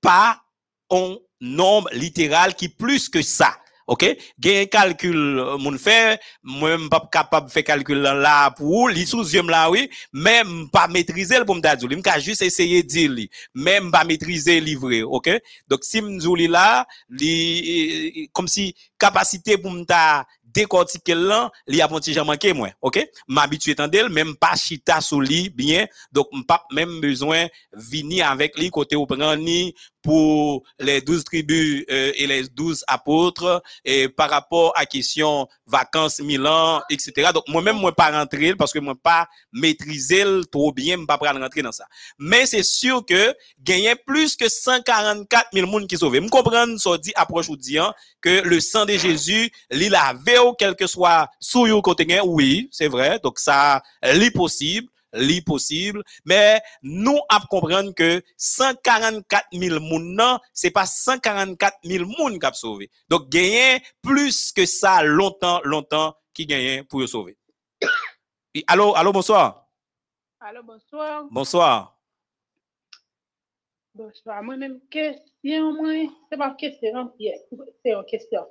pas 0.00 0.40
un 0.90 1.16
nombre 1.40 1.88
littéral 1.92 2.54
qui 2.54 2.68
plus 2.68 3.08
que 3.08 3.22
ça. 3.22 3.56
OK? 3.86 4.16
Un 4.44 4.66
calcul, 4.66 5.38
euh, 5.38 5.58
moun 5.58 5.78
fait, 5.78 6.18
moi, 6.42 6.76
pas 6.90 7.06
capable 7.12 7.50
faire 7.50 7.64
calcul 7.64 7.98
là, 7.98 8.14
là 8.14 8.50
pour, 8.50 8.88
li 8.88 9.06
sous 9.06 9.22
yeux 9.34 9.42
là, 9.42 9.70
oui, 9.70 9.90
même 10.12 10.70
pas 10.70 10.88
maîtriser 10.88 11.38
le 11.38 11.44
pour 11.44 11.54
m'ta 11.54 11.76
dire, 11.76 11.88
m'ka 11.90 12.18
juste 12.18 12.42
essayer 12.42 12.82
dire 12.82 13.10
li, 13.10 13.30
même 13.54 13.90
pas 13.90 14.04
maîtriser 14.04 14.60
livrer, 14.60 15.02
OK? 15.02 15.30
Donc, 15.68 15.84
si 15.84 16.00
li 16.00 16.46
là, 16.48 16.86
li, 17.10 18.30
comme 18.32 18.48
si 18.48 18.74
capacité 18.98 19.58
pour 19.58 19.72
m'ta 19.72 20.26
décortiquer 20.54 21.14
là, 21.14 21.50
li 21.66 21.80
a 21.82 21.88
ponti 21.88 22.14
jan 22.14 22.24
manqué 22.24 22.52
moi, 22.52 22.70
OK? 22.80 23.00
M'habituer 23.28 23.74
tandel, 23.74 24.08
même 24.08 24.36
pas 24.36 24.56
chita 24.56 25.00
sous 25.00 25.20
li 25.20 25.50
bien, 25.50 25.86
donc 26.12 26.28
m'pas 26.32 26.64
même 26.72 27.00
besoin 27.00 27.46
venir 27.72 28.30
avec 28.30 28.58
li 28.58 28.70
côté 28.70 28.96
ou 28.96 29.06
prend 29.06 29.36
ni 29.36 29.74
pour 30.04 30.62
les 30.78 31.00
douze 31.00 31.24
tribus 31.24 31.84
euh, 31.90 32.12
et 32.14 32.26
les 32.26 32.46
douze 32.48 32.84
apôtres 32.86 33.62
et 33.84 34.08
par 34.08 34.30
rapport 34.30 34.72
à 34.76 34.84
question 34.84 35.48
vacances 35.66 36.20
Milan 36.20 36.82
etc 36.90 37.30
donc 37.34 37.44
moi-même 37.48 37.76
moi 37.76 37.92
pas 37.92 38.10
rentrer 38.10 38.54
parce 38.54 38.72
que 38.72 38.78
moi 38.78 38.94
pas 39.02 39.26
maîtriser 39.52 40.24
trop 40.52 40.72
bien 40.72 40.98
moi 40.98 41.06
pas 41.06 41.18
prendre 41.18 41.40
rentrer 41.40 41.62
dans 41.62 41.72
ça. 41.72 41.86
Mais 42.18 42.46
c'est 42.46 42.62
sûr 42.62 43.04
que 43.04 43.34
gagner 43.60 43.94
plus 43.96 44.36
que 44.36 44.48
144 44.48 45.48
000 45.52 45.66
monde 45.66 45.86
qui 45.86 45.96
sauvent 45.96 46.20
me 46.20 46.28
comprendre 46.28 46.78
ça 46.78 46.98
dit 46.98 47.12
approche 47.14 47.48
ou 47.48 47.56
dit 47.56 47.78
hein, 47.78 47.92
que 48.20 48.42
le 48.42 48.60
sang 48.60 48.84
de 48.84 48.92
Jésus 48.92 49.50
li 49.70 49.88
lavé 49.88 50.38
ou 50.38 50.52
quel 50.52 50.76
que 50.76 50.86
soit 50.86 51.28
sous 51.40 51.80
côté 51.80 52.04
oui 52.24 52.68
c'est 52.70 52.88
vrai. 52.88 53.18
Donc 53.22 53.38
ça 53.38 53.82
li 54.02 54.30
possible 54.30 54.88
li 55.14 55.40
possible 55.42 56.02
mais 56.24 56.60
nous 56.82 57.18
à 57.28 57.40
comprendre 57.48 57.92
que 57.94 58.22
144 58.36 59.46
000 59.52 59.80
moun 59.80 60.14
nan, 60.14 60.38
c'est 60.52 60.70
pas 60.70 60.86
144 60.86 61.78
000 61.84 62.04
moun 62.06 62.38
qui 62.38 62.46
a 62.46 62.52
sauvé. 62.52 62.90
Donc, 63.08 63.28
gagner 63.28 63.82
plus 64.02 64.52
que 64.52 64.66
ça 64.66 65.02
longtemps, 65.02 65.60
longtemps, 65.64 66.14
qui 66.32 66.46
gagne 66.46 66.84
pour 66.84 67.06
sauver. 67.08 67.36
Allô, 68.66 68.94
allô, 68.94 69.12
bonsoir. 69.12 69.66
Alors, 70.40 70.62
bonsoir. 70.62 71.24
Bonsoir. 71.30 71.98
Bonsoir. 73.94 74.42
Moi-même, 74.42 74.80
question, 74.90 75.72
moi, 75.72 75.92
c'est 76.30 76.38
pas 76.38 76.54
question, 76.54 77.12
c'est 77.18 77.90
une 77.90 78.04
question. 78.04 78.46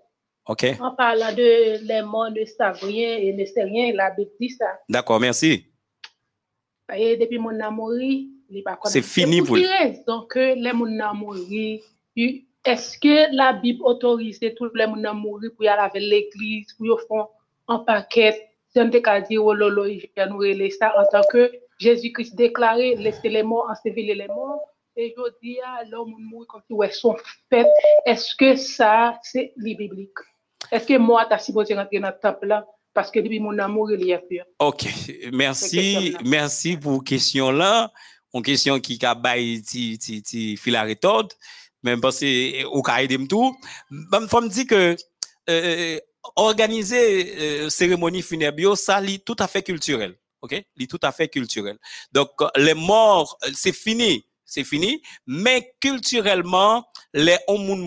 OK. 0.46 0.66
En 0.82 0.96
parlant 0.96 1.34
de 1.34 1.86
les 1.86 2.02
morts 2.02 2.32
ne 2.32 2.44
savent 2.44 2.84
rien 2.84 3.18
et 3.18 3.32
ne 3.34 3.46
savent 3.46 3.66
rien, 3.66 3.94
la 3.94 4.10
Bible 4.12 4.32
dit 4.40 4.50
ça. 4.50 4.80
D'accord, 4.90 5.20
merci. 5.20 5.73
C'est 8.86 9.02
fini 9.02 9.42
que 9.42 10.56
les 10.56 10.74
mon 10.74 11.00
amour, 11.00 11.36
est-ce 12.66 12.98
que 13.00 13.36
la 13.36 13.54
Bible 13.54 13.82
autorise 13.84 14.40
tous 14.56 14.74
les 14.74 14.88
mon 14.88 15.04
amour 15.04 15.40
pour 15.56 15.66
y 15.66 15.68
aller 15.68 15.82
avec 15.82 16.04
l'église, 16.04 16.74
pour 16.74 16.86
y 16.86 17.08
faire 17.08 17.28
un 17.68 17.80
paquet, 17.80 18.50
si 18.70 18.80
on 18.80 18.90
te 18.90 18.98
ka 18.98 19.22
dit, 19.22 19.38
oh 19.38 19.54
lolo, 19.54 19.86
Jésus-Christ 21.80 22.36
déclaré, 22.36 22.96
laissez 22.96 23.30
les 23.30 23.44
morts, 23.44 23.68
ensevelir 23.70 24.16
les 24.16 24.28
morts. 24.28 24.62
Et 24.96 25.14
je 25.18 25.22
dis, 25.42 25.58
ah, 25.66 25.84
l'homme 25.90 26.16
mourir 26.20 26.48
comme 26.48 26.62
si 26.68 26.74
ouais, 26.74 26.92
sont 26.92 27.16
faits. 27.50 27.68
Est-ce 28.06 28.36
que 28.36 28.56
ça, 28.56 29.20
c'est 29.24 29.54
le 29.56 29.76
biblique? 29.76 30.18
Est-ce 30.72 30.88
que 30.88 30.98
moi, 30.98 31.26
tu 31.26 31.34
as 31.34 31.40
supposé 31.40 31.74
rentrer 31.74 32.00
Parce 32.94 33.10
que 33.12 33.20
depuis 33.20 33.40
mon 33.40 33.58
amour, 33.58 33.92
il 33.92 34.06
y 34.06 34.14
a 34.14 34.20
peur. 34.20 34.46
OK. 34.60 34.86
Merci, 35.32 36.16
merci 36.24 36.78
pour 36.78 37.04
question 37.04 37.52
là. 37.52 37.92
Une 38.34 38.42
question 38.42 38.80
qui 38.80 39.04
a 39.04 39.16
bail 39.16 39.62
ti 39.62 39.98
ti 39.98 40.22
ti 40.22 40.58
fil 40.58 40.76
à 40.76 40.84
retordre. 40.84 41.30
Même 41.84 42.02
parce 42.02 42.20
que 42.20 42.66
au 42.66 42.82
cas 42.82 43.06
de 43.06 43.28
tout, 43.28 43.56
faut 44.30 44.42
me 44.42 44.48
dire 44.48 44.66
que 44.66 44.96
euh, 45.50 46.00
organiser 46.36 47.36
euh, 47.38 47.70
cérémonie 47.70 48.22
funèbre, 48.22 48.78
ça 48.78 49.02
lit 49.02 49.20
tout 49.20 49.36
à 49.40 49.48
fait 49.48 49.64
culturel. 49.64 50.16
OK? 50.42 50.64
Lit 50.76 50.88
tout 50.88 51.00
à 51.02 51.12
fait 51.12 51.28
culturel. 51.28 51.78
Donc, 52.12 52.30
euh, 52.42 52.48
les 52.58 52.74
morts, 52.74 53.38
euh, 53.46 53.50
c'est 53.54 53.74
fini. 53.74 54.26
C'est 54.46 54.64
fini. 54.64 55.02
Mais 55.26 55.74
culturellement, 55.80 56.86
les 57.14 57.38
on 57.48 57.58
moun 57.60 57.82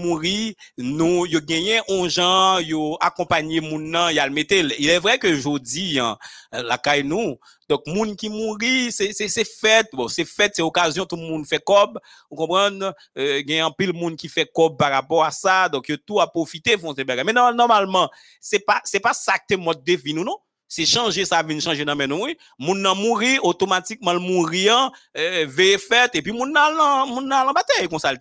nous, 0.79 1.27
yo 1.27 1.41
gagné 1.41 1.81
on 1.89 2.09
gens, 2.09 2.61
yo 2.61 2.97
accompagné 3.01 3.61
moun 3.61 3.91
nan, 3.91 4.15
y 4.15 4.19
a 4.19 4.27
le. 4.29 4.37
Il 4.79 4.89
est 4.89 4.99
vrai 4.99 5.19
que 5.19 5.35
jodi, 5.35 5.99
hein, 5.99 6.17
la 6.53 6.79
caille 6.79 7.03
nous, 7.03 7.37
donc 7.69 7.87
moun 7.87 8.15
qui 8.15 8.29
mouri, 8.29 8.93
c'est 8.93 9.13
c'est 9.13 9.29
c'est 9.29 9.45
fête, 9.45 9.89
bon, 9.93 10.07
c'est 10.09 10.25
fête, 10.25 10.53
c'est 10.55 10.63
occasion 10.63 11.05
tout 11.07 11.17
le 11.17 11.23
monde 11.23 11.47
fait 11.47 11.63
cob, 11.65 11.99
vous 12.31 12.37
comprenez? 12.37 12.91
Euh, 13.19 13.43
y 13.45 13.59
a 13.59 13.67
un 13.67 13.71
pile 13.73 13.93
monde 13.93 14.17
qui 14.17 14.29
fait 14.29 14.49
cob 14.53 14.77
par 14.79 14.93
rapport 14.93 15.25
à 15.25 15.31
ça, 15.33 15.69
donc 15.69 15.89
yo 15.89 15.97
tout 15.97 16.21
a 16.21 16.31
profité 16.31 16.79
font 16.79 16.95
ces. 16.95 17.05
Mais 17.05 17.33
non, 17.33 17.53
normalement, 17.53 18.09
c'est 18.41 18.61
pas 18.61 18.81
c'est 18.85 19.01
pas 19.01 19.15
ça 19.15 19.35
que 19.39 19.57
mode 19.57 19.83
de 19.83 19.93
vie 19.95 20.15
nous 20.15 20.25
non? 20.25 20.39
C'est 20.69 20.85
changer 20.85 21.25
ça 21.25 21.43
vient 21.43 21.61
changer 21.61 21.85
dans 21.85 21.95
nous 21.95 22.25
oui. 22.25 22.37
Moun 22.59 22.83
nan 22.83 22.97
mouri 22.97 23.39
automatiquement 23.39 24.13
le 24.13 24.19
mourir 24.19 24.91
euh, 25.17 25.47
veille 25.49 25.79
fête 25.79 26.15
et 26.15 26.23
puis 26.23 26.33
moun 26.33 26.53
nan 26.53 26.75
moun 27.07 27.27
nan 27.29 27.53
bataille 27.55 27.89
comme 27.89 28.01
ça 28.01 28.13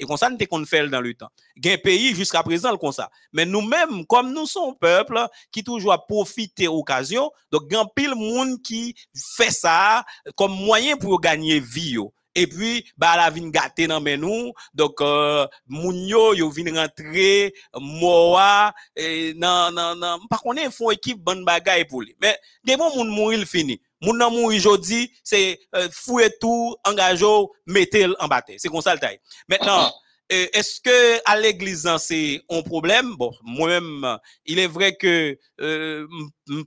et 0.00 0.06
comme 0.06 0.16
ça 0.16 0.30
nous 0.30 0.38
qu'on 0.46 0.64
fait 0.64 0.88
dans 0.88 1.00
le 1.00 1.14
temps. 1.14 1.28
Gen 1.62 1.78
pays 1.78 2.14
jusqu'à 2.14 2.42
présent 2.42 2.76
comme 2.76 2.92
ça. 2.92 3.10
Mais 3.32 3.44
nous-mêmes 3.44 4.06
comme 4.06 4.32
nous 4.32 4.46
sommes 4.46 4.74
peuple 4.80 5.20
qui 5.52 5.62
toujours 5.62 5.92
a 5.92 6.04
profité 6.04 6.66
occasion, 6.66 7.30
donc 7.52 7.70
gen 7.70 7.84
pile 7.94 8.14
monde 8.14 8.60
qui 8.62 8.94
fait 9.14 9.50
ça 9.50 10.04
comme 10.36 10.52
moyen 10.52 10.96
pour 10.96 11.20
gagner 11.20 11.60
vie. 11.60 11.98
Et 12.36 12.46
puis, 12.46 12.86
bah, 12.96 13.16
la 13.16 13.28
vin 13.28 13.50
gâté 13.50 13.88
dans 13.88 14.00
men 14.00 14.20
nous. 14.20 14.52
Donc, 14.72 15.00
euh, 15.00 15.46
moun 15.66 16.06
yo, 16.06 16.48
vin 16.50 16.72
rentrer, 16.80 17.52
moa, 17.74 18.72
et 18.94 19.34
nan, 19.34 19.74
nan, 19.74 19.98
nan, 19.98 20.20
par 20.30 20.40
contre, 20.40 20.62
ils 20.62 20.70
font 20.70 20.92
équipe 20.92 21.18
bonne 21.18 21.44
bagaille 21.44 21.86
pour 21.86 22.02
lui. 22.02 22.14
Mais, 22.20 22.38
des 22.64 22.76
bon 22.76 22.94
moun 22.94 23.08
mourir 23.08 23.44
fini. 23.46 23.80
Moun 24.00 24.16
nan 24.16 24.32
mourir 24.32 24.60
jodi, 24.60 25.10
c'est, 25.22 25.60
euh, 25.74 25.88
fouet 25.92 26.30
tout, 26.40 26.76
engagé, 26.84 27.26
mettez 27.66 28.06
en 28.18 28.28
bataille. 28.28 28.56
C'est 28.58 28.68
comme 28.68 28.80
ça 28.80 28.94
le 28.94 29.00
taille. 29.00 29.20
Maintenant, 29.48 29.92
euh, 30.32 30.46
est-ce 30.52 30.80
que 30.80 31.20
à 31.24 31.38
l'église 31.38 31.88
c'est 31.98 32.40
un 32.48 32.62
problème? 32.62 33.16
Bon, 33.16 33.32
moi-même, 33.42 34.18
il 34.46 34.60
est 34.60 34.68
vrai 34.68 34.94
que 34.94 35.36
euh, 35.60 36.06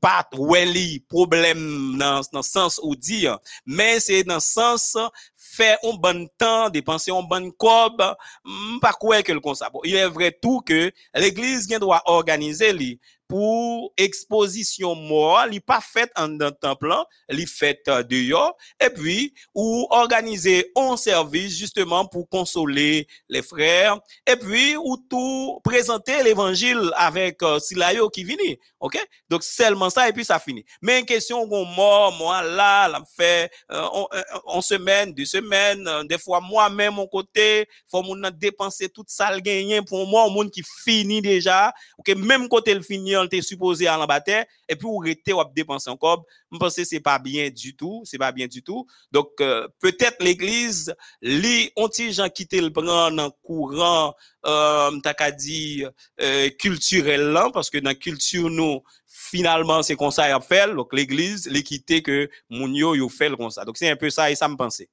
pas 0.01 0.27
li 0.65 0.99
problème 1.07 1.97
dans 1.97 2.21
dans 2.33 2.41
sens 2.41 2.79
où 2.83 2.93
dire, 2.95 3.39
mais 3.65 4.01
c'est 4.01 4.23
dans 4.25 4.35
le 4.35 4.41
sens 4.41 4.97
faire 5.37 5.77
un 5.83 5.93
bon 5.93 6.27
temps, 6.37 6.69
dépenser 6.69 7.11
un 7.11 7.21
bon 7.21 7.51
pas 8.81 8.93
quoi 8.99 9.23
que 9.23 9.31
le. 9.31 9.39
Bon, 9.39 9.79
il 9.85 9.95
est 9.95 10.07
vrai 10.07 10.37
tout 10.41 10.59
que 10.59 10.91
l'église 11.15 11.67
doit 11.67 12.01
organiser 12.05 12.73
pour 13.27 13.93
exposition 13.97 14.95
mort, 14.95 15.45
li 15.47 15.59
pas 15.59 15.81
faite 15.81 16.11
en 16.15 16.27
dans 16.27 16.51
temple, 16.51 16.91
hein, 16.91 17.05
li 17.29 17.45
faite 17.45 17.87
euh, 17.87 18.03
dehors. 18.03 18.55
Et 18.83 18.89
puis 18.89 19.33
ou 19.55 19.87
organiser 19.89 20.71
un 20.75 20.97
service 20.97 21.57
justement 21.57 22.05
pour 22.05 22.29
consoler 22.29 23.07
les 23.29 23.41
frères. 23.41 23.99
Et 24.27 24.35
puis 24.35 24.75
ou 24.77 24.97
tout 25.09 25.59
présenter 25.63 26.23
l'évangile 26.23 26.91
avec 26.95 27.41
euh, 27.43 27.59
Silayo 27.59 28.09
qui 28.09 28.23
vient 28.23 28.35
OK? 28.79 28.99
Donc 29.29 29.43
seulement 29.43 29.89
ça 29.89 30.09
et 30.09 30.13
puis 30.13 30.25
ça 30.25 30.39
finit. 30.39 30.65
Mais 30.81 30.99
une 30.99 31.05
question 31.05 31.47
qu'on 31.47 31.65
mort 31.65 32.11
moi 32.17 32.41
là 32.41 32.87
la 32.87 33.01
fait 33.17 33.51
euh, 33.71 33.87
on, 33.93 34.07
euh, 34.13 34.21
on 34.45 34.61
semaine 34.61 35.13
deux 35.13 35.25
semaines 35.25 35.87
euh, 35.87 36.03
des 36.03 36.17
fois 36.17 36.41
moi-même 36.41 36.95
mon 36.95 37.07
côté 37.07 37.67
faut 37.89 38.01
mon 38.01 38.29
dépenser 38.31 38.89
tout 38.89 39.05
ça 39.07 39.35
le 39.35 39.81
pour 39.81 40.07
moi 40.07 40.25
un 40.25 40.29
monde 40.29 40.51
qui 40.51 40.63
finit 40.83 41.21
déjà 41.21 41.73
OK? 41.97 42.15
Même 42.15 42.47
côté 42.49 42.73
le 42.73 42.81
fini 42.81 43.12
on 43.17 43.25
était 43.25 43.41
supposé 43.41 43.87
à 43.87 43.97
l'embater 43.97 44.43
et 44.67 44.75
puis 44.75 44.87
ou 44.87 44.97
rester 44.97 45.33
ou 45.33 45.41
dépenser 45.55 45.89
encore 45.89 46.25
je 46.51 46.57
pense 46.57 46.75
que 46.75 46.83
c'est 46.83 46.99
pas 46.99 47.19
bien 47.19 47.49
du 47.49 47.75
tout 47.75 48.01
c'est 48.05 48.17
pas 48.17 48.31
bien 48.31 48.47
du 48.47 48.63
tout. 48.63 48.85
Donc 49.11 49.29
euh, 49.39 49.67
peut-être 49.79 50.21
l'église 50.21 50.93
li 51.21 51.71
on 51.75 51.87
ti 51.87 52.11
gens 52.11 52.29
quitter 52.29 52.61
le 52.61 52.71
prendre 52.71 53.21
en 53.21 53.31
courant 53.41 54.13
euh 54.45 54.91
t'as 55.01 55.31
dire 55.31 55.91
euh, 56.21 56.49
culturel 56.59 57.37
parce 57.53 57.69
que 57.69 57.77
dans 57.77 57.95
culture 57.95 58.49
nous 58.49 58.81
finalement 59.07 59.83
c'est 59.83 59.95
comme 59.95 60.11
ça 60.11 60.27
y 60.27 60.31
a 60.31 60.39
fait. 60.39 60.73
Donc 60.73 60.93
l'église 60.93 61.47
l'équité 61.47 62.01
que 62.01 62.29
moun 62.49 62.73
yo 62.75 62.95
yo 62.95 63.09
fait 63.09 63.35
comme 63.35 63.49
ça. 63.49 63.65
Donc 63.65 63.77
c'est 63.77 63.89
un 63.89 63.95
peu 63.95 64.09
ça 64.09 64.31
et 64.31 64.35
ça 64.35 64.47
me 64.47 64.55
pensait 64.55 64.89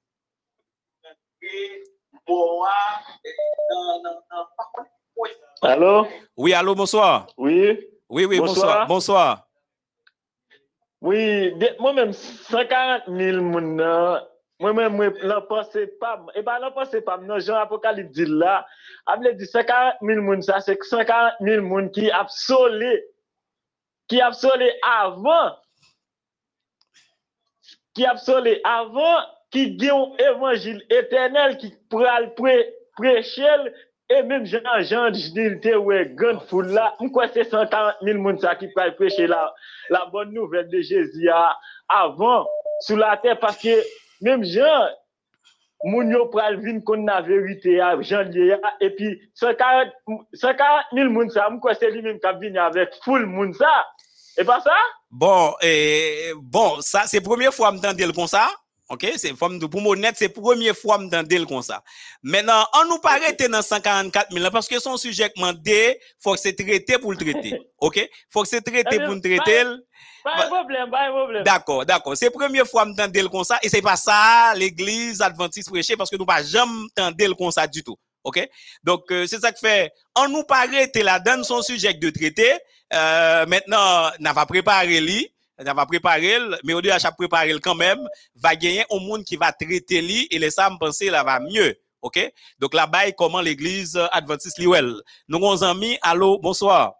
Allô? 5.62 6.06
oui 6.36 6.54
allô 6.54 6.74
bonsoir. 6.74 7.26
Oui? 7.36 7.78
Oui 8.10 8.24
oui 8.26 8.38
bonsoir 8.38 8.86
Bonsoir. 8.86 9.46
Oui, 11.00 11.54
moi-même, 11.78 12.12
140 12.12 13.04
000 13.08 13.40
moun 13.40 13.76
nan, 13.76 14.20
moi-même, 14.58 14.94
moi, 14.94 15.08
l'en 15.22 15.40
pense 15.40 15.74
pas, 15.98 16.20
et 16.34 16.42
pas 16.42 16.58
l'en 16.58 16.72
pense 16.72 16.94
pas, 17.06 17.16
non, 17.16 17.38
Jean 17.38 17.56
Apocalypse 17.56 18.10
dit 18.10 18.26
là, 18.26 18.66
able 19.06 19.34
dit 19.34 19.46
140 19.46 19.94
000 20.02 20.20
moun, 20.20 20.42
ça, 20.42 20.60
c'est 20.60 20.78
140 20.82 21.32
000 21.40 21.62
moun 21.64 21.90
qui 21.90 22.10
absolé, 22.10 23.06
qui 24.08 24.20
absolé 24.20 24.74
avant, 24.82 25.56
qui 27.94 28.04
absolé 28.04 28.60
avant, 28.62 29.20
qui 29.50 29.70
dit 29.70 29.88
un 29.88 30.12
évangile 30.18 30.84
éternel 30.90 31.56
qui 31.56 31.74
pré, 31.88 32.74
prêcher, 32.94 33.48
et 34.10 34.22
même 34.24 34.44
Jean, 34.44 34.60
Jean, 34.80 35.10
dit, 35.10 35.32
il 35.36 35.60
te 35.60 35.74
ouais, 35.76 36.10
grande 36.14 36.42
foule 36.48 36.68
là, 36.68 36.94
quoi 37.12 37.28
c'est 37.32 37.44
140 37.44 37.94
000 38.02 38.18
moun 38.18 38.38
ça 38.38 38.54
qui 38.56 38.68
pral 38.68 38.94
prêcher 38.96 39.26
la 39.26 39.52
bonne 40.12 40.32
nouvelle 40.32 40.68
de 40.68 40.80
Jésus 40.80 41.28
a- 41.28 41.56
avant 41.88 42.46
sous 42.80 42.96
la 42.96 43.16
terre 43.16 43.38
parce 43.38 43.56
que 43.56 43.82
même 44.20 44.44
Jean 44.44 44.88
moun 45.84 46.10
yo 46.10 46.26
pral 46.26 46.56
vin 46.60 46.80
kon 46.80 47.06
la 47.06 47.22
vérité 47.22 47.80
a 47.80 48.00
Jean 48.02 48.22
lié 48.22 48.52
a, 48.52 48.74
et 48.80 48.90
puis 48.90 49.18
140 49.34 49.88
140 50.34 50.84
000 50.92 51.08
moun 51.10 51.30
ça 51.30 51.48
m'kwa 51.48 51.74
c'est 51.74 51.90
lui 51.90 52.02
même 52.02 52.18
qui 52.20 52.26
a 52.26 52.32
venu 52.32 52.58
avec 52.58 52.90
full 53.04 53.26
moun 53.26 53.54
ça? 53.54 53.86
Et 54.38 54.44
pas 54.44 54.60
ça? 54.60 54.74
Bon, 55.10 55.54
eh, 55.60 56.32
bon, 56.40 56.80
ça, 56.80 57.02
c'est 57.06 57.20
première 57.20 57.52
fois 57.52 57.70
que 57.70 57.74
m'entendez 57.74 58.06
le 58.06 58.12
comme 58.12 58.28
ça. 58.28 58.48
OK? 58.90 59.06
C'est, 59.16 59.34
faut 59.36 59.48
me- 59.48 59.66
pour 59.68 59.80
m'honnête, 59.80 60.16
c'est 60.18 60.28
première 60.28 60.76
fois 60.76 60.96
que 60.98 61.02
m'entendez 61.04 61.38
le 61.38 61.46
comme 61.46 61.62
ça. 61.62 61.82
Maintenant, 62.22 62.66
on 62.74 62.86
nous 62.86 62.98
pas 62.98 63.12
arrêter 63.12 63.48
dans 63.48 63.62
144 63.62 64.30
000 64.32 64.42
là, 64.42 64.50
parce 64.50 64.66
que 64.68 64.78
son 64.80 64.96
sujet 64.96 65.30
que 65.30 65.34
demandé, 65.40 66.00
faut 66.22 66.34
que 66.34 66.40
c'est 66.40 66.54
traité 66.54 66.98
pour 66.98 67.12
le 67.12 67.16
traiter. 67.16 67.60
OK? 67.78 68.10
Faut 68.30 68.42
que 68.42 68.48
c'est 68.48 68.60
traité 68.60 68.98
pour 68.98 69.14
le 69.14 69.20
traiter. 69.20 69.64
pas 70.24 70.36
Bah- 70.36 70.44
de 70.44 70.48
problème 70.50 70.90
pas 70.90 71.06
de 71.06 71.12
problème 71.12 71.44
D'accord, 71.44 71.86
d'accord. 71.86 72.16
C'est 72.16 72.30
première 72.30 72.66
fois 72.66 72.82
que 72.82 72.88
m'entendez 72.88 73.22
le 73.22 73.28
comme 73.28 73.44
ça, 73.44 73.58
et 73.62 73.68
c'est 73.68 73.80
pas 73.80 73.96
ça, 73.96 74.52
l'église 74.56 75.22
adventiste 75.22 75.70
prêcher, 75.70 75.96
parce 75.96 76.10
que 76.10 76.16
nous 76.16 76.26
pas 76.26 76.42
jamais 76.42 76.72
entendez 76.96 77.28
le 77.28 77.34
comme 77.34 77.50
ça 77.52 77.66
du 77.66 77.82
tout. 77.84 77.96
OK? 78.24 78.46
Donc, 78.82 79.04
euh, 79.12 79.26
c'est 79.26 79.38
ça 79.40 79.50
que 79.52 79.58
fait. 79.60 79.92
On 80.16 80.28
nous 80.28 80.42
pas 80.44 80.58
arrêter 80.58 81.02
là, 81.02 81.18
donne 81.20 81.42
son 81.44 81.62
sujet 81.62 81.94
de 81.94 82.10
traiter. 82.10 82.52
Euh, 82.92 83.46
maintenant, 83.46 84.10
n'a 84.18 84.34
pas 84.34 84.44
préparé 84.46 85.00
lui, 85.00 85.32
n'a 85.64 85.74
pas 85.74 85.86
préparé, 85.86 86.38
mais 86.64 86.72
au 86.72 86.80
lieu 86.80 86.90
de 86.90 87.16
préparer 87.16 87.58
quand 87.60 87.74
même, 87.74 88.08
va 88.34 88.56
gagner 88.56 88.84
un 88.90 88.98
monde 88.98 89.24
qui 89.24 89.36
va 89.36 89.52
traiter 89.52 90.00
lui, 90.00 90.26
et 90.30 90.38
les 90.38 90.48
me 90.48 90.78
penser 90.78 91.10
là 91.10 91.22
va 91.22 91.40
mieux. 91.40 91.76
OK? 92.02 92.18
Donc, 92.58 92.74
là-bas, 92.74 93.12
comment 93.12 93.40
l'église 93.40 93.96
adventiste 94.12 94.58
Liwell. 94.58 95.02
Nous, 95.28 95.36
avons 95.36 95.62
amis, 95.62 95.98
allô, 96.02 96.38
bonsoir. 96.38 96.94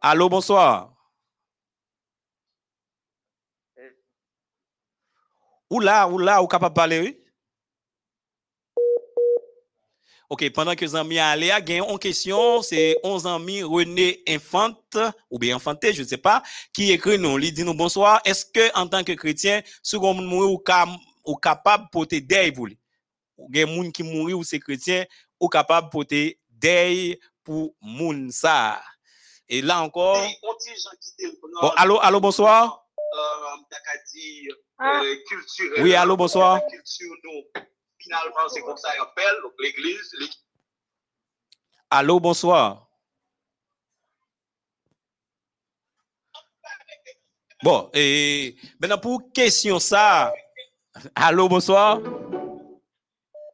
Allô, 0.00 0.28
bonsoir. 0.28 0.94
Oula, 5.70 6.06
oula, 6.06 6.42
ou 6.42 6.46
capable 6.46 6.74
de 6.74 6.76
parler, 6.76 7.00
oui? 7.00 7.21
OK, 10.32 10.48
pendant 10.48 10.74
que 10.74 10.82
les 10.82 10.96
amis 10.96 11.18
allaient, 11.18 11.52
il 11.58 11.74
y 11.74 11.78
a 11.78 11.84
une 11.86 11.98
question, 11.98 12.62
c'est 12.62 12.96
11 13.02 13.26
amis 13.26 13.62
René 13.62 14.22
Infante, 14.26 14.96
ou 15.30 15.38
bien 15.38 15.56
Infanté, 15.56 15.92
je 15.92 16.00
ne 16.04 16.08
sais 16.08 16.16
pas, 16.16 16.42
qui 16.72 16.90
écrit 16.90 17.18
nous, 17.18 17.38
il 17.38 17.52
dit 17.52 17.64
nous 17.64 17.74
bonsoir, 17.74 18.18
est-ce 18.24 18.46
que 18.46 18.74
en 18.74 18.88
tant 18.88 19.04
que 19.04 19.12
chrétien, 19.12 19.60
si 19.82 19.94
on 19.96 20.14
mourir 20.14 20.52
ou, 20.52 20.62
ou 21.26 21.36
capable 21.36 21.84
de 21.84 21.90
porter 21.90 22.22
deuil 22.22 22.50
pour 22.50 22.66
lui? 22.66 22.78
Ou 23.36 23.46
gen 23.52 23.68
moun 23.74 23.92
qui 23.92 24.02
mourir 24.02 24.38
ou 24.38 24.42
c'est 24.42 24.58
chrétien, 24.58 25.04
ou 25.38 25.50
capable 25.50 25.88
de 25.88 25.90
porter 25.90 26.40
deuil 26.48 27.20
pour 27.44 27.74
moun 27.82 28.30
ça? 28.30 28.82
Et 29.50 29.60
là 29.60 29.82
encore, 29.82 30.26
bon, 31.60 31.68
allô, 31.76 31.98
allô, 32.00 32.20
bonsoir? 32.20 32.86
Ah. 34.78 35.02
Oui, 35.82 35.94
allô, 35.94 36.16
bonsoir? 36.16 36.62
Finalement, 38.02 38.48
c'est 38.48 38.62
comme 38.62 38.76
ça 38.76 38.90
qu'on 38.96 39.04
appelle 39.04 39.34
donc 39.42 39.52
l'église. 39.60 40.12
Allô, 41.90 42.18
bonsoir. 42.18 42.88
Bon, 47.62 47.88
et 47.94 48.56
maintenant 48.80 48.98
pour 48.98 49.30
question 49.32 49.78
ça. 49.78 50.32
Allô, 51.14 51.48
bonsoir. 51.48 52.00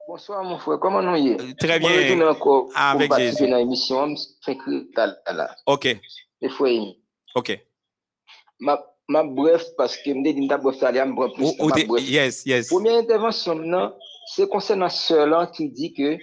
Bonsoir, 0.07 0.43
mon 0.43 0.59
frère. 0.59 0.79
Comment 0.81 1.03
nous 1.03 1.17
y 1.17 1.29
est? 1.29 1.41
Euh, 1.41 1.53
Très 1.61 1.75
je 1.75 2.15
bien. 2.15 2.27
encore 2.29 2.71
Ah, 2.75 2.93
avec 2.93 3.13
Jésus. 3.15 3.47
dans 3.51 3.59
l'émission. 3.59 4.15
Que. 4.47 5.51
OK, 5.67 6.01
OK. 7.35 7.61
ma, 8.59 8.83
ma 9.09 9.23
bref, 9.25 9.67
parce 9.77 9.99
que 9.99 10.11
me 10.11 10.25
dit, 10.33 10.41
m'ta 10.41 10.57
bref, 10.57 10.79
ça 10.79 10.89
allait, 10.89 11.05
bref. 11.05 11.33
yes, 12.09 12.47
yes. 12.47 12.69
Première 12.69 12.97
intervention, 12.99 13.55
non, 13.57 13.95
se 14.35 14.47
konsen 14.53 14.83
nan 14.83 14.93
se 14.93 15.17
lan 15.27 15.49
ki 15.55 15.71
di 15.77 15.93
ke 15.97 16.17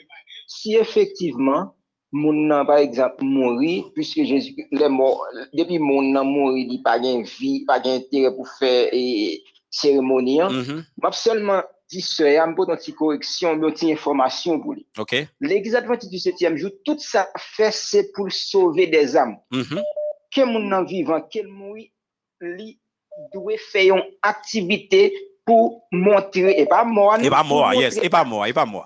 si 0.48 0.76
efektiveman 0.80 1.72
moun 2.15 2.45
nan 2.48 2.65
par 2.68 2.80
ekzamp 2.84 3.19
mouri, 3.26 3.84
pwiske 3.95 4.23
Jezik 4.30 4.61
le 4.72 4.90
mor, 4.90 5.23
depi 5.57 5.80
moun 5.82 6.14
nan 6.15 6.27
mouri 6.30 6.65
li 6.69 6.80
pa 6.86 6.95
gen 7.02 7.26
vi, 7.36 7.57
pa 7.68 7.80
gen 7.84 8.03
tere 8.11 8.32
pou 8.36 8.48
fe 8.57 8.73
e 8.95 9.06
seremonian, 9.76 10.52
mm 10.53 10.61
-hmm. 10.64 10.84
map 11.03 11.18
selman 11.19 11.64
di 11.91 12.02
se 12.02 12.34
ya 12.34 12.48
mpo 12.48 12.65
ton 12.65 12.80
ti 12.80 12.94
koreksyon, 12.95 13.60
mpo 13.60 13.72
ti 13.72 13.91
informasyon 13.91 14.61
pou 14.64 14.73
li. 14.73 14.86
Ok. 14.98 15.14
L'exadvanti 15.41 16.10
du 16.10 16.19
septième 16.19 16.57
jou, 16.57 16.72
tout 16.86 16.99
sa 16.99 17.27
fe 17.38 17.72
se 17.72 18.06
pou 18.15 18.30
sauve 18.30 18.88
des 18.88 19.15
am. 19.15 19.36
Mm 19.52 19.61
-hmm. 19.61 19.84
Ke 20.32 20.45
moun 20.45 20.69
nan 20.69 20.88
vivan, 20.88 21.22
ke 21.32 21.44
mouri 21.44 21.91
li 22.41 22.80
dwe 23.34 23.57
feyon 23.72 24.02
aktivite 24.22 25.11
pour 25.46 25.88
montrer, 25.92 26.60
et 26.60 26.66
pas 26.66 26.84
moi, 26.84 27.18
Et 27.24 27.30
pas 27.30 27.44
moi, 27.44 27.76
yes. 27.76 27.98
Et 28.02 28.10
pas 28.10 28.24
moi, 28.24 28.50
et 28.50 28.54
pas 28.54 28.66
moi. 28.66 28.86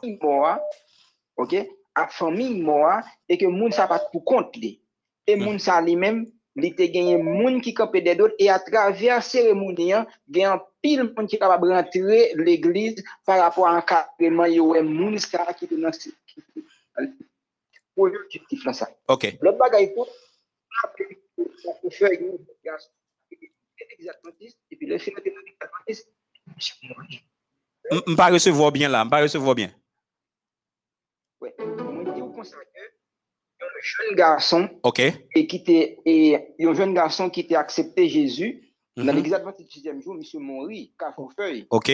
ok, 1.38 1.56
à 1.96 2.08
famille 2.08 2.62
moi, 2.62 3.02
et 3.28 3.38
que 3.38 3.46
moun 3.46 3.72
sa 3.72 3.88
pas 3.88 4.00
pour 4.12 4.24
compte 4.26 4.56
li. 4.58 4.82
Et 5.26 5.36
Mm. 5.36 5.44
moun 5.44 5.60
sa 5.60 5.80
lui-même, 5.82 6.26
li 6.56 6.76
te 6.76 6.84
gagné 6.84 7.18
moun 7.18 7.62
qui 7.62 7.74
des 7.74 8.20
autres, 8.20 8.36
et 8.40 8.50
à 8.50 8.60
travers 8.60 9.24
cérémonie, 9.24 9.94
hein, 9.94 10.06
un 10.36 10.62
pile 10.82 11.04
moun 11.16 11.28
qui 11.28 11.38
capable 11.40 11.72
rentrer 11.72 12.34
l'église 12.36 13.04
par 13.26 13.40
rapport 13.40 13.68
à 13.68 13.78
encadrement, 13.78 14.46
yo 14.46 14.68
ouais 14.72 14.82
moun 14.84 15.18
sa 15.18 15.54
qui 15.54 15.68
te 15.68 15.76
dans 15.76 15.94
ce- 15.94 16.10
pour 17.96 18.08
l'objectif 18.08 18.66
là 18.66 18.74
ça. 18.74 18.90
OK. 19.08 19.38
L'autre 19.42 19.58
bagaille 19.58 19.94
pour 19.94 20.08
et 24.72 24.76
puis 24.76 24.88
le 24.88 24.98
de 24.98 26.19
M- 27.92 28.02
m 28.08 28.16
pas 28.16 28.30
recevoir 28.30 28.72
bien 28.72 28.90
là, 28.90 29.02
m 29.02 29.10
pas 29.10 29.22
recevoir 29.22 29.56
bien. 29.56 29.72
Ouais. 31.42 31.54
Moi, 31.60 32.04
dis 32.14 32.20
comme 32.20 32.44
ça 32.44 32.58
que 32.58 32.80
un 33.62 33.82
jeune 33.82 34.16
garçon 34.16 34.70
OK. 34.84 35.00
et 35.00 35.48
qui 35.48 35.58
était 35.58 35.98
et 36.06 36.38
un 36.60 36.74
jeune 36.74 36.94
garçon 36.94 37.30
qui 37.30 37.42
était 37.42 37.56
accepté 37.56 38.08
Jésus 38.10 38.64
dans 38.96 39.14
l'église 39.14 39.34
adventiste 39.34 39.70
du 39.70 39.74
sixième 39.74 40.02
jour, 40.02 40.16
monsieur 40.16 40.40
Mori, 40.40 40.94
Carrefourfeuille. 41.00 41.68
OK. 41.70 41.92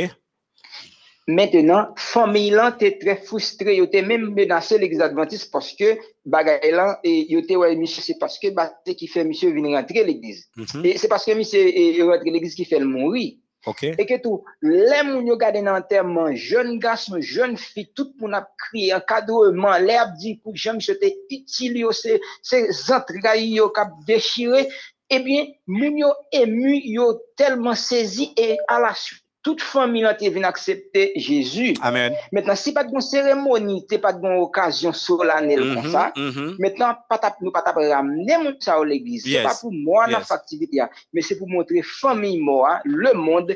Maintenant, 1.27 1.93
famille 1.97 2.51
là 2.51 2.69
était 2.75 2.99
très 2.99 3.17
frustré, 3.17 3.77
il 3.77 3.83
était 3.83 4.03
même 4.03 4.33
menacé 4.33 4.77
l'église 4.77 5.01
adventiste 5.01 5.51
parce 5.51 5.73
que 5.73 5.97
bagaille 6.23 6.71
là 6.71 6.99
et 7.03 7.33
était 7.35 7.55
ouais 7.55 7.75
monsieur 7.75 8.03
c'est 8.03 8.19
parce 8.19 8.37
que 8.37 8.49
bah, 8.49 8.71
qui 8.85 9.07
fait 9.07 9.23
monsieur 9.23 9.51
venir 9.51 9.75
rentrer 9.75 10.03
l'église. 10.03 10.47
Mhm. 10.55 10.85
Et 10.85 10.97
c'est 10.97 11.07
parce 11.07 11.25
que 11.25 11.31
monsieur 11.31 11.59
est 11.59 12.01
rentré 12.03 12.29
l'église 12.29 12.53
qui 12.53 12.65
fait 12.65 12.79
le 12.79 12.85
mourir. 12.85 13.33
OK. 13.65 13.83
Et 13.83 14.05
que 14.05 14.21
tout, 14.21 14.43
les 14.61 15.03
moun 15.03 15.25
yo 15.25 15.37
gade 15.37 15.61
nan 15.63 15.81
enterrement, 15.81 16.35
jeune 16.35 16.77
garçon, 16.79 17.19
jeune 17.19 17.57
fille, 17.57 17.89
tout 17.95 18.13
moun 18.19 18.33
a 18.33 18.47
crié, 18.57 18.93
encadrement, 18.93 19.77
l'air 19.77 20.13
dit 20.13 20.35
pour 20.35 20.55
j'aime 20.55 20.77
te 20.79 20.93
utile 21.29 21.77
yo, 21.77 21.91
c'est, 21.91 22.21
c'est 22.43 22.69
entrailles 22.91 23.55
yo 23.55 23.69
kap 23.69 23.89
déchiré. 24.05 24.69
Eh 25.09 25.19
bien, 25.19 25.47
moun 25.67 25.97
yo 25.97 26.13
ému, 26.31 26.79
yo 26.83 27.21
tellement 27.35 27.75
saisi 27.75 28.33
et 28.37 28.57
à 28.67 28.79
la 28.79 28.93
suite, 28.93 29.24
toute 29.45 29.61
famille 29.61 30.03
été 30.11 30.27
venue 30.31 30.43
accepter 30.43 31.11
Jésus. 31.15 31.75
Amen. 31.83 32.11
Maintenant, 32.31 32.55
si 32.55 32.73
pas 32.73 32.83
de 32.83 32.99
cérémonie, 32.99 33.85
pas 34.01 34.11
de 34.11 34.27
occasion 34.41 34.91
solennelle 34.91 35.59
comme 35.75 35.85
Mhm, 35.85 35.91
ça, 35.91 36.11
mhm. 36.17 36.55
Maintenant, 36.57 36.95
pas 37.07 37.19
nous 37.41 37.51
pas 37.51 37.61
ramener 37.61 38.37
mon 38.39 38.55
ça 38.59 38.73
à 38.73 38.83
l'église. 38.83 39.21
C'est 39.23 39.29
Yes. 39.29 39.43
pas 39.43 39.53
pour 39.61 39.71
moi 39.71 40.07
dans 40.07 40.17
Yes. 40.17 40.27
cette 40.27 40.37
activité, 40.37 40.81
hein, 40.81 40.89
mais 41.13 41.21
c'est 41.21 41.37
pour 41.37 41.47
montrer 41.47 41.83
famille 41.83 42.39
moi, 42.39 42.79
le 42.85 43.13
monde, 43.13 43.55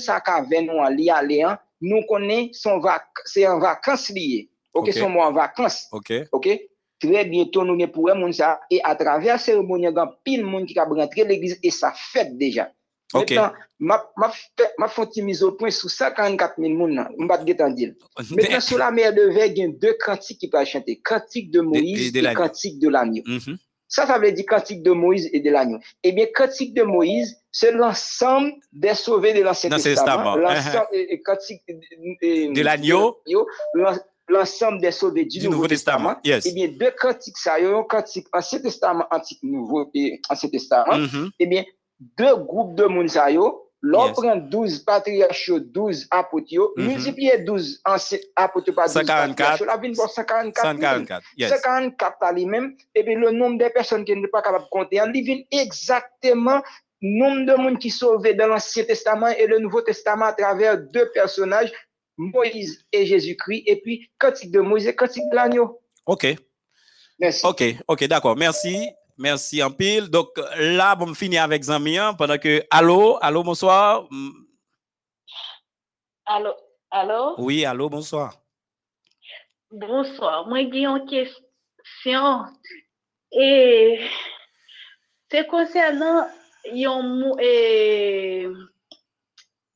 sa 0.00 0.20
ka 0.20 0.42
ven 0.50 0.66
nous 0.66 0.72
en 0.72 0.88
hein, 1.44 1.56
nous 1.80 2.02
connaît 2.08 2.50
son 2.52 2.80
vac, 2.80 3.04
c'est 3.24 3.46
en 3.46 3.60
vacances 3.60 4.08
lié. 4.10 4.50
OK, 4.74 4.88
Ok. 4.88 4.92
son 4.94 5.08
mois 5.08 5.28
en 5.28 5.32
vacances. 5.32 5.86
OK. 5.92 6.12
OK? 6.32 6.48
Très 7.00 7.24
bientôt 7.26 7.64
nous 7.64 7.78
gen 7.78 7.86
pour 7.86 8.10
ça 8.32 8.58
et 8.72 8.80
à 8.82 8.96
travers 8.96 9.34
la 9.34 9.38
cérémonie, 9.38 9.84
il 9.86 9.94
y 9.94 9.98
a 9.98 10.10
pile 10.24 10.44
monde 10.44 10.66
qui 10.66 10.74
va 10.74 10.82
rentrer 10.84 11.22
l'église 11.22 11.56
et 11.62 11.70
ça 11.70 11.92
fait 11.94 12.36
déjà. 12.36 12.72
OK. 13.14 13.30
Maintenant, 13.30 13.52
ma 13.78 14.04
ma 14.16 14.32
ma 14.78 14.88
font 14.88 15.06
ti 15.06 15.22
mise 15.22 15.42
au 15.42 15.52
point 15.52 15.70
sur 15.70 15.88
144 15.90 16.54
000 16.58 16.74
moun 16.74 16.94
nan, 16.94 17.08
m'pas 17.18 17.44
getan 17.46 17.70
dire. 17.70 17.94
Maintenant, 18.30 18.60
sur 18.60 18.78
la 18.78 18.90
mer 18.90 19.14
de 19.14 19.30
il 19.30 19.56
y 19.58 19.62
a 19.64 19.68
deux 19.68 19.96
cantiques 20.04 20.38
qui 20.38 20.48
peuvent 20.48 20.66
chanter. 20.66 21.00
Cantique 21.00 21.50
de 21.50 21.60
Moïse 21.60 22.12
de 22.12 22.18
et, 22.20 22.34
cantique 22.34 22.78
de 22.78 22.88
l'agneau. 22.88 23.22
Mhm. 23.26 23.56
Ça, 23.90 24.06
ça 24.06 24.18
veut 24.18 24.30
dire 24.32 24.44
cantique 24.46 24.82
de 24.82 24.90
Moïse 24.90 25.30
et 25.32 25.40
de 25.40 25.50
l'agneau. 25.50 25.78
Eh 26.02 26.12
bien, 26.12 26.26
cantique 26.34 26.74
de 26.74 26.82
Moïse, 26.82 27.34
c'est 27.50 27.72
l'ensemble 27.72 28.52
des 28.70 28.92
sauvés 28.94 29.32
de 29.32 29.40
l'Ancien 29.40 29.70
Testament. 29.70 30.36
L'ensemble, 30.36 30.86
et, 30.92 31.14
et 31.14 31.22
cantique 31.22 31.62
de, 31.66 32.62
l'agneau. 32.62 33.18
l'en- 33.74 33.96
L'ensemble 34.30 34.78
des 34.82 34.90
sauvés 34.90 35.24
du, 35.24 35.38
Du 35.38 35.48
Nouveau 35.48 35.66
Testament. 35.66 36.16
Yes. 36.22 36.44
Eh 36.44 36.52
bien, 36.52 36.68
deux 36.68 36.90
cantiques, 37.00 37.38
ça, 37.38 37.58
il 37.58 37.62
y 37.64 37.66
a 37.66 37.74
un 37.74 37.82
cantique 37.84 38.26
Ancien 38.30 38.58
Testament, 38.58 39.06
Antique 39.10 39.38
Nouveau 39.42 39.90
et 39.94 40.20
Ancien 40.28 40.50
Testament. 40.50 40.98
Mhm. 40.98 41.30
Eh 41.38 41.46
bien, 41.46 41.64
deux 42.00 42.36
groupes 42.36 42.74
de 42.74 42.84
moun 42.84 43.08
sa 43.08 43.30
yo, 43.30 43.64
l'on 43.80 44.06
Yes. 44.06 44.12
prend 44.16 44.36
12 44.36 44.78
patriarches, 44.80 45.46
yo, 45.48 45.60
12 45.60 46.06
apôtres, 46.10 46.50
yo, 46.52 46.72
Mhm. 46.76 46.86
multiplier 46.86 47.38
12 47.38 47.80
anciens 47.84 48.18
apôtres 48.34 48.72
par 48.74 48.86
12 48.86 48.94
144. 48.94 49.36
patriarches, 49.36 49.60
la 49.66 49.78
pour 49.94 50.10
144 50.10 50.78
000. 50.78 50.80
144. 50.80 51.24
Yes. 51.36 51.50
54 51.50 52.16
à 52.22 52.32
lui-même, 52.32 52.74
et 52.94 53.04
puis 53.04 53.14
le 53.14 53.30
nombre 53.30 53.58
de 53.58 53.68
personnes 53.68 54.04
qui 54.04 54.14
n'est 54.16 54.28
pas 54.28 54.42
capable 54.42 54.64
de 54.64 54.70
compter, 54.70 55.00
il 55.14 55.22
vient 55.24 55.40
exactement 55.50 56.60
nombre 57.00 57.46
de 57.46 57.54
monde 57.56 57.78
qui 57.78 57.90
sauvés 57.90 58.34
dans 58.34 58.48
l'Ancien 58.48 58.82
Testament 58.84 59.28
et 59.28 59.46
le 59.46 59.60
Nouveau 59.60 59.82
Testament 59.82 60.26
à 60.26 60.32
travers 60.32 60.76
deux 60.78 61.08
personnages, 61.12 61.72
Moïse 62.16 62.84
et 62.92 63.06
Jésus-Christ, 63.06 63.62
et 63.66 63.76
puis 63.80 64.10
cantique 64.18 64.50
de 64.50 64.60
Moïse 64.60 64.88
et 64.88 64.94
cantique 64.96 65.22
de 65.30 65.36
l'agneau. 65.36 65.80
OK. 66.06 66.26
Merci. 67.20 67.46
OK, 67.46 67.62
OK, 67.86 68.04
d'accord. 68.08 68.36
Merci. 68.36 68.88
Merci 69.18 69.62
en 69.62 69.70
pile. 69.70 70.08
Donc 70.08 70.28
là, 70.56 70.94
bon, 70.94 71.12
finir 71.12 71.42
avec 71.42 71.64
Zamien 71.64 72.14
pendant 72.14 72.38
que. 72.38 72.62
Allô, 72.70 73.18
allô, 73.20 73.42
bonsoir. 73.42 74.06
Mm, 74.10 74.30
Allô, 76.30 76.54
allô? 76.90 77.34
Oui, 77.38 77.64
allô, 77.64 77.88
bonsoir. 77.88 78.34
Bonsoir. 79.70 80.46
Moi, 80.46 80.58
j'ai 80.70 80.84
une 80.84 81.06
question. 81.06 82.44
Et 83.32 84.00
c'est 85.30 85.46
concernant 85.46 86.26
yon 86.72 87.34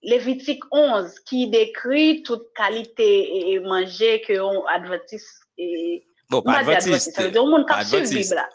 Lévitique 0.03 0.63
11 0.73 1.19
qui 1.21 1.49
décrit 1.49 2.23
toute 2.23 2.53
qualité 2.55 3.53
et 3.53 3.61
manger 3.61 4.21
que 4.21 4.39
on 4.41 4.67
adventiste 4.67 5.43
et 5.57 6.05
Bon, 6.29 6.39
on 6.39 6.43
pas 6.43 6.65
ça 6.65 7.23
veut 7.23 7.31
dire 7.31 7.45
on. 7.45 7.65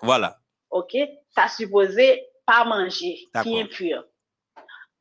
Voilà. 0.01 0.39
OK? 0.69 0.98
T'as 1.35 1.48
supposé 1.48 2.26
pas 2.45 2.64
manger, 2.64 3.19
qui 3.44 3.57
est 3.57 3.61
impur. 3.61 4.06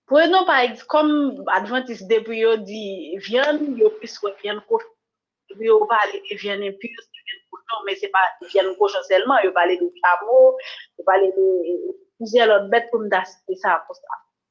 Prenons 0.07 0.45
par 0.45 0.61
exemple, 0.61 0.87
comme 0.87 1.45
Adventiste 1.49 2.07
depuis 2.09 2.39
yo 2.39 2.57
dit, 2.57 3.17
viande, 3.19 3.77
yo 3.77 3.91
plus 3.91 4.21
ouais, 4.23 4.35
viande 4.43 4.65
cochon. 4.69 4.87
Yo 5.59 5.85
parle 5.87 6.13
de 6.13 6.37
viande 6.37 6.63
impure, 6.63 6.91
viande 7.13 7.45
cochon, 7.51 7.85
mais 7.85 7.97
c'est 7.97 8.09
pas 8.09 8.29
viande 8.53 8.77
cochon 8.79 8.99
seulement, 9.09 9.39
yo 9.43 9.53
parle 9.53 9.77
de 9.77 9.93
chameau, 10.05 10.57
yo 10.99 11.05
parle 11.05 11.27
de 11.27 11.97
plusieurs 12.19 12.49
autres 12.55 12.69
bêtes 12.69 12.89
pour 12.91 13.01
me 13.01 13.09
citer 13.25 13.57
ça 13.57 13.83
pour 13.87 13.97
ça. 13.97 14.03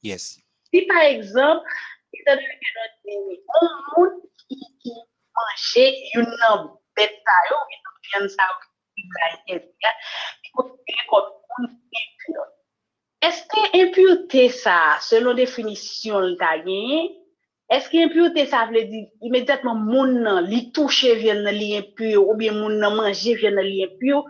Yes. 0.04 0.40
Si 0.74 0.82
par 0.84 1.04
exemple, 1.04 1.66
étant 2.14 2.36
donné 2.36 2.48
que 2.48 3.04
pays, 3.04 3.44
on 3.62 4.02
monde 4.02 4.22
qui, 4.50 4.60
qui 4.82 4.92
mangeait 5.36 5.96
une 6.16 6.26
bête 6.98 7.18
ça 7.26 7.34
yo, 7.50 7.56
une 7.72 8.20
viande 8.20 8.30
ça 8.30 8.44
yo, 9.48 9.60
considéré 10.56 11.04
comme 11.10 11.24
monde 11.60 11.70
impur. 11.70 12.44
Est-ce 13.22 13.44
que 13.44 13.82
impureté 13.82 14.50
ça, 14.50 14.98
selon 15.02 15.34
définition 15.34 16.36
gagné, 16.36 17.18
est-ce 17.70 17.90
que 17.90 17.98
impureté 18.06 18.46
ça 18.46 18.68
veut 18.72 18.86
dire 18.86 19.08
immédiatement 19.22 19.76
moun 19.76 20.22
nan 20.22 20.46
li 20.46 20.72
touche 20.72 21.06
vient 21.18 21.42
nan 21.42 21.56
li 21.56 21.76
impur 21.78 22.28
ou 22.28 22.36
bien 22.36 22.54
moun 22.54 22.78
nan 22.80 22.96
manger 22.96 23.36
vient 23.36 23.52
nan 23.52 23.66
li 23.66 23.84
impur? 23.84 24.26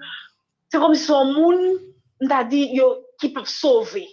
C'est 0.69 0.79
comme 0.79 0.95
si 0.95 1.05
son 1.05 1.25
moun, 1.25 1.79
dit 2.49 2.69
yo 2.73 3.05
qui 3.19 3.29
peuvent 3.29 3.47
sauver. 3.47 4.07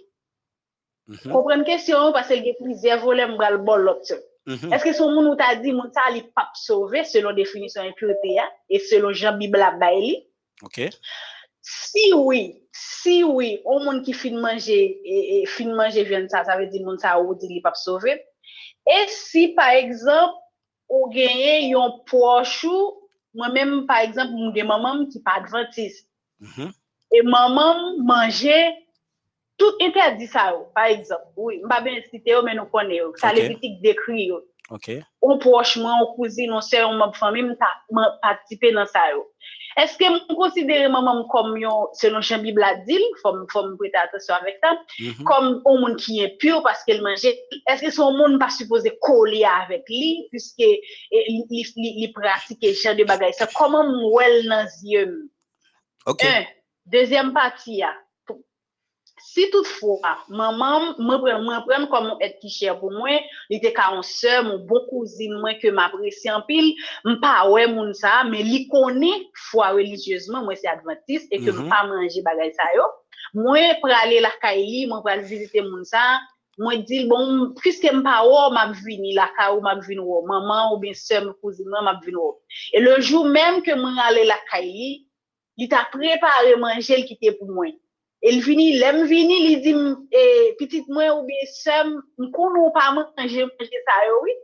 Mhm, 1.06 1.32
Comprendre 1.32 1.64
question? 1.64 2.12
Parce 2.12 2.28
qu'il 2.28 2.44
y 2.44 2.50
a 2.50 2.54
plusieurs 2.60 3.00
volets 3.00 3.26
m'bral 3.26 3.58
bon 3.58 3.76
l'option. 3.76 4.16
mhm. 4.46 4.72
Est-ce 4.72 4.84
que 4.84 4.92
son 4.92 5.10
moun 5.12 5.26
ou 5.28 5.36
t'a 5.36 5.56
dit 5.56 5.72
moun 5.72 5.90
ça 5.92 6.10
li 6.12 6.22
pas 6.34 6.48
sauver 6.54 7.04
selon 7.04 7.32
définition 7.32 7.82
impureté 7.82 8.34
ya, 8.34 8.50
et 8.68 8.78
selon 8.78 9.12
Jean 9.12 9.36
Bible 9.36 9.58
la 9.58 9.70
baili? 9.72 10.26
OK. 10.62 10.80
Si 11.62 12.12
oui, 12.12 12.62
si 12.72 13.22
oui, 13.22 13.60
ou 13.64 13.78
moun 13.84 14.02
ki 14.02 14.14
fin 14.16 14.38
manje, 14.42 14.74
e, 14.74 15.18
e, 15.22 15.36
fin 15.46 15.70
manje 15.78 16.02
vyen 16.08 16.28
sa, 16.30 16.42
sa 16.46 16.58
ve 16.58 16.66
di 16.72 16.82
moun 16.82 16.98
sa 16.98 17.14
ou 17.20 17.36
di 17.38 17.50
li 17.50 17.60
pap 17.62 17.78
sove. 17.78 18.16
E 18.82 18.98
si, 19.14 19.52
par 19.54 19.76
exemple, 19.78 20.40
ou 20.90 21.10
genye 21.14 21.70
yon 21.70 22.00
pochou, 22.10 23.08
mwen 23.38 23.54
men, 23.54 23.74
par 23.86 24.02
exemple, 24.02 24.34
moun 24.34 24.54
gen 24.56 24.70
mamam 24.70 25.06
ki 25.12 25.22
pa 25.24 25.38
adventis. 25.40 26.02
Mm 26.42 26.50
-hmm. 26.50 26.72
E 27.12 27.22
mamam 27.22 28.02
manje, 28.06 28.58
tout 29.56 29.76
interdi 29.80 30.26
sa 30.26 30.50
ou, 30.56 30.66
par 30.74 30.86
exemple. 30.86 31.30
Oui, 31.36 31.62
mba 31.64 31.80
ben 31.80 32.02
site 32.10 32.26
yo 32.34 32.42
men 32.42 32.56
nou 32.56 32.66
kone 32.66 32.96
yo, 32.96 33.12
sa 33.16 33.30
okay. 33.30 33.42
le 33.42 33.48
bitik 33.54 33.82
dekri 33.82 34.26
yo. 34.32 34.42
Ok. 34.70 35.02
Ou 35.20 35.38
pochman, 35.38 36.00
ou 36.02 36.14
kouzin, 36.16 36.50
ou 36.50 36.64
se, 36.64 36.80
ou 36.82 36.96
mab 36.96 37.14
fami, 37.14 37.42
mta 37.44 37.68
patipe 38.22 38.72
nan 38.72 38.88
sa 38.88 39.10
yo. 39.12 39.20
Ok. 39.20 39.61
Eske 39.80 40.08
mwen 40.10 40.36
konsidere 40.36 40.88
mamam 40.92 41.22
kom 41.32 41.54
yon, 41.56 41.88
selon 41.96 42.22
chen 42.22 42.42
Bibla 42.44 42.74
dil, 42.86 43.02
fòm 43.22 43.46
fòm 43.52 43.76
prete 43.80 43.96
atasyon 44.02 44.38
avèk 44.42 44.60
ta, 44.60 44.72
Mhm. 45.00 45.24
kom 45.24 45.62
ou 45.64 45.78
moun 45.78 45.96
ki 45.96 46.20
yon 46.20 46.34
pur 46.40 46.62
paske 46.62 46.92
l 46.92 47.00
manje, 47.02 47.32
eske 47.70 47.92
son 47.92 48.16
moun 48.18 48.38
pa 48.38 48.48
suppose 48.50 48.90
kole 49.00 49.40
avèk 49.42 49.88
li, 49.88 50.28
puisque 50.30 50.68
eh, 51.12 51.24
li, 51.28 51.44
li, 51.50 51.64
li, 51.76 51.90
li 52.00 52.12
pratike 52.12 52.74
jen 52.74 52.96
de 52.96 53.04
bagay? 53.04 53.32
Sa, 53.32 53.46
koman 53.46 53.86
mwel 54.02 54.46
nan 54.48 54.68
zyem? 54.68 55.28
OK. 56.06 56.22
Un, 56.24 56.44
deuxième 56.86 57.32
partie, 57.32 57.78
ya. 57.78 57.94
Si 59.22 59.46
toutefois, 59.52 60.18
maman 60.28 60.96
mwen 60.98 61.20
pren, 61.22 61.44
mwen 61.46 61.62
pren 61.64 61.84
komon 61.92 62.18
et 62.24 62.34
ki 62.42 62.50
chè 62.50 62.72
pou 62.80 62.90
mwen, 62.90 63.22
li 63.52 63.60
te 63.62 63.70
ka 63.74 63.86
an 63.94 64.02
sè, 64.04 64.40
moun 64.42 64.64
bon 64.66 64.82
kouzine 64.88 65.38
mwen 65.38 65.60
ke 65.62 65.70
m'apresi 65.72 66.28
an 66.32 66.42
pil, 66.48 66.72
mpa 67.06 67.36
wè 67.52 67.68
moun 67.70 67.92
sa, 67.94 68.18
men 68.28 68.42
li 68.48 68.64
konè 68.72 69.12
fwa 69.48 69.70
religiezman, 69.76 70.42
mwen 70.48 70.58
se 70.58 70.68
adventiste, 70.72 71.30
e 71.30 71.38
ke 71.38 71.52
Mhm. 71.52 71.68
mpa 71.68 71.78
manje 71.88 72.22
bagay 72.26 72.50
sa 72.58 72.66
yo. 72.74 72.88
Mwen 73.34 73.78
prale 73.80 74.20
la 74.20 74.32
kay 74.42 74.58
li, 74.66 74.86
mwen 74.90 75.02
prale 75.06 75.22
vizite 75.22 75.62
moun 75.62 75.84
sa, 75.84 76.02
mwen 76.58 76.82
dil, 76.84 77.06
bon, 77.08 77.54
pwiske 77.62 77.92
mpa 77.94 78.18
wò, 78.26 78.50
map 78.52 78.74
vini 78.84 79.14
la 79.14 79.30
ka 79.38 79.52
ou 79.54 79.62
map 79.62 79.80
vini 79.86 80.02
wò, 80.02 80.26
maman 80.26 80.72
ou 80.72 80.80
bien 80.82 80.94
mwen 81.22 81.34
kouzine 81.40 81.70
mwen 81.70 81.84
map 81.84 82.02
vini 82.04 82.18
wò. 82.18 82.34
E 82.74 82.80
le 82.80 82.98
jou 83.00 83.24
mèm 83.24 83.62
ke 83.62 83.74
mwen 83.78 83.98
ale 83.98 84.26
la 84.26 84.36
kay 84.50 84.66
li, 84.66 84.90
li 85.58 85.68
ta 85.68 85.86
prepare 85.92 86.56
manje 86.58 86.96
l 86.98 87.06
ki 87.06 87.16
te 87.22 87.30
pou 87.38 87.46
mwen. 87.46 87.78
El 88.22 88.40
vini, 88.46 88.68
lem 88.78 89.02
vini, 89.10 89.40
li 89.48 89.56
di, 89.64 89.72
m- 89.74 90.06
e, 90.14 90.22
pitit 90.60 90.86
mwen 90.88 91.10
ou 91.10 91.24
bien 91.26 91.46
sem, 91.56 91.88
m 92.22 92.30
kon 92.36 92.54
ou 92.60 92.70
pa 92.76 92.90
manje 92.94 93.44
manje 93.48 93.80
sa 93.88 93.96
yo, 94.06 94.20
oui. 94.22 94.34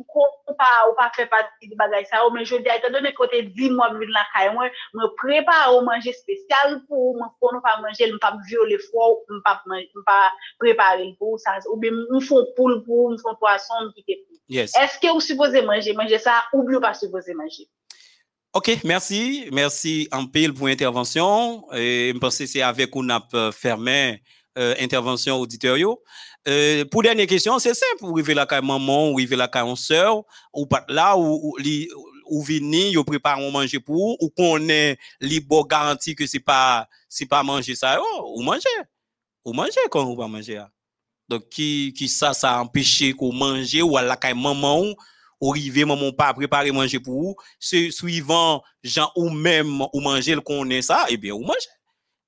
M 0.00 0.04
kon 0.12 0.28
ou 0.50 0.56
pa, 0.58 0.68
ou 0.88 0.92
pa 0.98 1.06
fe 1.16 1.24
pati 1.32 1.68
di 1.70 1.76
bagay 1.80 2.04
sa 2.10 2.20
yo, 2.20 2.28
men 2.34 2.44
jodi 2.48 2.68
a, 2.68 2.76
etan 2.76 2.92
donen 2.92 3.14
kote 3.16 3.40
di 3.56 3.70
mwa 3.72 3.88
vin 3.96 4.12
la 4.12 4.26
kay 4.34 4.50
mwen, 4.52 4.68
m 4.98 5.06
prepare 5.20 5.72
ou 5.72 5.80
manje 5.88 6.12
spesyal 6.18 6.76
pou, 6.90 7.14
m 7.16 7.24
kon 7.40 7.56
ou 7.56 7.64
pa 7.64 7.78
manje, 7.80 8.04
m 8.12 8.20
pa 8.20 8.34
m 8.36 8.40
viole 8.50 8.76
fwa, 8.90 9.08
m 9.32 9.40
pa, 9.48 9.56
man- 9.68 9.88
m 9.96 10.04
pa 10.08 10.18
prepare 10.60 11.00
l 11.08 11.14
pou, 11.20 11.40
sa, 11.40 11.56
ou 11.72 11.80
bien 11.80 11.96
m 12.12 12.20
fon 12.28 12.44
poule 12.58 12.82
pou, 12.84 13.08
m 13.12 13.16
fon 13.24 13.36
poason, 13.40 13.88
m 13.88 13.94
kite 13.96 14.20
pou. 14.26 14.36
Yes. 14.52 14.76
Eske 14.76 15.08
ou 15.08 15.24
suppose 15.24 15.64
manje, 15.64 15.96
manje 15.96 16.20
sa, 16.20 16.42
ou 16.52 16.68
bi 16.68 16.76
ou 16.76 16.84
pa 16.84 16.92
suppose 16.92 17.32
manje? 17.38 17.64
OK, 18.54 18.80
merci. 18.84 19.48
Merci 19.50 20.08
en 20.12 20.26
pile 20.26 20.52
pour 20.52 20.68
l'intervention. 20.68 21.64
Je 21.72 22.16
pense 22.18 22.36
que 22.36 22.44
c'est 22.44 22.60
avec 22.60 22.90
qu'on 22.90 23.08
a 23.08 23.26
euh, 23.32 23.50
fermé 23.50 24.22
euh, 24.58 24.74
intervention 24.78 25.36
auditeur. 25.40 25.78
Euh, 26.46 26.84
pour 26.84 27.02
dernière 27.02 27.26
question, 27.26 27.58
c'est 27.58 27.72
simple. 27.72 28.02
Ou 28.04 28.12
arriver 28.18 28.34
la 28.34 28.44
caille 28.44 28.64
maman, 28.64 29.08
ou 29.10 29.14
arriver 29.14 29.36
la 29.36 29.48
caille 29.48 29.62
en 29.62 29.74
sœur, 29.74 30.22
ou 30.52 30.66
pas 30.66 30.84
là, 30.88 31.16
ou, 31.16 31.56
ou, 31.56 31.58
ou 32.26 32.42
vini, 32.42 32.94
ou 32.98 33.04
prépare 33.04 33.38
à 33.38 33.50
manger 33.50 33.80
pour 33.80 33.94
vous, 33.94 34.16
ou 34.20 34.28
qu'on 34.28 34.68
est 34.68 34.98
libre 35.18 35.66
garanti 35.66 36.14
que 36.14 36.26
c'est 36.26 36.40
pas, 36.40 36.86
c'est 37.08 37.24
pas 37.26 37.42
manger 37.42 37.74
ça, 37.74 37.94
yo, 37.94 38.02
ou 38.34 38.42
manger. 38.42 38.68
Ou 39.46 39.54
manger 39.54 39.80
quand 39.90 40.04
ou 40.04 40.16
pas 40.16 40.28
manger. 40.28 40.58
ah. 40.58 40.70
Donc, 41.26 41.48
qui, 41.48 41.94
qui 41.96 42.06
ça, 42.06 42.34
ça 42.34 42.60
empêche 42.60 43.14
qu'on 43.14 43.32
mange, 43.32 43.74
ou 43.82 43.96
à 43.96 44.02
la 44.02 44.16
caille 44.16 44.34
maman, 44.34 44.94
ou, 45.42 45.48
ou 45.48 45.50
rive 45.50 45.84
maman 45.84 46.12
pas 46.12 46.32
préparer 46.32 46.70
manger 46.70 47.00
pour 47.00 47.42
se 47.58 47.90
suivant 47.90 48.62
gens 48.82 49.10
ou 49.16 49.28
même 49.28 49.82
ou 49.92 50.00
manger 50.00 50.34
le 50.34 50.40
connaît 50.40 50.82
ça, 50.82 51.06
eh 51.08 51.16
bien, 51.16 51.34
ou 51.34 51.40
manger. 51.40 51.68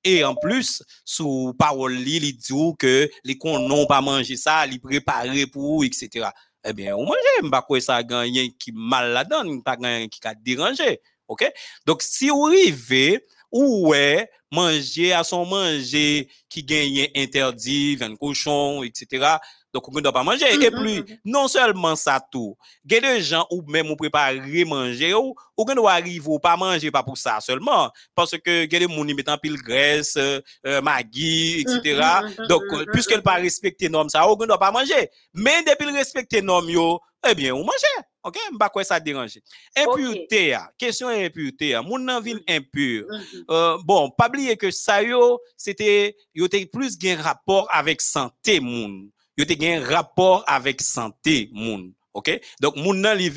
Et 0.04 0.22
en 0.22 0.34
plus, 0.34 0.82
sous 1.04 1.54
parole 1.58 1.94
li, 1.94 2.20
li 2.20 2.34
dit 2.34 2.52
ou 2.52 2.74
que 2.74 3.08
les 3.24 3.38
qu'on 3.38 3.60
non 3.60 3.86
pas 3.86 4.02
manger 4.02 4.36
ça, 4.36 4.66
li 4.66 4.78
préparer 4.78 5.46
pour 5.46 5.78
vous, 5.78 5.84
etc. 5.84 6.28
Eh 6.62 6.72
bien, 6.72 6.94
ou 6.94 7.04
manger, 7.04 7.42
m'pa 7.42 7.62
quoi 7.62 7.80
ça 7.80 8.02
gagne 8.02 8.50
qui 8.58 8.72
mal 8.72 9.12
là-dedans, 9.12 9.60
pas 9.60 9.76
gagne 9.76 10.08
qui 10.08 10.20
ka 10.20 10.34
déranger. 10.34 11.00
OK? 11.28 11.50
Donc, 11.86 12.02
si 12.02 12.28
vous 12.28 12.46
arrivez, 12.46 13.24
ou 13.50 13.88
ouais, 13.88 14.28
manger 14.50 15.12
à 15.12 15.24
son 15.24 15.46
manger 15.46 16.28
qui 16.48 16.64
gagne 16.64 17.08
interdit, 17.14 17.96
vin 17.96 18.14
cochon, 18.16 18.82
etc. 18.82 19.36
Donc, 19.74 19.88
on 19.88 19.92
ne 19.92 20.00
doit 20.00 20.12
pas 20.12 20.22
manger. 20.22 20.46
Et 20.54 20.70
puis, 20.70 21.04
non 21.24 21.48
seulement 21.48 21.96
ça 21.96 22.24
tout, 22.30 22.56
il 22.88 22.92
y 22.92 22.96
a 22.96 23.00
des 23.00 23.20
gens 23.20 23.44
ou 23.50 23.60
même 23.66 23.90
ou 23.90 23.96
préparer 23.96 24.64
manger 24.64 25.12
ou 25.14 25.34
ou 25.56 25.64
qu'on 25.64 25.74
doit 25.74 25.92
arriver 25.92 26.28
ou 26.28 26.38
pas 26.38 26.56
manger 26.56 26.92
pas 26.92 27.02
pour 27.02 27.18
ça 27.18 27.40
seulement 27.40 27.90
parce 28.14 28.38
que 28.38 28.64
il 28.64 28.72
y 28.72 28.76
a 28.76 28.86
des 28.86 28.94
gens 28.94 29.04
qui 29.04 29.14
mettent 29.14 29.28
en 29.28 29.36
pile 29.36 29.56
graisse, 29.56 30.16
euh, 30.16 30.80
maggi, 30.80 31.60
etc. 31.60 31.80
Mhm, 32.22 32.34
mhm, 32.38 32.46
Donc 32.46 32.62
puisqu'elle 32.92 33.22
pas 33.22 33.34
respecter 33.34 33.88
normes 33.88 34.08
ça, 34.08 34.30
ou 34.30 34.36
qu'on 34.36 34.46
doit 34.46 34.58
pas 34.58 34.70
manger. 34.70 35.10
Mais 35.32 35.64
depuis 35.66 35.86
le 35.86 35.92
respecter 35.92 36.40
normes 36.40 36.70
yo, 36.70 37.00
eh 37.28 37.34
bien, 37.34 37.52
ou 37.52 37.64
manger. 37.64 38.06
OK, 38.22 38.38
m'pa 38.52 38.70
quoi 38.70 38.84
ça 38.84 38.98
dérange? 38.98 39.38
Impureté, 39.76 40.54
ah, 40.54 40.70
question 40.78 41.08
impureté, 41.08 41.74
ah, 41.74 41.82
moun 41.82 42.04
nan 42.04 42.22
vin 42.22 42.38
impur. 42.48 43.04
Euh, 43.50 43.76
bon, 43.84 44.10
pas 44.16 44.28
oublier 44.28 44.56
que 44.56 44.70
ça 44.70 45.02
yo, 45.02 45.38
c'était 45.58 46.16
yo 46.34 46.48
plus 46.72 46.98
gen 46.98 47.20
rapport 47.20 47.68
avec 47.70 48.00
santé 48.00 48.60
moun. 48.60 49.10
Yo 49.36 49.44
te 49.44 49.54
gen 49.58 49.82
rapport 49.82 50.44
avec 50.46 50.80
santé 50.82 51.50
moun. 51.52 51.92
OK? 52.14 52.30
Donc 52.62 52.76
moun 52.76 53.00
nan 53.02 53.18
li 53.18 53.28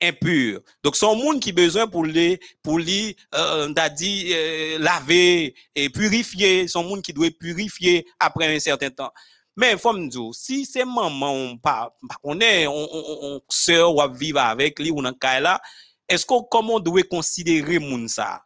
impur. 0.00 0.60
Donc 0.84 0.96
son 0.96 1.16
moun 1.16 1.40
qui 1.40 1.52
besoin 1.52 1.86
pour 1.86 2.04
les 2.04 2.38
pour 2.62 2.78
li 2.78 3.16
euh, 3.34 3.72
t'a 3.72 3.88
dit 3.88 4.30
euh, 4.34 4.78
laver 4.78 5.54
et 5.74 5.88
purifier, 5.88 6.68
son 6.68 6.84
moun 6.84 7.00
qui 7.00 7.14
doit 7.14 7.30
purifier 7.30 8.06
après 8.20 8.54
un 8.54 8.58
certain 8.60 8.90
temps. 8.90 9.12
Mais 9.56 9.76
faut 9.76 9.92
me 9.92 10.06
dire, 10.08 10.34
si 10.34 10.66
c'est 10.66 10.84
maman 10.84 11.32
on 11.32 11.58
pas 11.58 11.92
on 12.22 12.38
est 12.40 12.66
on, 12.66 12.74
on, 12.74 13.18
on 13.22 13.40
sœur 13.48 13.96
ou 13.96 14.14
vivre 14.14 14.40
avec 14.40 14.78
lui 14.78 14.90
ou 14.90 15.02
dans 15.02 15.12
cas 15.14 15.40
là, 15.40 15.60
est-ce 16.06 16.26
qu'on 16.26 16.42
comment 16.42 16.74
on 16.74 16.80
doit 16.80 17.02
considérer 17.04 17.78
moun 17.78 18.08
ça? 18.08 18.42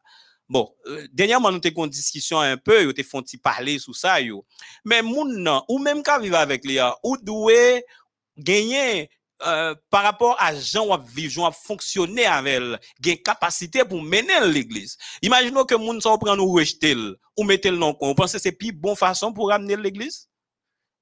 Bon, 0.52 0.70
euh, 0.86 1.08
dernièrement, 1.14 1.50
nous 1.50 1.60
avons 1.64 1.84
une 1.84 1.90
discussion 1.90 2.38
un 2.38 2.58
peu, 2.58 2.84
nous 2.84 2.92
avons 2.98 3.24
parler 3.42 3.78
sur 3.78 3.96
ça, 3.96 4.20
yo. 4.20 4.44
Mais 4.84 5.00
moun 5.00 5.48
ou 5.66 5.78
même 5.78 6.02
qu'à 6.02 6.18
vivre 6.18 6.36
avec 6.36 6.66
les, 6.66 6.78
ou 7.02 7.16
doit 7.16 7.80
gagner 8.36 9.08
euh, 9.46 9.74
par 9.88 10.02
rapport 10.02 10.36
à 10.38 10.54
gens 10.54 10.94
ou 10.94 11.02
vivre, 11.08 11.32
gens 11.32 11.48
ou 11.48 11.52
fonctionner 11.52 12.26
avec 12.26 12.52
elle, 12.56 12.78
gain 13.00 13.16
capacité 13.24 13.82
pour 13.82 14.02
mener 14.02 14.46
l'église. 14.46 14.98
Imaginons 15.22 15.64
que 15.64 15.74
moun 15.74 16.02
sa 16.02 16.18
prend 16.18 16.36
nous 16.36 16.52
rejeter, 16.52 16.96
ou 17.34 17.44
mettre 17.44 17.70
le 17.70 17.78
non, 17.78 17.96
on 18.02 18.14
pense 18.14 18.34
que 18.34 18.38
c'est 18.38 18.52
plus 18.52 18.72
bonne 18.72 18.94
façon 18.94 19.32
pour 19.32 19.48
ramener 19.48 19.76
l'église? 19.76 20.28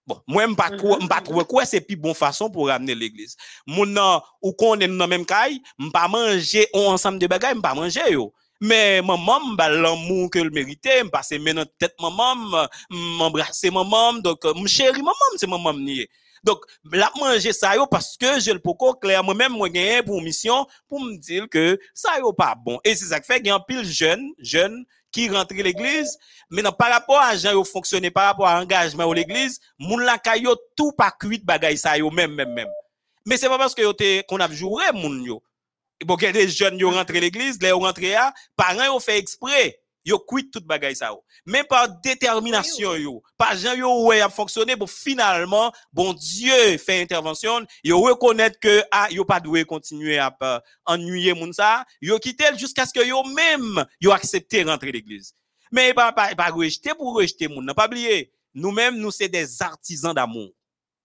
Bon, 0.06 0.22
moi, 0.28 0.46
je 0.48 0.54
pas 0.54 0.70
trop, 0.70 0.96
Mhm, 1.00 1.08
pas 1.08 1.22
trop 1.22 1.44
quoi, 1.44 1.64
c'est 1.64 1.80
plus 1.80 1.96
bonne 1.96 2.14
façon 2.14 2.48
pour 2.48 2.68
ramener 2.68 2.94
l'église. 2.94 3.36
Moun 3.66 3.98
ou 4.40 4.52
qu'on 4.52 4.78
est 4.78 4.86
dans 4.86 5.08
même 5.08 5.26
caille, 5.26 5.60
m'pas 5.76 6.06
manger 6.06 6.68
un 6.72 6.82
ensemble 6.82 7.18
de 7.18 7.26
bagages, 7.26 7.56
m'pas 7.56 7.74
manger 7.74 8.12
yo. 8.12 8.32
Mais 8.60 9.00
maman, 9.00 9.40
m'ba 9.40 9.68
l'amour 9.70 10.28
que 10.30 10.38
le 10.38 10.50
méritait, 10.50 11.02
m'passe 11.02 11.32
maintenant 11.32 11.64
tête 11.78 11.94
maman, 12.00 12.68
m'embrasser 12.90 13.70
maman, 13.70 14.14
donc 14.14 14.44
euh, 14.44 14.52
m'chéri 14.54 15.00
maman, 15.00 15.14
c'est 15.36 15.46
maman 15.46 15.72
nié. 15.72 16.10
Donc, 16.42 16.64
la 16.90 17.10
manger 17.18 17.52
ça 17.52 17.76
yo 17.76 17.86
parce 17.86 18.16
que 18.16 18.40
je 18.40 18.50
le 18.50 18.58
poko 18.58 18.94
clair 18.94 19.22
moi-même 19.22 19.52
moi 19.52 19.68
gagné 19.68 20.02
pour 20.02 20.22
mission 20.22 20.66
pour 20.88 21.00
me 21.00 21.16
dire 21.16 21.48
que 21.50 21.78
ça 21.94 22.18
yo 22.18 22.32
pas 22.32 22.54
bon. 22.54 22.78
Et 22.84 22.94
c'est 22.94 23.06
ça 23.06 23.20
qui 23.20 23.26
fait 23.26 23.38
qu'il 23.38 23.48
y 23.48 23.50
a 23.50 23.56
un 23.56 23.60
pile 23.60 23.84
jeune, 23.84 24.32
jeune 24.38 24.84
qui 25.12 25.28
rentre 25.28 25.54
l'église, 25.54 26.16
maintenant 26.48 26.72
par 26.72 26.90
rapport 26.90 27.18
à 27.18 27.36
gens 27.36 27.52
yo 27.52 27.64
fonctionner 27.64 28.10
par 28.10 28.24
rapport 28.24 28.46
à 28.46 28.60
engagement 28.60 29.04
ou 29.04 29.12
l'église, 29.12 29.60
moun 29.78 30.02
la 30.02 30.18
yo 30.36 30.56
tout 30.76 30.92
pas 30.92 31.10
cuit 31.10 31.42
bagay 31.44 31.76
ça 31.76 31.98
yo 31.98 32.10
même 32.10 32.34
même 32.34 32.52
même. 32.52 32.68
Mais 33.26 33.36
c'est 33.36 33.48
pas 33.48 33.58
parce 33.58 33.74
que 33.74 33.82
yo 33.82 33.94
qu'on 34.26 34.40
a 34.40 34.50
joué 34.50 34.84
moun 34.94 35.22
yo. 35.22 35.42
Bon, 36.04 36.14
a 36.14 36.32
des 36.32 36.48
jeunes 36.48 36.78
qui 36.78 36.84
rentrent 36.84 37.12
l'église, 37.12 37.60
les 37.60 37.72
rentrent 37.72 38.00
là, 38.00 38.32
parents 38.56 38.96
ont 38.96 39.00
fait 39.00 39.18
exprès, 39.18 39.80
yo 40.04 40.18
quittent 40.18 40.50
toute 40.50 40.64
bagaille 40.64 40.96
ça. 40.96 41.12
Mais 41.44 41.64
par 41.64 41.88
détermination 42.00 42.94
yo, 42.96 43.22
par 43.36 43.56
gens 43.56 43.74
yo 43.74 44.06
ouais 44.06 44.22
fonctionné 44.30 44.76
pour 44.76 44.90
finalement 44.90 45.72
bon 45.92 46.14
Dieu 46.14 46.78
fait 46.78 47.02
intervention, 47.02 47.66
yo 47.84 48.00
reconnaître 48.00 48.58
que 48.58 48.82
ah 48.90 49.08
yo 49.10 49.24
pas 49.24 49.40
doué 49.40 49.64
continuer 49.64 50.18
à 50.18 50.34
euh, 50.42 50.58
ennuyer 50.86 51.34
moun 51.34 51.52
ça, 51.52 51.84
yo 52.00 52.18
quitté 52.18 52.44
jusqu'à 52.56 52.86
ce 52.86 52.92
que 52.92 53.06
yo 53.06 53.22
même 53.24 53.84
yo 54.00 54.12
accepté 54.12 54.62
rentrer 54.62 54.92
l'église. 54.92 55.34
Mais 55.70 55.92
pas 55.92 56.12
pas 56.12 56.34
pas 56.34 56.50
rejeter 56.50 56.94
pour 56.94 57.14
rejeter 57.14 57.48
moun, 57.48 57.64
non 57.64 57.74
pas 57.74 57.86
oublier. 57.86 58.32
Nous-mêmes 58.54 58.96
nous 58.96 59.12
c'est 59.12 59.28
des 59.28 59.62
artisans 59.62 60.14
d'amour. 60.14 60.50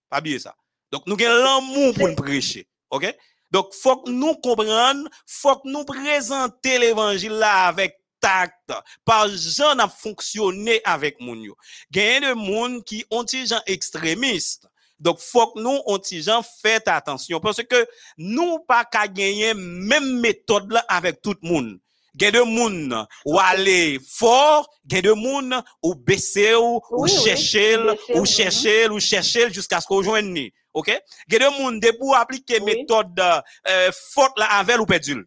Pas 0.09 0.19
oublier 0.19 0.39
ça. 0.39 0.55
Donc 0.91 1.05
nous 1.05 1.15
avons 1.15 1.43
l'amour 1.43 1.93
pour 1.93 2.07
nous 2.07 2.15
prêcher. 2.15 2.67
OK? 2.89 3.15
Donc, 3.55 3.73
faut 3.73 3.95
que 3.95 4.11
nous 4.11 4.35
comprenions, 4.35 5.05
faut 5.25 5.55
que 5.55 5.69
nous 5.69 5.85
présenter 5.85 6.77
l'évangile 6.77 7.31
là 7.31 7.67
avec 7.67 7.97
tact, 8.19 8.73
par 9.05 9.29
gens 9.29 9.79
à 9.79 9.87
fonctionner 9.87 10.81
avec 10.83 11.21
moun 11.21 11.41
yo. 11.41 11.55
Gagne 11.89 12.19
de 12.19 12.33
moun 12.33 12.83
qui 12.83 13.05
ont 13.09 13.23
des 13.23 13.45
gens 13.45 13.61
extrémistes. 13.65 14.67
Donc, 14.99 15.19
faut 15.19 15.53
que 15.53 15.61
nous, 15.61 15.79
on 15.85 15.97
gens, 16.03 16.43
faites 16.61 16.89
attention 16.89 17.39
parce 17.39 17.63
que 17.63 17.87
nous 18.17 18.59
pas 18.67 18.83
qu'à 18.83 19.07
gagner 19.07 19.53
même 19.53 20.19
méthode 20.19 20.69
là 20.73 20.83
avec 20.89 21.21
tout 21.21 21.35
le 21.41 21.47
monde. 21.47 21.79
Gen 22.19 22.31
de 22.31 22.41
moun 22.41 23.07
ou 23.25 23.39
aller 23.39 23.99
fort, 24.05 24.69
gen 24.85 25.01
de 25.01 25.13
moun 25.13 25.63
ou 25.81 25.95
baisser 25.95 26.55
ou, 26.55 27.07
chercher, 27.07 27.77
baisser, 27.77 28.13
ou 28.15 28.19
mhm. 28.19 28.25
chercher, 28.25 28.89
ou 28.89 28.99
chercher 28.99 29.53
jusqu'à 29.53 29.79
ce 29.79 29.87
qu'on 29.87 30.03
joigne 30.03 30.33
ni. 30.33 30.53
OK? 30.75 30.91
Gen 31.27 31.39
de 31.39 31.49
moun 31.59 31.79
de 31.79 31.91
pour 31.97 32.15
appliquer 32.15 32.59
Oui. 32.59 32.75
méthode 32.75 33.19
euh, 33.19 33.91
forte 34.13 34.37
là 34.37 34.45
avec 34.59 34.79
ou 34.79 34.85
perdule. 34.85 35.25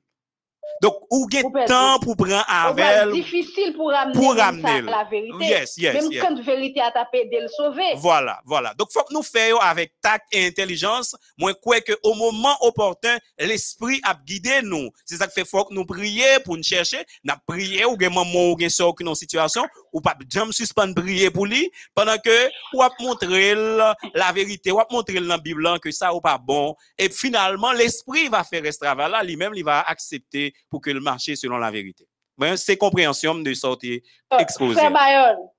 Donc, 0.83 0.95
ou 1.11 1.27
gen 1.33 1.43
temps 1.67 1.99
pour 1.99 2.15
prendre 2.17 2.45
va 2.47 2.69
avec 2.69 3.11
difficile 3.13 3.75
pour 3.75 3.91
ramener 3.91 4.15
pour 4.15 4.37
ramener. 4.37 4.83
la 4.83 5.03
vérité. 5.11 5.45
Yes, 5.45 5.77
yes, 5.77 5.95
Même 5.95 6.13
yes. 6.13 6.23
quand 6.23 6.41
vérité 6.41 6.81
a 6.81 6.93
tapé 6.93 7.25
de 7.25 7.41
le 7.41 7.49
sauver. 7.49 7.95
Voilà, 7.97 8.39
voilà. 8.45 8.75
Donc, 8.79 8.89
faut 8.93 9.03
que 9.03 9.13
nous 9.13 9.23
fassions 9.25 9.59
avec 9.59 9.95
tact 10.01 10.27
et 10.31 10.47
intelligence. 10.47 11.17
Moi, 11.37 11.55
quoi 11.55 11.81
que 11.81 11.95
au 12.05 12.15
moment 12.15 12.55
opportun, 12.61 13.19
l'esprit 13.41 14.01
a 14.05 14.15
guidé 14.25 14.61
nous. 14.63 14.91
C'est 15.05 15.17
ça 15.17 15.27
que 15.27 15.33
fait 15.33 15.45
faut 15.45 15.65
que 15.65 15.75
nous 15.75 15.87
prier 15.87 16.39
pour 16.45 16.57
nous 16.57 16.63
chercher. 16.63 17.05
N'a 17.25 17.39
prié 17.45 17.85
ou 17.85 17.97
gen 17.99 18.13
maman 18.15 18.53
ou 18.53 18.57
gen 18.61 18.69
soeur 18.69 18.95
qui 18.95 19.03
dans 19.03 19.17
situation 19.17 19.65
ou 19.93 20.01
pas 20.01 20.17
jamais 20.31 20.53
suspendre 20.53 20.95
prier 20.95 21.31
pour 21.31 21.47
lui 21.47 21.71
pendant 21.95 22.19
que 22.19 22.49
ou 22.75 22.83
a 22.83 22.91
montrer 23.01 23.55
la 23.55 24.33
vérité, 24.33 24.71
ou 24.71 24.81
a 24.81 24.87
montrer 24.91 25.15
dans 25.15 25.27
la 25.27 25.39
Bible 25.39 25.79
que 25.81 25.91
ça 25.91 26.15
ou 26.15 26.21
pas 26.21 26.39
bon. 26.39 26.75
Et 26.99 27.09
finalement, 27.09 27.73
l'esprit 27.73 28.29
va 28.29 28.45
faire 28.45 28.63
ce 28.73 28.79
travail 28.79 29.11
là, 29.11 29.23
lui-même, 29.23 29.53
il 29.55 29.65
va 29.65 29.81
accepter 29.83 30.53
pour 30.69 30.81
que 30.81 30.91
le 30.91 31.01
marché 31.01 31.37
selon 31.37 31.59
la 31.59 31.71
vérité. 31.71 32.07
Ben, 32.37 32.57
c'est 32.57 32.77
compréhension 32.77 33.35
de 33.35 33.55
sortir 33.55 34.01
exposé. 34.39 34.75
Frère 34.75 34.93
Bayon, 34.93 35.51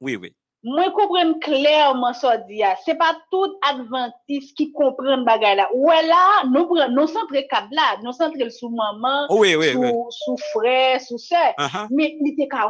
Oui, 0.00 0.16
oui. 0.16 0.34
Moi 0.64 0.90
comprends 0.90 1.34
clairement 1.40 2.12
ça 2.12 2.36
dit. 2.38 2.56
ya. 2.56 2.76
C'est 2.84 2.94
pas 2.94 3.16
tout 3.30 3.56
adventiste 3.68 4.56
qui 4.56 4.72
comprend 4.72 5.18
bagay 5.18 5.56
là. 5.56 5.68
Ouais 5.74 6.06
là, 6.06 6.44
nous 6.50 6.66
prenons 6.66 6.88
nous 6.88 7.06
centre 7.06 7.34
câble 7.50 7.68
là, 7.72 7.96
nous 8.02 8.12
centre 8.12 8.48
sous 8.50 8.70
maman, 8.70 9.26
Oui, 9.30 9.56
oui, 9.56 9.72
sous, 9.72 10.36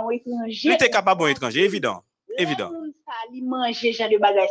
oui. 0.07 0.73
était 0.73 0.91
capable 0.91 1.21
d'un 1.23 1.29
étranger, 1.29 1.65
évident. 1.65 2.01
Évident. 2.39 2.71
Les 3.31 3.43
moun 3.43 3.73
sa 3.75 4.09
li 4.09 4.15
de 4.15 4.19
bagay. 4.19 4.47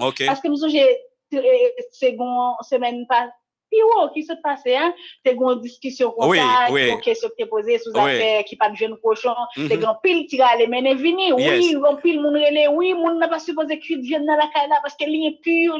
OK. 0.00 0.16
Que 0.16 0.48
nous 0.48 0.68
j'ai 0.68 0.98
second 1.92 2.54
semaine 2.62 3.06
ouais, 3.76 4.08
qui 4.14 4.22
se 4.22 4.32
passait 4.42 4.76
hein, 4.76 4.92
t'es 5.24 5.34
une 5.34 5.60
discussion 5.60 6.10
comme 6.12 6.30
Oui, 6.30 6.38
ça, 6.38 6.66
oui. 6.70 6.90
question 7.02 7.28
que 7.28 7.34
t'es 7.36 7.46
posée 7.46 7.78
sous 7.78 7.92
Oui. 7.92 8.00
affaire 8.00 8.44
qui 8.44 8.56
pas 8.56 8.70
de 8.70 8.76
jeune 8.76 8.96
cochon, 9.02 9.34
Mhm. 9.56 9.68
t'es 9.68 9.78
grand 9.78 9.96
pile 10.02 10.26
qui 10.26 10.36
va 10.38 10.46
aller 10.48 10.66
mener 10.66 10.94
vini. 10.94 11.32
Oui, 11.32 11.72
grand 11.74 11.96
pile 11.96 12.20
moun 12.20 12.34
relé, 12.34 12.68
oui, 12.68 12.94
moun 12.94 13.18
n'a 13.18 13.28
pas 13.28 13.38
supposé 13.38 13.78
cuire 13.78 13.98
viande 14.00 14.26
dans 14.26 14.36
la 14.36 14.48
caille 14.54 14.68
là 14.68 14.78
parce 14.82 14.94
qu'elle 14.96 15.14
est 15.14 15.38
pure, 15.42 15.76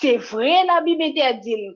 c'est 0.00 0.16
vrai 0.16 0.64
la 0.66 0.80
Bible 0.82 1.02
interdit. 1.02 1.70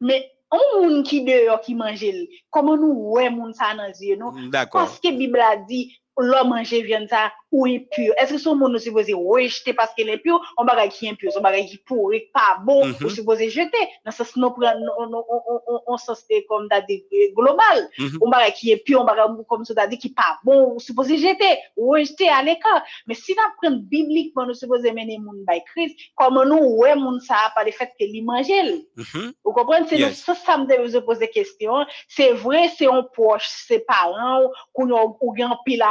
Mais 0.00 0.30
on 0.50 0.82
moun 0.82 1.02
qui 1.02 1.24
dehors 1.24 1.60
qui 1.60 1.74
mange, 1.74 2.04
comment 2.50 2.76
nous 2.76 2.92
ouais 3.12 3.30
moun 3.30 3.52
ça 3.54 3.74
dans 3.76 3.86
yeux 4.00 4.18
D'accord. 4.50 4.82
parce 4.82 4.98
que 5.00 5.08
la 5.08 5.14
Bible 5.14 5.40
a 5.40 5.56
dit, 5.56 5.96
l'homme 6.18 6.50
mange 6.50 6.72
viande 6.72 7.08
ça, 7.08 7.32
ou 7.50 7.66
est 7.66 7.80
pur. 7.90 8.12
Est-ce 8.18 8.32
que 8.34 8.38
son 8.38 8.54
monde 8.56 8.72
nous 8.72 8.78
supposé 8.78 9.12
rejeter 9.14 9.72
parce 9.74 9.92
qu'elle 9.94 10.08
est 10.08 10.18
pure, 10.18 10.40
on 10.56 10.64
bagay 10.64 10.88
qui 10.88 11.06
est 11.06 11.10
impur, 11.10 11.30
on 11.36 11.40
bagay 11.40 11.66
qui 11.66 11.78
pourri, 11.78 12.24
pas 12.32 12.58
bon, 12.64 12.86
Mhm. 12.86 12.94
ou 13.04 13.08
supposé 13.10 13.50
jeter. 13.50 13.76
Dans 14.04 14.10
ce 14.10 14.24
sens, 14.24 14.32
prenons, 14.34 14.54
on, 14.98 15.12
on, 15.12 15.24
on, 15.28 15.60
on, 15.66 15.80
on 15.86 15.96
sens 15.96 16.24
comme 16.48 16.68
t'as 16.68 16.80
dit, 16.82 17.04
euh, 17.12 17.32
global. 17.34 17.88
Mhm. 17.98 18.18
On 18.22 18.28
bagay 18.30 18.52
qui 18.52 18.70
est 18.72 18.76
pur, 18.78 19.00
on 19.00 19.04
bagay 19.04 19.22
comme 19.48 19.64
ça 19.64 19.86
dit 19.86 19.98
qui 19.98 20.10
pas 20.10 20.38
bon, 20.44 20.74
ou 20.74 20.80
supposé 20.80 21.18
jeter, 21.18 21.58
rejeter 21.76 22.28
à 22.28 22.42
l'écart. 22.42 22.82
Mais 23.06 23.14
si 23.14 23.32
nous 23.32 23.42
prenons 23.60 23.80
bibliquement, 23.82 24.46
nous 24.46 24.54
supposé 24.54 24.92
mener 24.92 25.18
moun 25.18 25.44
by 25.46 25.62
Christ, 25.64 25.96
comme 26.16 26.42
nous, 26.48 26.76
ouais, 26.78 26.94
moun 26.96 27.20
ça, 27.20 27.36
par 27.54 27.64
le 27.64 27.70
fait 27.72 27.90
que 27.98 28.04
li 28.04 28.22
mange. 28.22 28.48
l. 28.50 28.80
Mhm. 28.96 29.32
Vous 29.44 29.52
comprenez? 29.52 29.86
C'est 29.88 29.98
Yes. 29.98 30.24
ça, 30.24 30.34
ça 30.34 30.56
me 30.58 30.66
devait 30.66 30.90
se 30.90 30.98
poser 30.98 31.28
question. 31.28 31.84
C'est 32.08 32.32
vrai, 32.32 32.68
c'est 32.76 32.86
un 32.86 33.02
proche, 33.02 33.46
c'est 33.48 33.80
parent, 33.80 34.42
ou 34.74 34.84
ou- 34.84 35.34
gen 35.36 35.50
pile 35.64 35.82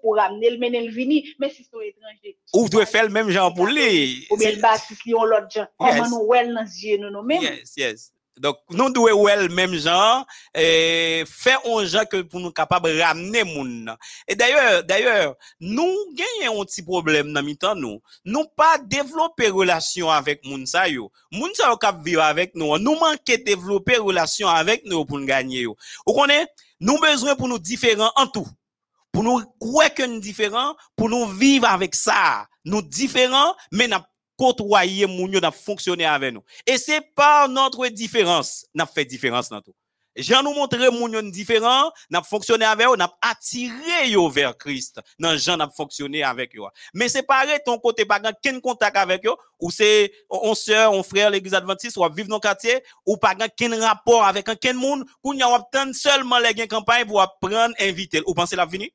pour 0.00 0.18
amener 0.18 0.50
le 0.50 0.58
mener 0.58 0.86
le 0.86 0.92
vini, 0.92 1.26
mais 1.38 1.50
si 1.50 1.64
c'est 1.64 1.88
étranger. 1.88 2.36
Ou 2.52 2.68
doit 2.68 2.86
faire 2.86 3.04
le 3.04 3.10
même 3.10 3.30
genre 3.30 3.52
pour 3.52 3.66
lui. 3.66 4.26
Ou 4.30 4.36
bien 4.36 4.52
le 4.52 4.60
baptiste, 4.60 5.04
li 5.04 5.14
on 5.14 5.24
l'autre 5.24 5.50
gens. 5.50 5.66
Yes. 5.80 5.96
Comment 5.96 6.08
nous, 6.08 6.26
well, 6.26 6.54
dans 6.54 6.62
yeux, 6.62 6.98
nous, 6.98 7.10
nous 7.10 7.22
mêmes. 7.22 7.42
Yes, 7.42 7.72
yes. 7.76 8.10
Donc, 8.36 8.56
nous 8.70 8.90
devons 8.90 9.22
ouais, 9.22 9.36
le 9.36 9.48
même 9.48 9.74
genre, 9.74 10.26
et 10.56 11.22
faire 11.24 11.60
un 11.66 11.84
genre 11.84 12.08
que 12.08 12.20
pour 12.22 12.40
nous 12.40 12.50
capables 12.50 12.92
de 12.92 13.00
ramener 13.00 13.44
moun. 13.44 13.94
Et 14.26 14.34
d'ailleurs, 14.34 14.82
d'ailleurs, 14.82 15.36
nous 15.60 15.94
gagnons 16.14 16.62
un 16.62 16.64
petit 16.64 16.82
problème 16.82 17.32
dans 17.32 17.44
mi 17.44 17.56
temps 17.56 17.76
nous. 17.76 18.00
Nous 18.24 18.44
pas 18.56 18.76
développer 18.78 19.50
relation 19.50 20.10
avec 20.10 20.44
moun 20.44 20.66
sa 20.66 20.88
yo. 20.88 21.12
Moun 21.30 21.52
sa 21.54 21.70
yo 21.70 21.78
vivre 22.02 22.22
avec 22.22 22.56
nous. 22.56 22.76
Nous 22.78 22.96
manquons 22.96 23.42
développer 23.46 23.98
relation 23.98 24.48
avec 24.48 24.84
nous 24.84 25.04
pour 25.04 25.20
nous 25.20 25.26
gagner 25.26 25.60
yo. 25.60 25.76
Vous 26.04 26.14
connaissez? 26.14 26.48
Nous 26.80 26.98
besoin 26.98 27.36
pour 27.36 27.46
nous 27.46 27.60
différents 27.60 28.10
en 28.16 28.26
tout. 28.26 28.48
Pour 29.14 29.22
nous 29.22 29.40
croire 29.60 29.94
que 29.94 30.02
nous 30.02 30.18
différents, 30.18 30.74
pour 30.96 31.08
nous 31.08 31.26
vivre 31.28 31.68
avec 31.68 31.94
ça. 31.94 32.48
Nous 32.64 32.82
différents, 32.82 33.54
mais 33.70 33.86
n'a 33.86 34.04
côtoyer 34.36 35.06
moun 35.06 35.30
yo, 35.32 35.38
n'a 35.38 35.52
fonctionner 35.52 36.04
avec 36.04 36.34
nous. 36.34 36.42
Et 36.66 36.76
c'est 36.78 37.00
par 37.14 37.48
notre 37.48 37.86
différence, 37.88 38.66
n'a 38.74 38.86
fait 38.86 39.04
différence 39.04 39.48
dans 39.48 39.60
tout. 39.60 39.74
Jean 40.16 40.42
nous 40.42 40.52
montrer 40.52 40.90
moun 40.90 41.12
yo 41.12 41.22
différent, 41.22 41.92
n'a 42.10 42.22
fonctionné 42.22 42.64
avec 42.64 42.88
eux, 42.88 42.96
n'a 42.96 43.08
attiré 43.22 44.16
vers 44.32 44.58
Christ. 44.58 45.00
Dans 45.20 45.36
Jean 45.36 45.58
n'a 45.58 45.68
fonctionné 45.68 46.24
avec 46.24 46.56
eux. 46.56 46.62
Mais 46.92 47.08
c'est 47.08 47.22
pareil 47.22 47.60
ton 47.64 47.78
côté 47.78 48.04
pas 48.04 48.18
aucun 48.20 48.58
contact 48.58 48.96
avec 48.96 49.24
eux 49.26 49.36
ou 49.60 49.70
c'est 49.70 50.12
on 50.28 50.56
sœur, 50.56 50.92
on 50.92 51.04
frère 51.04 51.30
l'église 51.30 51.54
adventiste 51.54 51.96
ou 51.98 52.08
vivre 52.12 52.28
dans 52.28 52.40
quartier 52.40 52.82
ou 53.06 53.16
pas 53.16 53.34
aucun 53.34 53.80
rapport 53.80 54.24
avec 54.24 54.48
aucun 54.48 54.72
monde, 54.72 55.04
qu'on 55.22 55.34
y 55.34 55.42
a 55.42 55.48
obtenu 55.48 55.94
seulement 55.94 56.38
les 56.38 56.52
gains 56.52 56.66
campagne 56.66 57.06
pour 57.06 57.24
prendre 57.40 57.74
inviter. 57.78 58.20
Ou 58.26 58.34
pensez 58.34 58.56
la 58.56 58.66
venir 58.66 58.88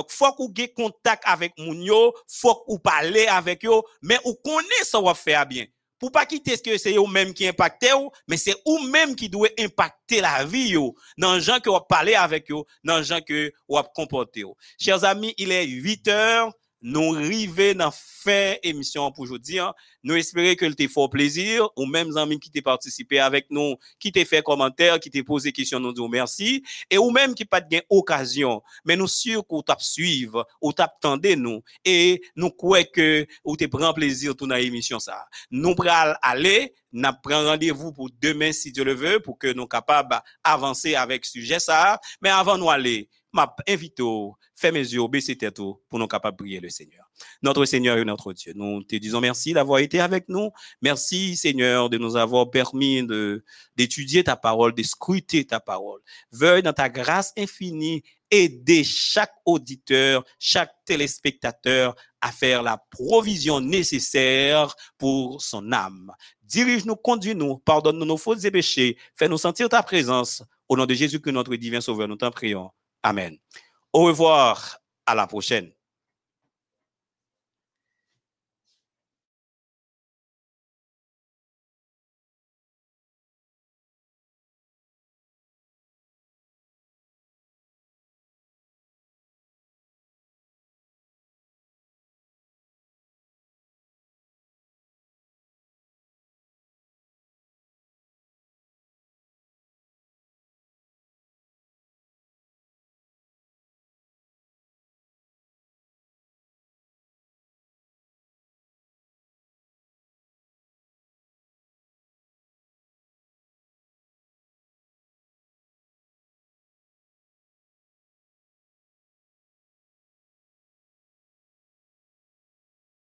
donc, 0.00 0.10
faut 0.10 0.32
qu'on 0.32 0.52
ait 0.56 0.68
contact 0.68 1.22
avec 1.26 1.52
moun 1.58 1.82
yo, 1.82 2.14
faut 2.26 2.54
qu'on 2.66 2.78
parle 2.78 3.16
avec 3.28 3.62
yo, 3.62 3.84
mais 4.00 4.18
ou 4.24 4.34
connaît 4.34 4.84
ça 4.84 5.00
va 5.00 5.14
faire 5.14 5.44
bien. 5.44 5.66
Pour 5.98 6.10
pas 6.10 6.24
quitter 6.24 6.56
ce 6.56 6.62
que 6.62 6.78
c'est 6.78 6.94
eux 6.94 7.06
même 7.12 7.34
qui 7.34 7.46
impacte 7.46 7.86
mais 8.26 8.38
c'est 8.38 8.56
ou 8.64 8.78
même 8.78 9.14
qui 9.14 9.28
doit 9.28 9.50
impacter 9.58 10.22
la 10.22 10.44
vie 10.46 10.74
dans 11.18 11.34
les 11.34 11.42
gens 11.42 11.60
que 11.60 11.68
vous 11.68 11.78
parler 11.86 12.14
avec 12.14 12.48
yo, 12.48 12.66
dans 12.82 12.98
les 12.98 13.04
gens 13.04 13.20
que 13.20 13.52
vous 13.68 13.82
comporter 13.94 14.40
yo. 14.40 14.56
Chers 14.78 15.04
amis, 15.04 15.34
il 15.36 15.52
est 15.52 15.66
8 15.66 16.08
heures. 16.08 16.52
nou 16.80 17.14
rive 17.16 17.70
nan 17.76 17.92
fin 17.94 18.56
emisyon 18.66 19.12
pou 19.14 19.28
jodi 19.28 19.60
an, 19.62 19.76
nou 20.04 20.16
espere 20.18 20.54
ke 20.58 20.68
lte 20.72 20.88
fò 20.90 21.06
plezir, 21.12 21.62
ou 21.76 21.86
mèm 21.88 22.10
zanmim 22.16 22.40
ki 22.40 22.52
te 22.52 22.62
partisipe 22.64 23.20
avèk 23.20 23.50
nou, 23.52 23.76
ki 24.00 24.12
te 24.16 24.24
fè 24.28 24.40
komantèr, 24.46 24.96
ki 25.02 25.12
te 25.12 25.22
pose 25.26 25.52
kisyon 25.54 25.84
nou 25.84 25.96
dou 25.96 26.10
mersi, 26.10 26.58
e 26.88 26.98
ou 27.00 27.12
mèm 27.14 27.36
ki 27.36 27.46
pat 27.48 27.68
gen 27.70 27.84
okasyon, 27.92 28.64
men 28.88 29.00
nou 29.00 29.10
syr 29.10 29.44
kou 29.44 29.64
tap 29.66 29.84
suiv, 29.84 30.38
ou 30.60 30.72
tap 30.76 30.96
tende 31.04 31.36
nou, 31.38 31.60
e 31.84 32.18
nou 32.34 32.52
kwe 32.56 32.84
ke 32.88 33.08
ou 33.44 33.56
te 33.60 33.68
pran 33.70 33.94
plezir 33.96 34.36
tou 34.36 34.48
nan 34.50 34.64
emisyon 34.64 35.02
sa. 35.04 35.20
Nou 35.52 35.76
pral 35.78 36.16
ale, 36.24 36.72
nan 36.90 37.14
pran 37.22 37.46
randevou 37.46 37.94
pou 37.94 38.10
demen 38.22 38.54
si 38.56 38.72
Diyo 38.74 38.88
le 38.88 38.96
vè, 38.98 39.18
pou 39.22 39.38
ke 39.38 39.54
nou 39.54 39.70
kapab 39.70 40.16
avanse 40.46 40.96
avèk 40.98 41.28
suje 41.28 41.60
sa, 41.62 41.98
men 42.22 42.34
avan 42.34 42.58
nou 42.60 42.72
ale, 42.72 43.04
m'a 43.32 43.54
invite 43.68 44.00
fais 44.54 44.72
mes 44.72 44.80
yeux, 44.80 45.06
baisser 45.08 45.36
tête 45.36 45.56
pour 45.56 45.98
nous 45.98 46.06
capables 46.06 46.36
de 46.36 46.42
prier 46.42 46.60
le 46.60 46.68
Seigneur. 46.68 47.10
Notre 47.42 47.64
Seigneur 47.64 47.98
et 47.98 48.04
notre 48.04 48.32
Dieu, 48.32 48.52
nous 48.54 48.82
te 48.82 48.96
disons 48.96 49.20
merci 49.20 49.52
d'avoir 49.52 49.80
été 49.80 50.00
avec 50.00 50.28
nous. 50.28 50.50
Merci 50.82 51.36
Seigneur 51.36 51.90
de 51.90 51.98
nous 51.98 52.16
avoir 52.16 52.50
permis 52.50 53.06
d'étudier 53.76 54.24
ta 54.24 54.36
parole, 54.36 54.74
de 54.74 54.82
scruter 54.82 55.46
ta 55.46 55.60
parole. 55.60 56.00
Veuille 56.32 56.62
dans 56.62 56.72
ta 56.72 56.88
grâce 56.88 57.32
infinie 57.36 58.02
aider 58.30 58.84
chaque 58.84 59.34
auditeur, 59.44 60.24
chaque 60.38 60.72
téléspectateur 60.84 61.94
à 62.20 62.30
faire 62.30 62.62
la 62.62 62.78
provision 62.90 63.60
nécessaire 63.60 64.74
pour 64.98 65.42
son 65.42 65.72
âme. 65.72 66.12
Dirige-nous, 66.42 66.96
conduis-nous, 66.96 67.58
pardonne-nous 67.58 68.04
nos 68.06 68.16
fautes 68.16 68.44
et 68.44 68.50
péchés, 68.50 68.96
fais-nous 69.16 69.38
sentir 69.38 69.68
ta 69.68 69.82
présence. 69.82 70.42
Au 70.68 70.76
nom 70.76 70.86
de 70.86 70.94
Jésus 70.94 71.20
que 71.20 71.30
notre 71.30 71.54
divin 71.56 71.80
Sauveur, 71.80 72.06
nous 72.06 72.16
t'en 72.16 72.30
prions. 72.30 72.70
Amen. 73.02 73.36
Au 73.92 74.04
revoir, 74.04 74.78
à 75.06 75.14
la 75.14 75.26
prochaine. 75.26 75.72